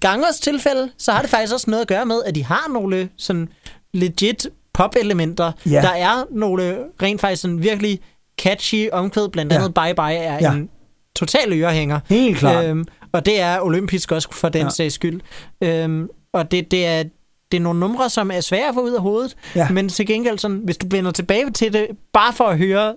Gangers 0.00 0.40
tilfælde, 0.40 0.90
så 0.98 1.12
har 1.12 1.20
det 1.20 1.30
faktisk 1.30 1.54
også 1.54 1.70
noget 1.70 1.82
at 1.82 1.88
gøre 1.88 2.06
med, 2.06 2.22
at 2.26 2.34
de 2.34 2.44
har 2.44 2.68
nogle 2.72 3.08
sådan 3.16 3.48
legit 3.94 4.46
pop-elementer. 4.74 5.52
Ja. 5.66 5.80
Der 5.82 5.88
er 5.90 6.24
nogle 6.30 6.78
rent 7.02 7.20
faktisk 7.20 7.42
sådan 7.42 7.62
virkelig 7.62 8.00
catchy 8.40 8.90
omkvæd, 8.92 9.28
blandt 9.28 9.52
Ja. 9.52 9.58
andet 9.58 9.74
Bye 9.74 9.94
Bye 9.94 10.16
er 10.16 10.34
Ja. 10.34 10.38
ja. 10.40 10.52
en 10.52 10.68
total 11.16 11.52
ørehænger. 11.52 12.00
Helt 12.08 12.38
klart. 12.38 12.64
Øhm, 12.64 12.84
og 13.12 13.26
det 13.26 13.40
er 13.40 13.60
olympisk 13.60 14.12
også 14.12 14.28
for 14.32 14.48
den 14.48 14.60
Ja. 14.60 14.64
ja. 14.66 14.70
sags 14.70 14.94
skyld. 14.94 15.20
Øhm, 15.62 16.08
og 16.32 16.50
det, 16.50 16.70
det, 16.70 16.86
er, 16.86 17.04
det 17.52 17.56
er 17.56 17.62
nogle 17.62 17.80
numre, 17.80 18.10
som 18.10 18.30
er 18.30 18.40
svære 18.40 18.68
at 18.68 18.74
få 18.74 18.80
ud 18.80 18.90
af 18.92 19.00
hovedet, 19.00 19.36
Ja. 19.54 19.68
men 19.70 19.88
til 19.88 20.06
gengæld, 20.06 20.38
sådan, 20.38 20.60
hvis 20.64 20.76
du 20.76 20.86
vender 20.90 21.10
tilbage 21.10 21.50
til 21.50 21.72
det, 21.72 21.86
bare 22.12 22.32
for 22.32 22.44
at 22.44 22.58
høre 22.58 22.94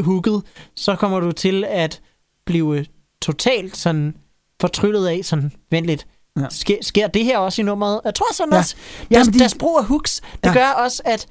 hooket, 0.00 0.42
så 0.76 0.96
kommer 0.96 1.20
du 1.20 1.32
til 1.32 1.64
at 1.68 2.00
blive 2.46 2.84
totalt 3.22 3.76
sådan 3.76 4.14
fortryllet 4.60 5.06
af, 5.06 5.20
sådan, 5.22 5.52
vent 5.70 5.86
lidt, 5.86 6.06
Ja. 6.40 6.46
sker, 6.50 6.76
sker 6.80 7.06
det 7.06 7.24
her 7.24 7.38
også 7.38 7.62
i 7.62 7.64
nummeret. 7.64 8.00
Jeg 8.04 8.14
tror 8.14 8.34
sådan 8.34 8.52
Ja. 8.52 8.58
også, 8.58 8.74
Ja, 9.10 9.14
deres, 9.14 9.28
de- 9.28 9.38
deres 9.38 9.54
brug 9.58 9.78
af 9.78 9.84
hooks, 9.84 10.20
det 10.20 10.48
Ja. 10.48 10.52
gør 10.52 10.66
også, 10.84 11.02
at 11.04 11.26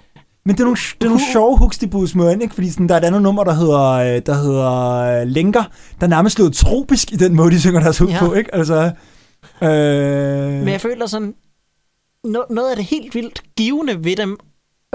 Men 0.46 0.56
det 0.56 0.60
er 0.60 0.64
nogle, 0.66 0.78
det 1.02 1.06
er 1.06 1.10
nogle 1.10 1.22
sjove 1.34 1.58
hooks, 1.58 1.78
de 1.78 1.88
burde 1.88 2.08
smøre 2.08 2.34
ind, 2.34 2.42
ikke? 2.42 2.54
Fordi 2.56 2.72
sådan, 2.72 2.90
der 2.90 2.96
er 2.96 3.00
et 3.00 3.06
andet 3.06 3.22
nummer, 3.22 3.44
der 3.44 3.54
hedder, 3.54 3.84
øh, 3.92 4.22
der 4.26 4.34
hedder 4.34 4.72
øh, 5.22 5.28
Lænker, 5.28 5.64
der 6.00 6.06
er 6.06 6.10
nærmest 6.10 6.40
lød 6.40 6.52
tropisk 6.52 7.12
i 7.12 7.16
den 7.16 7.36
måde, 7.36 7.52
de 7.52 7.60
synger 7.62 7.80
deres 7.80 7.98
hook 7.98 8.10
Ja. 8.10 8.20
på, 8.20 8.34
ikke? 8.34 8.56
Altså, 8.56 8.92
øh, 9.62 9.70
Men 10.60 10.68
jeg 10.68 10.82
føler 10.82 11.06
sådan, 11.06 11.34
no, 12.24 12.42
noget 12.50 12.70
af 12.70 12.76
det 12.76 12.86
helt 12.86 13.16
vildt 13.16 13.44
givende 13.58 14.04
ved 14.04 14.16
dem, 14.16 14.38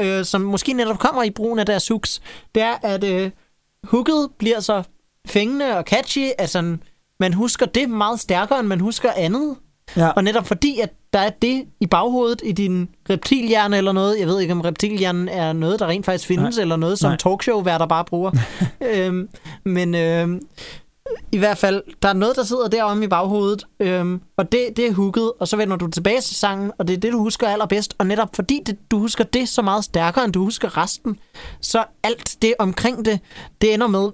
øh, 0.01 0.25
som 0.25 0.41
måske 0.41 0.73
netop 0.73 0.99
kommer 0.99 1.23
i 1.23 1.31
brugen 1.31 1.59
af 1.59 1.67
deres 1.67 1.89
hooks, 1.89 2.23
det 2.55 2.63
er, 2.63 2.75
at 2.83 3.05
øh, 3.05 3.31
hooket 3.85 4.29
bliver 4.39 4.61
så 4.61 4.83
fængende 5.27 5.77
og 5.77 5.85
catchy, 5.85 6.29
at 6.39 6.51
sådan, 6.51 6.83
man 7.21 7.33
husker 7.35 7.67
det 7.67 7.91
meget 7.91 8.21
stærkere, 8.21 8.61
end 8.61 8.69
man 8.69 8.81
husker 8.81 9.11
andet. 9.17 9.57
ja. 9.97 10.09
Og 10.09 10.25
netop 10.25 10.47
fordi, 10.47 10.81
at 10.81 10.91
der 11.13 11.19
er 11.19 11.31
det 11.31 11.65
i 11.81 11.87
baghovedet 11.87 12.41
i 12.45 12.53
din 12.53 12.89
reptilhjerne 13.11 13.77
eller 13.77 13.93
noget. 13.93 14.19
Jeg 14.19 14.27
ved 14.29 14.41
ikke, 14.41 14.53
om 14.53 14.61
reptilhjernen 14.61 15.29
er 15.29 15.53
noget, 15.53 15.81
der 15.81 15.87
rent 15.87 16.07
faktisk 16.07 16.27
findes, 16.27 16.57
Nej. 16.57 16.63
eller 16.63 16.77
noget, 16.77 16.99
som 16.99 17.17
talkshow-værter 17.17 17.87
bare 17.87 18.05
bruger. 18.05 18.31
øhm, 18.91 19.29
men 19.65 19.95
øhm, 19.95 20.41
i 21.33 21.39
hvert 21.39 21.59
fald, 21.59 21.83
der 22.03 22.09
er 22.09 22.13
noget, 22.13 22.37
der 22.37 22.43
sidder 22.45 22.69
deromme 22.69 23.05
i 23.05 23.09
baghovedet, 23.09 23.67
øhm, 23.81 24.21
og 24.37 24.53
det, 24.53 24.69
det 24.77 24.87
er 24.87 24.93
hooket, 24.93 25.33
og 25.41 25.49
så 25.49 25.57
vender 25.57 25.77
du 25.77 25.87
tilbage 25.87 26.21
til 26.21 26.37
sangen, 26.37 26.73
og 26.79 26.89
det 26.89 26.97
er 26.97 27.01
det, 27.01 27.13
du 27.13 27.19
husker 27.19 27.49
allerbedst. 27.49 27.95
Og 27.99 28.07
netop 28.07 28.29
fordi 28.37 28.61
det, 28.67 28.79
du 28.91 28.99
husker 28.99 29.25
det 29.25 29.49
så 29.49 29.63
meget 29.63 29.85
stærkere, 29.85 30.25
end 30.25 30.33
du 30.33 30.45
husker 30.45 30.77
resten, 30.79 31.19
så 31.61 31.85
alt 32.03 32.37
det 32.43 32.55
omkring 32.59 33.05
det, 33.05 33.21
det 33.61 33.75
ender 33.75 33.87
med 33.87 34.11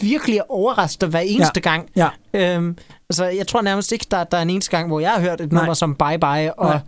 virkelig 0.00 0.36
at 0.38 0.44
overraske 0.48 1.00
dig 1.00 1.08
hver 1.08 1.20
eneste 1.20 1.60
Ja. 1.64 1.70
gang. 1.70 1.88
ja. 1.96 2.08
Øhm, 2.34 2.76
altså, 3.10 3.24
jeg 3.24 3.46
tror 3.46 3.62
nærmest 3.62 3.92
ikke, 3.92 4.06
der, 4.10 4.24
der 4.24 4.38
er 4.38 4.42
en 4.42 4.50
eneste 4.50 4.70
gang, 4.70 4.88
hvor 4.88 5.00
jeg 5.00 5.10
har 5.10 5.20
hørt 5.20 5.40
et 5.40 5.52
Nej. 5.52 5.60
nummer 5.60 5.74
som 5.74 5.94
Bye 5.94 6.18
Bye, 6.18 6.58
og 6.58 6.80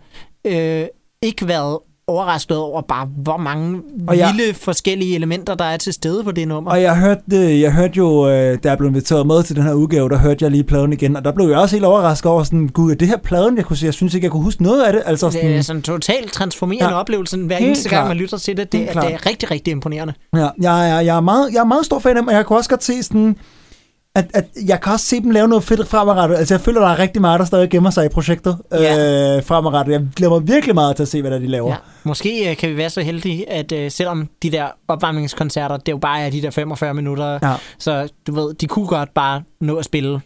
øh, 0.45 0.87
ikke 1.21 1.47
været 1.47 1.79
overrasket 2.09 2.57
over 2.57 2.81
bare, 2.81 3.07
hvor 3.23 3.37
mange 3.37 3.81
Og 4.07 4.17
jeg- 4.17 4.33
vilde 4.37 4.53
forskellige 4.53 5.15
elementer, 5.15 5.55
der 5.55 5.65
er 5.65 5.77
til 5.77 5.93
stede 5.93 6.23
på 6.23 6.31
det 6.31 6.47
nummer. 6.47 6.71
Og 6.71 6.81
jeg 6.81 6.97
hørte, 6.97 7.21
det, 7.31 7.61
jeg 7.61 7.73
hørte 7.73 7.93
jo, 7.97 8.27
øh, 8.29 8.57
da 8.63 8.69
jeg 8.69 8.77
blev 8.77 8.89
inviteret 8.89 9.27
med 9.27 9.43
til 9.43 9.55
den 9.55 9.63
her 9.63 9.73
udgave, 9.73 10.09
der 10.09 10.17
hørte 10.17 10.43
jeg 10.45 10.51
lige 10.51 10.63
pladen 10.63 10.93
igen, 10.93 11.15
og 11.15 11.25
der 11.25 11.31
blev 11.31 11.47
jeg 11.49 11.57
også 11.57 11.75
helt 11.75 11.85
overrasket 11.85 12.31
over 12.31 12.43
sådan, 12.43 12.67
gud, 12.67 12.91
er 12.91 12.95
det 12.95 13.07
her 13.07 13.17
pladen, 13.17 13.57
jeg 13.57 13.65
kunne 13.65 13.77
jeg 13.83 13.93
synes 13.93 14.13
ikke, 14.13 14.25
jeg 14.25 14.31
kunne 14.31 14.43
huske 14.43 14.63
noget 14.63 14.83
af 14.83 14.93
det. 14.93 15.01
Altså 15.05 15.25
det 15.25 15.33
sådan, 15.33 15.51
er 15.51 15.61
sådan 15.61 15.81
totalt 15.81 16.31
transformerende 16.31 16.93
Ja. 16.93 16.99
oplevelse, 16.99 17.37
hver 17.37 17.57
eneste 17.57 17.89
gang, 17.89 18.07
man 18.07 18.17
lytter 18.17 18.37
til 18.37 18.57
det. 18.57 18.71
Det, 18.71 18.79
Helt 18.79 18.95
er, 18.95 19.01
det 19.01 19.13
er 19.13 19.25
rigtig, 19.25 19.51
rigtig 19.51 19.71
imponerende. 19.71 20.13
Ja, 20.35 20.47
jeg, 20.61 20.89
er, 20.91 20.99
jeg, 20.99 21.15
er 21.17 21.21
meget, 21.21 21.53
jeg 21.53 21.59
er 21.59 21.65
meget 21.65 21.85
stor 21.85 21.99
fan 21.99 22.09
af 22.17 22.21
dem, 22.21 22.27
og 22.27 22.33
jeg 22.33 22.45
kunne 22.45 22.59
også 22.59 22.69
godt 22.69 22.83
se 22.83 23.03
sådan, 23.03 23.35
at, 24.15 24.25
at 24.33 24.45
jeg 24.65 24.81
kan 24.81 24.93
også 24.93 25.05
se 25.05 25.19
dem 25.21 25.31
lave 25.31 25.47
noget 25.47 25.63
fedt 25.63 25.87
fremadrettet. 25.87 26.35
Altså, 26.37 26.53
jeg 26.53 26.61
føler, 26.61 26.81
der 26.81 26.87
er 26.87 26.99
rigtig 26.99 27.21
meget, 27.21 27.39
der 27.39 27.45
stadig 27.45 27.69
gemmer 27.69 27.89
sig 27.89 28.05
i 28.05 28.09
projektet 28.09 28.57
Ja. 28.71 29.37
øh, 29.37 29.43
fremadrettet. 29.43 29.93
Jeg 29.93 30.07
glæder 30.15 30.33
mig 30.39 30.47
virkelig 30.47 30.75
meget 30.75 30.95
til 30.95 31.03
at 31.03 31.07
se, 31.09 31.21
hvad 31.21 31.31
der 31.31 31.37
er, 31.37 31.41
de 31.41 31.47
laver. 31.47 31.69
Ja. 31.69 31.75
Måske 32.03 32.49
øh, 32.51 32.57
kan 32.57 32.69
vi 32.69 32.77
være 32.77 32.89
så 32.89 33.01
heldige, 33.01 33.49
at 33.49 33.71
øh, 33.71 33.91
selvom 33.91 34.29
de 34.43 34.49
der 34.51 34.67
opvarmningskoncerter, 34.87 35.77
det 35.77 35.91
jo 35.91 35.97
bare 35.97 36.21
er 36.21 36.29
de 36.29 36.41
der 36.41 36.49
45 36.49 36.93
minutter, 36.93 37.39
Ja. 37.43 37.55
så 37.79 38.09
du 38.27 38.35
ved, 38.35 38.53
de 38.53 38.67
kunne 38.67 38.87
godt 38.87 39.13
bare 39.13 39.43
nå 39.61 39.75
at 39.75 39.85
spille 39.85 40.21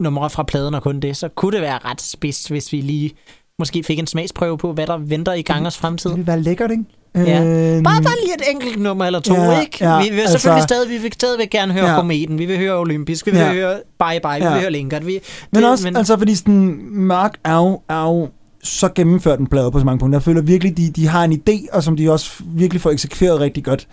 numre 0.00 0.30
fra 0.30 0.42
pladen 0.42 0.74
og 0.74 0.82
kun 0.82 1.00
det, 1.00 1.16
så 1.16 1.28
kunne 1.28 1.52
det 1.52 1.60
være 1.62 1.78
ret 1.84 2.00
spids, 2.02 2.46
hvis 2.46 2.72
vi 2.72 2.80
lige 2.80 3.10
måske 3.58 3.82
fik 3.82 3.98
en 3.98 4.06
smagsprøve 4.06 4.58
på, 4.58 4.72
hvad 4.72 4.86
der 4.86 4.96
venter 4.96 5.32
i 5.32 5.42
gangers 5.42 5.78
fremtid. 5.78 6.10
Det 6.10 6.16
ville 6.16 6.26
være 6.26 6.40
lækkert, 6.40 6.70
ikke? 6.70 6.84
Ja. 7.14 7.44
Øh, 7.44 7.82
Bare, 7.82 8.02
bare 8.02 8.14
lige 8.24 8.34
et 8.34 8.42
enkelt 8.50 8.82
nummer 8.82 9.04
eller 9.04 9.20
to, 9.20 9.34
Ja, 9.34 9.60
ikke? 9.60 9.78
ja, 9.80 10.02
vi 10.02 10.08
vil 10.10 10.18
altså- 10.20 10.32
selvfølgelig 10.32 10.62
stadig, 10.62 10.90
vi 10.90 10.98
vil 10.98 11.12
stadigvæk 11.12 11.50
gerne 11.50 11.72
høre 11.72 11.88
Ja. 11.90 11.96
Kometen, 11.96 12.38
vi 12.38 12.46
vil 12.46 12.58
høre 12.58 12.78
Olympisk, 12.78 13.26
vi 13.26 13.30
vil 13.30 13.40
Ja. 13.40 13.52
høre 13.52 13.74
Bye 13.98 14.20
Bye, 14.22 14.38
vi 14.40 14.44
Ja. 14.44 14.52
vil 14.52 14.60
høre 14.60 14.70
Linkert. 14.70 15.06
Vi, 15.06 15.20
Men 15.52 15.62
det- 15.62 15.70
også, 15.70 15.84
men... 15.84 15.96
altså 15.96 16.18
fordi 16.18 16.34
sådan, 16.34 16.78
Mark 16.90 17.32
er 17.44 17.56
jo, 17.56 17.80
er 17.88 18.02
jo 18.02 18.28
så 18.62 18.88
gennemført 18.94 19.38
en 19.38 19.46
plade 19.46 19.70
på 19.70 19.78
så 19.78 19.84
mange 19.84 19.98
punkter. 19.98 20.18
Jeg 20.18 20.22
føler 20.22 20.42
virkelig, 20.42 20.76
de, 20.76 20.90
de 20.96 21.06
har 21.08 21.24
en 21.24 21.32
idé, 21.48 21.66
og 21.76 21.82
som 21.82 21.96
de 21.96 22.12
også 22.12 22.30
virkelig 22.46 22.80
får 22.80 22.90
eksekveret 22.90 23.40
rigtig 23.40 23.64
godt. 23.64 23.86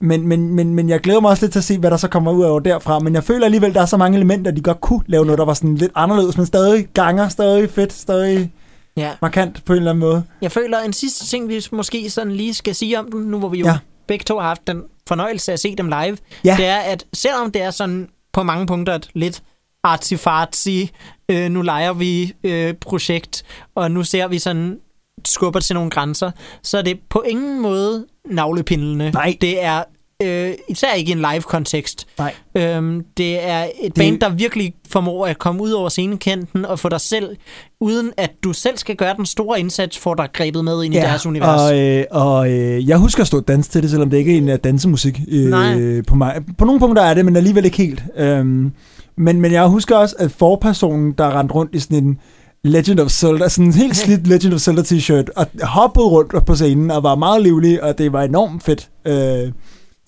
Men, 0.00 0.28
men, 0.28 0.54
men, 0.54 0.74
men 0.74 0.88
jeg 0.88 1.00
glæder 1.00 1.20
mig 1.20 1.30
også 1.30 1.44
lidt 1.44 1.52
til 1.52 1.58
at 1.58 1.64
se, 1.64 1.78
hvad 1.78 1.90
der 1.90 1.96
så 1.96 2.08
kommer 2.08 2.32
ud 2.32 2.42
over 2.44 2.60
derfra. 2.60 2.98
Men 2.98 3.14
jeg 3.14 3.24
føler 3.24 3.44
alligevel, 3.44 3.74
der 3.74 3.80
er 3.80 3.86
så 3.86 3.96
mange 3.96 4.16
elementer, 4.16 4.50
de 4.50 4.60
godt 4.60 4.80
kunne 4.80 5.00
lave 5.06 5.24
noget, 5.24 5.38
der 5.38 5.44
var 5.44 5.54
sådan 5.54 5.74
lidt 5.74 5.92
anderledes, 5.94 6.36
men 6.36 6.46
stadig 6.46 6.86
ganger, 6.94 7.28
stadig 7.28 7.70
fedt, 7.70 7.92
stadig 7.92 8.52
ja. 8.96 9.12
markant 9.22 9.64
på 9.64 9.72
en 9.72 9.76
eller 9.76 9.90
anden 9.90 10.00
måde. 10.00 10.24
Jeg 10.42 10.52
føler, 10.52 10.78
en 10.80 10.92
sidste 10.92 11.26
ting, 11.26 11.48
vi 11.48 11.62
måske 11.72 12.10
sådan 12.10 12.32
lige 12.32 12.54
skal 12.54 12.74
sige 12.74 12.98
om 12.98 13.10
dem, 13.10 13.20
nu 13.20 13.38
hvor 13.38 13.48
vi 13.48 13.58
jo 13.58 13.66
Ja. 13.66 13.78
begge 14.06 14.22
to 14.24 14.38
har 14.38 14.48
haft 14.48 14.66
den 14.66 14.82
fornøjelse 15.08 15.52
at 15.52 15.60
se 15.60 15.76
dem 15.76 15.86
live, 15.88 16.18
Ja. 16.44 16.54
det 16.58 16.66
er, 16.66 16.78
at 16.78 17.04
selvom 17.14 17.52
det 17.52 17.62
er 17.62 17.70
sådan 17.70 18.08
på 18.32 18.42
mange 18.42 18.66
punkter 18.66 18.94
et 18.94 19.08
lidt 19.14 19.42
artsy-fartsy, 19.86 20.88
øh, 21.28 21.50
nu 21.50 21.62
leger 21.62 21.92
vi 21.92 22.32
øh, 22.44 22.74
projekt, 22.74 23.42
og 23.74 23.90
nu 23.90 24.04
ser 24.04 24.28
vi 24.28 24.38
sådan 24.38 24.78
skubber 25.24 25.60
til 25.60 25.74
nogle 25.74 25.90
grænser, 25.90 26.30
så 26.62 26.78
er 26.78 26.82
det 26.82 26.98
på 27.10 27.20
ingen 27.28 27.62
måde 27.62 28.06
navlepindlende. 28.30 29.10
Nej. 29.10 29.36
Det 29.40 29.64
er 29.64 29.82
øh, 30.22 30.50
især 30.68 30.92
ikke 30.94 31.08
i 31.08 31.12
en 31.12 31.18
live-kontekst. 31.32 32.06
Nej. 32.18 32.34
Øhm, 32.56 33.02
det 33.16 33.48
er 33.48 33.62
et 33.64 33.70
Det- 33.84 33.94
band, 33.94 34.20
der 34.20 34.28
virkelig 34.28 34.74
formår 34.88 35.26
at 35.26 35.38
komme 35.38 35.62
ud 35.62 35.70
over 35.70 35.88
scenekanten 35.88 36.64
og 36.64 36.78
få 36.78 36.88
dig 36.88 37.00
selv, 37.00 37.36
uden 37.80 38.12
at 38.16 38.30
du 38.44 38.52
selv 38.52 38.76
skal 38.78 38.96
gøre 38.96 39.14
den 39.16 39.26
store 39.26 39.60
indsats, 39.60 39.98
få 39.98 40.14
dig 40.14 40.28
grebet 40.32 40.64
med 40.64 40.84
ind 40.84 40.94
i 40.94 40.96
deres 40.96 41.26
univers. 41.26 41.60
Og, 41.60 41.78
øh, 41.78 42.04
og 42.10 42.50
øh, 42.52 42.88
jeg 42.88 42.98
husker 42.98 43.20
at 43.20 43.26
stå 43.26 43.36
og 43.36 43.48
danse 43.48 43.70
til 43.70 43.82
det, 43.82 43.90
selvom 43.90 44.10
det 44.10 44.16
ikke 44.18 44.32
er 44.32 44.36
en 44.38 44.48
af 44.48 44.60
dansemusik. 44.60 45.20
Øh, 45.28 45.44
Nej. 45.50 46.00
På, 46.06 46.14
mig. 46.14 46.42
på 46.58 46.64
nogle 46.64 46.80
punkter 46.80 47.02
er 47.02 47.14
det, 47.14 47.24
men 47.24 47.36
alligevel 47.36 47.64
ikke 47.64 47.76
helt. 47.76 48.02
Øhm, 48.16 48.72
men, 49.16 49.40
men 49.40 49.52
jeg 49.52 49.66
husker 49.66 49.96
også, 49.96 50.16
at 50.18 50.30
forpersonen, 50.30 51.12
der 51.12 51.38
rendte 51.38 51.54
rundt 51.54 51.74
i 51.74 51.78
sådan 51.80 52.04
en 52.04 52.18
Legend 52.64 53.00
of 53.00 53.10
Zelda, 53.10 53.48
sådan 53.48 53.64
en 53.66 53.72
helt 53.74 53.96
slidt 54.06 54.26
Legend 54.26 54.54
of 54.54 54.60
Zelda 54.60 54.82
t-shirt, 54.82 55.24
og 55.36 55.46
hoppede 55.62 56.06
rundt 56.06 56.46
på 56.46 56.54
scenen 56.54 56.90
og 56.90 57.02
var 57.02 57.14
meget 57.14 57.42
livlig, 57.42 57.82
og 57.82 57.98
det 57.98 58.12
var 58.12 58.22
enormt 58.22 58.62
fedt, 58.62 58.88
øh, 59.06 59.52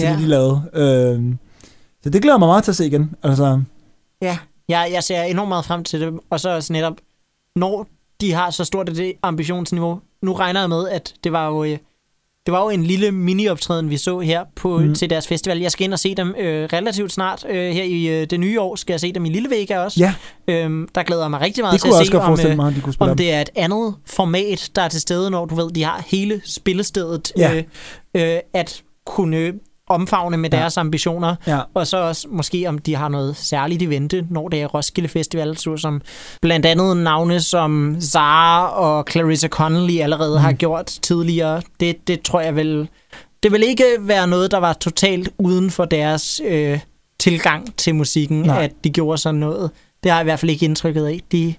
til 0.01 0.07
Ja. 0.07 0.13
det, 0.13 0.19
de 0.19 0.27
lavede. 0.27 0.63
Øh, 0.75 1.35
så 2.05 2.11
det 2.11 2.23
glæder 2.23 2.39
mig 2.39 2.49
meget 2.49 2.65
til 2.65 2.71
at 2.73 2.77
se 2.77 2.87
igen. 2.87 3.11
Altså, 3.23 3.61
Ja, 4.23 4.39
jeg, 4.69 4.89
jeg 4.93 5.05
ser 5.05 5.23
enormt 5.23 5.49
meget 5.49 5.65
frem 5.65 5.85
til 5.85 6.01
det, 6.01 6.15
og 6.31 6.41
så 6.41 6.51
også 6.51 6.73
netop, 6.73 6.95
når 7.57 7.87
de 8.21 8.33
har 8.33 8.51
så 8.51 8.65
stort 8.65 8.89
et 8.99 9.13
ambitionsniveau. 9.23 10.01
Nu 10.23 10.33
regner 10.33 10.61
jeg 10.61 10.69
med, 10.69 10.89
at 10.89 11.15
det 11.25 11.33
var 11.33 11.47
jo, 11.49 11.65
øh, 11.65 11.79
det 12.47 12.53
var 12.53 12.63
jo 12.63 12.69
en 12.69 12.85
lille 12.85 13.11
mini-optræden, 13.13 13.91
vi 13.91 13.97
så 13.97 14.21
her 14.21 14.45
på, 14.57 14.79
Mm. 14.79 14.95
til 14.95 15.11
deres 15.11 15.27
festival. 15.29 15.59
Jeg 15.59 15.73
skal 15.73 15.85
ind 15.85 15.93
og 15.93 15.99
se 15.99 16.15
dem 16.15 16.35
øh, 16.39 16.69
relativt 16.73 17.13
snart. 17.13 17.45
Øh, 17.49 17.73
her 17.73 17.83
i 17.85 18.07
øh, 18.07 18.27
det 18.31 18.41
nye 18.41 18.61
år 18.61 18.77
skal 18.77 18.93
jeg 18.93 19.01
se 19.01 19.13
dem 19.13 19.25
i 19.25 19.29
Lille 19.29 19.51
Vega 19.51 19.79
også. 19.79 20.01
ja, 20.01 20.15
Øhm, 20.49 20.89
der 20.95 21.03
glæder 21.03 21.23
jeg 21.23 21.31
mig 21.31 21.41
rigtig 21.41 21.63
meget 21.63 21.73
det 21.73 21.81
til 21.81 21.89
at 21.89 22.07
se, 22.07 22.19
om, 22.21 22.39
øh, 22.51 22.57
mig, 22.57 22.75
de 22.75 22.81
kunne 22.81 22.95
om 23.01 23.17
det 23.17 23.33
er 23.33 23.41
et 23.41 23.51
andet 23.57 23.95
format, 24.07 24.71
der 24.77 24.83
er 24.83 24.89
til 24.89 25.01
stede, 25.01 25.31
når 25.31 25.45
du 25.47 25.55
ved, 25.55 25.71
de 25.71 25.85
har 25.85 26.05
hele 26.07 26.41
spillestedet 26.45 27.33
Ja. 27.37 27.55
øh, 28.15 28.35
øh, 28.35 28.39
at 28.55 28.83
kunne 29.07 29.53
omfavne 29.89 30.37
med 30.37 30.51
Ja. 30.53 30.57
deres 30.57 30.77
ambitioner. 30.77 31.35
Ja. 31.47 31.59
Og 31.75 31.87
så 31.87 31.97
også 31.97 32.27
måske, 32.31 32.67
om 32.69 32.79
de 32.79 32.95
har 32.97 33.09
noget 33.09 33.37
særligt 33.37 33.83
i 33.83 33.87
vente, 33.87 34.27
når 34.31 34.49
det 34.49 34.63
er 34.63 34.67
Roskilde 34.67 35.09
Festival, 35.09 35.57
så 35.57 35.77
som 35.77 36.03
blandt 36.43 36.67
andet 36.67 36.97
navne 36.97 37.41
som 37.41 37.97
Zara 38.01 38.71
og 38.71 39.05
Clarissa 39.11 39.49
Connolly 39.49 40.01
allerede 40.01 40.39
mm. 40.39 40.43
har 40.43 40.53
gjort 40.53 40.87
tidligere. 40.87 41.63
Det, 41.81 42.09
det 42.09 42.23
tror 42.23 42.41
jeg 42.41 42.57
vil... 42.57 42.89
Det 43.43 43.53
vil 43.53 43.63
ikke 43.63 43.85
være 44.01 44.27
noget, 44.27 44.51
der 44.51 44.59
var 44.59 44.73
totalt 44.73 45.29
uden 45.39 45.71
for 45.71 45.85
deres 45.85 46.41
øh, 46.47 46.81
tilgang 47.21 47.77
til 47.77 47.95
musikken. 47.95 48.43
Nej. 48.43 48.65
at 48.65 48.73
de 48.85 48.91
gjorde 48.91 49.19
sådan 49.19 49.41
noget. 49.41 49.71
Det 50.03 50.11
har 50.11 50.19
jeg 50.19 50.25
i 50.25 50.29
hvert 50.29 50.39
fald 50.41 50.51
ikke 50.51 50.65
indtrykket 50.65 51.07
af. 51.07 51.21
De, 51.33 51.55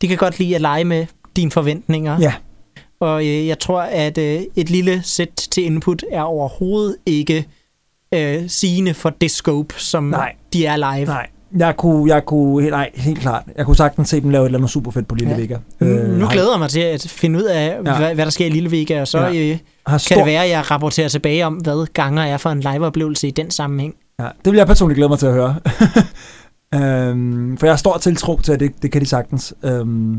de 0.00 0.08
kan 0.08 0.16
godt 0.16 0.38
lide 0.38 0.54
at 0.54 0.60
lege 0.60 0.84
med 0.84 1.06
dine 1.36 1.50
forventninger. 1.50 2.18
Ja. 2.20 2.32
Og 3.00 3.26
øh, 3.26 3.46
jeg 3.46 3.58
tror, 3.58 3.80
at 3.80 4.18
øh, 4.18 4.40
et 4.56 4.70
lille 4.70 5.02
sæt 5.04 5.28
til 5.50 5.64
input 5.64 6.04
er 6.12 6.22
overhovedet 6.22 6.96
ikke 7.06 7.46
øh, 8.14 8.42
sigende 8.48 8.94
for 8.94 9.10
det 9.10 9.30
scope, 9.30 9.74
som 9.78 10.04
Nej. 10.04 10.32
de 10.52 10.66
er 10.66 10.76
live. 10.96 11.06
Nej, 11.06 11.26
jeg 11.58 11.76
kunne, 11.76 12.14
jeg 12.14 12.24
kunne, 12.26 12.70
nej, 12.70 12.90
helt 12.94 13.18
klart. 13.20 13.42
Jeg 13.56 13.66
kunne 13.66 13.76
sagtens 13.76 14.08
se 14.08 14.20
dem 14.20 14.30
lave 14.30 14.42
et 14.42 14.46
eller 14.46 14.58
andet 14.58 14.70
super 14.70 14.90
fedt 14.90 15.08
på 15.08 15.14
Lille 15.14 15.34
Ja. 15.34 15.40
Vega. 15.40 15.56
Nu, 15.80 15.86
Øh, 15.86 16.18
nu 16.18 16.26
glæder 16.30 16.50
jeg 16.52 16.58
mig 16.58 16.70
til 16.70 16.80
at 16.80 17.06
finde 17.08 17.38
ud 17.38 17.44
af, 17.44 17.76
Ja. 17.86 17.96
hvad, 17.96 18.14
hvad 18.14 18.24
der 18.24 18.30
sker 18.30 18.46
i 18.46 18.50
Lille 18.50 18.70
Vega, 18.70 19.00
og 19.00 19.08
så 19.08 19.18
Ja. 19.18 19.34
øh, 19.52 19.58
kan 19.88 19.98
stor- 19.98 20.16
det 20.16 20.26
være, 20.26 20.44
at 20.44 20.50
jeg 20.50 20.70
rapporterer 20.70 21.08
tilbage 21.08 21.46
om, 21.46 21.54
hvad 21.54 21.86
ganger 21.92 22.22
er 22.22 22.36
for 22.36 22.50
en 22.50 22.60
liveoplevelse 22.60 23.28
i 23.28 23.30
den 23.30 23.50
sammenhæng. 23.50 23.94
Ja, 24.20 24.28
det 24.44 24.52
vil 24.52 24.56
jeg 24.58 24.66
personligt 24.66 24.96
glæde 24.96 25.08
mig 25.08 25.18
til 25.18 25.26
at 25.26 25.32
høre. 25.32 25.56
øhm, 26.74 27.56
for 27.58 27.66
jeg 27.66 27.72
har 27.72 27.76
stor 27.76 27.98
tiltro 27.98 28.40
til, 28.40 28.52
at 28.52 28.60
det, 28.60 28.82
det 28.82 28.92
kan 28.92 29.00
de 29.00 29.06
sagtens. 29.06 29.54
Øhm, 29.64 30.16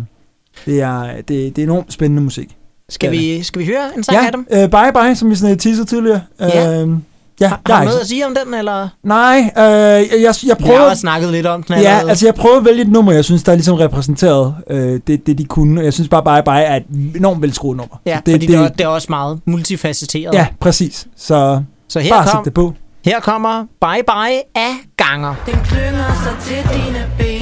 det, 0.65 0.81
er, 0.81 1.03
det, 1.15 1.27
det 1.27 1.57
er 1.57 1.63
enormt 1.63 1.93
spændende 1.93 2.23
musik. 2.23 2.57
Skal, 2.89 3.11
vi, 3.11 3.43
skal 3.43 3.59
vi 3.61 3.65
høre 3.65 3.97
en 3.97 4.03
sang 4.03 4.17
ja, 4.17 4.25
af 4.25 4.31
dem? 4.31 4.47
øh, 4.51 4.69
Bye 4.69 5.01
Bye, 5.03 5.15
som 5.15 5.29
vi 5.29 5.35
sådan 5.35 5.57
teasede 5.57 5.85
tidligere. 5.85 6.21
Ja. 6.39 6.81
Øhm, 6.81 7.03
ja, 7.41 7.47
Har, 7.47 7.61
jeg 7.67 7.75
har 7.75 7.81
du 7.83 7.85
noget 7.85 7.97
ikke- 7.97 8.01
at 8.01 8.07
sige 8.07 8.25
om 8.25 8.35
den, 8.45 8.53
eller? 8.53 8.87
Nej, 9.03 9.51
øh, 9.57 9.63
jeg, 9.63 10.07
jeg, 10.11 10.21
jeg 10.21 10.33
Vi 10.43 10.47
har 10.49 10.55
prøver... 10.65 10.79
også 10.79 10.99
snakket 11.01 11.29
lidt 11.31 11.45
om 11.45 11.63
den 11.63 11.73
Ja, 11.75 11.79
allerede. 11.79 12.09
altså 12.09 12.27
jeg 12.27 12.35
prøver 12.35 12.57
at 12.57 12.65
vælge 12.65 12.81
et 12.81 12.89
nummer, 12.91 13.11
jeg 13.11 13.25
synes, 13.25 13.43
der 13.43 13.51
er 13.51 13.55
ligesom 13.55 13.75
repræsenteret 13.75 14.55
øh, 14.69 14.99
det, 15.07 15.27
det, 15.27 15.37
de 15.37 15.45
kunne. 15.45 15.81
Jeg 15.83 15.93
synes 15.93 16.09
bare, 16.09 16.23
Bye 16.23 16.43
Bye 16.51 16.63
er 16.63 16.75
et 16.75 16.83
enormt 17.15 17.41
velskruet 17.41 17.77
nummer. 17.77 17.95
ja, 18.05 18.19
det, 18.25 18.33
fordi 18.33 18.45
det, 18.47 18.57
det, 18.57 18.65
er, 18.65 18.67
det 18.69 18.81
er 18.83 18.87
også 18.87 19.07
meget 19.09 19.39
multifacetteret. 19.45 20.33
Ja, 20.33 20.47
præcis. 20.59 21.07
Så 21.17 21.61
Så 21.89 21.99
her, 21.99 22.13
bare 22.13 22.25
sæt 22.25 22.31
kom, 22.33 22.43
det 22.43 22.53
på. 22.53 22.73
her 23.05 23.19
kommer 23.19 23.63
Bye 23.81 24.03
Bye 24.07 24.41
af 24.55 24.73
Ganger. 24.97 25.35
Den 25.45 25.53
klynger 25.65 26.23
sig 26.23 26.35
til 26.41 26.57
dine 26.77 27.05
ben 27.17 27.32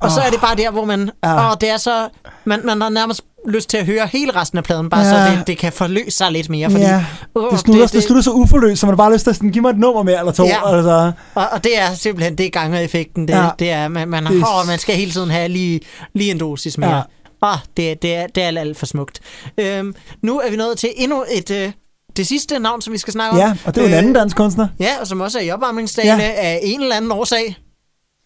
Og 0.00 0.10
så 0.10 0.20
er 0.20 0.30
det 0.30 0.40
bare 0.40 0.56
der, 0.56 0.70
hvor 0.70 0.84
man... 0.84 1.10
Ja. 1.24 1.50
Åh, 1.50 1.56
det 1.60 1.70
er 1.70 1.76
så... 1.76 2.08
Man, 2.44 2.60
man 2.64 2.80
har 2.80 2.88
nærmest 2.88 3.22
lyst 3.48 3.70
til 3.70 3.76
at 3.76 3.86
høre 3.86 4.06
hele 4.06 4.32
resten 4.36 4.58
af 4.58 4.64
pladen, 4.64 4.90
bare 4.90 5.00
ja. 5.00 5.30
Så 5.30 5.36
det, 5.36 5.46
det 5.46 5.58
kan 5.58 5.72
forløse 5.72 6.10
sig 6.10 6.32
lidt 6.32 6.48
mere. 6.48 6.70
Fordi, 6.70 6.84
ja. 6.84 7.04
Det 7.50 7.60
slutter, 7.60 7.82
det, 7.82 7.92
det 7.92 8.02
slutter 8.02 8.22
så 8.22 8.30
uforløst, 8.30 8.80
så 8.80 8.86
man 8.86 8.92
har 8.92 8.96
bare 8.96 9.12
lyst 9.12 9.22
til 9.24 9.30
at 9.30 9.36
sådan, 9.36 9.50
give 9.50 9.62
mig 9.62 9.70
et 9.70 9.78
nummer 9.78 10.02
mere 10.02 10.18
eller 10.18 10.32
to. 10.32 10.44
Ja. 10.44 10.76
Altså. 10.76 11.12
Og, 11.34 11.46
og 11.52 11.64
det 11.64 11.78
er 11.78 11.94
simpelthen, 11.94 12.38
det 12.38 12.46
er 12.46 12.50
gangereffekten. 12.50 13.28
Det, 13.28 13.34
Ja. 13.34 13.48
det 13.58 13.70
er, 13.70 13.88
man, 13.88 14.08
man, 14.08 14.26
Det 14.26 14.32
åh, 14.36 14.66
man 14.66 14.78
skal 14.78 14.94
hele 14.94 15.10
tiden 15.12 15.30
have 15.30 15.48
lige, 15.48 15.80
lige 16.14 16.30
en 16.30 16.38
dosis 16.38 16.78
mere. 16.78 16.96
Ja. 16.96 17.02
Åh, 17.42 17.58
det, 17.76 18.02
det, 18.02 18.14
er, 18.16 18.26
det 18.34 18.42
er 18.42 18.46
alt, 18.46 18.58
alt 18.58 18.76
for 18.78 18.86
smukt. 18.86 19.20
Øhm, 19.58 19.94
nu 20.22 20.40
er 20.40 20.50
vi 20.50 20.56
nået 20.56 20.78
til 20.78 20.88
endnu 20.96 21.24
et... 21.32 21.50
Øh, 21.50 21.72
det 22.16 22.26
sidste 22.26 22.58
navn, 22.58 22.82
som 22.82 22.92
vi 22.92 22.98
skal 22.98 23.12
snakke 23.12 23.30
om. 23.32 23.38
Ja, 23.38 23.54
og 23.64 23.74
det 23.74 23.80
er 23.80 23.84
jo 23.84 23.88
en 23.88 23.94
anden 23.98 24.12
dansk 24.12 24.36
kunstner. 24.36 24.68
Ja, 24.80 24.90
og 25.00 25.06
som 25.06 25.20
også 25.20 25.38
er 25.38 25.42
i 25.42 25.50
opvarmningsdagene 25.50 26.22
ja. 26.22 26.30
af 26.30 26.60
en 26.62 26.80
eller 26.82 26.96
anden 26.96 27.12
årsag. 27.12 27.56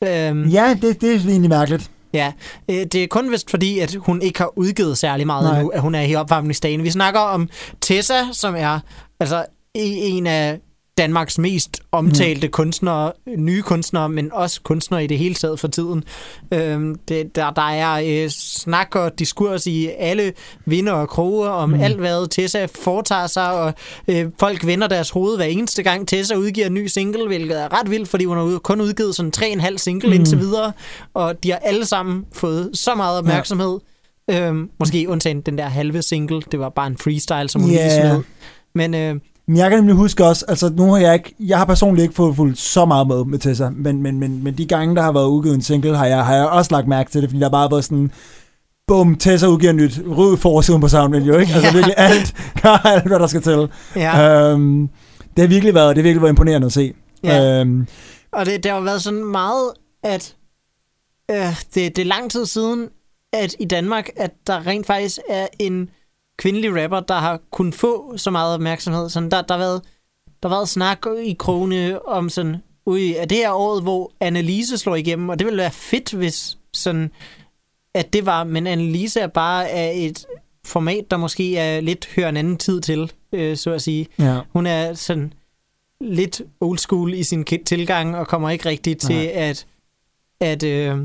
Øhm, 0.08 0.48
Ja, 0.48 0.76
det, 0.82 1.00
det 1.00 1.14
er 1.14 1.18
egentlig 1.28 1.50
mærkeligt. 1.50 1.90
Ja, 2.12 2.32
øh, 2.70 2.76
det 2.76 2.94
er 2.94 3.06
kun 3.06 3.30
vist 3.30 3.50
fordi, 3.50 3.78
at 3.78 3.94
hun 3.94 4.22
ikke 4.22 4.38
har 4.38 4.58
udgivet 4.58 4.98
særlig 4.98 5.26
meget 5.26 5.44
Nej. 5.44 5.54
endnu, 5.58 5.68
at 5.68 5.80
hun 5.80 5.94
er 5.94 6.02
i 6.02 6.14
opvarmningsdagen. 6.14 6.82
Vi 6.82 6.90
snakker 6.90 7.20
om 7.20 7.48
Tessa, 7.80 8.14
som 8.32 8.54
er 8.58 8.80
altså 9.20 9.40
e- 9.42 9.44
en 9.78 10.26
af 10.26 10.58
Danmarks 10.98 11.38
mest 11.38 11.80
omtalte 11.92 12.46
mm. 12.46 12.50
kunstnere, 12.50 13.12
nye 13.38 13.62
kunstnere, 13.62 14.08
men 14.08 14.32
også 14.32 14.60
kunstnere 14.62 15.04
i 15.04 15.06
det 15.06 15.18
hele 15.18 15.34
taget 15.34 15.60
for 15.60 15.68
tiden. 15.68 16.04
Øhm, 16.52 16.94
det, 17.08 17.36
der, 17.36 17.50
der 17.50 17.62
er 17.62 18.22
øh, 18.24 18.30
snak 18.30 18.96
og 18.96 19.18
diskurs 19.18 19.66
i 19.66 19.88
alle 19.98 20.32
vinder 20.66 20.92
og 20.92 21.08
kroge 21.08 21.48
om 21.48 21.68
mm. 21.68 21.80
alt, 21.80 21.96
hvad 21.96 22.28
Tessa 22.28 22.66
foretager 22.82 23.26
sig, 23.26 23.52
og 23.52 23.74
øh, 24.08 24.26
folk 24.40 24.66
vender 24.66 24.86
deres 24.86 25.10
hoved 25.10 25.36
hver 25.36 25.44
eneste 25.44 25.82
gang 25.82 26.08
Tessa 26.08 26.34
udgiver 26.34 26.66
en 26.66 26.74
ny 26.74 26.86
single, 26.86 27.26
hvilket 27.26 27.60
er 27.62 27.80
ret 27.80 27.90
vildt, 27.90 28.08
fordi 28.08 28.24
hun 28.24 28.36
har 28.36 28.58
kun 28.58 28.80
udgivet 28.80 29.14
sådan 29.14 29.32
3,5 29.36 29.76
single 29.76 30.08
mm. 30.08 30.14
indtil 30.14 30.38
videre, 30.38 30.72
og 31.14 31.42
de 31.42 31.50
har 31.50 31.58
alle 31.58 31.86
sammen 31.86 32.24
fået 32.32 32.70
så 32.74 32.94
meget 32.94 33.18
opmærksomhed. 33.18 33.78
Ja. 34.28 34.48
Øhm, 34.48 34.70
måske 34.78 35.08
undtagen 35.08 35.40
den 35.40 35.58
der 35.58 35.68
halve 35.68 36.02
single, 36.02 36.42
det 36.52 36.60
var 36.60 36.68
bare 36.68 36.86
en 36.86 36.98
freestyle, 36.98 37.48
som 37.48 37.60
hun 37.62 37.70
Ja. 37.70 37.82
lige 37.86 38.00
smed. 38.00 38.22
Men 38.74 38.94
øh, 38.94 39.20
Men 39.48 39.56
jeg 39.56 39.70
kan 39.70 39.78
nemlig 39.78 39.94
huske 39.96 40.24
også, 40.24 40.44
altså 40.48 40.68
nu 40.76 40.90
har 40.92 40.98
jeg 40.98 41.14
ikke, 41.14 41.34
jeg 41.40 41.58
har 41.58 41.64
personligt 41.64 42.02
ikke 42.02 42.14
fået 42.14 42.36
fuldt 42.36 42.58
så 42.58 42.84
meget 42.84 43.06
med 43.06 43.24
med 43.24 43.38
Tessa, 43.38 43.68
men, 43.70 44.02
men, 44.02 44.18
men, 44.20 44.44
men 44.44 44.58
de 44.58 44.66
gange, 44.66 44.96
der 44.96 45.02
har 45.02 45.12
været 45.12 45.26
udgivet 45.26 45.54
en 45.54 45.62
single, 45.62 45.96
har 45.96 46.06
jeg, 46.06 46.24
har 46.24 46.34
jeg 46.34 46.46
også 46.46 46.70
lagt 46.74 46.88
mærke 46.88 47.10
til 47.10 47.22
det, 47.22 47.30
fordi 47.30 47.40
der 47.40 47.48
bare 47.50 47.62
har 47.62 47.68
været 47.68 47.84
sådan, 47.84 48.10
bum, 48.86 49.14
Tessa 49.16 49.46
udgiver 49.46 49.72
nyt, 49.72 50.00
rød 50.06 50.36
forsiden 50.36 50.80
på 50.80 50.88
SoundVideo, 50.88 51.38
ikke? 51.38 51.52
Altså 51.52 51.66
Ja. 51.68 51.72
virkelig 51.72 51.94
alt, 51.96 52.34
gør 52.62 52.86
alt, 52.86 53.06
hvad 53.06 53.18
der 53.18 53.26
skal 53.26 53.42
til. 53.42 53.68
ja. 53.96 54.50
Øhm, 54.52 54.88
det 55.36 55.42
har 55.42 55.46
virkelig 55.46 55.74
været, 55.74 55.96
det 55.96 56.02
har 56.02 56.02
virkelig 56.02 56.22
været 56.22 56.32
imponerende 56.32 56.66
at 56.66 56.72
se. 56.72 56.94
Ja. 57.24 57.60
Øhm, 57.60 57.86
Og 58.32 58.46
det, 58.46 58.62
det 58.62 58.70
har 58.70 58.78
jo 58.78 58.84
været 58.84 59.02
sådan 59.02 59.24
meget, 59.24 59.70
at 60.04 60.36
øh, 61.30 61.36
det, 61.74 61.96
det 61.96 61.98
er 61.98 62.04
lang 62.04 62.30
tid 62.30 62.46
siden, 62.46 62.88
at 63.32 63.54
i 63.60 63.64
Danmark, 63.64 64.08
at 64.16 64.30
der 64.46 64.66
rent 64.66 64.86
faktisk 64.86 65.18
er 65.28 65.46
en 65.58 65.88
kvindelig 66.38 66.82
rapper, 66.82 67.00
der 67.00 67.14
har 67.14 67.40
kunnet 67.50 67.74
få 67.74 68.16
så 68.16 68.30
meget 68.30 68.54
opmærksomhed. 68.54 69.08
Sådan, 69.08 69.30
der, 69.30 69.42
der, 69.42 69.54
har 69.54 69.58
været, 69.58 69.82
der 70.42 70.48
har 70.48 70.56
været 70.56 70.68
snak 70.68 71.06
i 71.24 71.32
krone 71.38 72.06
om 72.06 72.28
sådan, 72.28 72.56
ui, 72.86 73.14
er 73.14 73.24
det 73.24 73.38
her 73.38 73.52
året, 73.52 73.82
hvor 73.82 74.12
Annelise 74.20 74.78
slår 74.78 74.96
igennem, 74.96 75.28
og 75.28 75.38
det 75.38 75.44
ville 75.46 75.60
være 75.60 75.70
fedt, 75.70 76.12
hvis 76.12 76.58
sådan, 76.72 77.10
at 77.94 78.12
det 78.12 78.26
var, 78.26 78.44
men 78.44 78.66
Annelise 78.66 79.20
er 79.20 79.26
bare 79.26 79.68
af 79.68 79.92
et 79.96 80.26
format, 80.66 81.10
der 81.10 81.16
måske 81.16 81.56
er 81.56 81.80
lidt 81.80 82.08
hører 82.16 82.28
en 82.28 82.36
anden 82.36 82.56
tid 82.56 82.80
til, 82.80 83.12
øh, 83.32 83.56
så 83.56 83.70
at 83.72 83.82
sige. 83.82 84.06
ja. 84.18 84.40
Hun 84.52 84.66
er 84.66 84.94
sådan 84.94 85.32
lidt 86.00 86.42
old 86.60 86.78
school 86.78 87.14
i 87.14 87.22
sin 87.22 87.44
tilgang, 87.44 88.16
og 88.16 88.28
kommer 88.28 88.50
ikke 88.50 88.68
rigtig 88.68 88.98
til 88.98 89.16
Nej. 89.16 89.30
at, 89.34 89.66
at 90.40 90.62
øh, 90.62 90.98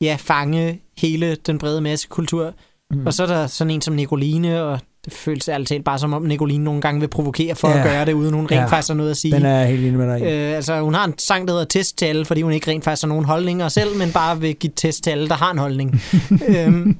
ja, 0.00 0.16
fange 0.20 0.80
hele 0.98 1.34
den 1.34 1.58
brede 1.58 1.80
masse 1.80 2.08
kultur. 2.08 2.54
Mm. 2.94 3.06
Og 3.06 3.14
så 3.14 3.22
er 3.22 3.26
der 3.26 3.46
sådan 3.46 3.70
en 3.70 3.80
som 3.80 3.94
Nicoline, 3.94 4.62
og 4.62 4.78
det 5.04 5.12
føles 5.12 5.48
ærligt 5.48 5.68
talt 5.68 5.84
bare 5.84 5.98
som 5.98 6.12
om 6.12 6.22
Nicoline 6.22 6.64
nogle 6.64 6.80
gange 6.80 7.00
vil 7.00 7.08
provokere 7.08 7.54
for 7.54 7.68
Ja. 7.68 7.78
at 7.78 7.84
gøre 7.84 8.04
det, 8.06 8.12
uden 8.12 8.34
hun 8.34 8.44
rent 8.44 8.52
Ja. 8.52 8.66
faktisk 8.66 8.88
har 8.88 8.94
noget 8.94 9.10
at 9.10 9.16
sige. 9.16 9.32
Den 9.36 9.44
er 9.46 9.64
helt 9.64 9.80
enig 9.80 9.98
med 9.98 10.14
dig. 10.18 10.22
Øh, 10.26 10.56
altså, 10.56 10.80
hun 10.80 10.94
har 10.94 11.04
en 11.04 11.14
sang, 11.18 11.48
der 11.48 11.52
hedder 11.54 11.66
Test 11.66 11.98
til 11.98 12.04
alle, 12.06 12.24
fordi 12.24 12.42
hun 12.42 12.52
ikke 12.52 12.70
rent 12.70 12.84
faktisk 12.84 13.02
har 13.02 13.08
nogen 13.08 13.24
holdninger 13.24 13.68
selv, 13.68 13.96
men 13.96 14.12
bare 14.12 14.40
vil 14.40 14.54
give 14.54 14.72
test 14.76 15.04
til 15.04 15.10
alle, 15.10 15.28
der 15.28 15.34
har 15.34 15.50
en 15.50 15.58
holdning. 15.58 16.00
øhm, 16.48 16.96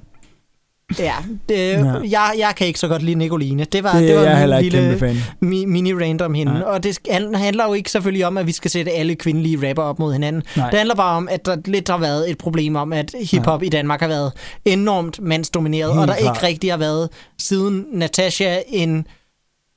ja, 0.99 1.15
det, 1.49 1.55
Ja. 1.55 1.79
ja. 1.79 2.01
Jeg, 2.11 2.35
jeg 2.39 2.53
kan 2.57 2.67
ikke 2.67 2.79
så 2.79 2.89
godt 2.89 3.03
lide 3.03 3.15
Nicoline. 3.19 3.65
Det 3.65 3.85
var, 3.85 3.93
Det, 3.93 4.09
det, 4.09 4.17
var 4.17 4.23
jeg 4.23 4.49
min 4.49 4.63
lille 4.73 4.97
mi- 5.45 5.67
mini-rant 5.67 6.23
om 6.23 6.35
hende. 6.35 6.53
Nej. 6.53 6.61
Nej. 6.61 6.71
Og 6.71 6.85
det 6.85 6.99
handler 7.35 7.65
jo 7.67 7.73
ikke 7.73 7.91
selvfølgelig 7.91 8.27
om, 8.27 8.39
at 8.39 8.47
vi 8.47 8.53
skal 8.53 8.71
sætte 8.71 8.91
alle 8.93 9.15
kvindelige 9.15 9.69
rapper 9.69 9.83
op 9.83 9.99
mod 9.99 10.13
hinanden. 10.13 10.43
Nej. 10.57 10.71
Det 10.71 10.79
handler 10.79 10.95
bare 10.95 11.17
om, 11.17 11.29
at 11.31 11.47
der 11.47 11.57
lidt 11.65 11.89
har 11.89 11.99
været 11.99 12.31
et 12.31 12.39
problem 12.39 12.77
om, 12.77 12.93
at 12.93 13.15
hiphop 13.31 13.63
i 13.63 13.69
Danmark 13.69 14.01
har 14.01 14.09
været 14.09 14.33
enormt 14.65 15.21
mandsdomineret, 15.23 15.93
Helt 15.93 16.01
og 16.03 16.09
der 16.09 16.15
klart. 16.17 16.37
ikke 16.37 16.47
rigtig 16.47 16.71
har 16.73 16.79
været 16.79 17.09
siden 17.39 17.87
Natasha 17.93 18.59
en 18.69 19.07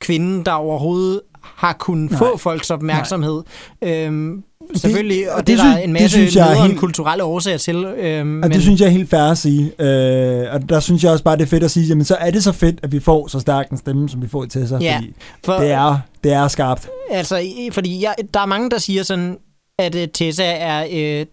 kvinde, 0.02 0.44
der 0.46 0.52
overhovedet 0.52 1.22
har 1.44 1.74
kunnet 1.74 2.12
Nej. 2.12 2.18
få 2.20 2.38
folks 2.38 2.70
opmærksomhed. 2.72 3.44
Øhm, 3.84 4.44
selvfølgelig, 4.76 5.32
og, 5.32 5.36
og 5.38 5.48
det, 5.48 5.58
det 5.58 5.58
det 5.58 5.66
er 5.66 5.70
der 5.74 5.78
en 5.78 5.90
det 5.96 6.02
masse 6.02 6.10
synes 6.10 6.36
jeg 6.36 6.64
helt- 6.64 6.80
kulturelle 6.80 7.24
årsager 7.24 7.58
til. 7.58 7.76
Øhm, 7.86 8.42
Og 8.44 8.50
men, 8.50 8.52
det 8.52 8.62
synes 8.62 8.82
jeg 8.82 8.88
er 8.88 8.92
helt 8.92 9.10
fair 9.10 9.22
at 9.22 9.38
sige. 9.38 9.64
Øh, 9.82 10.54
og 10.54 10.70
der 10.70 10.80
synes 10.80 11.04
jeg 11.04 11.12
også 11.12 11.24
bare, 11.24 11.38
det 11.38 11.44
er 11.44 11.48
fedt 11.48 11.64
at 11.64 11.72
sige, 11.72 11.86
jamen 11.86 12.06
så 12.06 12.16
er 12.16 12.32
det 12.32 12.44
så 12.44 12.52
fedt, 12.52 12.80
at 12.84 12.92
vi 12.92 13.00
får 13.00 13.28
så 13.28 13.40
stærk 13.40 13.70
en 13.72 13.78
stemme, 13.78 14.10
som 14.10 14.22
vi 14.22 14.28
får 14.28 14.44
i 14.44 14.48
Tessa. 14.48 14.78
Ja, 14.82 15.02
for, 15.46 15.54
det 15.54 15.72
er, 15.72 16.00
det 16.24 16.34
er 16.34 16.48
skarpt. 16.48 16.88
Altså, 17.12 17.42
fordi 17.72 18.04
jeg, 18.04 18.16
der 18.34 18.40
er 18.40 18.46
mange, 18.46 18.70
der 18.70 18.78
siger 18.78 19.04
sådan, 19.04 19.38
at 19.80 19.96
uh, 19.96 20.02
Tessa 20.14 20.46
er 20.46 20.88
øh, 20.92 21.26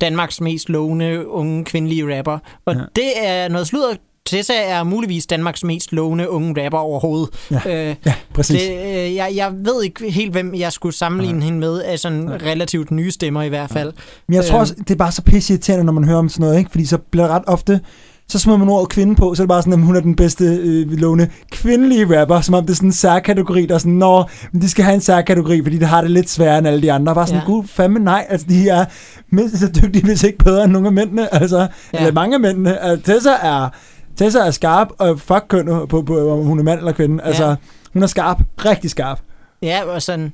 Danmarks 0.00 0.40
mest 0.40 0.68
lovende 0.68 1.28
unge 1.28 1.64
kvindelige 1.64 2.18
rapper. 2.18 2.38
Og 2.66 2.74
ja. 2.74 2.80
det 2.96 3.10
er 3.22 3.48
noget 3.48 3.66
sludder. 3.66 3.94
Tessa 4.26 4.52
er 4.66 4.82
muligvis 4.84 5.26
Danmarks 5.26 5.64
mest 5.64 5.92
lovende 5.92 6.30
unge 6.30 6.64
rapper 6.64 6.78
overhovedet. 6.78 7.28
Ja. 7.50 7.88
Øh, 7.90 7.94
Ja, 8.06 8.12
præcis. 8.34 8.62
det, 8.62 8.70
øh, 8.70 9.14
jeg, 9.14 9.32
jeg 9.34 9.52
ved 9.64 9.82
ikke 9.84 10.10
helt, 10.10 10.32
hvem 10.32 10.54
jeg 10.54 10.72
skulle 10.72 10.94
sammenligne 10.94 11.42
hende 11.44 11.58
med, 11.58 11.82
af 11.82 11.98
sådan 11.98 12.30
relativt 12.42 12.90
nye 12.90 13.10
stemmer 13.10 13.42
i 13.42 13.48
hvert 13.48 13.70
fald. 13.70 13.92
Men 14.28 14.34
jeg 14.34 14.44
tror 14.44 14.54
Øhm. 14.56 14.60
også, 14.60 14.74
det 14.78 14.90
er 14.90 14.94
bare 14.96 15.12
så 15.12 15.22
pisse 15.22 15.82
når 15.82 15.92
man 15.92 16.04
hører 16.04 16.18
om 16.18 16.28
sådan 16.28 16.44
noget, 16.44 16.58
ikke? 16.58 16.70
Fordi 16.70 16.84
så 16.86 16.98
bliver 16.98 17.24
det 17.26 17.34
ret 17.34 17.42
ofte, 17.46 17.80
så 18.28 18.38
smider 18.38 18.58
man 18.58 18.68
ordet 18.68 18.88
kvinde 18.88 19.14
på, 19.14 19.34
så 19.34 19.42
er 19.42 19.44
det 19.44 19.48
bare 19.48 19.62
sådan, 19.62 19.72
at 19.72 19.78
hun 19.86 19.96
er 19.96 20.00
den 20.00 20.16
bedste 20.16 20.44
øh, 20.44 20.90
lovende 20.92 21.28
kvindelige 21.50 22.20
rapper, 22.20 22.40
som 22.40 22.54
om 22.54 22.62
det 22.64 22.70
er 22.70 22.74
sådan 22.74 22.88
en 22.88 22.92
særkategori, 22.92 23.66
der 23.66 23.74
er 23.74 23.78
sådan, 23.78 23.92
nå, 23.92 24.24
men 24.52 24.62
de 24.62 24.70
skal 24.70 24.84
have 24.84 24.94
en 24.94 25.00
særkategori, 25.00 25.62
fordi 25.62 25.78
det 25.78 25.88
har 25.88 26.00
det 26.00 26.10
lidt 26.10 26.30
sværere 26.30 26.58
end 26.58 26.66
alle 26.68 26.82
de 26.82 26.92
andre. 26.92 27.14
Bare 27.14 27.26
sådan, 27.26 27.40
ja. 27.40 27.50
Ja. 27.52 27.52
gud 27.52 27.64
fandme 27.66 27.98
nej, 27.98 28.26
altså 28.28 28.46
de 28.48 28.68
er 28.68 28.84
mindst 29.30 29.58
så 29.58 29.68
dygtige, 29.82 30.04
hvis 30.04 30.22
ikke 30.22 30.38
bedre 30.38 30.64
end 30.64 30.72
nogle 30.72 30.86
af 30.88 30.92
mændene, 30.92 31.34
altså, 31.34 31.58
ja. 31.58 31.66
Ja. 31.92 31.98
eller 31.98 32.12
mange 32.12 32.34
af 32.34 32.40
mændene. 32.40 32.78
Altså, 32.82 33.12
Tessa 33.12 33.30
er, 33.42 33.68
Tessa 34.16 34.38
er 34.38 34.50
skarp, 34.50 34.88
og 34.98 35.20
fuck 35.20 35.44
kønnet 35.48 35.88
på, 35.88 36.02
på, 36.02 36.30
om 36.32 36.44
hun 36.44 36.58
er 36.58 36.62
mand 36.62 36.78
eller 36.78 36.92
kvinde. 36.92 37.24
Altså, 37.24 37.44
Ja. 37.48 37.54
hun 37.92 38.02
er 38.02 38.06
skarp, 38.06 38.42
rigtig 38.64 38.90
skarp. 38.90 39.20
Ja, 39.62 39.84
og 39.84 40.02
sådan... 40.02 40.32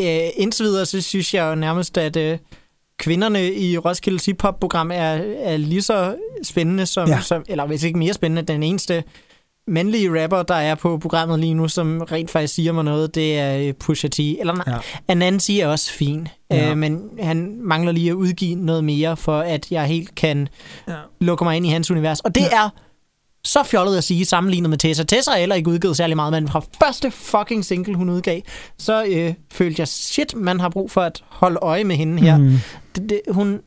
Øh, 0.00 0.18
indtil 0.36 0.64
videre, 0.64 0.86
så 0.86 1.00
synes 1.00 1.34
jeg 1.34 1.50
jo 1.50 1.54
nærmest, 1.54 1.98
at 1.98 2.16
øh, 2.16 2.38
kvinderne 2.98 3.52
i 3.52 3.78
Roskilde 3.78 4.20
Hip-Hop-program 4.26 4.90
er, 4.90 5.18
er 5.42 5.56
lige 5.56 5.82
så 5.82 6.14
spændende 6.42 6.86
som, 6.86 7.08
Ja. 7.08 7.20
som... 7.20 7.44
Eller 7.48 7.66
hvis 7.66 7.82
ikke 7.84 7.98
mere 7.98 8.12
spændende, 8.14 8.52
den 8.52 8.62
eneste 8.62 9.04
mandlige 9.68 10.22
rapper, 10.22 10.42
der 10.42 10.54
er 10.54 10.74
på 10.74 10.98
programmet 10.98 11.38
lige 11.40 11.54
nu, 11.54 11.68
som 11.68 12.02
rent 12.12 12.30
faktisk 12.30 12.54
siger 12.54 12.72
mig 12.72 12.84
noget, 12.84 13.14
det 13.14 13.38
er 13.38 13.58
øh, 13.58 13.72
Pusha 13.72 14.08
T. 14.08 14.18
Eller 14.18 14.54
nej, 14.54 14.64
Ja. 14.66 14.76
Anansi 15.08 15.60
er 15.60 15.68
også 15.68 15.92
fin, 15.92 16.28
Ja. 16.50 16.56
ja. 16.56 16.70
øh, 16.70 16.76
men 16.78 17.02
han 17.20 17.58
mangler 17.62 17.92
lige 17.92 18.10
at 18.10 18.14
udgive 18.14 18.54
noget 18.54 18.84
mere, 18.84 19.16
for 19.16 19.38
at 19.38 19.70
jeg 19.70 19.84
helt 19.86 20.14
kan 20.14 20.48
ja. 20.88 20.94
lukke 21.20 21.44
mig 21.44 21.56
ind 21.56 21.66
i 21.66 21.68
hans 21.68 21.90
univers. 21.90 22.20
Og 22.20 22.34
det 22.34 22.40
ja. 22.40 22.56
er 22.64 22.68
så 23.46 23.62
fjollet 23.62 23.96
at 23.96 24.04
sige, 24.04 24.24
sammenlignet 24.24 24.70
med 24.70 24.78
Tessa. 24.78 25.04
Tessa 25.04 25.30
har 25.30 25.38
heller 25.38 25.56
ikke 25.56 25.70
udgivet 25.70 25.96
særlig 25.96 26.16
meget, 26.16 26.32
men 26.32 26.48
fra 26.48 26.62
første 26.80 27.10
fucking 27.10 27.64
single, 27.64 27.94
hun 27.94 28.08
udgav, 28.08 28.40
så 28.78 29.04
øh, 29.04 29.34
følte 29.52 29.80
jeg, 29.80 29.88
shit, 29.88 30.34
man 30.34 30.60
har 30.60 30.68
brug 30.68 30.90
for 30.90 31.00
at 31.00 31.24
holde 31.28 31.58
øje 31.62 31.84
med 31.84 31.96
hende 31.96 32.22
her. 32.22 32.38
Mm. 32.38 32.52
Det, 32.96 33.10
det, 33.10 33.20
hun, 33.28 33.60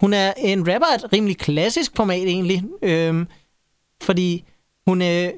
hun 0.00 0.12
er 0.12 0.32
en 0.36 0.72
rapper 0.72 0.86
af 0.86 0.94
et 0.94 1.12
rimelig 1.12 1.38
klassisk 1.38 1.92
format 1.96 2.22
egentlig, 2.22 2.64
øhm, 2.82 3.26
fordi 4.02 4.44
hun 4.86 5.02
øh, 5.02 5.30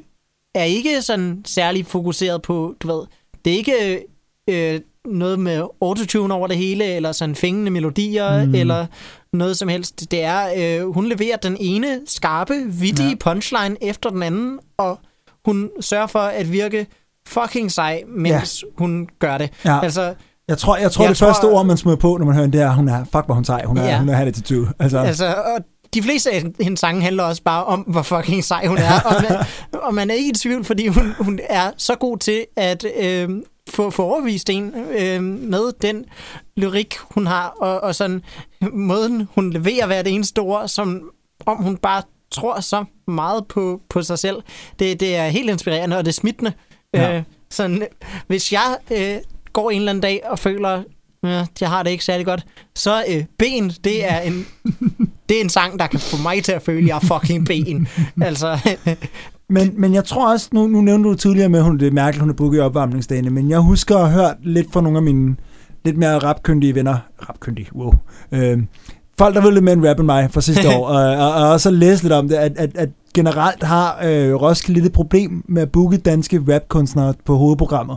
er 0.55 0.65
ikke 0.65 1.03
sådan 1.03 1.43
særlig 1.45 1.87
fokuseret 1.87 2.43
på, 2.43 2.75
du 2.81 2.87
ved, 2.89 3.07
det 3.45 3.53
er 3.53 3.57
ikke 3.57 4.03
øh, 4.49 4.81
noget 5.06 5.39
med 5.39 5.62
autotune 5.82 6.35
over 6.35 6.47
det 6.47 6.56
hele, 6.56 6.85
eller 6.85 7.12
sådan 7.12 7.35
fængende 7.35 7.70
melodier, 7.70 8.44
Mm. 8.47 8.55
eller 8.55 8.86
noget 9.32 9.56
som 9.59 9.68
helst. 9.68 10.10
Det 10.10 10.22
er, 10.24 10.43
øh, 10.56 10.94
hun 10.94 11.06
leverer 11.06 11.36
den 11.36 11.56
ene 11.60 12.01
skarpe, 12.06 12.55
vittige 12.66 13.09
Ja. 13.09 13.14
punchline 13.20 13.76
efter 13.81 14.10
den 14.10 14.22
anden, 14.22 14.59
og 14.78 14.98
hun 15.44 15.70
sørger 15.81 16.06
for 16.06 16.18
at 16.18 16.52
virke 16.52 16.86
fucking 17.28 17.72
sej, 17.72 18.02
mens 18.09 18.62
ja. 18.62 18.68
hun 18.78 19.09
gør 19.18 19.39
det. 19.39 19.51
Ja. 19.64 19.81
Altså, 19.82 20.14
Jeg 20.48 20.59
tror, 20.59 20.76
jeg 20.76 20.93
tror 20.93 21.05
Jeg 21.05 21.09
det 21.10 21.18
tror- 21.18 21.26
første 21.26 21.44
ord, 21.44 21.66
man 21.66 21.76
smider 21.76 21.97
på, 21.97 22.16
når 22.16 22.26
man 22.26 22.35
hører 22.35 22.47
den, 22.47 22.52
det 22.52 22.60
er, 22.60 22.70
hun 22.74 22.89
er, 22.89 23.05
fuck 23.05 23.26
hvor 23.26 23.35
hun 23.35 23.44
sej, 23.44 23.64
hun 23.64 23.78
er, 23.78 23.85
ja. 23.85 23.98
Hun 23.98 24.09
er 24.09 24.16
attitude. 24.18 24.68
Altså, 24.78 24.98
Altså, 24.98 25.26
og 25.26 25.64
de 25.94 26.02
fleste 26.02 26.31
af 26.31 26.43
hendes 26.60 26.81
sange 26.81 27.02
handler 27.02 27.22
også 27.24 27.43
bare 27.43 27.64
om, 27.64 27.81
hvor 27.81 28.02
fucking 28.02 28.44
sej 28.44 28.66
hun 28.66 28.78
er. 28.78 29.01
og, 29.05 29.14
man, 29.22 29.39
og 29.86 29.94
man 29.94 30.10
er 30.10 30.14
ikke 30.14 30.31
i 30.31 30.32
tvivl, 30.32 30.64
fordi 30.64 30.86
hun, 30.86 31.12
hun 31.20 31.40
er 31.48 31.70
så 31.76 31.94
god 31.94 32.18
til 32.18 32.44
at 32.56 32.85
øh, 33.02 33.28
få, 33.69 33.91
få 33.91 34.03
overvist 34.03 34.51
en 34.51 34.74
øh, 34.99 35.23
med 35.23 35.73
den 35.82 36.05
lyrik, 36.57 36.95
hun 36.99 37.27
har, 37.27 37.49
og, 37.49 37.81
og 37.81 37.95
sådan 37.95 38.23
måden, 38.73 39.28
hun 39.35 39.51
leverer 39.51 39.86
hvert 39.86 40.07
eneste 40.07 40.39
ord, 40.39 40.69
som 40.69 41.11
om 41.47 41.57
hun 41.57 41.77
bare 41.77 42.03
tror 42.31 42.61
så 42.61 42.85
meget 43.07 43.47
på, 43.47 43.81
på 43.89 44.03
sig 44.03 44.19
selv. 44.19 44.43
Det, 44.78 45.01
det 45.01 45.16
er 45.16 45.28
helt 45.28 45.51
inspirerende, 45.51 45.99
og 45.99 46.05
det 46.05 46.11
er 46.11 46.15
smittende. 46.15 46.53
Ja. 46.95 47.16
Øh, 47.16 47.23
sådan, 47.51 47.86
hvis 48.27 48.53
jeg 48.53 48.77
øh, 48.91 49.16
går 49.53 49.70
en 49.70 49.77
eller 49.77 49.91
anden 49.91 50.03
dag 50.03 50.20
og 50.24 50.39
føler, 50.39 50.82
ja, 51.24 51.47
jeg 51.61 51.69
har 51.69 51.82
det 51.82 51.91
ikke 51.91 52.05
særlig 52.05 52.27
godt, 52.27 52.47
så 52.74 53.05
øh, 53.09 53.24
Ben, 53.39 53.70
det 53.70 54.12
er 54.12 54.20
en 54.20 54.47
det 55.28 55.36
er 55.36 55.41
en 55.41 55.49
sang, 55.49 55.78
der 55.78 55.86
kan 55.86 56.01
få 56.01 56.16
mig 56.23 56.45
til 56.45 56.53
at 56.53 56.62
føle, 56.62 56.81
at 56.81 56.86
jeg 56.86 56.97
er 56.97 57.19
fucking 57.19 57.47
Ben. 57.47 57.89
altså, 58.23 58.59
Men, 59.49 59.75
men 59.77 59.95
jeg 59.95 60.05
tror 60.05 60.33
også, 60.33 60.49
nu, 60.53 60.66
nu 60.66 60.81
nævnte 60.81 61.09
du 61.09 61.15
tidligere 61.15 61.49
med, 61.49 61.59
at 61.59 61.65
hun, 61.65 61.79
det 61.79 61.87
er 61.87 61.93
mærkeligt, 61.93 62.21
hun 62.21 62.31
er 62.31 62.35
booket 62.35 62.59
i 62.59 62.61
opvarmningsdagene, 62.61 63.31
men 63.31 63.51
jeg 63.51 63.59
husker 63.59 63.97
at 63.97 64.11
have 64.11 64.23
hørt 64.23 64.37
lidt 64.43 64.73
fra 64.73 64.81
nogle 64.81 64.99
af 64.99 65.03
mine 65.03 65.37
lidt 65.85 65.97
mere 65.97 66.19
rapkyndige 66.19 66.75
venner. 66.75 66.97
Rapkyndige, 67.29 67.69
wow. 67.75 67.93
Øh, 68.33 68.59
folk, 69.19 69.35
der 69.35 69.43
ved 69.43 69.53
lidt 69.53 69.65
mere 69.65 69.73
end 69.73 69.87
rap 69.87 69.99
end 69.99 70.07
mig 70.07 70.31
fra 70.31 70.41
sidste 70.41 70.69
år, 70.77 70.87
og, 70.87 71.16
og, 71.16 71.35
og 71.35 71.51
også 71.51 71.71
læse 71.71 72.03
lidt 72.03 72.12
om 72.12 72.29
det, 72.29 72.35
at, 72.35 72.53
at, 72.57 72.71
at 72.77 72.89
generelt 73.15 73.62
har 73.62 73.99
øh, 74.05 74.35
Roskilde 74.35 74.75
lidt 74.81 74.87
et 74.87 74.93
problem 74.93 75.45
med 75.49 75.62
at 75.62 75.73
booke 75.73 75.97
danske 75.97 76.41
rapkunstnere 76.49 77.15
på 77.25 77.37
hovedprogrammer. 77.37 77.97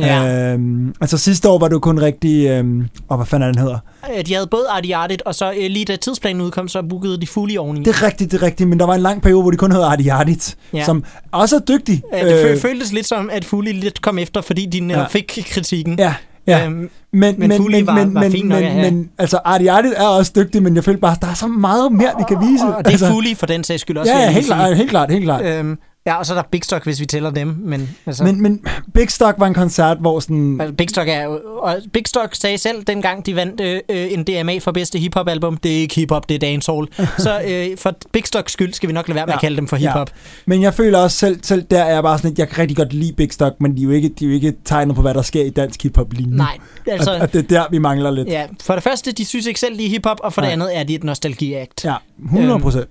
Ja. 0.00 0.52
Øhm, 0.52 0.94
altså 1.00 1.18
sidste 1.18 1.48
år 1.48 1.58
var 1.58 1.68
jo 1.72 1.78
kun 1.78 2.00
rigtig... 2.00 2.46
Øhm, 2.48 2.88
og 3.08 3.16
hvad 3.16 3.26
fanden 3.26 3.48
er 3.48 3.52
den 3.52 3.60
hedder? 3.62 3.78
Øh, 4.18 4.26
De 4.26 4.34
havde 4.34 4.46
både 4.46 4.64
Artie 4.70 4.96
Artit, 4.96 5.22
og 5.22 5.34
så 5.34 5.50
øh, 5.52 5.70
lige 5.70 5.84
da 5.84 5.96
tidsplanen 5.96 6.42
udkom, 6.42 6.68
så 6.68 6.82
bookede 6.82 7.20
de 7.20 7.26
fulde 7.26 7.54
i 7.54 7.58
oveni. 7.58 7.80
Det 7.80 7.88
er 7.88 8.02
rigtigt, 8.02 8.32
det 8.32 8.42
er 8.42 8.46
rigtigt, 8.46 8.68
men 8.68 8.78
der 8.80 8.86
var 8.86 8.94
en 8.94 9.00
lang 9.00 9.22
periode, 9.22 9.42
hvor 9.42 9.50
de 9.50 9.56
kun 9.56 9.72
hed 9.72 9.82
Artie 9.82 10.12
Artit, 10.12 10.56
Ja. 10.72 10.78
ja. 10.78 10.84
som 10.84 11.04
også 11.32 11.56
er 11.56 11.60
dygtig. 11.60 12.02
Ja, 12.12 12.28
det 12.28 12.50
øh, 12.50 12.58
føltes 12.58 12.92
lidt 12.92 13.06
som, 13.06 13.30
at 13.32 13.44
Fully 13.44 13.72
lidt 13.72 14.02
kom 14.02 14.18
efter, 14.18 14.40
fordi 14.40 14.66
de 14.66 14.86
Ja. 14.86 15.06
fik 15.06 15.38
kritikken. 15.50 15.98
Ja, 15.98 16.14
ja. 16.46 16.66
Øhm, 16.66 16.90
Men, 17.12 17.34
Men 17.38 17.52
Fully 17.56 17.82
var- 17.82 17.94
var 17.94 18.04
men, 18.20 18.32
fin 18.32 18.46
nok 18.46 18.60
men, 18.62 18.70
have. 18.72 18.90
men, 18.90 19.10
altså, 19.18 19.38
Artie 19.44 19.70
Artit 19.70 19.92
er 19.96 20.06
også 20.06 20.32
dygtig, 20.36 20.62
men 20.62 20.74
jeg 20.76 20.84
føler 20.84 20.98
bare, 20.98 21.12
at 21.12 21.22
der 21.22 21.28
er 21.28 21.34
så 21.34 21.46
meget 21.46 21.92
mere, 21.92 22.10
vi 22.18 22.24
kan 22.28 22.38
vise. 22.52 22.64
og 22.64 22.78
det 22.78 22.86
er 22.86 22.90
altså, 22.90 23.06
Fully 23.10 23.34
for 23.36 23.46
den 23.46 23.64
sags 23.64 23.80
skyld 23.82 23.96
også. 23.96 24.12
Ja, 24.12 24.18
ja 24.18 24.30
helt, 24.30 24.46
klart, 24.46 24.76
helt 24.76 24.90
klart, 24.90 25.10
helt 25.10 25.24
klart. 25.24 25.44
Øhm, 25.44 25.78
ja, 26.06 26.14
og 26.14 26.26
så 26.26 26.32
er 26.34 26.42
der 26.42 26.48
Big 26.50 26.64
Stock, 26.64 26.84
hvis 26.84 27.00
vi 27.00 27.06
tæller 27.06 27.30
dem. 27.30 27.48
Men, 27.58 27.96
altså, 28.06 28.24
Men, 28.24 28.42
men 28.42 28.64
Big 28.94 29.10
Stock 29.10 29.34
var 29.38 29.46
en 29.46 29.54
koncert, 29.54 29.96
hvor 30.00 30.20
sådan... 30.20 30.60
altså, 30.60 30.74
Big 30.74 30.90
Stock 30.90 31.08
er 31.08 31.26
og 31.58 31.76
Big 31.92 32.02
Stock 32.06 32.34
sagde 32.34 32.58
selv, 32.58 32.82
dengang 32.82 33.26
de 33.26 33.36
vandt 33.36 33.60
øh, 33.60 33.80
en 33.90 34.24
DMA 34.24 34.58
for 34.58 34.72
bedste 34.72 34.98
hiphop-album, 34.98 35.56
det 35.56 35.72
er 35.72 35.76
ikke 35.76 35.94
hiphop, 35.94 36.28
det 36.28 36.34
er 36.34 36.38
dancehall. 36.38 36.88
så 37.18 37.40
øh, 37.48 37.78
for 37.78 37.92
Big 38.12 38.26
Stocks 38.26 38.52
skyld 38.52 38.72
skal 38.72 38.88
vi 38.88 38.92
nok 38.92 39.08
lade 39.08 39.16
være 39.16 39.26
med 39.26 39.32
Ja. 39.32 39.36
at 39.36 39.40
kalde 39.40 39.56
dem 39.56 39.68
for 39.68 39.76
Ja. 39.76 39.88
hiphop. 39.92 40.10
Men 40.46 40.62
jeg 40.62 40.74
føler 40.74 40.98
også 40.98 41.16
selv, 41.16 41.38
selv 41.42 41.62
der 41.70 41.82
er 41.82 41.92
jeg 41.94 42.02
bare 42.02 42.18
sådan 42.18 42.30
lidt, 42.30 42.38
jeg 42.38 42.48
kan 42.48 42.58
rigtig 42.58 42.76
godt 42.76 42.92
lide 42.92 43.12
Big 43.12 43.32
Stock, 43.32 43.54
men 43.60 43.76
de 43.76 43.80
er 43.80 43.84
jo 43.84 43.90
ikke, 43.90 44.08
de 44.08 44.24
er 44.24 44.28
jo 44.28 44.34
ikke 44.34 44.54
tegnet 44.64 44.96
på, 44.96 45.02
hvad 45.02 45.14
der 45.14 45.22
sker 45.22 45.44
i 45.44 45.50
dansk 45.50 45.82
hiphop 45.82 46.12
lige 46.12 46.30
nu. 46.30 46.36
Nej, 46.36 46.58
altså... 46.86 47.10
Og, 47.14 47.18
og 47.20 47.32
det 47.32 47.38
er 47.38 47.48
der, 47.48 47.64
vi 47.70 47.78
mangler 47.78 48.10
lidt. 48.10 48.28
Ja, 48.28 48.46
for 48.62 48.74
det 48.74 48.82
første, 48.82 49.12
de 49.12 49.24
synes 49.24 49.46
ikke 49.46 49.60
selv, 49.60 49.78
de 49.78 49.84
er 49.86 49.90
hiphop, 49.90 50.20
og 50.22 50.32
for 50.32 50.40
det 50.40 50.48
Nej. 50.48 50.52
andet 50.52 50.76
er 50.78 50.82
de 50.82 50.94
et 50.94 51.04
nostalgiakt. 51.04 51.84
Ja, 51.84 51.94
100 52.24 52.60
procent. 52.60 52.88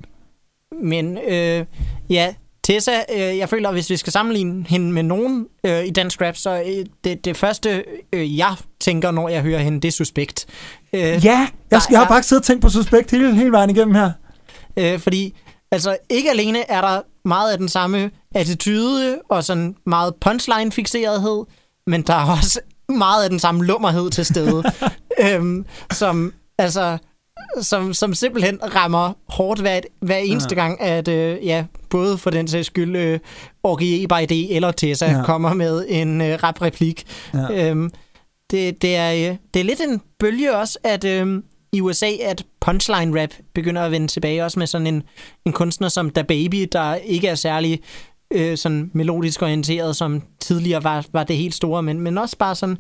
Men 0.84 1.18
øh, 1.28 1.66
ja, 2.10 2.34
Tessa, 2.64 2.92
øh, 3.14 3.38
jeg 3.38 3.50
føler, 3.50 3.70
at 3.70 3.76
hvis 3.76 3.90
vi 3.90 3.98
skal 3.98 4.14
sammenligne 4.14 4.66
hende 4.68 4.92
med 4.92 5.04
nogen 5.04 5.48
øh, 5.66 5.86
i 5.86 5.90
dansk 5.90 6.22
rap, 6.22 6.36
så 6.38 6.64
øh, 6.66 6.86
det, 7.04 7.26
det 7.26 7.38
første, 7.38 7.84
øh, 8.14 8.38
jeg 8.38 8.56
tænker, 8.80 9.12
når 9.12 9.30
jeg 9.30 9.42
hører 9.42 9.60
hende, 9.60 9.82
det 9.82 9.88
er 9.88 9.92
Suspekt. 9.92 10.46
Øh, 10.94 11.02
Ja, 11.02 11.48
jeg, 11.72 11.82
jeg 11.92 12.00
har 12.00 12.08
faktisk 12.08 12.30
siddet 12.30 12.42
og 12.42 12.46
tænkt 12.46 12.62
på 12.62 12.70
Suspekt 12.70 13.12
hele, 13.12 13.36
hele 13.36 13.52
vejen 13.52 13.70
igennem 13.70 13.96
her. 13.96 14.12
Øh, 14.78 15.00
fordi 15.00 15.36
altså, 15.72 15.98
ikke 16.10 16.30
alene 16.30 16.72
er 16.72 16.82
der 16.82 17.02
meget 17.26 17.52
af 17.52 17.58
den 17.58 17.70
samme 17.70 18.12
attitude 18.36 19.20
og 19.30 19.44
sådan 19.44 19.76
meget 19.86 20.14
punchline-fixerethed, 20.26 21.46
men 21.88 22.02
der 22.02 22.14
er 22.14 22.32
også 22.42 22.60
meget 22.90 23.24
af 23.24 23.30
den 23.30 23.40
samme 23.40 23.66
lummerhed 23.66 24.10
til 24.10 24.26
stede, 24.26 24.64
øhm, 25.26 25.66
som 25.92 26.34
altså 26.58 26.98
som, 27.62 27.94
som 27.94 28.14
simpelthen 28.14 28.60
rammer 28.76 29.14
hårdt 29.28 29.60
hver, 29.60 29.80
hver 30.00 30.18
eneste 30.18 30.56
ja. 30.56 30.62
gang, 30.62 30.82
at 30.82 31.08
øh, 31.08 31.46
ja, 31.46 31.66
både 31.90 32.18
for 32.18 32.30
den 32.30 32.48
sags 32.48 32.68
skyld, 32.68 32.96
øh, 32.96 33.20
Orgie 33.64 34.08
by 34.08 34.26
D 34.30 34.32
eller 34.32 34.72
Tessa 34.72 35.06
ja. 35.06 35.24
Kommer 35.24 35.54
med 35.54 35.86
en 35.90 36.22
øh, 36.22 36.40
rap-replik. 36.44 37.04
Ja. 37.34 37.70
Øhm, 37.70 37.92
det, 38.52 38.82
det, 38.82 38.96
er, 38.96 39.12
øh, 39.12 39.38
det 39.54 39.60
er 39.60 39.64
lidt 39.64 39.82
en 39.82 40.02
bølge 40.20 40.58
også, 40.58 40.80
at 40.84 41.04
øh, 41.04 41.44
i 41.74 41.82
USA, 41.82 42.12
at 42.26 42.46
punchline 42.62 43.22
rap 43.22 43.30
begynder 43.54 43.82
at 43.82 43.92
vende 43.92 44.08
tilbage, 44.08 44.46
også 44.46 44.60
med 44.60 44.68
sådan 44.68 44.88
en, 44.88 45.04
en 45.46 45.52
kunstner 45.54 45.90
som 45.90 46.10
Da 46.10 46.22
Baby, 46.22 46.68
der 46.72 46.96
ikke 46.96 47.28
er 47.28 47.36
særlig 47.36 47.82
øh, 48.34 48.58
sådan 48.58 48.92
melodisk 48.94 49.42
orienteret, 49.42 49.96
som 49.96 50.22
tidligere 50.40 50.84
var, 50.84 51.06
var 51.14 51.24
det 51.24 51.38
helt 51.38 51.56
store, 51.56 51.84
men, 51.84 52.00
men 52.00 52.18
også 52.18 52.38
bare 52.38 52.56
sådan 52.56 52.78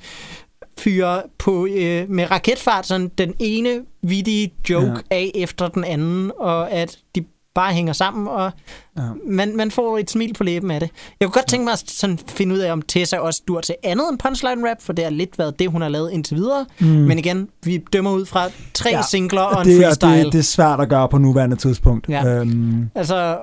fyre 0.79 1.21
på 1.37 1.65
øh, 1.71 2.09
med 2.09 2.31
raketfart 2.31 2.87
sådan 2.87 3.11
den 3.17 3.33
ene 3.39 3.81
vittige 4.03 4.53
joke 4.69 4.85
ja. 4.87 4.93
af 5.11 5.31
efter 5.35 5.67
den 5.67 5.83
anden, 5.83 6.31
og 6.39 6.71
at 6.71 6.97
de 7.15 7.23
bare 7.55 7.73
hænger 7.73 7.93
sammen, 7.93 8.27
og 8.27 8.51
Ja. 8.97 9.01
man, 9.27 9.55
man 9.55 9.71
får 9.71 9.97
et 9.97 10.09
smil 10.11 10.33
på 10.33 10.43
læben 10.43 10.71
af 10.71 10.79
det. 10.79 10.89
Jeg 11.19 11.25
kunne 11.27 11.33
godt 11.33 11.47
tænke 11.47 11.63
mig 11.63 11.71
at 11.73 11.83
sådan 11.89 12.19
finde 12.27 12.55
ud 12.55 12.59
af, 12.59 12.71
om 12.71 12.81
Tessa 12.81 13.17
også 13.17 13.41
dur 13.47 13.61
til 13.61 13.75
andet 13.83 14.09
end 14.11 14.19
punchline 14.19 14.69
rap, 14.69 14.77
for 14.81 14.93
det 14.93 15.03
har 15.05 15.11
lidt 15.11 15.39
været 15.39 15.59
det, 15.59 15.71
hun 15.71 15.81
har 15.81 15.89
lavet 15.89 16.11
indtil 16.11 16.37
videre. 16.37 16.65
Mm. 16.79 16.85
Men 16.87 17.19
igen, 17.19 17.49
vi 17.63 17.77
dømmer 17.93 18.11
ud 18.11 18.25
fra 18.25 18.49
tre 18.73 18.89
ja. 18.89 19.01
Singler 19.01 19.41
og 19.41 19.61
en 19.61 19.67
det, 19.67 19.77
er- 19.77 19.81
freestyle. 19.87 20.23
det, 20.25 20.33
det 20.33 20.39
er 20.39 20.43
svært 20.43 20.79
at 20.81 20.89
gøre 20.89 21.09
på 21.09 21.17
nuværende 21.17 21.55
tidspunkt. 21.55 22.09
Ja. 22.09 22.25
Øhm, 22.25 22.89
Altså, 22.95 23.37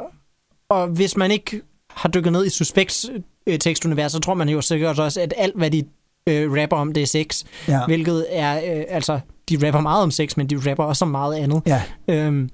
og 0.68 0.86
hvis 0.88 1.16
man 1.16 1.30
ikke 1.30 1.60
har 1.90 2.08
dykket 2.08 2.32
ned 2.32 2.46
i 2.46 2.50
Suspects 2.50 3.10
øh, 3.46 3.58
tekstunivers, 3.58 4.12
så 4.12 4.18
tror 4.18 4.34
man 4.34 4.48
jo 4.48 4.60
sikkert 4.60 4.98
også, 4.98 5.20
at 5.20 5.34
alt, 5.36 5.56
hvad 5.56 5.70
de 5.70 5.84
øh, 6.30 6.62
rapper 6.62 6.76
om, 6.76 6.92
det 6.92 7.02
er 7.02 7.06
sex. 7.06 7.44
ja. 7.68 7.80
Hvilket 7.86 8.26
er, 8.30 8.56
øh, 8.76 8.84
altså, 8.88 9.20
de 9.48 9.66
rapper 9.66 9.80
meget 9.80 10.02
om 10.02 10.10
sex, 10.10 10.36
men 10.36 10.46
de 10.46 10.70
rapper 10.70 10.84
også 10.84 11.04
om 11.04 11.10
meget 11.10 11.34
andet. 11.34 11.62
ja. 11.66 11.82
Øhm, 12.08 12.48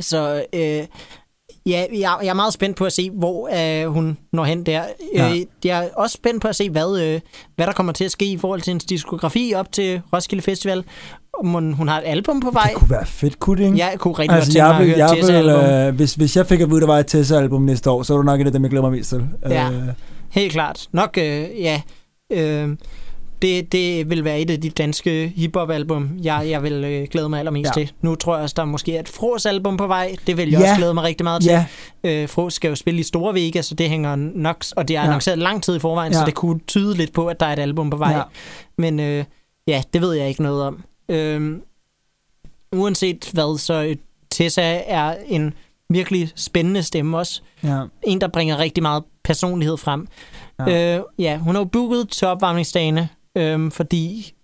så 0.00 0.44
øh, 0.52 0.60
ja, 0.60 0.86
jeg, 1.66 1.86
jeg 2.22 2.26
er 2.28 2.34
meget 2.34 2.52
spændt 2.52 2.76
på 2.76 2.84
at 2.84 2.92
se, 2.92 3.10
hvor 3.10 3.48
øh, 3.84 3.92
hun 3.92 4.18
når 4.32 4.44
hen 4.44 4.66
der. 4.66 4.82
Ja. 5.14 5.30
Øh, 5.30 5.36
jeg 5.64 5.84
er 5.84 5.88
også 5.96 6.14
spændt 6.14 6.42
på 6.42 6.48
at 6.48 6.56
se, 6.56 6.70
hvad, 6.70 7.00
øh, 7.00 7.20
hvad 7.56 7.66
der 7.66 7.72
kommer 7.72 7.92
til 7.92 8.04
at 8.04 8.10
ske 8.10 8.24
i 8.26 8.38
forhold 8.38 8.60
til 8.60 8.70
hendes 8.70 8.84
diskografi 8.84 9.52
op 9.56 9.72
til 9.72 10.00
Roskilde 10.12 10.42
Festival. 10.42 10.84
Om 11.40 11.48
hun, 11.48 11.72
hun 11.72 11.88
har 11.88 11.98
et 11.98 12.04
album 12.06 12.40
på 12.40 12.50
vej. 12.50 12.62
Det 12.68 12.74
kunne 12.74 12.90
være 12.90 13.06
fedt, 13.06 13.38
kunne 13.38 13.58
det 13.62 13.64
ikke? 13.66 13.78
Jeg 13.78 13.94
kunne 13.98 14.14
rigtig 14.14 14.36
Altså, 14.36 14.58
godt 14.58 14.76
tænke 14.86 14.98
mig 15.02 15.10
at 15.14 15.32
høre 15.32 15.42
vil, 15.44 15.50
album. 15.50 15.88
øh, 15.88 15.94
hvis, 15.96 16.14
hvis 16.14 16.36
jeg 16.36 16.46
fik 16.46 16.60
at 16.60 16.68
vide, 16.68 16.76
at 16.76 16.80
der 16.80 16.86
var 16.86 16.98
et 16.98 17.06
Tessa-album 17.06 17.62
næste 17.62 17.90
år, 17.90 18.02
så 18.02 18.12
var 18.12 18.18
det 18.20 18.26
nok 18.26 18.40
et 18.40 18.46
af 18.46 18.52
dem, 18.52 18.62
jeg 18.62 18.70
glæder 18.70 18.82
mig 18.82 18.92
mest 18.92 19.08
til. 19.10 19.26
Ja. 19.48 19.70
Øh, 19.70 19.82
Helt 20.30 20.52
klart. 20.52 20.88
Nok, 20.92 21.18
øh, 21.18 21.24
ja. 21.60 21.80
Øh, 22.34 22.76
det, 23.42 23.72
det 23.72 24.10
vil 24.10 24.24
være 24.24 24.40
et 24.40 24.50
af 24.50 24.60
de 24.60 24.70
danske 24.70 25.32
hiphop-album, 25.36 26.10
jeg, 26.22 26.46
jeg 26.50 26.62
vil 26.62 26.72
øh, 26.84 27.06
glæde 27.10 27.28
mig 27.28 27.38
allermest 27.38 27.76
ja. 27.76 27.80
Til. 27.80 27.92
Nu 28.02 28.14
tror 28.14 28.34
jeg 28.34 28.42
også, 28.42 28.54
der 28.56 28.64
måske 28.64 28.96
er 28.96 29.00
et 29.00 29.08
Fros-album 29.08 29.76
på 29.76 29.86
vej. 29.86 30.14
Det 30.26 30.36
vil 30.36 30.50
jeg 30.50 30.60
Ja. 30.60 30.64
også 30.70 30.76
glæde 30.78 30.94
mig 30.94 31.04
rigtig 31.04 31.24
meget 31.24 31.42
til. 31.42 31.50
ja, 31.50 31.66
Øh, 32.04 32.28
Fros 32.28 32.54
skal 32.54 32.68
jo 32.68 32.74
spille 32.74 33.00
i 33.00 33.02
Store 33.02 33.34
Vega, 33.34 33.62
så 33.62 33.74
det 33.74 33.88
hænger 33.88 34.16
nok... 34.16 34.64
Og 34.76 34.88
det 34.88 34.96
er 34.96 35.00
Ja. 35.00 35.06
annonceret 35.06 35.38
lang 35.38 35.62
tid 35.62 35.76
i 35.76 35.78
forvejen, 35.78 36.12
ja. 36.12 36.18
så 36.18 36.24
det 36.26 36.34
kunne 36.34 36.60
tyde 36.66 36.96
lidt 36.96 37.12
på, 37.12 37.26
at 37.26 37.40
der 37.40 37.46
er 37.46 37.52
et 37.52 37.58
album 37.58 37.90
på 37.90 37.96
vej. 37.96 38.12
Ja. 38.12 38.22
Men 38.78 39.00
øh, 39.00 39.24
ja, 39.68 39.82
det 39.92 40.00
ved 40.02 40.12
jeg 40.12 40.28
ikke 40.28 40.42
noget 40.42 40.62
om. 40.62 40.84
Øh, 41.08 41.56
uanset 42.72 43.30
hvad, 43.32 43.58
så 43.58 43.74
øh, 43.84 43.96
Tessa 44.30 44.80
er 44.86 45.16
en 45.26 45.54
virkelig 45.90 46.32
spændende 46.36 46.82
stemme 46.82 47.18
også. 47.18 47.42
ja. 47.64 47.80
En, 48.02 48.20
der 48.20 48.28
bringer 48.28 48.58
rigtig 48.58 48.82
meget 48.82 49.02
personlighed 49.24 49.76
frem. 49.76 50.08
Ja. 50.58 50.96
Øh, 50.98 51.04
ja 51.18 51.36
hun 51.38 51.54
har 51.54 51.60
jo 51.62 51.68
booket 51.68 52.08
til 52.08 52.28
opvarmningsdagene, 52.28 53.08
øh, 53.36 53.70
fordi 53.72 54.34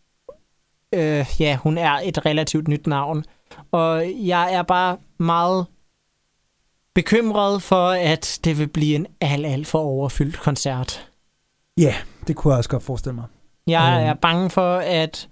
øh, 0.94 1.27
ja, 1.40 1.57
hun 1.57 1.78
er 1.78 2.01
et 2.05 2.27
relativt 2.27 2.69
nyt 2.69 2.86
navn. 2.86 3.24
Og 3.73 4.05
jeg 4.27 4.55
er 4.55 4.62
bare 4.62 4.97
meget 5.19 5.66
bekymret 6.94 7.62
for, 7.62 7.89
at 7.89 8.40
det 8.44 8.59
vil 8.59 8.69
blive 8.69 8.94
en 8.94 9.07
alt, 9.20 9.47
alt 9.47 9.66
for 9.66 9.78
overfyldt 9.78 10.40
koncert. 10.40 11.07
Ja, 11.78 11.94
det 12.27 12.36
kunne 12.36 12.52
jeg 12.52 12.59
også 12.59 12.70
godt 12.70 12.82
forestille 12.82 13.15
mig. 13.15 13.24
Jeg 13.66 13.97
Øhm. 14.01 14.09
er 14.09 14.15
bange 14.15 14.51
for, 14.51 14.77
at 14.77 15.28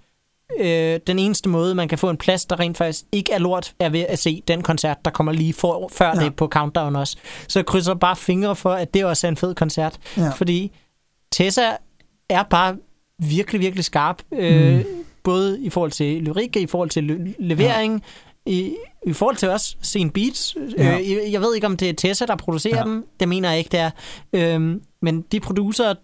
øh, 0.60 1.00
den 1.06 1.18
eneste 1.18 1.48
måde, 1.48 1.74
man 1.74 1.88
kan 1.88 1.98
få 1.98 2.10
en 2.10 2.16
plads, 2.16 2.44
der 2.44 2.60
rent 2.60 2.76
faktisk 2.76 3.04
ikke 3.12 3.32
er 3.32 3.38
lort, 3.38 3.74
er 3.80 3.88
ved 3.88 4.00
at 4.08 4.18
se 4.18 4.42
den 4.48 4.62
koncert, 4.62 4.96
der 5.04 5.10
kommer 5.10 5.32
lige 5.32 5.52
for, 5.52 5.88
før 5.92 6.06
Ja. 6.06 6.12
ja. 6.20 6.24
det 6.24 6.36
på 6.36 6.46
Countdown 6.48 6.96
også. 6.96 7.16
Så 7.48 7.58
jeg 7.58 7.66
krydser 7.66 7.94
bare 7.94 8.16
fingre 8.16 8.56
for, 8.56 8.70
at 8.70 8.94
det 8.94 9.04
også 9.04 9.26
er 9.26 9.28
en 9.28 9.36
fed 9.36 9.54
koncert. 9.54 9.98
Ja. 10.16 10.28
Fordi 10.30 10.72
Tessa 11.32 11.70
er 12.28 12.42
bare 12.42 12.76
virkelig, 13.18 13.60
virkelig 13.60 13.84
skarp. 13.84 14.22
Øh, 14.32 14.76
Mm. 14.78 14.84
Både 15.22 15.60
i 15.60 15.70
forhold 15.70 15.90
til 15.90 16.22
lyrik, 16.22 16.56
i 16.56 16.66
forhold 16.66 16.90
til 16.90 17.04
le- 17.04 17.34
levering, 17.38 18.02
i, 18.46 18.74
i 19.06 19.12
forhold 19.12 19.36
til 19.36 19.48
også 19.50 19.76
sine 19.82 20.10
beats. 20.10 20.56
Ja. 20.78 20.84
Ja. 20.84 20.98
Øh, 20.98 21.32
jeg, 21.32 21.40
ved 21.40 21.54
ikke, 21.54 21.66
om 21.66 21.76
det 21.76 21.88
er 21.88 21.92
Tessa, 21.92 22.26
der 22.26 22.36
producerer 22.36 22.74
Ja. 22.76 22.80
ja. 22.80 22.84
dem. 22.88 23.06
Det 23.20 23.28
mener 23.28 23.48
jeg 23.50 23.58
ikke, 23.58 23.68
det 23.70 23.80
er. 23.80 23.90
Øhm, 24.32 24.82
men 25.02 25.22
de 25.32 25.40
producer, 25.40 25.94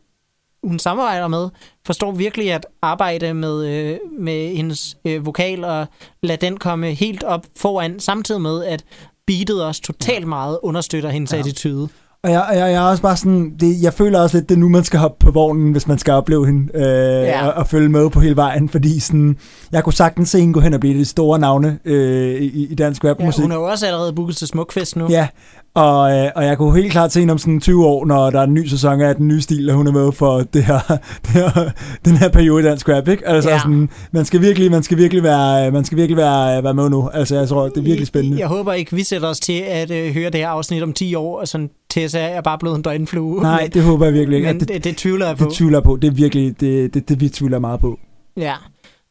hun 0.64 0.78
samarbejder 0.78 1.28
med, 1.28 1.48
forstår 1.86 2.12
virkelig 2.12 2.52
at 2.52 2.66
arbejde 2.82 3.34
med, 3.34 3.66
øh, 3.66 3.98
med 4.18 4.56
hendes 4.56 4.96
øh, 5.04 5.26
vokal 5.26 5.64
og 5.64 5.86
lade 6.22 6.46
den 6.46 6.56
komme 6.56 6.94
helt 6.94 7.22
op 7.22 7.46
foran, 7.56 8.00
samtidig 8.00 8.40
med, 8.40 8.64
at 8.64 8.84
beatet 9.26 9.64
også 9.64 9.82
totalt 9.82 10.26
meget 10.28 10.58
understøtter 10.62 11.10
hendes 11.10 11.32
Ja. 11.32 11.36
ja. 11.36 11.40
attitude. 11.40 11.88
Og 12.24 12.30
jeg, 12.30 12.46
jeg, 12.52 12.58
jeg 12.58 12.72
er 12.74 12.80
også 12.80 13.02
bare 13.02 13.16
sådan, 13.16 13.52
det, 13.60 13.82
jeg 13.82 13.92
føler 13.94 14.20
også 14.20 14.36
lidt, 14.36 14.48
det 14.48 14.54
er 14.54 14.58
nu, 14.58 14.68
man 14.68 14.84
skal 14.84 15.00
hoppe 15.00 15.24
på 15.26 15.30
vognen, 15.30 15.72
hvis 15.72 15.88
man 15.88 15.98
skal 15.98 16.12
opleve 16.12 16.46
hende, 16.46 16.68
øh, 16.74 16.82
ja. 16.82 17.46
og, 17.46 17.52
og, 17.54 17.66
følge 17.66 17.88
med 17.88 18.10
på 18.10 18.20
hele 18.20 18.36
vejen, 18.36 18.68
fordi 18.68 19.00
sådan, 19.00 19.36
jeg 19.72 19.84
kunne 19.84 19.92
sagtens 19.92 20.28
se 20.28 20.40
hende 20.40 20.54
gå 20.54 20.60
hen 20.60 20.74
og 20.74 20.80
blive 20.80 20.98
de 20.98 21.04
store 21.04 21.38
navne 21.38 21.78
øh, 21.84 22.40
i, 22.40 22.66
i 22.70 22.74
dansk 22.74 23.04
Ja, 23.04 23.10
rapmusik. 23.10 23.42
hun 23.42 23.52
er 23.52 23.56
jo 23.56 23.62
også 23.64 23.86
allerede 23.86 24.12
booket 24.12 24.36
til 24.36 24.46
Smukfest 24.48 24.96
nu. 24.96 25.06
Ja, 25.10 25.28
og, 25.74 26.16
øh, 26.16 26.30
og 26.36 26.44
jeg 26.44 26.58
kunne 26.58 26.76
helt 26.80 26.92
klart 26.92 27.12
se 27.12 27.20
hende 27.20 27.32
om 27.32 27.38
sådan 27.38 27.60
20 27.60 27.86
år, 27.86 28.06
når 28.06 28.30
der 28.30 28.40
er 28.40 28.44
en 28.44 28.54
ny 28.54 28.66
sæson 28.66 29.00
af 29.00 29.16
den 29.16 29.28
nye 29.28 29.40
stil, 29.40 29.70
og 29.70 29.76
hun 29.76 29.86
er 29.86 29.92
med 29.92 30.12
for 30.12 30.38
det 30.54 30.64
her, 30.64 30.78
det 31.26 31.30
her, 31.30 31.70
den 32.04 32.16
her 32.16 32.28
periode 32.28 32.62
i 32.62 32.66
dansk 32.66 32.88
rap, 32.88 33.08
ikke? 33.08 33.28
Altså 33.28 33.48
Ja. 33.50 33.54
ja. 33.54 33.60
sådan, 33.60 33.88
man 34.12 34.24
skal 34.24 34.40
virkelig, 34.40 34.70
man 34.70 34.82
skal 34.82 34.98
virkelig 34.98 35.22
være, 35.22 35.70
man 35.70 35.84
skal 35.84 35.98
virkelig 35.98 36.16
være, 36.16 36.64
være 36.64 36.74
med 36.74 36.90
nu. 36.90 37.08
Altså 37.14 37.36
jeg 37.36 37.48
tror, 37.48 37.68
det 37.68 37.76
er 37.76 37.82
virkelig 37.82 38.06
spændende. 38.06 38.38
Jeg 38.38 38.46
håber 38.48 38.72
ikke, 38.72 38.96
vi 38.96 39.04
sætter 39.04 39.28
os 39.28 39.40
til 39.40 39.62
at 39.68 39.90
øh, 39.90 40.14
høre 40.14 40.30
det 40.30 40.40
her 40.40 40.48
afsnit 40.48 40.82
om 40.82 40.92
10 40.92 41.14
år, 41.14 41.40
og 41.40 41.48
sådan 41.48 41.70
Tessa 41.94 42.20
er 42.20 42.40
bare 42.40 42.58
blevet 42.58 42.76
en 42.76 42.82
døgnflue. 42.82 43.42
Nej, 43.42 43.70
det 43.74 43.82
håber 43.82 44.04
jeg 44.04 44.14
virkelig 44.14 44.36
ikke. 44.36 44.46
men 44.46 44.56
at 44.56 44.60
det, 44.60 44.68
det, 44.68 44.84
det 44.84 44.96
tvivler 44.96 45.26
jeg 45.26 45.36
på. 45.36 45.44
det 45.44 45.52
tvivler 45.54 45.80
på. 45.80 45.96
Det 46.02 46.08
er 46.08 46.12
virkelig, 46.12 46.60
det, 46.60 46.94
det, 46.94 47.08
det 47.08 47.20
vi 47.20 47.28
tvivler 47.28 47.58
meget 47.58 47.80
på. 47.80 47.98
Ja. 48.36 48.54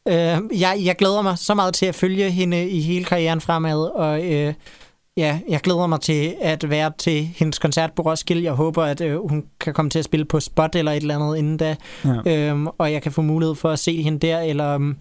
Øh, 0.08 0.60
jeg, 0.60 0.80
jeg 0.84 0.96
glæder 0.98 1.22
mig 1.22 1.38
så 1.38 1.54
meget 1.54 1.74
til 1.74 1.86
at 1.86 1.94
følge 1.94 2.30
hende 2.30 2.68
i 2.68 2.80
hele 2.80 3.04
karrieren 3.04 3.40
fremad, 3.40 3.90
og 3.94 4.24
øh, 4.32 4.54
ja, 5.16 5.38
jeg 5.48 5.60
glæder 5.60 5.86
mig 5.86 6.00
til 6.00 6.34
at 6.40 6.70
være 6.70 6.92
til 6.98 7.28
hendes 7.36 7.58
koncert 7.58 7.92
på 7.96 8.02
Roskilde. 8.02 8.44
Jeg 8.44 8.52
håber, 8.52 8.82
at 8.84 9.00
øh, 9.00 9.28
hun 9.28 9.44
kan 9.60 9.74
komme 9.74 9.90
til 9.90 9.98
at 9.98 10.04
spille 10.04 10.24
på 10.26 10.40
Spot 10.40 10.74
eller 10.76 10.92
et 10.92 10.96
eller 10.96 11.14
andet 11.14 11.36
inden 11.38 11.56
da, 11.56 11.76
Ja. 12.04 12.50
øhm, 12.50 12.66
og 12.66 12.92
jeg 12.92 13.02
kan 13.02 13.12
få 13.12 13.22
mulighed 13.22 13.54
for 13.54 13.70
at 13.70 13.78
se 13.78 14.02
hende 14.02 14.26
der, 14.26 14.40
eller 14.40 14.74
um, 14.74 14.96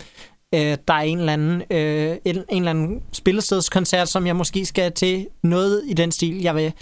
øh, 0.55 0.60
der 0.88 0.93
er 0.93 1.01
en 1.01 1.19
eller, 1.19 1.34
anden, 1.34 1.61
øh, 1.72 2.15
en, 2.26 2.35
en 2.35 2.43
eller 2.61 2.69
anden 2.69 3.01
spillestedskoncert, 3.11 4.10
som 4.10 4.27
jeg 4.27 4.35
måske 4.35 4.65
skal 4.65 4.91
til 4.91 5.27
noget 5.43 5.81
i 5.88 5.93
den 5.93 6.11
stil. 6.11 6.41
Jeg 6.41 6.55
vil 6.55 6.73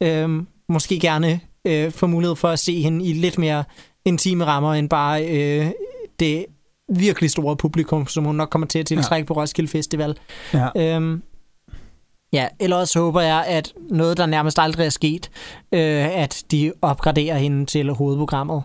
øh, 0.00 0.42
måske 0.68 0.98
gerne 0.98 1.40
øh, 1.66 1.90
få 1.92 2.06
mulighed 2.06 2.36
for 2.36 2.48
at 2.48 2.58
se 2.58 2.80
hende 2.80 3.04
i 3.04 3.12
lidt 3.12 3.38
mere 3.38 3.64
intime 4.04 4.44
rammer, 4.44 4.74
end 4.74 4.88
bare 4.88 5.26
øh, 5.28 5.70
det 6.20 6.46
virkelig 6.88 7.30
store 7.30 7.56
publikum, 7.56 8.06
som 8.06 8.24
hun 8.24 8.36
nok 8.36 8.50
kommer 8.50 8.66
til 8.66 8.78
at 8.78 8.86
tiltrække 8.86 9.24
ja. 9.24 9.26
på 9.26 9.40
Roskilde 9.40 9.70
Festival. 9.70 10.18
Ja. 10.54 10.68
Øhm, 10.76 11.22
ja, 12.32 12.48
ellers 12.60 12.94
håber 12.94 13.20
jeg, 13.20 13.44
at 13.46 13.72
noget, 13.90 14.16
der 14.16 14.26
nærmest 14.26 14.58
aldrig 14.58 14.86
er 14.86 14.90
sket, 14.90 15.30
øh, 15.72 16.18
at 16.18 16.44
de 16.50 16.72
opgraderer 16.82 17.38
hende 17.38 17.66
til 17.66 17.92
hovedprogrammet. 17.92 18.62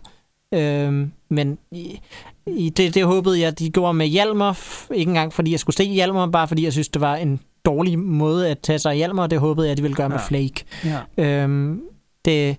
Øhm, 0.54 1.12
men 1.30 1.58
i, 1.72 2.00
i 2.48 2.70
det, 2.70 2.96
det 2.96 3.06
håbede 3.06 3.40
jeg, 3.40 3.60
de 3.60 3.70
gjorde 3.70 3.94
med 3.94 4.08
Hjalmar. 4.08 4.60
Ikke 4.94 5.10
engang 5.10 5.34
fordi 5.34 5.52
jeg 5.52 5.60
skulle 5.60 5.76
se 5.76 5.84
Hjalmar, 5.84 6.26
bare 6.26 6.48
fordi 6.48 6.64
jeg 6.64 6.72
synes, 6.72 6.90
det 6.90 7.02
var 7.02 7.16
en 7.16 7.40
dårlig 7.66 8.00
måde 8.00 8.50
at 8.50 8.60
tage 8.60 8.80
sig 8.80 8.96
Hjalmar, 8.96 9.24
og 9.24 9.32
det 9.32 9.40
håbede 9.40 9.68
jeg, 9.68 9.78
de 9.78 9.82
ville 9.82 9.96
gøre 9.96 10.06
ja. 10.06 10.10
med. 10.10 10.20
Flake. 10.28 10.64
Ja. 11.18 11.44
Øhm, 11.44 11.80
det, 12.26 12.56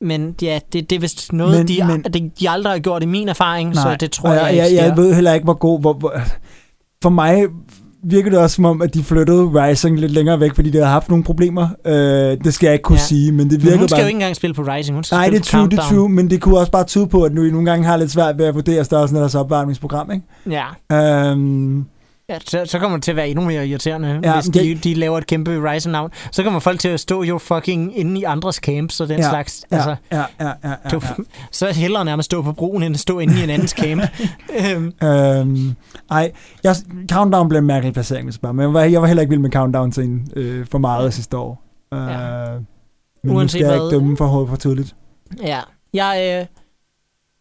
men 0.00 0.34
ja, 0.42 0.58
det, 0.72 0.90
det 0.90 0.96
er 0.96 1.00
vist 1.00 1.32
noget, 1.32 1.58
Men- 1.58 1.68
de, 1.68 1.84
men- 1.86 2.02
de, 2.02 2.30
de 2.40 2.50
aldrig 2.50 2.72
har 2.72 2.78
gjort 2.78 3.02
i 3.02 3.06
min 3.06 3.28
erfaring, 3.28 3.76
så 3.76 3.96
det 4.00 4.10
tror 4.10 4.32
jeg, 4.32 4.42
jeg, 4.42 4.50
ikke 4.52 4.62
jeg, 4.64 4.72
jeg 4.74 4.92
sker. 4.94 5.02
ved 5.02 5.14
heller 5.14 5.32
ikke, 5.32 5.44
hvor 5.44 5.54
god... 5.54 5.80
Hvor, 5.80 5.92
hvor, 5.92 6.14
for 7.02 7.10
mig 7.10 7.44
virker 8.06 8.30
det 8.30 8.38
også 8.38 8.54
som 8.56 8.64
om, 8.64 8.82
at 8.82 8.94
de 8.94 9.02
flyttede 9.04 9.42
Rising 9.44 10.00
lidt 10.00 10.12
længere 10.12 10.40
væk, 10.40 10.54
fordi 10.54 10.70
de 10.70 10.76
havde 10.78 10.88
haft 10.90 11.08
nogle 11.08 11.24
problemer. 11.24 11.68
Øh, 11.86 11.94
det 12.44 12.54
skal 12.54 12.66
jeg 12.66 12.72
ikke 12.74 12.82
kunne 12.82 12.98
Ja. 12.98 13.04
sige, 13.04 13.32
men 13.32 13.50
det 13.50 13.58
Men 13.58 13.62
virker 13.62 13.78
hun 13.78 13.88
skal 13.88 13.96
bare... 13.96 14.02
jo 14.02 14.06
ikke 14.06 14.16
engang 14.16 14.36
spille 14.36 14.54
på 14.54 14.62
Rising, 14.62 14.94
hun 14.96 15.04
skal 15.04 15.16
Nej, 15.16 15.28
det 15.28 15.36
er 15.38 15.42
true, 15.42 15.68
det 15.70 15.78
er 15.78 15.82
true, 15.82 16.08
men 16.08 16.30
det 16.30 16.40
kunne 16.40 16.58
også 16.58 16.72
bare 16.72 16.84
tyde 16.84 17.06
på, 17.06 17.22
at 17.22 17.34
nu 17.34 17.44
I 17.44 17.50
nogle 17.50 17.70
gange 17.70 17.86
har 17.86 17.96
lidt 17.96 18.10
svært 18.10 18.38
ved 18.38 18.46
at 18.46 18.54
vurdere 18.54 18.84
størrelsen 18.84 19.16
af 19.16 19.20
deres 19.20 19.34
opvarmningsprogram, 19.34 20.10
ikke? 20.10 20.24
Ja, 20.90 21.30
Øhm, 21.30 21.84
så, 22.46 22.62
så 22.64 22.78
kommer 22.78 22.96
det 22.96 23.04
til 23.04 23.12
at 23.12 23.16
være 23.16 23.28
endnu 23.28 23.44
mere 23.44 23.66
irriterende, 23.68 24.08
Ja, 24.08 24.28
ja, 24.28 24.34
hvis 24.34 24.46
men 24.46 24.54
de, 24.54 24.68
det- 24.74 24.84
de 24.84 24.94
laver 24.94 25.18
et 25.18 25.26
kæmpe 25.26 25.70
Rising-navn. 25.72 26.10
Så 26.32 26.42
kommer 26.42 26.60
folk 26.60 26.80
til 26.80 26.88
at 26.88 27.00
stå 27.00 27.22
jo 27.22 27.38
fucking 27.38 27.98
inde 27.98 28.20
i 28.20 28.24
andres 28.24 28.56
camps 28.56 29.00
og 29.00 29.08
den 29.08 29.18
ja, 29.18 29.28
slags. 29.30 29.64
ja, 29.70 29.76
Altså, 29.76 29.96
ja, 30.12 30.16
ja, 30.18 30.24
ja, 30.46 30.52
ja, 30.64 30.74
det 30.84 30.92
er 30.92 31.14
jo- 31.18 31.24
Så 31.50 31.66
er 31.66 31.70
det 31.70 31.76
hellere 31.76 32.04
nærmest 32.04 32.26
stå 32.26 32.42
på 32.42 32.52
broen, 32.52 32.82
end 32.82 32.94
at 32.94 33.00
stå 33.00 33.18
inde 33.18 33.40
i 33.40 33.42
en 33.44 33.50
andens 33.50 33.70
camp. 33.70 34.02
øhm, 34.72 34.92
ja. 35.02 35.38
Øhm, 35.40 35.74
ej, 36.10 36.32
jeg, 36.64 36.76
Countdown 37.10 37.48
blev 37.48 37.58
en 37.58 37.66
mærkelig 37.66 37.94
placering, 37.94 38.24
hvis 38.26 38.32
jeg 38.32 38.36
spørger, 38.38 38.52
men 38.52 38.62
jeg 38.62 38.72
var, 38.74 38.80
jeg 38.82 39.00
var 39.00 39.06
heller 39.06 39.20
ikke 39.20 39.30
vild 39.30 39.40
med 39.40 39.50
Countdown-scenen 39.52 40.28
øh, 40.36 40.66
for 40.70 40.78
meget 40.78 41.14
sidste 41.14 41.36
år. 41.36 41.62
Øh, 41.94 42.00
Ja. 42.00 42.46
Men 43.22 43.32
nu 43.32 43.38
Uanset 43.38 43.50
skal 43.50 43.64
jeg 43.66 43.74
ikke 43.74 43.90
dømme 43.90 44.16
for 44.16 44.26
hovedet 44.26 44.48
for 44.48 44.56
tidligt. 44.56 44.94
ja, 45.42 45.60
jeg, 45.94 46.38
øh, 46.40 46.46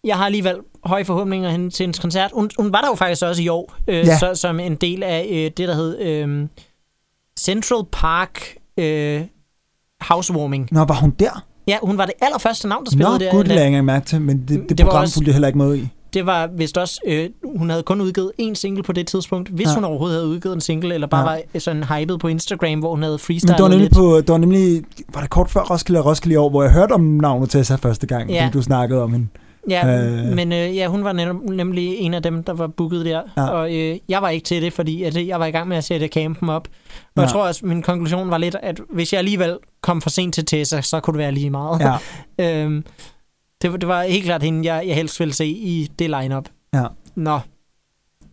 jeg 0.03 0.17
har 0.17 0.25
alligevel 0.25 0.55
høje 0.85 1.05
forhåbninger 1.05 1.49
hen 1.49 1.71
til 1.71 1.83
hendes 1.83 1.99
koncert. 1.99 2.31
Hun, 2.33 2.49
hun 2.57 2.73
var 2.73 2.81
der 2.81 2.87
jo 2.87 2.95
faktisk 2.95 3.23
også 3.23 3.41
i 3.41 3.47
år, 3.47 3.73
øh, 3.87 3.95
Ja. 3.95 4.17
så, 4.17 4.31
som 4.35 4.59
en 4.59 4.75
del 4.75 5.03
af 5.03 5.27
øh, 5.31 5.37
det, 5.57 5.57
der 5.67 5.75
hed 5.75 5.99
øh, 5.99 6.47
Central 7.39 7.83
Park 7.91 8.39
øh, 8.77 9.21
Housewarming. 10.01 10.67
Nå, 10.71 10.83
var 10.85 10.95
hun 10.95 11.09
der? 11.19 11.43
Ja, 11.67 11.77
hun 11.83 11.97
var 11.97 12.05
det 12.05 12.13
allerførste 12.21 12.67
navn, 12.67 12.85
der 12.85 12.91
Nå, 12.91 12.95
spillede 12.95 13.19
der. 13.19 13.31
gud, 13.31 13.43
det 13.43 13.71
jeg 13.73 13.85
mærke 13.85 14.05
til, 14.05 14.21
men 14.21 14.39
det, 14.47 14.49
det, 14.69 14.77
Det 14.77 14.85
program 14.85 15.07
fulgte 15.07 15.29
jeg 15.29 15.33
heller 15.33 15.47
ikke 15.47 15.57
med 15.57 15.75
i. 15.77 15.87
det 16.13 16.25
var 16.25 16.47
vist 16.47 16.77
også, 16.77 17.01
øh, 17.05 17.29
hun 17.57 17.69
havde 17.69 17.83
kun 17.83 18.01
udgivet 18.01 18.31
én 18.41 18.53
single 18.53 18.83
på 18.83 18.91
det 18.91 19.07
tidspunkt, 19.07 19.49
hvis 19.49 19.67
Ja. 19.67 19.73
hun 19.75 19.83
overhovedet 19.83 20.17
havde 20.17 20.27
udgivet 20.27 20.55
en 20.55 20.61
single, 20.61 20.93
eller 20.93 21.07
bare 21.07 21.31
Ja. 21.31 21.41
var 21.53 21.59
sådan 21.59 21.83
hyped 21.83 22.17
på 22.17 22.27
Instagram, 22.27 22.79
hvor 22.79 22.89
hun 22.89 23.01
havde 23.01 23.13
Men 23.13 23.19
freestylet 23.19 23.57
det 23.57 23.63
var 23.63 23.69
nemlig 23.69 23.85
lidt. 23.85 23.93
på, 23.93 24.17
det 24.17 24.29
var 24.29 24.37
nemlig, 24.37 24.83
var 25.13 25.21
det 25.21 25.29
kort 25.29 25.49
før 25.51 25.61
Roskilde 25.61 25.99
og 25.99 26.05
Roskilde 26.05 26.33
i 26.33 26.37
år, 26.37 26.49
hvor 26.49 26.63
jeg 26.63 26.71
hørte 26.71 26.91
om 26.91 27.01
navnet 27.01 27.49
Tessa 27.49 27.75
første 27.75 28.07
gang, 28.07 28.29
Ja. 28.31 28.43
fordi 28.45 28.53
du 28.57 28.61
snakkede 28.61 29.03
om 29.03 29.11
hende. 29.13 29.27
Ja, 29.69 29.87
Øh. 30.05 30.25
men 30.25 30.51
øh, 30.51 30.75
ja, 30.75 30.87
hun 30.87 31.03
var 31.03 31.13
nem- 31.13 31.51
nemlig 31.53 31.97
en 31.97 32.13
af 32.13 32.23
dem, 32.23 32.43
der 32.43 32.53
var 32.53 32.67
booket 32.67 33.05
der, 33.05 33.21
Ja. 33.37 33.47
og 33.49 33.75
øh, 33.75 33.97
jeg 34.09 34.21
var 34.21 34.29
ikke 34.29 34.43
til 34.43 34.61
det, 34.61 34.73
fordi 34.73 35.03
at, 35.03 35.27
jeg 35.27 35.39
var 35.39 35.45
i 35.45 35.51
gang 35.51 35.67
med 35.67 35.77
at 35.77 35.83
sætte 35.83 36.07
campen 36.07 36.49
op. 36.49 36.67
Og 36.67 37.11
Ja. 37.17 37.21
jeg 37.21 37.29
tror 37.31 37.47
også, 37.47 37.65
min 37.65 37.81
konklusion 37.81 38.29
var 38.31 38.37
lidt, 38.37 38.55
at 38.61 38.79
hvis 38.89 39.13
jeg 39.13 39.17
alligevel 39.19 39.57
kom 39.81 40.01
for 40.01 40.09
sent 40.09 40.33
til 40.35 40.45
Tessa, 40.45 40.81
så 40.81 40.99
kunne 40.99 41.13
det 41.13 41.19
være 41.19 41.31
lige 41.31 41.49
meget. 41.49 41.81
Ja, 41.81 41.97
øhm, 42.63 42.85
det, 43.61 43.71
var- 43.71 43.77
det 43.77 43.87
var 43.87 44.03
helt 44.03 44.25
klart 44.25 44.43
hende, 44.43 44.73
jeg, 44.73 44.87
jeg 44.87 44.95
helst 44.95 45.19
ville 45.19 45.33
se 45.33 45.45
i 45.47 45.89
det 45.99 46.09
lineup. 46.21 46.49
ja, 46.73 46.83
Nå, 47.15 47.39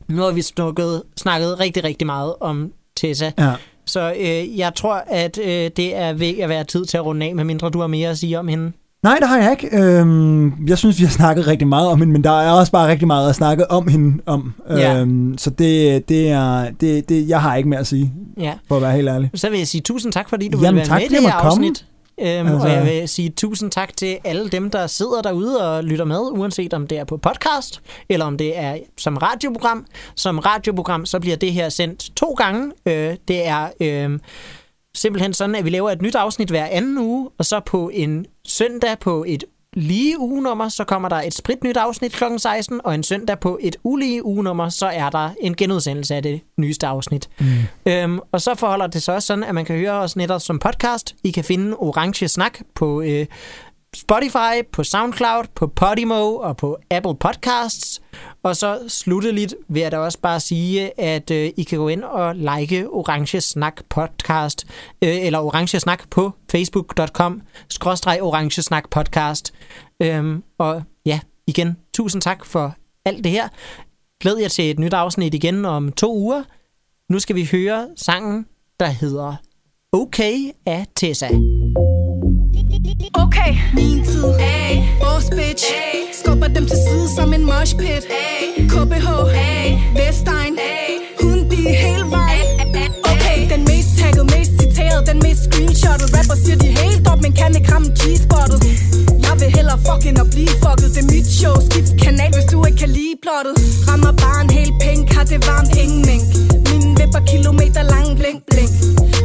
nu 0.08 0.22
har 0.22 0.30
vi 0.32 0.42
snukket, 0.42 1.02
snakket 1.16 1.60
rigtig, 1.60 1.84
rigtig 1.84 2.06
meget 2.06 2.34
om 2.40 2.72
Tessa. 2.96 3.32
ja. 3.38 3.52
Så 3.86 4.12
øh, 4.20 4.58
jeg 4.58 4.74
tror, 4.74 4.94
at 4.94 5.38
øh, 5.38 5.70
det 5.76 5.96
er 5.96 6.12
ved 6.12 6.38
at 6.38 6.48
være 6.48 6.64
tid 6.64 6.84
til 6.84 6.96
at 6.96 7.04
runde 7.04 7.26
af, 7.26 7.34
medmindre 7.34 7.70
du 7.70 7.80
har 7.80 7.86
mere 7.86 8.10
at 8.10 8.18
sige 8.18 8.38
om 8.38 8.48
hende. 8.48 8.72
Nej, 9.02 9.16
det 9.20 9.28
har 9.28 9.38
jeg 9.38 9.50
ikke. 9.50 9.76
Øhm, 9.78 10.66
jeg 10.68 10.78
synes, 10.78 10.98
vi 10.98 11.04
har 11.04 11.10
snakket 11.10 11.46
rigtig 11.46 11.68
meget 11.68 11.88
om 11.88 11.98
hende, 11.98 12.12
men 12.12 12.24
der 12.24 12.40
er 12.40 12.50
også 12.52 12.72
bare 12.72 12.88
rigtig 12.88 13.06
meget 13.06 13.28
at 13.28 13.34
snakke 13.34 13.70
om 13.70 13.88
hende 13.88 14.22
om. 14.26 14.54
Ja. 14.70 15.00
Øhm, 15.00 15.38
så 15.38 15.50
det, 15.50 16.08
det 16.08 16.28
er, 16.30 16.70
det, 16.80 17.08
det, 17.08 17.28
jeg 17.28 17.42
har 17.42 17.56
ikke 17.56 17.68
mere 17.68 17.80
at 17.80 17.86
sige, 17.86 18.12
Ja. 18.40 18.52
for 18.68 18.76
at 18.76 18.82
være 18.82 18.92
helt 18.92 19.08
ærlig. 19.08 19.30
Så 19.34 19.50
vil 19.50 19.58
jeg 19.58 19.68
sige 19.68 19.80
tusind 19.80 20.12
tak, 20.12 20.28
fordi 20.28 20.48
du 20.48 20.58
Jamen, 20.58 20.64
ville 20.66 20.76
være 20.76 20.86
tak, 21.00 21.10
med 21.10 21.18
i 21.18 21.22
det 21.22 21.30
her 21.32 21.32
afsnit. 21.34 21.86
Øhm, 22.20 22.46
Altså- 22.46 22.66
Og 22.68 22.72
jeg 22.72 22.84
vil 22.84 23.08
sige 23.08 23.30
tusind 23.30 23.70
tak 23.70 23.96
til 23.96 24.16
alle 24.24 24.48
dem, 24.48 24.70
der 24.70 24.86
sidder 24.86 25.22
derude 25.22 25.70
og 25.70 25.84
lytter 25.84 26.04
med, 26.04 26.18
uanset 26.18 26.74
om 26.74 26.86
det 26.86 26.98
er 26.98 27.04
på 27.04 27.16
podcast, 27.16 27.80
eller 28.08 28.26
om 28.26 28.36
det 28.38 28.58
er 28.58 28.76
som 28.98 29.16
radioprogram. 29.16 29.86
Som 30.14 30.38
radioprogram, 30.38 31.06
så 31.06 31.20
bliver 31.20 31.36
det 31.36 31.52
her 31.52 31.68
sendt 31.68 32.10
to 32.16 32.26
gange. 32.26 32.70
Øh, 32.86 33.16
det 33.28 33.48
er 33.48 33.66
øh, 33.80 34.18
simpelthen 34.94 35.34
sådan, 35.34 35.54
at 35.54 35.64
vi 35.64 35.70
laver 35.70 35.90
et 35.90 36.02
nyt 36.02 36.14
afsnit 36.14 36.48
hver 36.48 36.66
anden 36.66 36.98
uge, 36.98 37.30
og 37.38 37.44
så 37.44 37.60
på 37.60 37.90
en 37.92 38.26
søndag 38.46 38.98
på 38.98 39.24
et 39.28 39.44
lige 39.72 40.18
ugenummer, 40.18 40.68
så 40.68 40.84
kommer 40.84 41.08
der 41.08 41.16
et 41.16 41.34
spritnyt 41.34 41.76
afsnit 41.76 42.12
kl. 42.12 42.24
16, 42.38 42.80
og 42.84 42.94
en 42.94 43.02
søndag 43.02 43.40
på 43.40 43.58
et 43.62 43.76
ulige 43.82 44.24
ugenummer, 44.24 44.68
så 44.68 44.86
er 44.86 45.10
der 45.10 45.30
en 45.40 45.56
genudsendelse 45.56 46.14
af 46.14 46.22
det 46.22 46.40
nyeste 46.58 46.86
afsnit. 46.86 47.28
Mm. 47.40 47.46
Øhm, 47.86 48.18
og 48.32 48.40
så 48.40 48.54
forholder 48.54 48.86
det 48.86 49.02
sig 49.02 49.14
også 49.14 49.26
sådan, 49.26 49.44
at 49.44 49.54
man 49.54 49.64
kan 49.64 49.76
høre 49.76 49.92
os 49.92 50.16
netop 50.16 50.40
som 50.40 50.58
podcast. 50.58 51.14
I 51.24 51.30
kan 51.30 51.44
finde 51.44 51.76
Orange 51.76 52.28
Snak 52.28 52.58
på 52.74 53.02
øh, 53.02 53.26
Spotify, 53.96 54.66
på 54.72 54.84
SoundCloud, 54.84 55.44
på 55.54 55.66
Podimo 55.66 56.34
og 56.36 56.56
på 56.56 56.78
Apple 56.90 57.16
Podcasts. 57.16 58.02
Og 58.42 58.56
så 58.56 58.78
slutteligt 58.88 59.54
vil 59.68 59.82
jeg 59.82 59.92
da 59.92 59.98
også 59.98 60.18
bare 60.18 60.40
sige, 60.40 61.00
at 61.00 61.30
øh, 61.30 61.50
I 61.56 61.62
kan 61.62 61.78
gå 61.78 61.88
ind 61.88 62.04
og 62.04 62.34
like 62.34 62.88
Orange 62.88 63.40
Snak 63.40 63.82
podcast, 63.88 64.66
øh, 65.02 65.26
eller 65.26 65.38
Orange 65.38 65.80
Snak 65.80 66.10
på 66.10 66.30
facebook.com, 66.50 67.42
skråstreg 67.68 68.22
Orange 68.22 68.62
Snak 68.62 68.90
podcast. 68.90 69.54
Øhm, 70.02 70.42
og 70.58 70.82
ja, 71.06 71.20
igen, 71.46 71.76
tusind 71.94 72.22
tak 72.22 72.44
for 72.44 72.74
alt 73.04 73.24
det 73.24 73.32
her. 73.32 73.48
Glæd 74.20 74.36
jer 74.36 74.48
til 74.48 74.70
et 74.70 74.78
nyt 74.78 74.94
afsnit 74.94 75.34
igen 75.34 75.64
om 75.64 75.92
to 75.92 76.16
uger. 76.16 76.42
Nu 77.08 77.18
skal 77.18 77.36
vi 77.36 77.48
høre 77.52 77.88
sangen, 77.96 78.46
der 78.80 78.86
hedder 78.86 79.36
Okay 79.92 80.50
af 80.66 80.86
Tessa. 80.96 81.28
Okay, 83.12 83.52
min 83.74 84.04
tid. 84.04 84.34
Ay. 84.38 84.82
Boss 85.00 85.28
bitch. 85.30 85.64
Ay. 85.72 85.98
Skubber 86.12 86.48
dem 86.48 86.66
til 86.66 86.78
side 86.88 87.08
som 87.16 87.32
en 87.32 87.44
mosh 87.44 87.76
pit. 87.76 88.04
Ay. 88.08 88.66
KBH. 88.68 89.08
Ay. 89.34 89.78
Vestegn. 89.94 90.58
Ay. 90.58 90.92
Hun 91.20 91.50
de 91.50 91.56
hele 91.56 92.04
vejen. 92.10 92.46
Okay, 93.12 93.38
den 93.50 93.64
mest 93.64 93.88
tagget, 93.98 94.24
mest 94.36 94.52
citeret, 94.60 95.06
den 95.06 95.18
mest 95.22 95.42
screenshottet. 95.44 96.08
Rapper 96.16 96.36
siger 96.44 96.56
de 96.56 96.66
helt 96.66 97.08
op, 97.08 97.22
men 97.22 97.32
kan 97.32 97.56
ikke 97.56 97.72
ramme 97.72 97.88
G-spottet 97.88 98.60
hellere 99.70 99.86
fucking 99.88 100.18
at 100.18 100.30
blive 100.30 100.54
fucket. 100.64 100.88
Det 100.94 101.02
er 101.04 101.10
mit 101.14 101.26
show, 101.40 101.54
skift 101.68 101.92
kanal, 102.02 102.30
hvis 102.36 102.46
du 102.52 102.64
ikke 102.66 102.78
kan 102.78 102.90
lide 102.98 103.14
plottet. 103.24 103.54
Rammer 103.88 104.12
bare 104.24 104.40
en 104.44 104.50
hel 104.58 104.72
pink, 104.84 105.12
har 105.14 105.24
det 105.24 105.40
varmt, 105.50 105.72
ingen 105.82 106.02
mink 106.10 106.24
Min 106.70 106.84
vipper 106.98 107.22
kilometer 107.32 107.82
lang, 107.94 108.08
blink, 108.20 108.38
blink. 108.50 108.70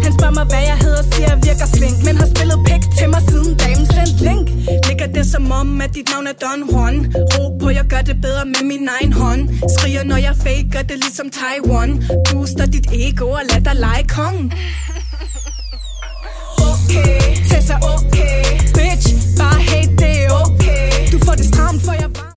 Han 0.04 0.12
spørger 0.18 0.36
mig, 0.40 0.46
hvad 0.52 0.64
jeg 0.72 0.78
hedder, 0.86 1.04
siger 1.12 1.28
jeg 1.34 1.40
virker 1.48 1.68
flink. 1.78 1.96
Men 2.06 2.14
har 2.22 2.28
spillet 2.34 2.60
pik 2.68 2.84
til 2.98 3.08
mig 3.14 3.22
siden 3.30 3.52
damen 3.64 3.86
sendt 3.96 4.18
link. 4.28 4.46
Ligger 4.88 5.08
det 5.18 5.26
som 5.34 5.52
om, 5.60 5.82
at 5.86 5.92
dit 5.96 6.08
navn 6.12 6.28
er 6.32 6.36
Don 6.44 6.62
Juan? 6.70 6.96
Ro 7.34 7.44
på, 7.62 7.68
jeg 7.80 7.86
gør 7.94 8.02
det 8.10 8.18
bedre 8.26 8.46
med 8.54 8.64
min 8.72 8.84
egen 8.96 9.14
hånd. 9.22 9.42
Skriger, 9.76 10.04
når 10.12 10.20
jeg 10.28 10.36
faker 10.46 10.82
det 10.90 10.98
ligesom 11.06 11.28
Taiwan. 11.40 11.90
Booster 12.28 12.66
dit 12.76 12.88
ego 13.04 13.26
og 13.40 13.44
lad 13.52 13.62
dig 13.68 13.76
lege 13.86 14.06
kongen 14.18 14.48
okay. 16.86 17.36
Tag 17.50 17.64
sig 17.64 17.78
okay. 17.94 18.44
Bitch, 18.74 19.38
bare 19.38 19.60
hate 19.70 19.96
det 19.98 20.32
okay. 20.32 21.12
Du 21.12 21.26
får 21.26 21.36
det 21.36 21.46
stramt, 21.46 21.82
for 21.86 21.94
jeg 21.94 22.26